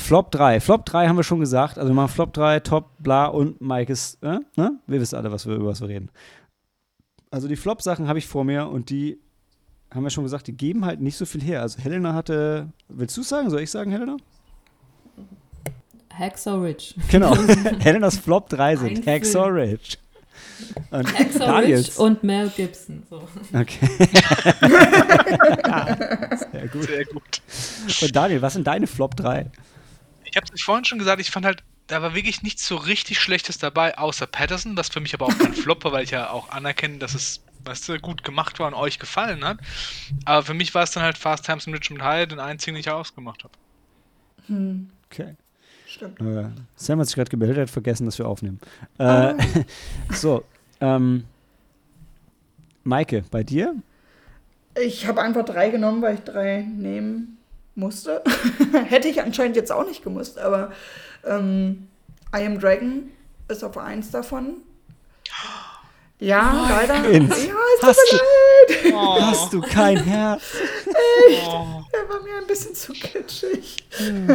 Flop 0.06 0.30
3. 0.30 0.60
Flop 0.60 0.86
3 0.86 1.08
haben 1.08 1.16
wir 1.16 1.24
schon 1.24 1.40
gesagt. 1.40 1.78
Also 1.78 1.90
wir 1.90 1.94
machen 1.94 2.12
Flop 2.12 2.32
3, 2.32 2.60
Top, 2.60 2.90
bla 3.00 3.26
und 3.26 3.60
Mike 3.60 3.92
ist, 3.92 4.22
äh, 4.22 4.38
ne? 4.56 4.78
Wir 4.86 5.00
wissen 5.00 5.16
alle, 5.16 5.32
was 5.32 5.46
wir, 5.48 5.56
über 5.56 5.66
was 5.66 5.80
wir 5.80 5.88
reden. 5.88 6.10
Also 7.32 7.48
die 7.48 7.56
Flop-Sachen 7.56 8.06
habe 8.06 8.20
ich 8.20 8.28
vor 8.28 8.44
mir 8.44 8.68
und 8.68 8.88
die 8.90 9.18
haben 9.92 10.04
wir 10.04 10.10
schon 10.10 10.22
gesagt, 10.22 10.46
die 10.46 10.56
geben 10.56 10.84
halt 10.84 11.00
nicht 11.00 11.16
so 11.16 11.26
viel 11.26 11.42
her. 11.42 11.62
Also 11.62 11.80
Helena 11.80 12.14
hatte, 12.14 12.68
willst 12.88 13.16
du 13.16 13.22
sagen? 13.22 13.50
Soll 13.50 13.62
ich 13.62 13.70
sagen, 13.72 13.90
Helena? 13.90 14.16
Hacksaw 16.16 16.62
Ridge. 16.62 16.94
Genau. 17.10 17.34
Helenas 17.80 18.16
Flop 18.16 18.48
3 18.48 18.70
Ein 18.70 18.78
sind 18.78 18.94
Film. 19.02 19.06
Hacksaw 19.06 19.48
Ridge. 19.48 19.96
Und 20.92 21.18
Hacksaw 21.18 21.58
Ridge 21.58 21.90
und 21.96 22.22
Mel 22.22 22.48
Gibson. 22.56 23.02
So. 23.10 23.22
Okay. 23.52 23.88
Sehr 26.52 26.68
gut. 26.68 26.82
Sehr 26.84 27.04
gut. 27.06 27.42
Und 28.02 28.14
Daniel, 28.14 28.40
was 28.40 28.52
sind 28.52 28.68
deine 28.68 28.86
Flop 28.86 29.16
3? 29.16 29.50
Ich 30.36 30.42
habe 30.42 30.54
es 30.54 30.62
vorhin 30.62 30.84
schon 30.84 30.98
gesagt, 30.98 31.18
ich 31.18 31.30
fand 31.30 31.46
halt, 31.46 31.62
da 31.86 32.02
war 32.02 32.14
wirklich 32.14 32.42
nichts 32.42 32.68
so 32.68 32.76
richtig 32.76 33.18
Schlechtes 33.20 33.56
dabei, 33.56 33.96
außer 33.96 34.26
Patterson, 34.26 34.76
was 34.76 34.90
für 34.90 35.00
mich 35.00 35.14
aber 35.14 35.24
auch 35.24 35.38
kein 35.38 35.54
Flop 35.54 35.82
war, 35.82 35.92
weil 35.92 36.04
ich 36.04 36.10
ja 36.10 36.28
auch 36.28 36.50
anerkenne, 36.50 36.98
dass 36.98 37.14
es, 37.14 37.40
weißt 37.64 37.88
du, 37.88 37.98
gut 37.98 38.22
gemacht 38.22 38.58
war 38.58 38.66
und 38.66 38.74
euch 38.74 38.98
gefallen 38.98 39.46
hat. 39.46 39.58
Aber 40.26 40.42
für 40.42 40.52
mich 40.52 40.74
war 40.74 40.82
es 40.82 40.90
dann 40.90 41.02
halt 41.02 41.16
Fast 41.16 41.46
Times 41.46 41.66
in 41.66 41.72
Richmond 41.72 42.02
High, 42.02 42.28
den 42.28 42.38
einzigen, 42.38 42.74
den 42.74 42.80
ich 42.80 42.90
ausgemacht 42.90 43.44
habe. 43.44 43.54
Hm, 44.48 44.90
Okay. 45.10 45.36
stimmt. 45.86 46.20
Äh, 46.20 46.50
Sam 46.74 47.00
hat 47.00 47.06
sich 47.06 47.16
gerade 47.16 47.30
gemeldet, 47.30 47.56
hat 47.56 47.70
vergessen, 47.70 48.04
dass 48.04 48.18
wir 48.18 48.28
aufnehmen. 48.28 48.60
Äh, 48.98 49.32
so, 50.10 50.44
ähm, 50.82 51.24
Maike, 52.84 53.24
bei 53.30 53.42
dir? 53.42 53.74
Ich 54.78 55.06
habe 55.06 55.22
einfach 55.22 55.46
drei 55.46 55.70
genommen, 55.70 56.02
weil 56.02 56.16
ich 56.16 56.20
drei 56.20 56.60
nehmen 56.60 57.38
musste. 57.76 58.22
Hätte 58.86 59.08
ich 59.08 59.20
anscheinend 59.22 59.56
jetzt 59.56 59.70
auch 59.72 59.86
nicht 59.86 60.02
gemusst, 60.02 60.38
aber 60.38 60.72
ähm, 61.24 61.88
I 62.34 62.44
Am 62.44 62.58
Dragon 62.58 63.10
ist 63.48 63.62
auf 63.64 63.76
eins 63.78 64.10
davon. 64.10 64.56
Ja, 66.18 66.66
leider. 66.70 67.00
Kind. 67.02 67.28
Ja, 67.30 67.36
es 67.36 67.80
tut 67.80 67.88
Hast 67.88 68.12
mir 68.12 68.18
du- 68.18 68.88
leid. 68.88 68.94
Oh, 68.94 69.20
Hast 69.20 69.52
du 69.52 69.60
kein 69.60 70.02
Herz? 70.02 70.42
oh, 70.88 71.82
Er 71.92 72.08
war 72.08 72.22
mir 72.22 72.36
ein 72.38 72.46
bisschen 72.46 72.74
zu 72.74 72.92
kitschig. 72.94 73.76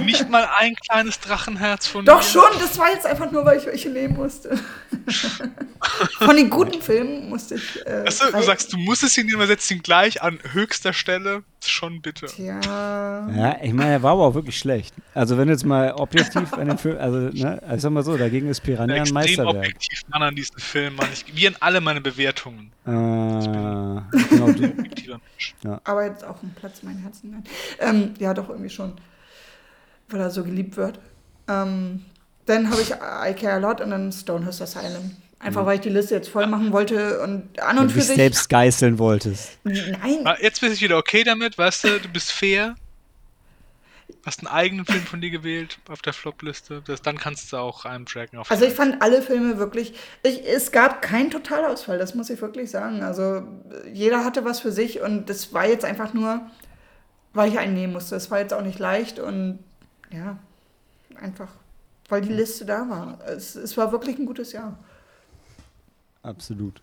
nicht 0.04 0.30
mal 0.30 0.48
ein 0.60 0.76
kleines 0.76 1.20
Drachenherz 1.20 1.88
von 1.88 2.06
Doch 2.06 2.18
mir. 2.18 2.24
schon, 2.24 2.60
das 2.60 2.78
war 2.78 2.92
jetzt 2.92 3.08
einfach 3.08 3.32
nur, 3.32 3.44
weil 3.46 3.58
ich 3.58 3.66
welche 3.66 3.90
nehmen 3.90 4.16
musste. 4.16 4.60
Von 6.24 6.36
den 6.36 6.50
guten 6.50 6.82
Filmen 6.82 7.30
musste 7.30 7.56
ich. 7.56 7.86
Äh, 7.86 8.06
Weißt 8.06 8.22
du, 8.22 8.42
sagst, 8.44 8.72
du 8.72 8.78
musst 8.78 9.02
es 9.04 9.18
ihn 9.18 9.26
nehmen, 9.26 9.46
setzt 9.48 9.70
ihn 9.72 9.82
gleich 9.82 10.22
an 10.22 10.40
höchster 10.52 10.94
Stelle. 10.94 11.44
Schon 11.64 12.02
bitte. 12.02 12.28
Tja. 12.28 12.60
Ja, 13.36 13.58
ich 13.62 13.74
meine, 13.74 13.92
er 13.94 14.04
war 14.04 14.12
aber 14.14 14.28
auch 14.28 14.34
wirklich 14.36 14.58
schlecht. 14.58 14.94
Also 15.14 15.38
wenn 15.38 15.48
du 15.48 15.54
jetzt 15.54 15.66
mal 15.66 15.94
objektiv 15.94 16.54
an 16.54 16.68
den 16.68 16.78
Film, 16.78 16.98
also, 17.00 17.18
ne, 17.18 17.62
also 17.62 17.76
ich 17.76 17.82
sag 17.82 17.92
mal 17.92 18.04
so, 18.04 18.18
dagegen 18.18 18.48
ist 18.50 18.62
Piranha 18.62 18.94
ein 18.94 19.02
extrem 19.02 19.14
Meisterwerk. 19.16 19.56
objektiv 19.56 20.02
ran 20.12 20.24
an 20.24 20.36
diesen 20.36 20.58
Film, 20.60 20.96
Mann. 20.96 21.08
Ich, 21.14 21.26
wie 21.36 21.48
an 21.48 21.56
alle 21.60 21.82
meine 21.82 22.02
Bewertungen. 22.02 22.72
Äh, 22.86 22.90
genau, 22.90 24.06
du, 24.52 24.64
Objektiver 24.66 25.20
Mensch. 25.20 25.56
Aber 25.84 26.06
jetzt 26.06 26.24
auf 26.24 26.40
dem 26.40 26.52
Platz 26.54 26.84
mein 26.84 26.98
Herzen. 26.98 27.32
Nein. 27.32 27.44
ähm, 27.80 28.14
ja, 28.20 28.34
doch 28.34 28.50
irgendwie 28.50 28.70
schon, 28.70 28.94
weil 30.10 30.20
er 30.22 30.30
so 30.32 30.44
geliebt 30.44 30.78
wird. 30.78 31.00
Ähm, 31.48 32.06
dann 32.46 32.70
habe 32.70 32.82
ich 32.82 32.92
I 32.92 33.34
Care 33.34 33.54
a 33.54 33.58
Lot 33.58 33.82
und 33.82 33.92
dann 33.92 34.12
Stonehurst 34.12 34.62
Asylum. 34.62 35.16
Einfach, 35.42 35.66
weil 35.66 35.76
ich 35.76 35.82
die 35.82 35.90
Liste 35.90 36.14
jetzt 36.14 36.30
voll 36.30 36.46
machen 36.46 36.72
wollte 36.72 37.20
und 37.22 37.60
an 37.60 37.78
und, 37.78 37.86
und 37.86 37.92
für 37.92 38.02
sich. 38.02 38.16
selbst 38.16 38.48
geißeln 38.48 39.00
wolltest. 39.00 39.58
Nein. 39.64 40.20
Ah, 40.24 40.38
jetzt 40.40 40.62
bin 40.62 40.72
ich 40.72 40.82
wieder 40.82 40.98
okay 40.98 41.24
damit, 41.24 41.58
weißt 41.58 41.84
du, 41.84 42.00
du 42.00 42.10
bist 42.10 42.32
fair. 42.32 42.76
Hast 44.24 44.42
einen 44.42 44.54
eigenen 44.54 44.86
Film 44.86 45.02
von 45.02 45.20
dir 45.20 45.32
gewählt 45.32 45.80
auf 45.90 46.04
der 46.04 46.14
Flop-Liste. 46.14 46.84
Dann 47.02 47.18
kannst 47.18 47.52
du 47.52 47.58
auch 47.58 47.86
einen 47.86 48.06
tracken. 48.06 48.38
Auf 48.38 48.52
also 48.52 48.66
ich 48.66 48.74
fand 48.74 49.02
alle 49.02 49.24
Filme 49.24 49.58
wirklich. 49.58 49.96
Ich, 50.22 50.46
es 50.48 50.72
gab 50.72 51.02
keinen 51.02 51.32
Totalausfall, 51.32 51.98
das 51.98 52.14
muss 52.14 52.30
ich 52.30 52.40
wirklich 52.40 52.70
sagen. 52.70 53.02
Also 53.02 53.42
jeder 53.92 54.24
hatte 54.24 54.46
was 54.46 54.60
für 54.60 54.72
sich 54.72 55.02
und 55.02 55.28
das 55.28 55.54
war 55.54 55.68
jetzt 55.68 55.86
einfach 55.86 56.14
nur, 56.14 56.42
weil 57.34 57.50
ich 57.50 57.58
einen 57.58 57.74
nehmen 57.74 57.94
musste. 57.94 58.16
Es 58.16 58.30
war 58.30 58.40
jetzt 58.40 58.54
auch 58.54 58.62
nicht 58.62 58.78
leicht 58.78 59.18
und 59.18 59.58
ja, 60.12 60.38
einfach, 61.20 61.50
weil 62.10 62.22
die 62.22 62.34
Liste 62.34 62.66
da 62.66 62.88
war. 62.88 63.18
Es, 63.26 63.56
es 63.56 63.76
war 63.76 63.92
wirklich 63.92 64.20
ein 64.20 64.28
gutes 64.28 64.52
Jahr. 64.52 64.78
Absolut. 66.24 66.82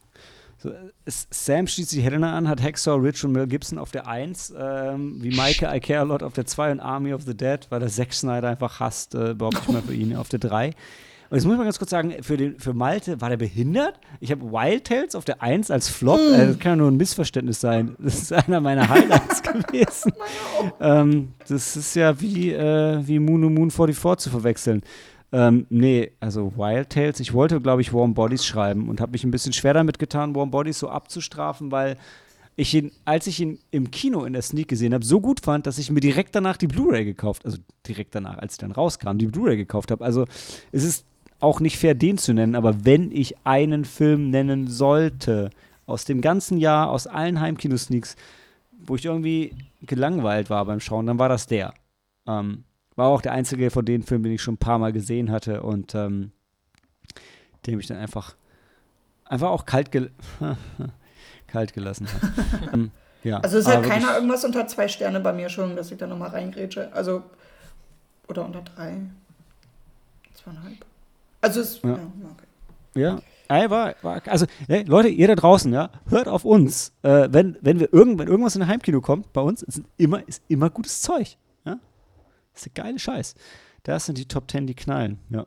So, 0.61 0.73
Sam 1.07 1.69
schließt 1.69 1.91
sich 1.91 2.03
Helena 2.03 2.37
an, 2.37 2.49
hat 2.49 2.61
Hexor, 2.61 3.01
Rich 3.01 3.25
und 3.25 3.33
Mel 3.33 3.47
Gibson 3.47 3.79
auf 3.79 3.93
der 3.93 4.09
1, 4.09 4.55
ähm, 4.59 5.19
wie 5.23 5.35
Maike 5.35 5.71
I 5.73 5.79
Care 5.79 6.01
a 6.01 6.03
Lot 6.03 6.25
auf 6.25 6.33
der 6.33 6.47
2 6.47 6.73
und 6.73 6.81
Army 6.81 7.15
of 7.15 7.23
the 7.23 7.37
Dead, 7.37 7.61
weil 7.71 7.79
der 7.79 7.89
Zack 7.89 8.13
Snyder 8.13 8.49
einfach 8.49 8.81
hasst, 8.81 9.15
äh, 9.15 9.31
überhaupt 9.31 9.57
nicht 9.57 9.71
mal 9.71 9.83
für 9.83 9.95
ihn, 9.95 10.17
auf 10.17 10.29
der 10.29 10.41
3. 10.41 10.75
Und 11.31 11.37
jetzt 11.37 11.45
muss 11.45 11.53
ich 11.53 11.59
mal 11.59 11.65
ganz 11.65 11.79
kurz 11.79 11.91
sagen, 11.91 12.15
für, 12.23 12.37
den, 12.37 12.59
für 12.59 12.73
Malte, 12.73 13.21
war 13.21 13.29
der 13.29 13.37
behindert? 13.37 14.01
Ich 14.19 14.33
habe 14.33 14.51
Wild 14.51 14.85
Tales 14.85 15.15
auf 15.15 15.27
der 15.27 15.43
1 15.43 15.71
als 15.71 15.89
Flop. 15.89 16.19
Mm. 16.19 16.35
Äh, 16.35 16.47
das 16.47 16.59
kann 16.59 16.73
ja 16.73 16.77
nur 16.77 16.91
ein 16.91 16.97
Missverständnis 16.97 17.61
sein. 17.61 17.95
Das 17.99 18.15
ist 18.15 18.33
einer 18.33 18.61
meiner 18.61 18.89
Highlights 18.89 19.43
gewesen. 19.43 20.13
ähm, 20.81 21.35
das 21.47 21.77
ist 21.77 21.95
ja 21.95 22.19
wie, 22.21 22.53
äh, 22.53 23.07
wie 23.07 23.19
Moon 23.19 23.45
und 23.45 23.55
Moon 23.55 23.71
44 23.71 24.25
zu 24.25 24.31
verwechseln. 24.31 24.83
Ähm, 25.31 25.67
nee, 25.69 26.13
also 26.21 26.57
Wild 26.57 26.91
Tales. 26.91 27.21
Ich 27.21 27.33
wollte, 27.35 27.61
glaube 27.61 27.83
ich, 27.83 27.93
Warm 27.93 28.15
Bodies 28.15 28.47
schreiben 28.47 28.89
und 28.89 29.01
habe 29.01 29.13
mich 29.13 29.25
ein 29.25 29.31
bisschen 29.31 29.53
schwer 29.53 29.75
damit 29.75 29.99
getan, 29.99 30.35
Warm 30.35 30.51
Bodies 30.51 30.79
so 30.79 30.89
abzustrafen, 30.89 31.71
weil 31.71 31.99
ich 32.57 32.75
ihn, 32.75 32.91
als 33.05 33.27
ich 33.27 33.39
ihn 33.39 33.59
im 33.71 33.91
Kino 33.91 34.25
in 34.25 34.33
der 34.33 34.43
Sneak 34.43 34.69
gesehen 34.69 34.93
habe, 34.93 35.05
so 35.05 35.21
gut 35.21 35.41
fand, 35.41 35.67
dass 35.67 35.79
ich 35.79 35.91
mir 35.91 36.01
direkt 36.01 36.35
danach 36.35 36.57
die 36.57 36.67
Blu-ray 36.67 37.05
gekauft, 37.05 37.45
also 37.45 37.59
direkt 37.87 38.15
danach, 38.15 38.39
als 38.39 38.55
ich 38.55 38.59
dann 38.59 38.73
rauskam, 38.73 39.17
die 39.17 39.27
Blu-ray 39.27 39.57
gekauft 39.57 39.91
habe. 39.93 40.05
Also 40.05 40.25
es 40.73 40.83
ist 40.83 41.05
auch 41.39 41.61
nicht 41.61 41.79
fair, 41.79 41.95
den 41.95 42.19
zu 42.19 42.33
nennen, 42.33 42.57
aber 42.57 42.85
wenn 42.85 43.13
ich 43.13 43.37
einen 43.45 43.85
Film 43.85 44.31
nennen 44.31 44.67
sollte 44.67 45.51
aus 45.87 46.05
dem 46.05 46.21
ganzen 46.21 46.59
Jahr, 46.59 46.91
aus 46.91 47.07
allen 47.07 47.41
Heimkino-Sneaks, 47.41 48.17
wo 48.73 48.97
ich 48.97 49.05
irgendwie 49.05 49.55
gelangweilt 49.83 50.51
war 50.51 50.65
beim 50.65 50.81
Schauen, 50.81 51.07
dann 51.07 51.19
war 51.21 51.29
das 51.29 51.47
der. 51.47 51.75
Ähm, 52.27 52.65
war 52.99 53.09
auch 53.09 53.23
der 53.23 53.33
einzige 53.33 53.71
von 53.71 53.85
den 53.85 54.03
Filmen, 54.03 54.25
den 54.25 54.33
ich 54.33 54.43
schon 54.43 54.55
ein 54.55 54.59
paar 54.59 54.79
Mal 54.79 54.93
gesehen 54.93 55.31
hatte 55.31 55.63
und 55.63 55.95
ähm, 55.95 56.33
den 57.65 57.77
mich 57.77 57.87
dann 57.87 57.97
einfach, 57.97 58.35
einfach 59.25 59.51
auch 59.51 59.65
kalt, 59.65 59.93
gel 59.93 60.11
kalt 61.47 61.73
gelassen 61.73 62.09
hat. 62.09 62.75
ähm, 62.75 62.91
ja, 63.23 63.39
also 63.39 63.59
es 63.59 63.69
hat 63.69 63.85
keiner 63.85 64.15
irgendwas 64.15 64.45
unter 64.45 64.67
zwei 64.67 64.89
Sterne 64.89 65.21
bei 65.21 65.33
mir 65.33 65.49
schon, 65.49 65.77
dass 65.77 65.93
ich 65.93 65.99
da 65.99 66.09
nochmal 66.09 66.31
reingrätsche. 66.31 66.93
Also, 66.93 67.23
oder 68.27 68.45
unter 68.45 68.63
drei. 68.63 68.97
Zweieinhalb. 70.35 70.85
Also 71.41 71.61
es, 71.61 71.81
ja, 71.83 71.91
ja 71.91 71.97
okay. 71.97 73.23
Ja, 73.49 73.71
war, 73.71 73.95
war, 74.03 74.23
also 74.27 74.47
hey, 74.67 74.83
Leute, 74.83 75.09
ihr 75.09 75.29
da 75.29 75.37
draußen, 75.37 75.73
ja, 75.73 75.91
hört 76.09 76.27
auf 76.27 76.45
uns. 76.45 76.93
Äh, 77.03 77.29
wenn, 77.31 77.57
wenn 77.61 77.79
wir 77.79 77.93
irgend, 77.93 78.19
wenn 78.19 78.27
irgendwas 78.27 78.57
in 78.57 78.63
ein 78.63 78.69
Heimkino 78.69 79.01
kommt, 79.01 79.33
bei 79.33 79.41
uns 79.41 79.63
ist 79.63 79.83
immer, 79.97 80.27
ist 80.27 80.43
immer 80.49 80.69
gutes 80.69 81.01
Zeug. 81.01 81.37
Das 82.59 82.67
ist 82.67 82.77
der 82.77 82.83
geile 82.83 82.99
Scheiß. 82.99 83.35
Das 83.85 84.07
sind 84.07 84.19
die 84.19 84.27
Top 84.27 84.51
10, 84.51 84.67
die 84.67 84.75
knallen. 84.75 85.19
Ja. 85.31 85.47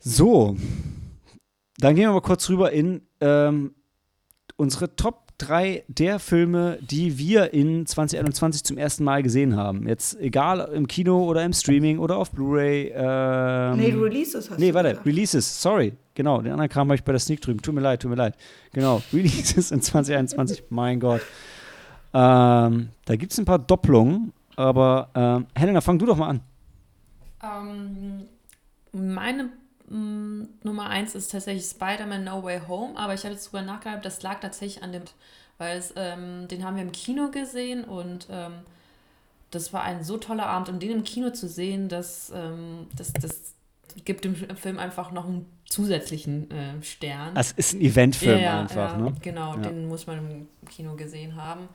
So. 0.00 0.56
Dann 1.78 1.94
gehen 1.94 2.08
wir 2.08 2.12
mal 2.12 2.20
kurz 2.20 2.48
rüber 2.50 2.72
in 2.72 3.02
ähm, 3.20 3.72
unsere 4.56 4.96
Top 4.96 5.28
3 5.38 5.84
der 5.86 6.18
Filme, 6.18 6.78
die 6.80 7.18
wir 7.18 7.54
in 7.54 7.86
2021 7.86 8.64
zum 8.64 8.78
ersten 8.78 9.04
Mal 9.04 9.22
gesehen 9.22 9.54
haben. 9.56 9.86
Jetzt 9.86 10.18
egal 10.20 10.68
im 10.74 10.88
Kino 10.88 11.24
oder 11.24 11.44
im 11.44 11.52
Streaming 11.52 12.00
oder 12.00 12.16
auf 12.16 12.32
Blu-ray. 12.32 12.92
Ähm, 12.92 13.76
nee, 13.78 13.92
Releases 13.92 14.50
hast 14.50 14.58
nee, 14.58 14.66
du. 14.66 14.70
Nee, 14.70 14.74
warte, 14.74 14.88
gesagt. 14.90 15.06
Releases, 15.06 15.62
sorry. 15.62 15.92
Genau, 16.14 16.42
den 16.42 16.50
anderen 16.50 16.68
Kram 16.68 16.88
habe 16.88 16.96
ich 16.96 17.04
bei 17.04 17.12
der 17.12 17.20
Sneak 17.20 17.40
drüben. 17.40 17.62
Tut 17.62 17.76
mir 17.76 17.80
leid, 17.80 18.02
tut 18.02 18.10
mir 18.10 18.16
leid. 18.16 18.34
Genau, 18.72 19.00
Releases 19.12 19.70
in 19.70 19.80
2021. 19.80 20.64
mein 20.70 20.98
Gott. 20.98 21.20
Ähm, 22.12 22.88
da 23.04 23.16
gibt 23.16 23.30
es 23.30 23.38
ein 23.38 23.44
paar 23.44 23.60
Doppelungen. 23.60 24.32
Aber 24.56 25.08
ähm, 25.14 25.46
Helena, 25.54 25.80
fang 25.80 25.98
du 25.98 26.06
doch 26.06 26.16
mal 26.16 26.28
an. 26.28 26.40
Ähm, 27.42 28.28
meine 28.92 29.50
mm, 29.88 30.42
Nummer 30.62 30.88
eins 30.88 31.14
ist 31.14 31.32
tatsächlich 31.32 31.64
Spider-Man 31.64 32.24
No 32.24 32.42
Way 32.42 32.62
Home, 32.68 32.96
aber 32.96 33.14
ich 33.14 33.24
hatte 33.24 33.36
darüber 33.36 33.62
nachgedacht, 33.62 34.04
das 34.04 34.22
lag 34.22 34.40
tatsächlich 34.40 34.82
an 34.82 34.92
dem, 34.92 35.02
weil 35.58 35.78
es, 35.78 35.92
ähm, 35.96 36.48
den 36.48 36.64
haben 36.64 36.76
wir 36.76 36.82
im 36.82 36.92
Kino 36.92 37.30
gesehen 37.30 37.84
und 37.84 38.28
ähm, 38.30 38.52
das 39.50 39.72
war 39.72 39.82
ein 39.82 40.04
so 40.04 40.16
toller 40.16 40.46
Abend 40.46 40.68
und 40.68 40.82
den 40.82 40.90
im 40.92 41.04
Kino 41.04 41.30
zu 41.30 41.48
sehen, 41.48 41.88
das, 41.88 42.32
ähm, 42.34 42.86
das, 42.96 43.12
das 43.12 43.54
gibt 44.04 44.24
dem 44.24 44.34
Film 44.34 44.78
einfach 44.78 45.12
noch 45.12 45.26
einen 45.26 45.46
zusätzlichen 45.66 46.50
äh, 46.50 46.82
Stern. 46.82 47.36
Es 47.36 47.52
ist 47.52 47.74
ein 47.74 47.80
Eventfilm 47.80 48.40
ja, 48.40 48.60
einfach, 48.60 48.92
ja, 48.92 48.96
ne? 48.96 49.12
Genau, 49.20 49.54
ja. 49.54 49.60
den 49.60 49.88
muss 49.88 50.06
man 50.06 50.18
im 50.18 50.48
Kino 50.68 50.94
gesehen 50.94 51.36
haben 51.36 51.68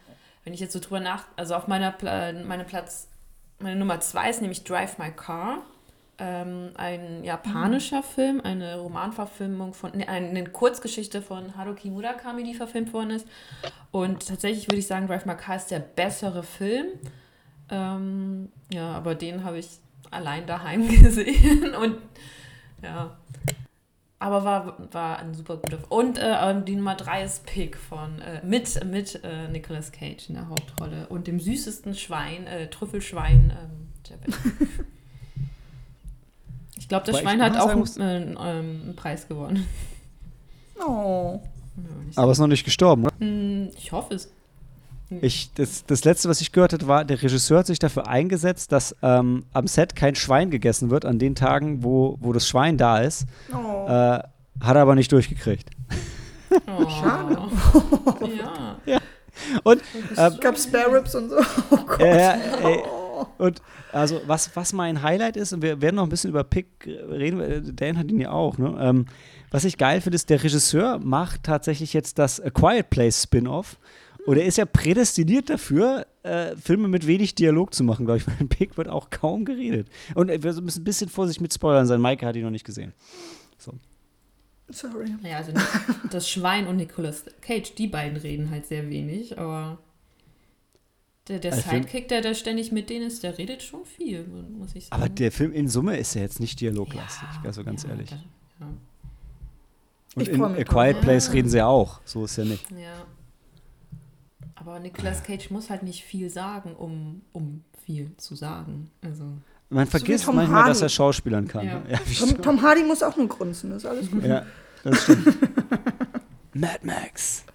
wenn 0.48 0.54
ich 0.54 0.62
jetzt 0.62 0.72
so 0.72 0.80
drüber 0.80 1.02
nach, 1.02 1.26
also 1.36 1.56
auf 1.56 1.68
meiner 1.68 1.92
Pla 1.92 2.32
meine 2.32 2.64
Platz, 2.64 3.10
meine 3.60 3.76
Nummer 3.76 4.00
zwei 4.00 4.30
ist 4.30 4.40
nämlich 4.40 4.64
Drive 4.64 4.98
My 4.98 5.12
Car. 5.12 5.58
Ähm, 6.20 6.72
ein 6.76 7.26
japanischer 7.26 7.98
mhm. 7.98 8.04
Film, 8.04 8.42
eine 8.42 8.78
Romanverfilmung 8.78 9.74
von, 9.74 9.92
ne, 9.92 10.08
eine 10.08 10.46
Kurzgeschichte 10.46 11.22
von 11.22 11.58
Haruki 11.58 11.90
Murakami, 11.90 12.44
die 12.44 12.54
verfilmt 12.54 12.94
worden 12.94 13.10
ist. 13.10 13.28
Und 13.92 14.26
tatsächlich 14.26 14.70
würde 14.70 14.78
ich 14.78 14.88
sagen, 14.88 15.08
Drive 15.08 15.26
My 15.26 15.36
Car 15.36 15.58
ist 15.58 15.70
der 15.70 15.80
bessere 15.80 16.44
Film. 16.44 16.94
Ähm, 17.70 18.50
ja, 18.72 18.94
aber 18.94 19.16
den 19.16 19.44
habe 19.44 19.60
ich 19.60 19.68
allein 20.12 20.48
daheim 20.48 20.88
gesehen. 21.04 21.76
Und 21.76 21.98
ja, 22.82 23.18
aber 24.20 24.44
war, 24.44 24.94
war 24.94 25.20
ein 25.20 25.34
super 25.34 25.58
guter. 25.58 25.80
Und 25.90 26.18
äh, 26.18 26.62
die 26.64 26.76
Nummer 26.76 26.96
3 26.96 27.24
ist 27.24 27.46
Pig 27.46 27.78
von 27.78 28.20
äh, 28.22 28.44
mit, 28.46 28.84
mit 28.86 29.24
äh, 29.24 29.48
Nicolas 29.50 29.92
Cage 29.92 30.30
in 30.30 30.36
der 30.36 30.50
Hauptrolle. 30.50 31.08
Und 31.08 31.28
dem 31.28 31.40
süßesten 31.40 31.94
Schwein, 31.94 32.48
äh, 32.48 32.68
Trüffelschwein, 32.70 33.52
ähm, 33.52 33.88
Ich 36.88 36.88
glaube, 36.88 37.06
das 37.06 37.16
Weil 37.16 37.24
Schwein 37.24 37.42
hat 37.42 37.58
auch 37.58 37.68
einen, 37.68 37.88
ähm, 38.00 38.38
einen, 38.38 38.96
Preis 38.96 39.28
gewonnen. 39.28 39.68
Oh. 40.80 41.42
Ja, 41.76 42.24
Aber 42.24 42.32
ist 42.32 42.40
noch 42.40 42.48
nicht 42.48 42.64
gestorben, 42.64 43.04
oder? 43.04 43.14
Hm, 43.20 43.72
ich 43.76 43.92
hoffe 43.92 44.16
es. 44.16 44.32
Hm. 45.10 45.20
Ich, 45.22 45.54
das, 45.54 45.86
das 45.86 46.04
letzte, 46.04 46.30
was 46.30 46.42
ich 46.42 46.52
gehört 46.52 46.74
habe, 46.74 46.88
war, 46.88 47.06
der 47.06 47.22
Regisseur 47.22 47.60
hat 47.60 47.68
sich 47.68 47.80
dafür 47.80 48.08
eingesetzt, 48.08 48.72
dass 48.72 48.96
ähm, 49.02 49.46
am 49.54 49.68
Set 49.68 49.96
kein 49.96 50.16
Schwein 50.16 50.52
gegessen 50.52 50.90
wird 50.90 51.06
an 51.06 51.20
den 51.20 51.36
Tagen, 51.36 51.84
wo, 51.84 52.18
wo 52.20 52.34
das 52.34 52.48
Schwein 52.48 52.78
da 52.78 53.00
ist. 53.00 53.26
Oh. 53.54 53.88
Äh, 53.88 54.20
hat 54.60 54.76
er 54.76 54.82
aber 54.82 54.96
nicht 54.96 55.12
durchgekriegt. 55.12 55.70
Oh. 56.68 56.90
Schade. 57.02 57.38
ja. 58.38 58.78
ja. 58.86 59.00
Und 59.64 59.82
äh, 60.16 60.32
gab 60.42 60.58
Spare 60.58 60.94
Ribs 60.94 61.16
und 61.16 61.30
so. 61.30 61.38
Oh 61.72 61.78
Gott. 61.86 62.00
Äh, 62.00 62.34
ey, 62.64 62.84
und 63.38 63.62
also 63.92 64.22
was, 64.26 64.56
was 64.56 64.74
mein 64.74 65.02
Highlight 65.02 65.38
ist, 65.38 65.54
und 65.54 65.62
wir 65.62 65.82
werden 65.82 65.96
noch 65.96 66.04
ein 66.04 66.10
bisschen 66.10 66.30
über 66.30 66.44
Pick 66.44 66.68
reden, 66.86 67.76
Dan 67.76 67.98
hat 67.98 68.10
ihn 68.10 68.20
ja 68.20 68.32
auch, 68.32 68.58
ne? 68.58 68.76
Ähm, 68.80 69.06
was 69.50 69.64
ich 69.64 69.78
geil 69.78 70.02
finde, 70.02 70.16
ist, 70.16 70.30
der 70.30 70.44
Regisseur 70.44 71.00
macht 71.00 71.44
tatsächlich 71.44 71.94
jetzt 71.94 72.20
das 72.20 72.42
A 72.42 72.50
Quiet 72.50 72.90
Place 72.90 73.24
Spin-off 73.24 73.78
und 74.28 74.36
er 74.36 74.44
ist 74.44 74.58
ja 74.58 74.66
prädestiniert 74.66 75.50
dafür, 75.50 76.06
äh, 76.24 76.54
Filme 76.58 76.90
mit 76.90 77.08
wenig 77.08 77.34
Dialog 77.36 77.74
zu 77.74 77.86
machen, 77.86 78.06
glaube 78.06 78.18
ich, 78.18 78.28
weil 78.28 78.36
in 78.42 78.50
Pig 78.50 78.78
wird 78.78 78.90
auch 78.90 79.10
kaum 79.10 79.46
geredet. 79.46 79.88
Und 80.16 80.28
wir 80.28 80.62
müssen 80.62 80.82
ein 80.82 80.84
bisschen 80.84 81.08
vorsichtig 81.08 81.40
mit 81.40 81.54
Spoilern 81.54 81.88
sein. 81.88 82.02
Maike 82.02 82.26
hat 82.26 82.36
ihn 82.36 82.44
noch 82.44 82.52
nicht 82.52 82.66
gesehen. 82.66 82.92
So. 83.58 83.72
Sorry. 84.68 85.16
Ja, 85.24 85.38
also 85.38 85.54
das 86.12 86.30
Schwein 86.30 86.68
und 86.68 86.76
Nicolas 86.76 87.24
Cage, 87.40 87.74
die 87.76 87.88
beiden 87.88 88.18
reden 88.18 88.52
halt 88.52 88.66
sehr 88.66 88.90
wenig, 88.90 89.40
aber 89.40 89.78
der, 91.30 91.40
der 91.40 91.54
also 91.54 91.70
Sidekick, 91.70 92.10
der 92.10 92.20
da 92.20 92.34
ständig 92.34 92.74
mit 92.74 92.90
denen 92.90 93.08
ist, 93.08 93.24
der 93.24 93.38
redet 93.38 93.64
schon 93.64 93.86
viel, 93.86 94.26
muss 94.26 94.76
ich 94.76 94.88
sagen. 94.88 95.02
Aber 95.02 95.10
der 95.10 95.32
Film 95.32 95.54
in 95.54 95.70
Summe 95.70 95.96
ist 95.96 96.16
ja 96.16 96.22
jetzt 96.22 96.42
nicht 96.42 96.60
dialoglastig, 96.60 97.30
ja, 97.34 97.46
also 97.46 97.64
ganz 97.64 97.84
ja, 97.84 97.92
ehrlich. 97.92 98.10
Da, 98.10 98.18
ja. 98.60 98.74
Und 100.16 100.28
in 100.28 100.44
A 100.44 100.64
Quiet 100.66 101.00
Place 101.00 101.32
reden 101.32 101.48
sie 101.48 101.60
ja 101.60 101.68
auch, 101.68 102.02
so 102.04 102.26
ist 102.26 102.36
ja 102.36 102.44
nicht. 102.44 102.70
Ja. 102.72 103.06
Aber 104.60 104.80
Nicolas 104.80 105.24
Cage 105.24 105.50
muss 105.52 105.70
halt 105.70 105.84
nicht 105.84 106.04
viel 106.04 106.30
sagen, 106.30 106.76
um, 106.76 107.22
um 107.32 107.64
viel 107.84 108.16
zu 108.18 108.36
sagen. 108.36 108.90
Also. 109.02 109.24
Man 109.70 109.86
vergisst 109.86 110.26
so 110.26 110.32
manchmal, 110.32 110.62
Hardy. 110.62 110.70
dass 110.70 110.82
er 110.82 110.90
Schauspielern 110.90 111.48
kann. 111.48 111.66
Ja. 111.66 111.82
Ja, 111.90 112.00
Tom, 112.18 112.42
Tom, 112.42 112.62
Hardy 112.62 112.84
muss 112.84 113.04
auch 113.04 113.16
nur 113.18 113.28
grunzen, 113.28 113.70
das 113.70 113.84
ist 113.84 113.90
alles 113.90 114.12
gut. 114.12 114.24
Ja, 114.24 114.46
das 114.84 115.04
stimmt. 115.04 115.28
Mad 116.54 116.80
Max. 116.84 117.46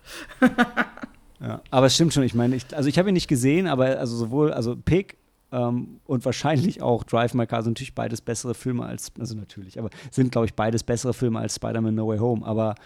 Ja, 1.41 1.61
aber 1.71 1.87
es 1.87 1.95
stimmt 1.95 2.15
schon, 2.15 2.23
ich 2.23 2.35
meine, 2.35 2.55
ich, 2.55 2.77
also 2.77 2.89
ich 2.89 2.99
habe 2.99 3.09
ihn 3.09 3.15
nicht 3.15 3.29
gesehen, 3.29 3.67
aber 3.67 3.99
also 3.99 4.17
sowohl, 4.17 4.53
also 4.53 4.77
Pig 4.77 5.17
ähm, 5.51 6.01
und 6.05 6.25
wahrscheinlich 6.25 6.83
auch 6.83 7.03
Drive 7.03 7.35
My 7.35 7.47
Car 7.47 7.63
sind 7.63 7.73
natürlich 7.73 7.95
beides 7.95 8.21
bessere 8.21 8.55
Filme 8.55 8.87
als, 8.87 9.11
also 9.19 9.35
natürlich, 9.35 9.79
aber 9.79 9.91
sind, 10.13 10.31
glaube 10.31 10.47
ich, 10.47 10.55
beides 10.55 10.85
bessere 10.85 11.15
Filme 11.15 11.41
als 11.41 11.57
Spider-Man 11.57 11.97
No 11.97 12.07
Way 12.07 12.19
Home, 12.19 12.47
aber 12.47 12.77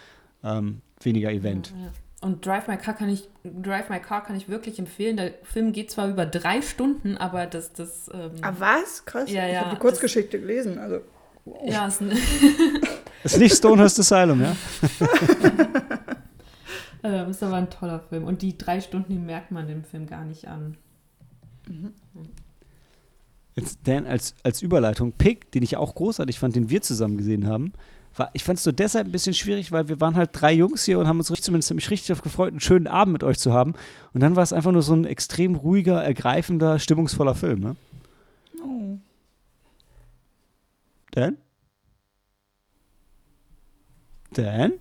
ähm, 0.43 0.81
weniger 1.01 1.31
Event. 1.31 1.71
Ja, 1.75 1.85
ja. 1.85 1.91
Und 2.19 2.45
Drive 2.45 2.67
My 2.67 2.77
Car 2.77 2.95
kann 2.95 3.09
ich, 3.09 3.29
Drive 3.43 3.89
My 3.89 3.99
Car 3.99 4.23
kann 4.23 4.35
ich 4.35 4.49
wirklich 4.49 4.79
empfehlen. 4.79 5.17
Der 5.17 5.33
Film 5.43 5.71
geht 5.71 5.91
zwar 5.91 6.09
über 6.09 6.25
drei 6.25 6.63
Stunden, 6.63 7.15
aber 7.17 7.45
das, 7.45 7.73
das. 7.73 8.09
Ähm, 8.11 8.31
Ah, 8.41 8.53
was? 8.57 9.05
Krass. 9.05 9.31
Ja, 9.31 9.45
ich 9.45 9.53
ja, 9.53 9.61
habe 9.61 9.75
die 9.75 9.79
Kurzgeschichte 9.79 10.39
gelesen. 10.39 10.79
Also, 10.79 11.01
ja, 11.65 11.87
ist 11.87 12.01
Ist 13.23 13.39
nicht 13.39 13.55
Stonehurst 13.55 13.99
Asylum, 13.99 14.41
ja? 14.41 14.55
ähm, 17.03 17.29
ist 17.29 17.43
aber 17.43 17.55
ein 17.55 17.69
toller 17.69 17.99
Film. 17.99 18.23
Und 18.23 18.41
die 18.41 18.57
drei 18.57 18.81
Stunden, 18.81 19.11
die 19.11 19.19
merkt 19.19 19.51
man 19.51 19.67
dem 19.67 19.83
Film 19.83 20.07
gar 20.07 20.23
nicht 20.23 20.47
an. 20.47 20.77
Jetzt 23.55 23.79
Dan 23.83 24.05
als, 24.05 24.35
als 24.43 24.61
Überleitung, 24.61 25.13
Pig, 25.13 25.51
den 25.51 25.63
ich 25.63 25.77
auch 25.77 25.95
großartig 25.95 26.39
fand, 26.39 26.55
den 26.55 26.69
wir 26.69 26.81
zusammen 26.81 27.17
gesehen 27.17 27.47
haben, 27.47 27.73
war, 28.17 28.29
ich 28.33 28.43
fand 28.43 28.57
es 28.57 28.63
so 28.63 28.71
deshalb 28.71 29.07
ein 29.07 29.11
bisschen 29.11 29.33
schwierig, 29.33 29.71
weil 29.71 29.89
wir 29.89 29.99
waren 30.01 30.15
halt 30.15 30.31
drei 30.33 30.53
Jungs 30.53 30.83
hier 30.85 30.99
und 30.99 31.07
haben 31.07 31.19
uns 31.19 31.29
richtig, 31.31 31.45
zumindest 31.45 31.73
mich 31.73 31.89
richtig 31.89 32.07
darauf 32.07 32.23
gefreut, 32.23 32.51
einen 32.51 32.59
schönen 32.59 32.87
Abend 32.87 33.13
mit 33.13 33.23
euch 33.23 33.39
zu 33.39 33.53
haben. 33.53 33.73
Und 34.13 34.21
dann 34.21 34.35
war 34.35 34.43
es 34.43 34.53
einfach 34.53 34.71
nur 34.71 34.81
so 34.81 34.93
ein 34.93 35.05
extrem 35.05 35.55
ruhiger, 35.55 36.03
ergreifender, 36.03 36.79
stimmungsvoller 36.79 37.35
Film, 37.35 37.59
ne? 37.59 37.75
oh. 38.63 38.97
Dan? 41.11 41.37
Dan? 44.31 44.73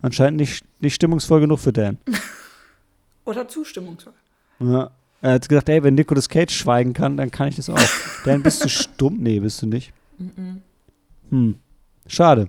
Anscheinend 0.00 0.38
nicht, 0.38 0.64
nicht 0.80 0.94
stimmungsvoll 0.94 1.40
genug 1.40 1.58
für 1.58 1.72
Dan. 1.72 1.98
Oder 3.24 3.48
zustimmungsvoll. 3.48 4.14
Ja. 4.60 4.90
Er 5.20 5.32
hat 5.34 5.48
gesagt, 5.48 5.68
ey, 5.68 5.82
wenn 5.82 5.94
Nicolas 5.94 6.28
Cage 6.28 6.52
schweigen 6.52 6.92
kann, 6.92 7.16
dann 7.16 7.30
kann 7.30 7.48
ich 7.48 7.56
das 7.56 7.68
auch. 7.68 7.78
Dan, 8.24 8.42
bist 8.42 8.64
du 8.64 8.68
stumm? 8.68 9.18
Nee, 9.18 9.40
bist 9.40 9.60
du 9.62 9.66
nicht. 9.66 9.92
Mhm. 10.18 10.62
Hm. 11.30 11.58
Schade. 12.06 12.48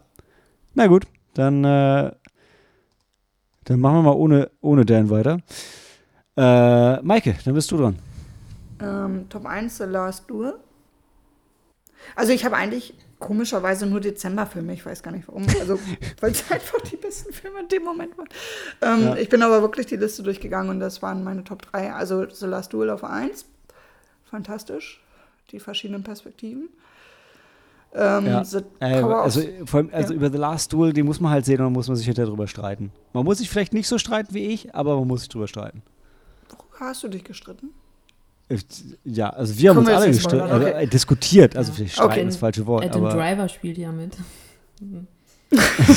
Na 0.75 0.87
gut, 0.87 1.07
dann, 1.33 1.63
äh, 1.63 2.11
dann 3.65 3.79
machen 3.79 3.95
wir 3.95 4.03
mal 4.03 4.15
ohne, 4.15 4.51
ohne 4.61 4.85
Dan 4.85 5.09
weiter. 5.09 5.39
Äh, 6.37 7.01
Maike, 7.01 7.35
dann 7.43 7.53
bist 7.53 7.71
du 7.71 7.77
dran. 7.77 7.99
Ähm, 8.81 9.27
Top 9.29 9.45
1 9.45 9.77
The 9.77 9.83
Last 9.85 10.29
Duel. 10.29 10.55
Also 12.15 12.31
ich 12.31 12.45
habe 12.45 12.55
eigentlich 12.55 12.93
komischerweise 13.19 13.85
nur 13.85 13.99
Dezemberfilme, 13.99 14.73
ich 14.73 14.85
weiß 14.85 15.03
gar 15.03 15.11
nicht 15.11 15.27
warum. 15.27 15.45
Also, 15.59 15.77
weil 16.21 16.31
es 16.31 16.49
einfach 16.49 16.79
die 16.81 16.95
besten 16.97 17.33
Filme 17.33 17.59
in 17.61 17.67
dem 17.67 17.83
Moment 17.83 18.17
waren. 18.17 18.29
Ähm, 18.81 19.01
Ja. 19.07 19.15
Ich 19.17 19.29
bin 19.29 19.41
aber 19.43 19.61
wirklich 19.61 19.85
die 19.87 19.97
Liste 19.97 20.23
durchgegangen 20.23 20.69
und 20.69 20.79
das 20.79 21.01
waren 21.01 21.23
meine 21.23 21.43
Top 21.43 21.61
3. 21.71 21.93
Also 21.93 22.29
The 22.29 22.45
Last 22.45 22.71
Duel 22.73 22.89
auf 22.89 23.03
1. 23.03 23.45
Fantastisch. 24.25 25.01
Die 25.51 25.59
verschiedenen 25.59 26.03
Perspektiven. 26.03 26.69
Ähm, 27.93 28.25
Ja. 28.27 28.43
The 28.43 28.59
Äh, 28.79 28.85
also 29.01 29.41
allem, 29.73 29.89
also 29.91 30.11
Ja. 30.13 30.17
über 30.17 30.29
The 30.31 30.37
Last 30.37 30.71
Duel, 30.73 30.93
den 30.93 31.05
muss 31.05 31.19
man 31.19 31.31
halt 31.31 31.45
sehen 31.45 31.59
und 31.59 31.65
dann 31.65 31.73
muss 31.73 31.87
man 31.87 31.97
sich 31.97 32.05
hinterher 32.05 32.29
drüber 32.29 32.47
streiten. 32.47 32.91
Man 33.13 33.25
muss 33.25 33.39
sich 33.39 33.49
vielleicht 33.49 33.73
nicht 33.73 33.87
so 33.87 33.97
streiten 33.97 34.33
wie 34.33 34.45
ich, 34.45 34.73
aber 34.75 34.95
man 34.97 35.07
muss 35.07 35.21
sich 35.21 35.29
drüber 35.29 35.47
streiten. 35.47 35.81
Worüber 36.49 36.79
hast 36.79 37.03
du 37.03 37.07
dich 37.07 37.23
gestritten? 37.23 37.71
Ja, 39.03 39.29
also 39.29 39.57
wir 39.57 39.69
haben 39.69 39.85
Können 39.85 39.95
uns 39.95 40.03
alle 40.03 40.13
spoilern, 40.13 40.49
also, 40.49 40.67
okay. 40.67 40.83
äh, 40.83 40.87
diskutiert, 40.87 41.55
also 41.55 41.71
vielleicht 41.71 41.93
streiten 41.93 42.11
Okay. 42.11 42.21
ist 42.21 42.33
das 42.33 42.39
falsche 42.39 42.65
Wort, 42.65 42.83
Adam 42.85 43.05
aber 43.05 43.13
Driver 43.15 43.47
spielt 43.47 43.77
ja 43.77 43.91
mit. 43.91 44.17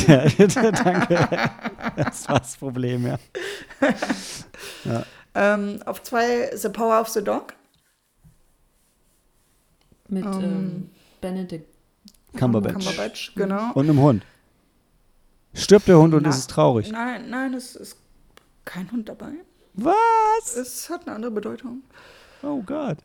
Ja, 0.08 0.26
danke. 0.70 1.28
Das 1.96 2.26
war 2.26 2.38
das 2.40 2.56
Problem, 2.56 3.06
ja. 3.06 3.18
Ähm, 5.34 5.80
auf 5.84 6.02
2 6.02 6.56
The 6.56 6.68
Power 6.70 7.00
of 7.00 7.08
the 7.08 7.22
Dog. 7.22 7.52
Mit 10.08 10.24
Ähm, 10.24 10.42
ähm, 10.42 10.90
Benedict. 11.20 11.66
Cumberbatch. 12.36 12.72
Cumberbatch, 12.74 13.34
genau. 13.34 13.72
Und 13.74 13.88
einem 13.90 14.00
Hund. 14.00 14.24
Stirbt 15.54 15.86
der 15.86 15.98
Hund 15.98 16.14
und 16.14 16.22
Na, 16.22 16.30
ist 16.30 16.38
es 16.38 16.46
traurig. 16.46 16.90
Nein, 16.90 17.28
nein, 17.28 17.52
es 17.54 17.76
ist 17.76 17.96
kein 18.64 18.90
Hund 18.90 19.08
dabei. 19.08 19.32
Was? 19.74 20.56
Es 20.56 20.88
hat 20.88 21.06
eine 21.06 21.14
andere 21.16 21.30
Bedeutung. 21.30 21.82
Oh 22.42 22.62
Gott. 22.64 22.98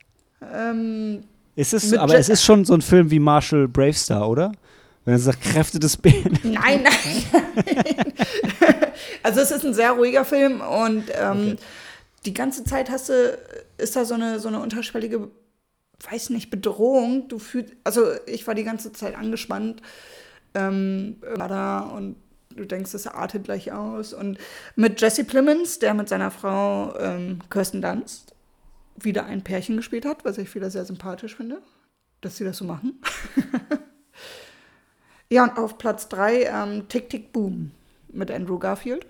Ähm, 0.53 1.23
Ist 1.55 1.73
es, 1.73 1.93
aber 1.93 2.13
Je- 2.13 2.19
es 2.19 2.29
ist 2.29 2.43
schon 2.43 2.65
so 2.65 2.73
ein 2.73 2.81
Film 2.81 3.09
wie 3.11 3.19
Marshall 3.19 3.67
Bravestar, 3.67 4.29
oder? 4.29 4.51
Wenn 5.05 5.13
er 5.15 5.19
sagt, 5.19 5.41
Kräfte 5.41 5.79
des 5.79 5.95
Bären. 5.97 6.37
nein, 6.43 6.83
nein. 6.83 8.05
also 9.23 9.39
es 9.41 9.51
ist 9.51 9.65
ein 9.65 9.73
sehr 9.73 9.91
ruhiger 9.91 10.25
Film 10.25 10.61
und 10.61 11.05
ähm, 11.13 11.37
Okay. 11.53 11.55
die 12.25 12.33
ganze 12.33 12.63
Zeit 12.63 12.89
hast 12.89 13.09
du, 13.09 13.37
ist 13.77 13.95
da 13.95 14.05
so 14.05 14.13
eine, 14.15 14.39
so 14.39 14.47
eine 14.49 14.59
unterschwellige, 14.59 15.29
weiß 16.09 16.29
nicht, 16.31 16.49
Bedrohung. 16.49 17.27
Du 17.29 17.39
fühlst, 17.39 17.73
also 17.83 18.03
ich 18.25 18.45
war 18.47 18.55
die 18.55 18.63
ganze 18.65 18.91
Zeit 18.91 19.15
angespannt. 19.15 19.81
Ähm, 20.53 21.17
war 21.35 21.47
da 21.47 21.79
und 21.79 22.15
du 22.55 22.65
denkst, 22.65 22.93
es 22.93 23.07
artet 23.07 23.45
gleich 23.45 23.71
aus. 23.71 24.13
Und 24.13 24.37
mit 24.75 24.99
Jesse 24.99 25.23
Plemons, 25.23 25.79
der 25.79 25.93
mit 25.93 26.09
seiner 26.09 26.31
Frau 26.31 26.97
ähm, 26.99 27.39
Kirsten 27.49 27.81
Dunst 27.81 28.33
wieder 28.97 29.25
ein 29.25 29.43
Pärchen 29.43 29.77
gespielt 29.77 30.05
hat, 30.05 30.25
was 30.25 30.37
ich 30.37 30.53
wieder 30.55 30.69
sehr 30.69 30.85
sympathisch 30.85 31.35
finde, 31.35 31.61
dass 32.21 32.37
sie 32.37 32.43
das 32.43 32.57
so 32.57 32.65
machen. 32.65 32.99
ja, 35.29 35.43
und 35.43 35.57
auf 35.57 35.77
Platz 35.77 36.09
3 36.09 36.43
ähm, 36.43 36.87
Tick 36.89 37.09
Tick 37.09 37.31
Boom 37.33 37.71
mit 38.11 38.31
Andrew 38.31 38.57
Garfield. 38.59 39.05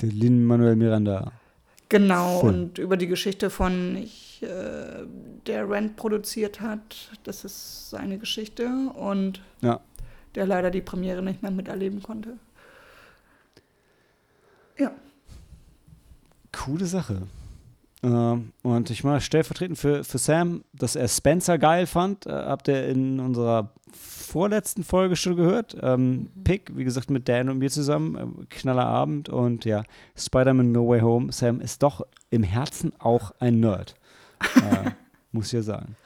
Der 0.00 0.10
Lin-Manuel 0.10 0.76
Miranda. 0.76 1.32
Genau, 1.88 2.40
Film. 2.40 2.54
und 2.54 2.78
über 2.78 2.96
die 2.98 3.06
Geschichte 3.06 3.48
von, 3.48 3.96
ich, 3.96 4.42
äh, 4.42 5.06
der 5.46 5.68
Rent 5.70 5.96
produziert 5.96 6.60
hat, 6.60 7.10
das 7.24 7.44
ist 7.44 7.88
seine 7.90 8.18
Geschichte 8.18 8.66
und 8.94 9.40
Ja. 9.62 9.80
der 10.34 10.46
leider 10.46 10.70
die 10.70 10.82
Premiere 10.82 11.22
nicht 11.22 11.40
mehr 11.42 11.50
miterleben 11.50 12.02
konnte. 12.02 12.36
Ja, 14.76 14.92
Coole 16.52 16.86
Sache. 16.86 17.22
Ähm, 18.02 18.52
und 18.62 18.90
ich 18.90 19.02
mal 19.02 19.20
stellvertretend 19.20 19.78
für, 19.78 20.04
für 20.04 20.18
Sam, 20.18 20.62
dass 20.72 20.96
er 20.96 21.08
Spencer 21.08 21.58
geil 21.58 21.86
fand, 21.86 22.26
äh, 22.26 22.32
habt 22.32 22.68
ihr 22.68 22.86
in 22.86 23.18
unserer 23.18 23.72
vorletzten 23.92 24.84
Folge 24.84 25.16
schon 25.16 25.36
gehört. 25.36 25.76
Ähm, 25.80 26.30
Pick, 26.44 26.76
wie 26.76 26.84
gesagt, 26.84 27.10
mit 27.10 27.28
Dan 27.28 27.48
und 27.48 27.58
mir 27.58 27.70
zusammen. 27.70 28.16
Ähm, 28.16 28.46
knaller 28.48 28.86
Abend 28.86 29.28
und 29.28 29.64
ja, 29.64 29.82
Spider-Man 30.16 30.70
No 30.70 30.88
Way 30.88 31.00
Home. 31.00 31.32
Sam 31.32 31.60
ist 31.60 31.82
doch 31.82 32.06
im 32.30 32.42
Herzen 32.42 32.92
auch 32.98 33.32
ein 33.40 33.60
Nerd. 33.60 33.94
äh, 34.56 34.90
muss 35.32 35.46
ich 35.46 35.52
ja 35.52 35.62
sagen. 35.62 35.96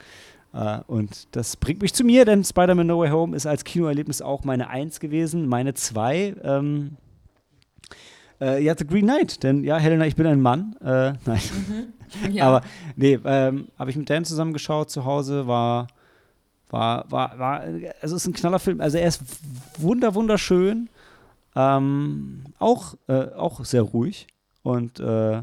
Äh, 0.53 0.79
und 0.87 1.35
das 1.35 1.57
bringt 1.57 1.81
mich 1.81 1.93
zu 1.93 2.03
mir, 2.03 2.25
denn 2.25 2.43
Spider-Man 2.43 2.87
No 2.87 2.99
Way 2.99 3.09
Home 3.09 3.35
ist 3.35 3.45
als 3.45 3.63
Kinoerlebnis 3.63 4.21
auch 4.21 4.43
meine 4.43 4.69
Eins 4.69 4.99
gewesen, 4.99 5.47
meine 5.47 5.73
Zwei. 5.73 6.35
Ähm, 6.43 6.97
äh, 8.43 8.63
ja, 8.63 8.75
The 8.77 8.85
Green 8.85 9.05
Knight, 9.05 9.41
denn 9.43 9.63
ja, 9.63 9.77
Helena, 9.77 10.05
ich 10.05 10.15
bin 10.15 10.25
ein 10.27 10.41
Mann. 10.41 10.75
Äh, 10.81 11.13
nein, 11.25 11.41
Ja. 12.31 12.45
aber 12.47 12.61
nee, 12.95 13.17
ähm, 13.25 13.67
habe 13.79 13.89
ich 13.89 13.95
mit 13.97 14.07
Dan 14.09 14.23
zusammen 14.25 14.53
geschaut 14.53 14.91
zu 14.91 15.03
Hause, 15.05 15.47
war, 15.47 15.87
war, 16.69 17.09
war, 17.11 17.39
war, 17.39 17.61
also 18.01 18.15
es 18.15 18.21
ist 18.23 18.27
ein 18.27 18.33
knaller 18.33 18.59
Film. 18.59 18.81
Also 18.81 18.97
er 18.99 19.07
ist 19.07 19.21
wunder, 19.79 20.13
wunderschön, 20.13 20.89
ähm, 21.55 22.43
auch, 22.59 22.95
äh, 23.07 23.29
auch 23.35 23.63
sehr 23.65 23.81
ruhig 23.83 24.27
und 24.63 24.99
äh, 24.99 25.41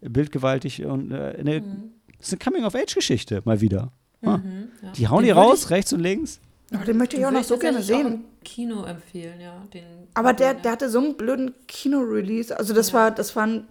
bildgewaltig 0.00 0.84
und 0.84 1.12
äh, 1.12 1.36
eine, 1.38 1.60
Mhm. 1.60 1.90
es 2.18 2.28
ist 2.28 2.32
eine 2.34 2.38
Coming-of-Age-Geschichte 2.38 3.42
mal 3.44 3.60
wieder. 3.60 3.92
Mhm, 4.22 4.68
ja. 4.82 4.92
Die 4.92 5.08
hauen 5.08 5.18
Den 5.24 5.26
die 5.26 5.30
raus, 5.32 5.70
rechts 5.70 5.92
und 5.92 6.00
links. 6.00 6.40
Oh, 6.80 6.84
den 6.84 6.96
möchte 6.96 7.16
ich 7.16 7.26
auch 7.26 7.30
noch 7.30 7.44
so 7.44 7.58
gerne 7.58 7.78
tatsächlich 7.78 8.04
auch 8.04 8.10
sehen. 8.10 8.24
im 8.24 8.44
Kino 8.44 8.84
empfehlen, 8.84 9.40
ja. 9.40 9.66
Den, 9.72 9.84
Aber 10.14 10.32
der, 10.32 10.54
der 10.54 10.72
hatte 10.72 10.88
so 10.88 10.98
einen 11.00 11.16
blöden 11.16 11.54
Kino-Release. 11.68 12.56
Also 12.56 12.74
das 12.74 12.88
Ja. 12.88 12.94
war, 12.94 13.10
das 13.10 13.36
waren 13.36 13.66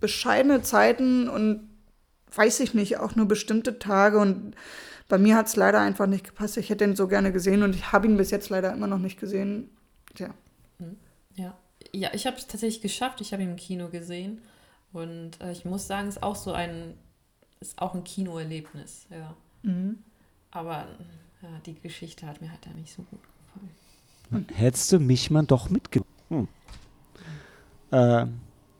bescheidene 0.00 0.62
Zeiten 0.62 1.28
und 1.28 1.68
weiß 2.34 2.60
ich 2.60 2.74
nicht, 2.74 2.98
auch 2.98 3.14
nur 3.14 3.26
bestimmte 3.26 3.78
Tage 3.78 4.18
und 4.18 4.54
bei 5.08 5.18
mir 5.18 5.36
hat 5.36 5.46
es 5.46 5.56
leider 5.56 5.80
einfach 5.80 6.06
nicht 6.06 6.24
gepasst. 6.24 6.56
Ich 6.56 6.70
hätte 6.70 6.84
ihn 6.84 6.96
so 6.96 7.06
gerne 7.06 7.32
gesehen 7.32 7.62
und 7.62 7.74
ich 7.74 7.92
habe 7.92 8.06
ihn 8.06 8.16
bis 8.16 8.30
jetzt 8.30 8.48
leider 8.48 8.72
immer 8.72 8.86
noch 8.86 8.98
nicht 8.98 9.20
gesehen. 9.20 9.68
Tja. 10.14 10.30
Ja, 11.34 11.54
ja 11.92 12.10
ich 12.14 12.26
habe 12.26 12.36
es 12.36 12.46
tatsächlich 12.46 12.80
geschafft. 12.80 13.20
Ich 13.20 13.32
habe 13.32 13.42
ihn 13.42 13.50
im 13.50 13.56
Kino 13.56 13.88
gesehen. 13.88 14.40
Und 14.92 15.40
äh, 15.42 15.52
ich 15.52 15.64
muss 15.64 15.86
sagen, 15.86 16.08
es 16.08 16.16
ist 16.16 16.22
auch 16.22 16.36
so 16.36 16.52
ein, 16.52 16.94
ist 17.60 17.78
auch 17.80 17.94
ein 17.94 18.04
Kinoerlebnis, 18.04 19.06
ja. 19.10 19.34
Aber 20.50 20.86
ja, 21.42 21.48
die 21.66 21.74
Geschichte 21.74 22.26
hat 22.26 22.40
mir 22.40 22.50
halt 22.50 22.64
da 22.64 22.70
nicht 22.74 22.92
so 22.92 23.02
gut 23.02 23.20
gefallen. 23.22 24.46
Hättest 24.54 24.92
du 24.92 24.98
mich 24.98 25.30
mal 25.30 25.44
doch 25.44 25.68
mitgenommen. 25.70 26.08
Hm. 26.28 26.48
Äh, 27.90 28.26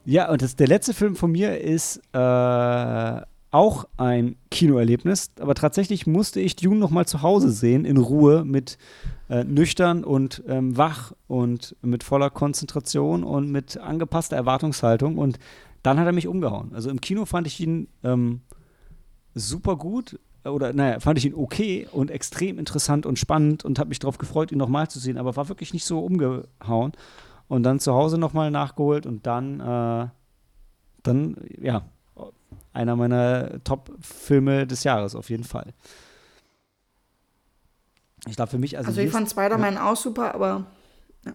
ja, 0.05 0.29
und 0.29 0.41
das, 0.41 0.55
der 0.55 0.67
letzte 0.67 0.93
Film 0.93 1.15
von 1.15 1.31
mir 1.31 1.61
ist 1.61 2.01
äh, 2.13 3.21
auch 3.51 3.87
ein 3.97 4.35
Kinoerlebnis, 4.49 5.31
aber 5.39 5.53
tatsächlich 5.53 6.07
musste 6.07 6.39
ich 6.39 6.55
Dune 6.55 6.79
noch 6.79 6.89
mal 6.89 7.05
zu 7.05 7.21
Hause 7.21 7.51
sehen, 7.51 7.85
in 7.85 7.97
Ruhe, 7.97 8.43
mit 8.43 8.77
äh, 9.29 9.43
nüchtern 9.43 10.03
und 10.03 10.43
ähm, 10.47 10.75
wach 10.75 11.13
und 11.27 11.75
mit 11.81 12.03
voller 12.03 12.31
Konzentration 12.31 13.23
und 13.23 13.51
mit 13.51 13.77
angepasster 13.77 14.35
Erwartungshaltung. 14.35 15.17
Und 15.17 15.37
dann 15.83 15.99
hat 15.99 16.07
er 16.07 16.13
mich 16.13 16.27
umgehauen. 16.27 16.73
Also 16.73 16.89
im 16.89 16.99
Kino 16.99 17.25
fand 17.25 17.45
ich 17.45 17.59
ihn 17.59 17.87
ähm, 18.03 18.41
super 19.35 19.75
gut 19.75 20.19
oder 20.45 20.73
naja, 20.73 20.99
fand 20.99 21.17
ich 21.17 21.25
ihn 21.25 21.35
okay 21.35 21.87
und 21.91 22.11
extrem 22.11 22.59
interessant 22.59 23.05
und 23.05 23.17
spannend 23.17 23.63
und 23.63 23.79
habe 23.79 23.89
mich 23.89 23.99
darauf 23.99 24.17
gefreut, 24.17 24.51
ihn 24.51 24.57
nochmal 24.57 24.89
zu 24.89 24.99
sehen, 24.99 25.17
aber 25.17 25.35
war 25.35 25.49
wirklich 25.49 25.73
nicht 25.73 25.85
so 25.85 25.99
umgehauen. 25.99 26.93
Und 27.47 27.63
dann 27.63 27.79
zu 27.79 27.93
Hause 27.93 28.17
nochmal 28.17 28.51
nachgeholt 28.51 29.05
und 29.05 29.25
dann, 29.27 29.59
äh, 29.59 30.07
dann, 31.03 31.37
ja, 31.61 31.85
einer 32.73 32.95
meiner 32.95 33.63
Top-Filme 33.63 34.65
des 34.65 34.83
Jahres 34.83 35.15
auf 35.15 35.29
jeden 35.29 35.43
Fall. 35.43 35.73
Ich 38.27 38.35
glaube, 38.35 38.51
für 38.51 38.57
mich, 38.57 38.77
also. 38.77 38.87
Also, 38.87 39.01
ich 39.01 39.11
fand 39.11 39.29
Spider-Man 39.29 39.75
ja. 39.75 39.91
auch 39.91 39.97
super, 39.97 40.33
aber 40.33 40.65
ja, 41.25 41.33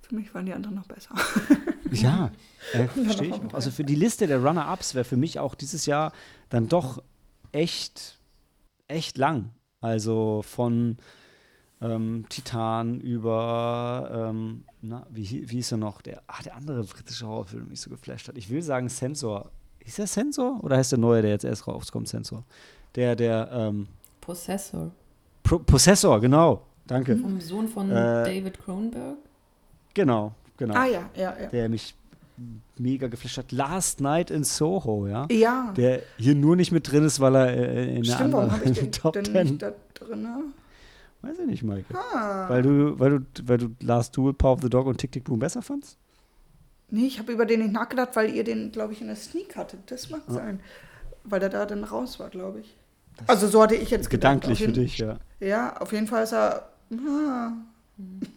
für 0.00 0.14
mich 0.14 0.32
waren 0.34 0.46
die 0.46 0.52
anderen 0.52 0.76
noch 0.76 0.86
besser. 0.86 1.14
ja, 1.90 2.30
äh, 2.72 2.86
verstehe 3.04 3.28
ich 3.28 3.34
auch. 3.34 3.54
Also, 3.54 3.70
für 3.70 3.84
die 3.84 3.96
Liste 3.96 4.26
der 4.26 4.42
Runner-Ups 4.42 4.94
wäre 4.94 5.04
für 5.04 5.16
mich 5.16 5.38
auch 5.38 5.54
dieses 5.54 5.86
Jahr 5.86 6.12
dann 6.48 6.68
doch 6.68 7.02
echt, 7.52 8.18
echt 8.88 9.18
lang. 9.18 9.50
Also 9.80 10.42
von 10.44 10.98
ähm, 11.80 12.26
Titan 12.28 13.00
über, 13.00 14.28
ähm, 14.30 14.64
na, 14.82 15.06
wie, 15.10 15.48
wie 15.48 15.56
hieß 15.56 15.72
er 15.72 15.78
noch? 15.78 16.02
Der, 16.02 16.22
ach, 16.26 16.42
der 16.42 16.56
andere 16.56 16.82
britische 16.84 17.26
Horrorfilm, 17.26 17.62
der 17.62 17.70
mich 17.70 17.80
so 17.80 17.90
geflasht 17.90 18.28
hat. 18.28 18.36
Ich 18.36 18.50
will 18.50 18.62
sagen 18.62 18.88
Sensor. 18.88 19.50
Ist 19.78 19.98
der 19.98 20.06
Sensor? 20.06 20.62
Oder 20.62 20.76
heißt 20.76 20.92
der 20.92 20.98
neue, 20.98 21.22
der 21.22 21.30
jetzt 21.30 21.44
erst 21.44 21.66
rauskommt, 21.66 22.08
Sensor? 22.08 22.44
Der, 22.94 23.16
der, 23.16 23.50
ähm, 23.52 23.88
Possessor. 24.20 24.90
Pro 25.42 25.58
Possessor, 25.58 26.20
genau. 26.20 26.66
Danke. 26.86 27.16
Vom 27.16 27.40
Sohn 27.40 27.68
von 27.68 27.90
äh, 27.90 27.94
David 27.94 28.58
Cronenberg? 28.62 29.16
Genau, 29.94 30.32
genau. 30.56 30.74
Ah 30.74 30.86
ja, 30.86 31.10
ja, 31.14 31.36
ja. 31.40 31.46
Der 31.48 31.68
mich 31.68 31.94
mega 32.78 33.08
geflasht 33.08 33.38
hat. 33.38 33.52
Last 33.52 34.00
Night 34.00 34.30
in 34.30 34.44
Soho, 34.44 35.06
ja? 35.06 35.26
Ja. 35.30 35.72
Der 35.76 36.02
hier 36.16 36.34
nur 36.34 36.56
nicht 36.56 36.72
mit 36.72 36.90
drin 36.90 37.04
ist, 37.04 37.20
weil 37.20 37.34
er 37.34 37.48
äh, 37.48 37.96
in 37.96 38.04
Stimmt, 38.04 38.32
der 38.32 38.40
anderen 38.40 38.72
ich 38.72 38.78
den, 38.78 38.92
Top 38.92 39.12
denn 39.12 39.24
10. 39.24 39.46
nicht 39.46 39.62
da 39.62 39.72
drin? 39.94 40.26
Weiß 41.22 41.38
ich 41.38 41.46
nicht, 41.46 41.62
Maike. 41.62 41.94
Ah. 41.94 42.48
Weil 42.48 42.62
du, 42.62 42.98
weil 42.98 43.10
du, 43.10 43.26
weil 43.44 43.58
du 43.58 43.68
Last 43.80 44.16
Duel, 44.16 44.32
Power 44.32 44.54
of 44.54 44.62
the 44.62 44.70
Dog 44.70 44.86
und 44.86 44.98
Tick 44.98 45.12
Tick 45.12 45.24
Boom 45.24 45.38
besser 45.38 45.60
fandst? 45.60 45.98
Nee, 46.90 47.06
ich 47.06 47.18
habe 47.18 47.32
über 47.32 47.46
den 47.46 47.60
nicht 47.60 47.72
nachgedacht, 47.72 48.10
weil 48.14 48.34
ihr 48.34 48.42
den, 48.42 48.72
glaube 48.72 48.94
ich, 48.94 49.00
in 49.00 49.06
der 49.06 49.16
Sneak 49.16 49.56
hattet. 49.56 49.90
Das 49.90 50.10
mag 50.10 50.22
ja. 50.28 50.34
sein. 50.34 50.60
Weil 51.24 51.40
der 51.40 51.50
da 51.50 51.66
dann 51.66 51.84
raus 51.84 52.18
war, 52.18 52.30
glaube 52.30 52.60
ich. 52.60 52.76
Das 53.18 53.28
also 53.28 53.48
so 53.48 53.62
hatte 53.62 53.74
ich 53.74 53.90
jetzt 53.90 54.08
gedacht. 54.08 54.40
Gedanklich 54.40 54.64
für 54.64 54.72
dich, 54.72 54.98
ja. 54.98 55.18
Ja, 55.40 55.76
auf 55.76 55.92
jeden 55.92 56.06
Fall 56.06 56.24
ist 56.24 56.32
er. 56.32 56.70
Ah. 56.92 57.52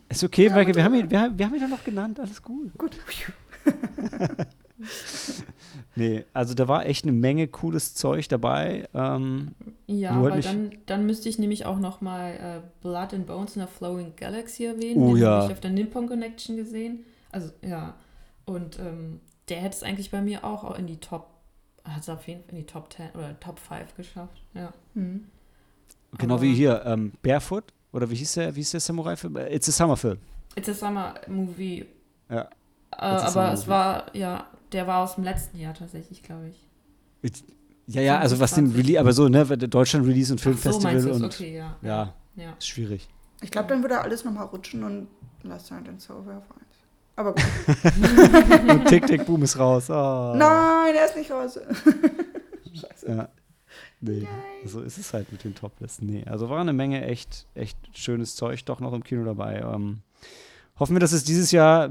Ist 0.10 0.24
okay, 0.24 0.48
ja, 0.48 0.54
Maike, 0.54 0.76
wir 0.76 0.84
haben, 0.84 0.94
ihn, 0.94 1.10
wir, 1.10 1.22
haben, 1.22 1.40
wir 1.40 1.46
haben 1.46 1.56
ihn 1.56 1.62
doch 1.62 1.70
noch 1.70 1.84
genannt, 1.84 2.20
alles 2.20 2.42
gut. 2.42 2.78
Gut. 2.78 2.92
nee, 5.96 6.26
also 6.34 6.54
da 6.54 6.68
war 6.68 6.86
echt 6.86 7.06
eine 7.06 7.12
Menge 7.12 7.48
cooles 7.48 7.96
Zeug 7.96 8.28
dabei. 8.28 8.88
Ähm, 8.94 9.52
ja, 9.88 10.22
weil 10.22 10.42
dann, 10.42 10.72
dann 10.86 11.06
müsste 11.06 11.30
ich 11.30 11.40
nämlich 11.40 11.66
auch 11.66 11.80
noch 11.80 12.02
mal 12.02 12.32
äh, 12.32 12.62
Blood 12.82 13.14
and 13.14 13.28
Bones 13.28 13.56
in 13.56 13.62
a 13.62 13.68
Flowing 13.68 14.14
Galaxy 14.16 14.66
erwähnen. 14.66 15.02
Oh, 15.02 15.14
den 15.14 15.24
ja. 15.24 15.30
habe 15.30 15.46
ich 15.46 15.52
auf 15.54 15.62
der 15.62 15.72
Nippon 15.72 16.08
Connection 16.08 16.56
gesehen. 16.56 17.06
Also, 17.32 17.50
ja. 17.62 17.96
Und 18.46 18.80
ähm, 18.80 19.22
der 19.50 19.58
hätte 19.58 19.76
es 19.76 19.84
eigentlich 19.84 20.12
bei 20.12 20.22
mir 20.22 20.44
auch 20.44 20.78
in 20.78 20.88
die 20.88 20.98
Top, 20.98 21.30
hat 21.84 22.02
es 22.02 22.10
auf 22.10 22.28
jeden 22.28 22.44
Fall 22.44 22.52
in 22.52 22.58
die 22.58 22.66
Top 22.66 22.92
10 22.92 23.12
oder 23.14 23.40
Top 23.40 23.60
5 23.60 23.96
geschafft. 23.96 24.42
Ja. 24.54 24.74
Mhm. 24.94 25.26
Genau 26.18 26.36
Aber, 26.36 26.44
wie 26.44 26.54
hier, 26.54 26.84
ähm, 26.86 27.14
Barefoot, 27.22 27.74
oder 27.92 28.10
wie 28.10 28.16
hieß 28.16 28.34
der, 28.34 28.56
wie 28.56 28.60
hieß 28.60 28.72
der 28.72 28.80
Samurai-Film? 28.80 29.38
It's 29.50 29.68
a 29.70 29.72
Summer 29.72 29.98
Film. 29.98 30.20
It's 30.56 30.70
a 30.70 30.74
Summer 30.74 31.16
Movie. 31.28 31.86
Ja. 32.30 32.50
Äh, 32.98 33.02
aber 33.02 33.54
es 33.54 33.68
war, 33.68 34.16
ja, 34.16 34.48
der 34.72 34.88
war 34.88 35.04
aus 35.04 35.16
dem 35.16 35.24
letzten 35.24 35.60
Jahr 35.60 35.74
tatsächlich, 35.74 36.24
glaube 36.24 36.50
ich. 36.50 37.44
Ja, 37.88 38.02
ja, 38.02 38.20
also 38.20 38.40
was 38.40 38.54
den 38.56 38.72
Release, 38.72 39.00
aber 39.00 39.14
so, 39.14 39.28
ne, 39.28 39.46
Deutschland 39.46 40.08
Release 40.08 40.32
und 40.32 40.40
Filmfestival 40.40 41.00
so, 41.00 41.12
und 41.12 41.26
okay, 41.26 41.58
ja. 41.58 41.76
ja, 41.82 42.14
ja. 42.36 42.54
ist 42.58 42.68
schwierig. 42.68 43.10
Ich 43.42 43.52
glaube, 43.52 43.68
dann 43.68 43.82
würde 43.82 44.00
alles 44.00 44.24
nochmal 44.24 44.46
rutschen 44.46 44.84
und 44.84 45.08
Last 45.44 45.72
Night 45.72 45.88
in 45.88 46.00
Soho 46.00 46.26
wäre 46.26 46.38
auf 46.38 46.52
eins. 46.52 46.64
Aber 47.16 47.34
gut. 47.34 47.44
und 48.70 48.86
Tick 48.86 49.06
Tick 49.06 49.26
Boom 49.26 49.44
ist 49.44 49.60
raus. 49.60 49.90
Oh. 49.90 50.34
Nein, 50.36 50.96
er 50.96 51.06
ist 51.06 51.16
nicht 51.16 51.30
raus. 51.30 51.60
Scheiße. 52.74 53.10
Ja. 53.10 53.30
Nee, 54.00 54.28
so 54.66 54.82
ist 54.82 54.98
es 54.98 55.14
halt 55.14 55.32
mit 55.32 55.44
den 55.44 55.56
Toplisten. 55.56 56.08
Nee, 56.08 56.26
also 56.26 56.50
war 56.50 56.60
eine 56.60 56.74
Menge 56.74 57.06
echt, 57.06 57.48
echt 57.54 57.78
schönes 57.94 58.36
Zeug 58.36 58.66
doch 58.66 58.80
noch 58.80 58.94
im 58.94 59.04
Kino 59.04 59.24
dabei. 59.24 59.60
Ähm, 59.60 60.02
hoffen 60.80 60.96
wir, 60.96 61.00
dass 61.00 61.12
es 61.12 61.24
dieses 61.24 61.52
Jahr 61.52 61.90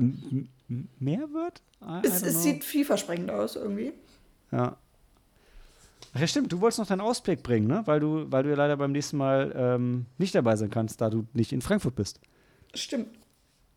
mehr 0.99 1.29
wird? 1.33 1.63
Es, 2.03 2.23
es 2.23 2.43
sieht 2.43 2.65
vielversprechend 2.65 3.31
aus 3.31 3.57
irgendwie. 3.57 3.93
Ja. 4.51 4.77
Ach 6.15 6.21
ja, 6.21 6.27
stimmt, 6.27 6.53
du 6.53 6.61
wolltest 6.61 6.79
noch 6.79 6.87
deinen 6.87 7.01
Ausblick 7.01 7.43
bringen, 7.43 7.67
ne? 7.67 7.83
Weil 7.87 8.01
du, 8.01 8.31
weil 8.31 8.43
du 8.43 8.51
ja 8.51 8.57
leider 8.57 8.77
beim 8.77 8.93
nächsten 8.93 9.17
Mal 9.17 9.53
ähm, 9.57 10.07
nicht 10.19 10.35
dabei 10.35 10.57
sein 10.57 10.71
kannst, 10.71 11.01
da 11.01 11.09
du 11.09 11.27
nicht 11.33 11.53
in 11.53 11.63
Frankfurt 11.63 11.95
bist. 11.95 12.21
Stimmt. 12.75 13.09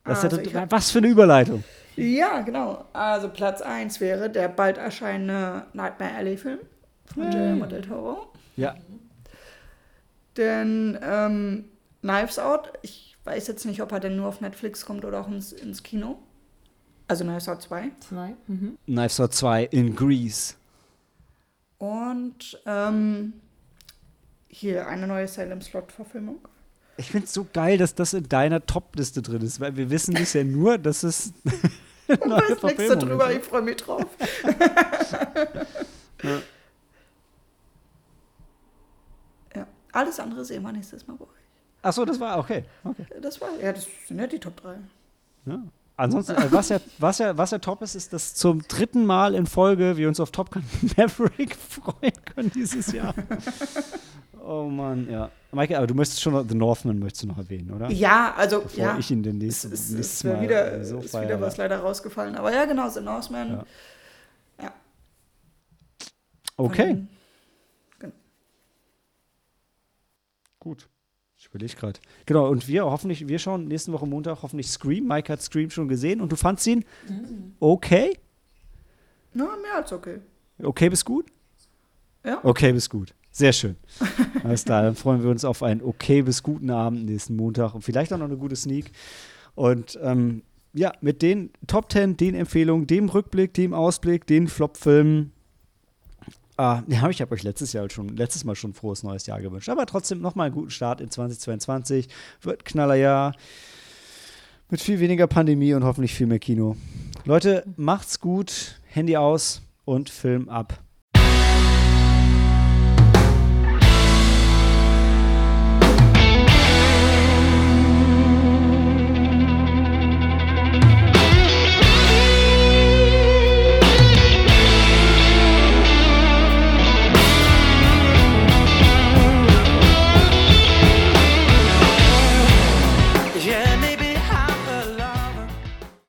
Also 0.04 0.28
ja, 0.28 0.70
was 0.70 0.92
für 0.92 1.00
eine 1.00 1.08
Überleitung. 1.08 1.64
Ja, 1.96 2.42
genau. 2.42 2.86
Also 2.94 3.30
Platz 3.30 3.62
1 3.62 4.00
wäre 4.02 4.30
der 4.30 4.50
bald 4.50 4.78
erscheinende 4.78 5.66
Nightmare 5.74 6.14
Alley-Film 6.14 6.60
von 7.06 7.24
hey. 7.24 7.32
Guillermo 7.32 7.66
del 7.66 7.82
Toro. 7.82 8.32
Ja. 8.56 8.76
Denn 10.38 11.00
ähm, 11.02 11.66
Knives 12.06 12.38
Out, 12.38 12.72
ich 12.84 13.18
weiß 13.24 13.48
jetzt 13.48 13.66
nicht, 13.66 13.82
ob 13.82 13.92
er 13.92 14.00
denn 14.00 14.16
nur 14.16 14.28
auf 14.28 14.40
Netflix 14.40 14.86
kommt 14.86 15.04
oder 15.06 15.22
auch 15.22 15.28
ins, 15.28 15.52
ins 15.52 15.82
Kino. 15.82 16.20
Also 17.08 17.24
Knives 17.24 17.50
Out 17.50 17.64
2. 17.64 17.92
2. 18.10 18.36
Mhm. 18.46 18.78
Knives 18.86 19.20
Out 19.20 19.34
2 19.34 19.64
in 19.66 19.96
Greece. 19.96 20.56
Und 21.80 22.62
ähm, 22.68 23.34
hier 24.48 24.88
eine 24.88 25.08
neue 25.08 25.28
Salem 25.28 25.62
Slot-Verfilmung. 25.62 26.48
Ich 26.98 27.10
finde 27.10 27.26
es 27.26 27.34
so 27.34 27.46
geil, 27.52 27.80
dass 27.80 27.96
das 27.96 28.14
in 28.14 28.30
deiner 28.30 28.64
Top-Liste 28.66 29.24
drin 29.24 29.42
ist, 29.42 29.60
weil 29.60 29.76
wir 29.76 29.90
wissen 29.90 30.14
bisher 30.14 30.46
nur, 30.46 30.78
dass 30.78 31.04
es. 31.04 31.34
Ich 32.08 32.20
weiß 32.20 32.62
nichts 32.62 32.88
darüber, 32.88 33.32
ich 33.32 33.44
freue 33.44 33.64
mich 33.64 33.78
drauf. 33.78 34.06
ja. 36.22 36.30
ja. 39.56 39.68
Alles 39.92 40.20
andere 40.20 40.46
sehen 40.46 40.62
wir 40.62 40.72
nächstes 40.72 41.08
Mal 41.08 41.16
bei 41.16 41.26
euch. 41.26 41.45
Achso, 41.86 42.04
das 42.04 42.20
war 42.20 42.40
okay. 42.40 42.64
okay. 42.84 43.06
Das 43.22 43.40
war, 43.40 43.50
ja, 43.62 43.72
das 43.72 43.88
sind 44.08 44.18
ja 44.18 44.26
die 44.26 44.40
Top 44.40 44.60
3. 44.60 44.76
Ja. 45.46 45.62
Ansonsten, 45.98 46.34
äh, 46.34 46.52
was, 46.52 46.70
ja, 46.70 46.80
was, 46.98 47.20
ja, 47.20 47.38
was 47.38 47.52
ja 47.52 47.60
top 47.60 47.84
ist, 47.84 47.94
ist, 47.94 48.12
dass 48.12 48.34
zum 48.34 48.68
dritten 48.68 49.06
Mal 49.06 49.36
in 49.36 49.46
Folge 49.46 49.96
wir 49.96 50.08
uns 50.08 50.20
auf 50.20 50.32
Top 50.32 50.50
Gun 50.50 50.64
Maverick 50.98 51.56
freuen 51.56 52.14
können 52.26 52.50
dieses 52.50 52.92
Jahr. 52.92 53.14
oh 54.44 54.64
Mann, 54.64 55.08
ja. 55.12 55.30
Maike, 55.52 55.78
aber 55.78 55.86
du 55.86 55.94
möchtest 55.94 56.22
schon 56.22 56.50
The 56.50 56.56
Northman 56.56 56.98
möchtest 56.98 57.24
du 57.24 57.28
noch 57.28 57.38
erwähnen, 57.38 57.72
oder? 57.72 57.92
Ja, 57.92 58.34
also 58.36 58.62
Bevor 58.62 58.84
ja. 58.84 58.98
ich 58.98 59.12
ihn 59.12 59.22
den 59.22 59.38
nächsten, 59.38 59.72
es, 59.72 59.92
nächstes 59.92 60.24
Mal 60.24 60.42
wieder, 60.42 60.84
so 60.84 60.98
ist 60.98 61.14
wieder 61.14 61.40
was 61.40 61.58
leider 61.58 61.78
rausgefallen. 61.78 62.36
Aber 62.36 62.52
ja, 62.52 62.66
genau, 62.66 62.90
The 62.90 63.02
Northman. 63.02 63.64
Ja. 64.60 64.64
ja. 64.64 64.74
Okay. 66.58 66.88
Von, 66.88 67.08
genau. 68.00 68.14
Gut. 70.60 70.90
Ich 71.46 71.50
überlege 71.50 71.76
gerade. 71.76 72.00
Genau, 72.26 72.50
und 72.50 72.68
wir 72.68 72.86
hoffentlich, 72.86 73.28
wir 73.28 73.38
schauen 73.38 73.68
nächste 73.68 73.92
Woche 73.92 74.08
Montag 74.08 74.42
hoffentlich 74.42 74.68
Scream. 74.68 75.08
Mike 75.08 75.32
hat 75.32 75.44
Scream 75.44 75.70
schon 75.70 75.88
gesehen 75.88 76.20
und 76.20 76.32
du 76.32 76.36
fandst 76.36 76.66
ihn 76.66 76.84
mhm. 77.08 77.54
okay? 77.60 78.18
Na, 79.34 79.56
mehr 79.62 79.76
als 79.76 79.94
okay. 79.94 80.22
Okay 80.64 80.90
bis 80.90 81.06
gut? 81.06 81.28
Ja. 82.26 82.40
Okay 82.44 82.74
bis 82.74 82.90
gut. 82.90 83.14
Sehr 83.32 83.54
schön. 83.54 83.76
Alles 84.44 84.66
klar, 84.66 84.82
dann 84.82 84.96
freuen 84.96 85.22
wir 85.22 85.30
uns 85.30 85.46
auf 85.46 85.62
einen 85.62 85.84
okay 85.84 86.24
bis 86.24 86.42
guten 86.42 86.72
Abend 86.72 87.06
nächsten 87.06 87.36
Montag 87.36 87.76
und 87.76 87.84
vielleicht 87.84 88.12
auch 88.12 88.18
noch 88.18 88.26
eine 88.26 88.38
gute 88.38 88.56
Sneak. 88.56 88.92
Und 89.54 90.00
ähm, 90.02 90.42
ja, 90.74 90.94
mit 91.02 91.22
den 91.22 91.52
Top 91.68 91.92
10, 91.92 92.18
den 92.18 92.34
Empfehlungen, 92.34 92.88
dem 92.88 93.08
Rückblick, 93.08 93.54
dem 93.54 93.74
Ausblick, 93.74 94.26
den 94.26 94.48
Flop-Filmen 94.48 95.32
Ah, 96.58 96.84
ja, 96.88 97.10
ich 97.10 97.22
habe 97.22 97.34
euch 97.34 97.44
letztes 97.44 97.74
Jahr 97.74 97.90
schon, 97.90 98.10
letztes 98.10 98.44
Mal 98.46 98.56
schon 98.56 98.74
frohes 98.74 99.04
neues 99.04 99.26
Jahr 99.26 99.42
gewünscht. 99.42 99.70
Aber 99.70 99.86
trotzdem 99.86 100.22
nochmal 100.22 100.48
einen 100.48 100.56
guten 100.56 100.72
Start 100.72 101.02
in 101.02 101.10
2022. 101.10 102.08
Wird 102.42 102.66
Knallerjahr. 102.66 103.36
Mit 104.70 104.82
viel 104.82 105.00
weniger 105.00 105.28
Pandemie 105.28 105.74
und 105.74 105.84
hoffentlich 105.84 106.14
viel 106.14 106.28
mehr 106.28 106.40
Kino. 106.40 106.76
Leute, 107.26 107.64
macht's 107.76 108.20
gut. 108.20 108.80
Handy 108.88 109.16
aus 109.18 109.62
und 109.84 110.10
Film 110.10 110.50
ab. 110.50 110.85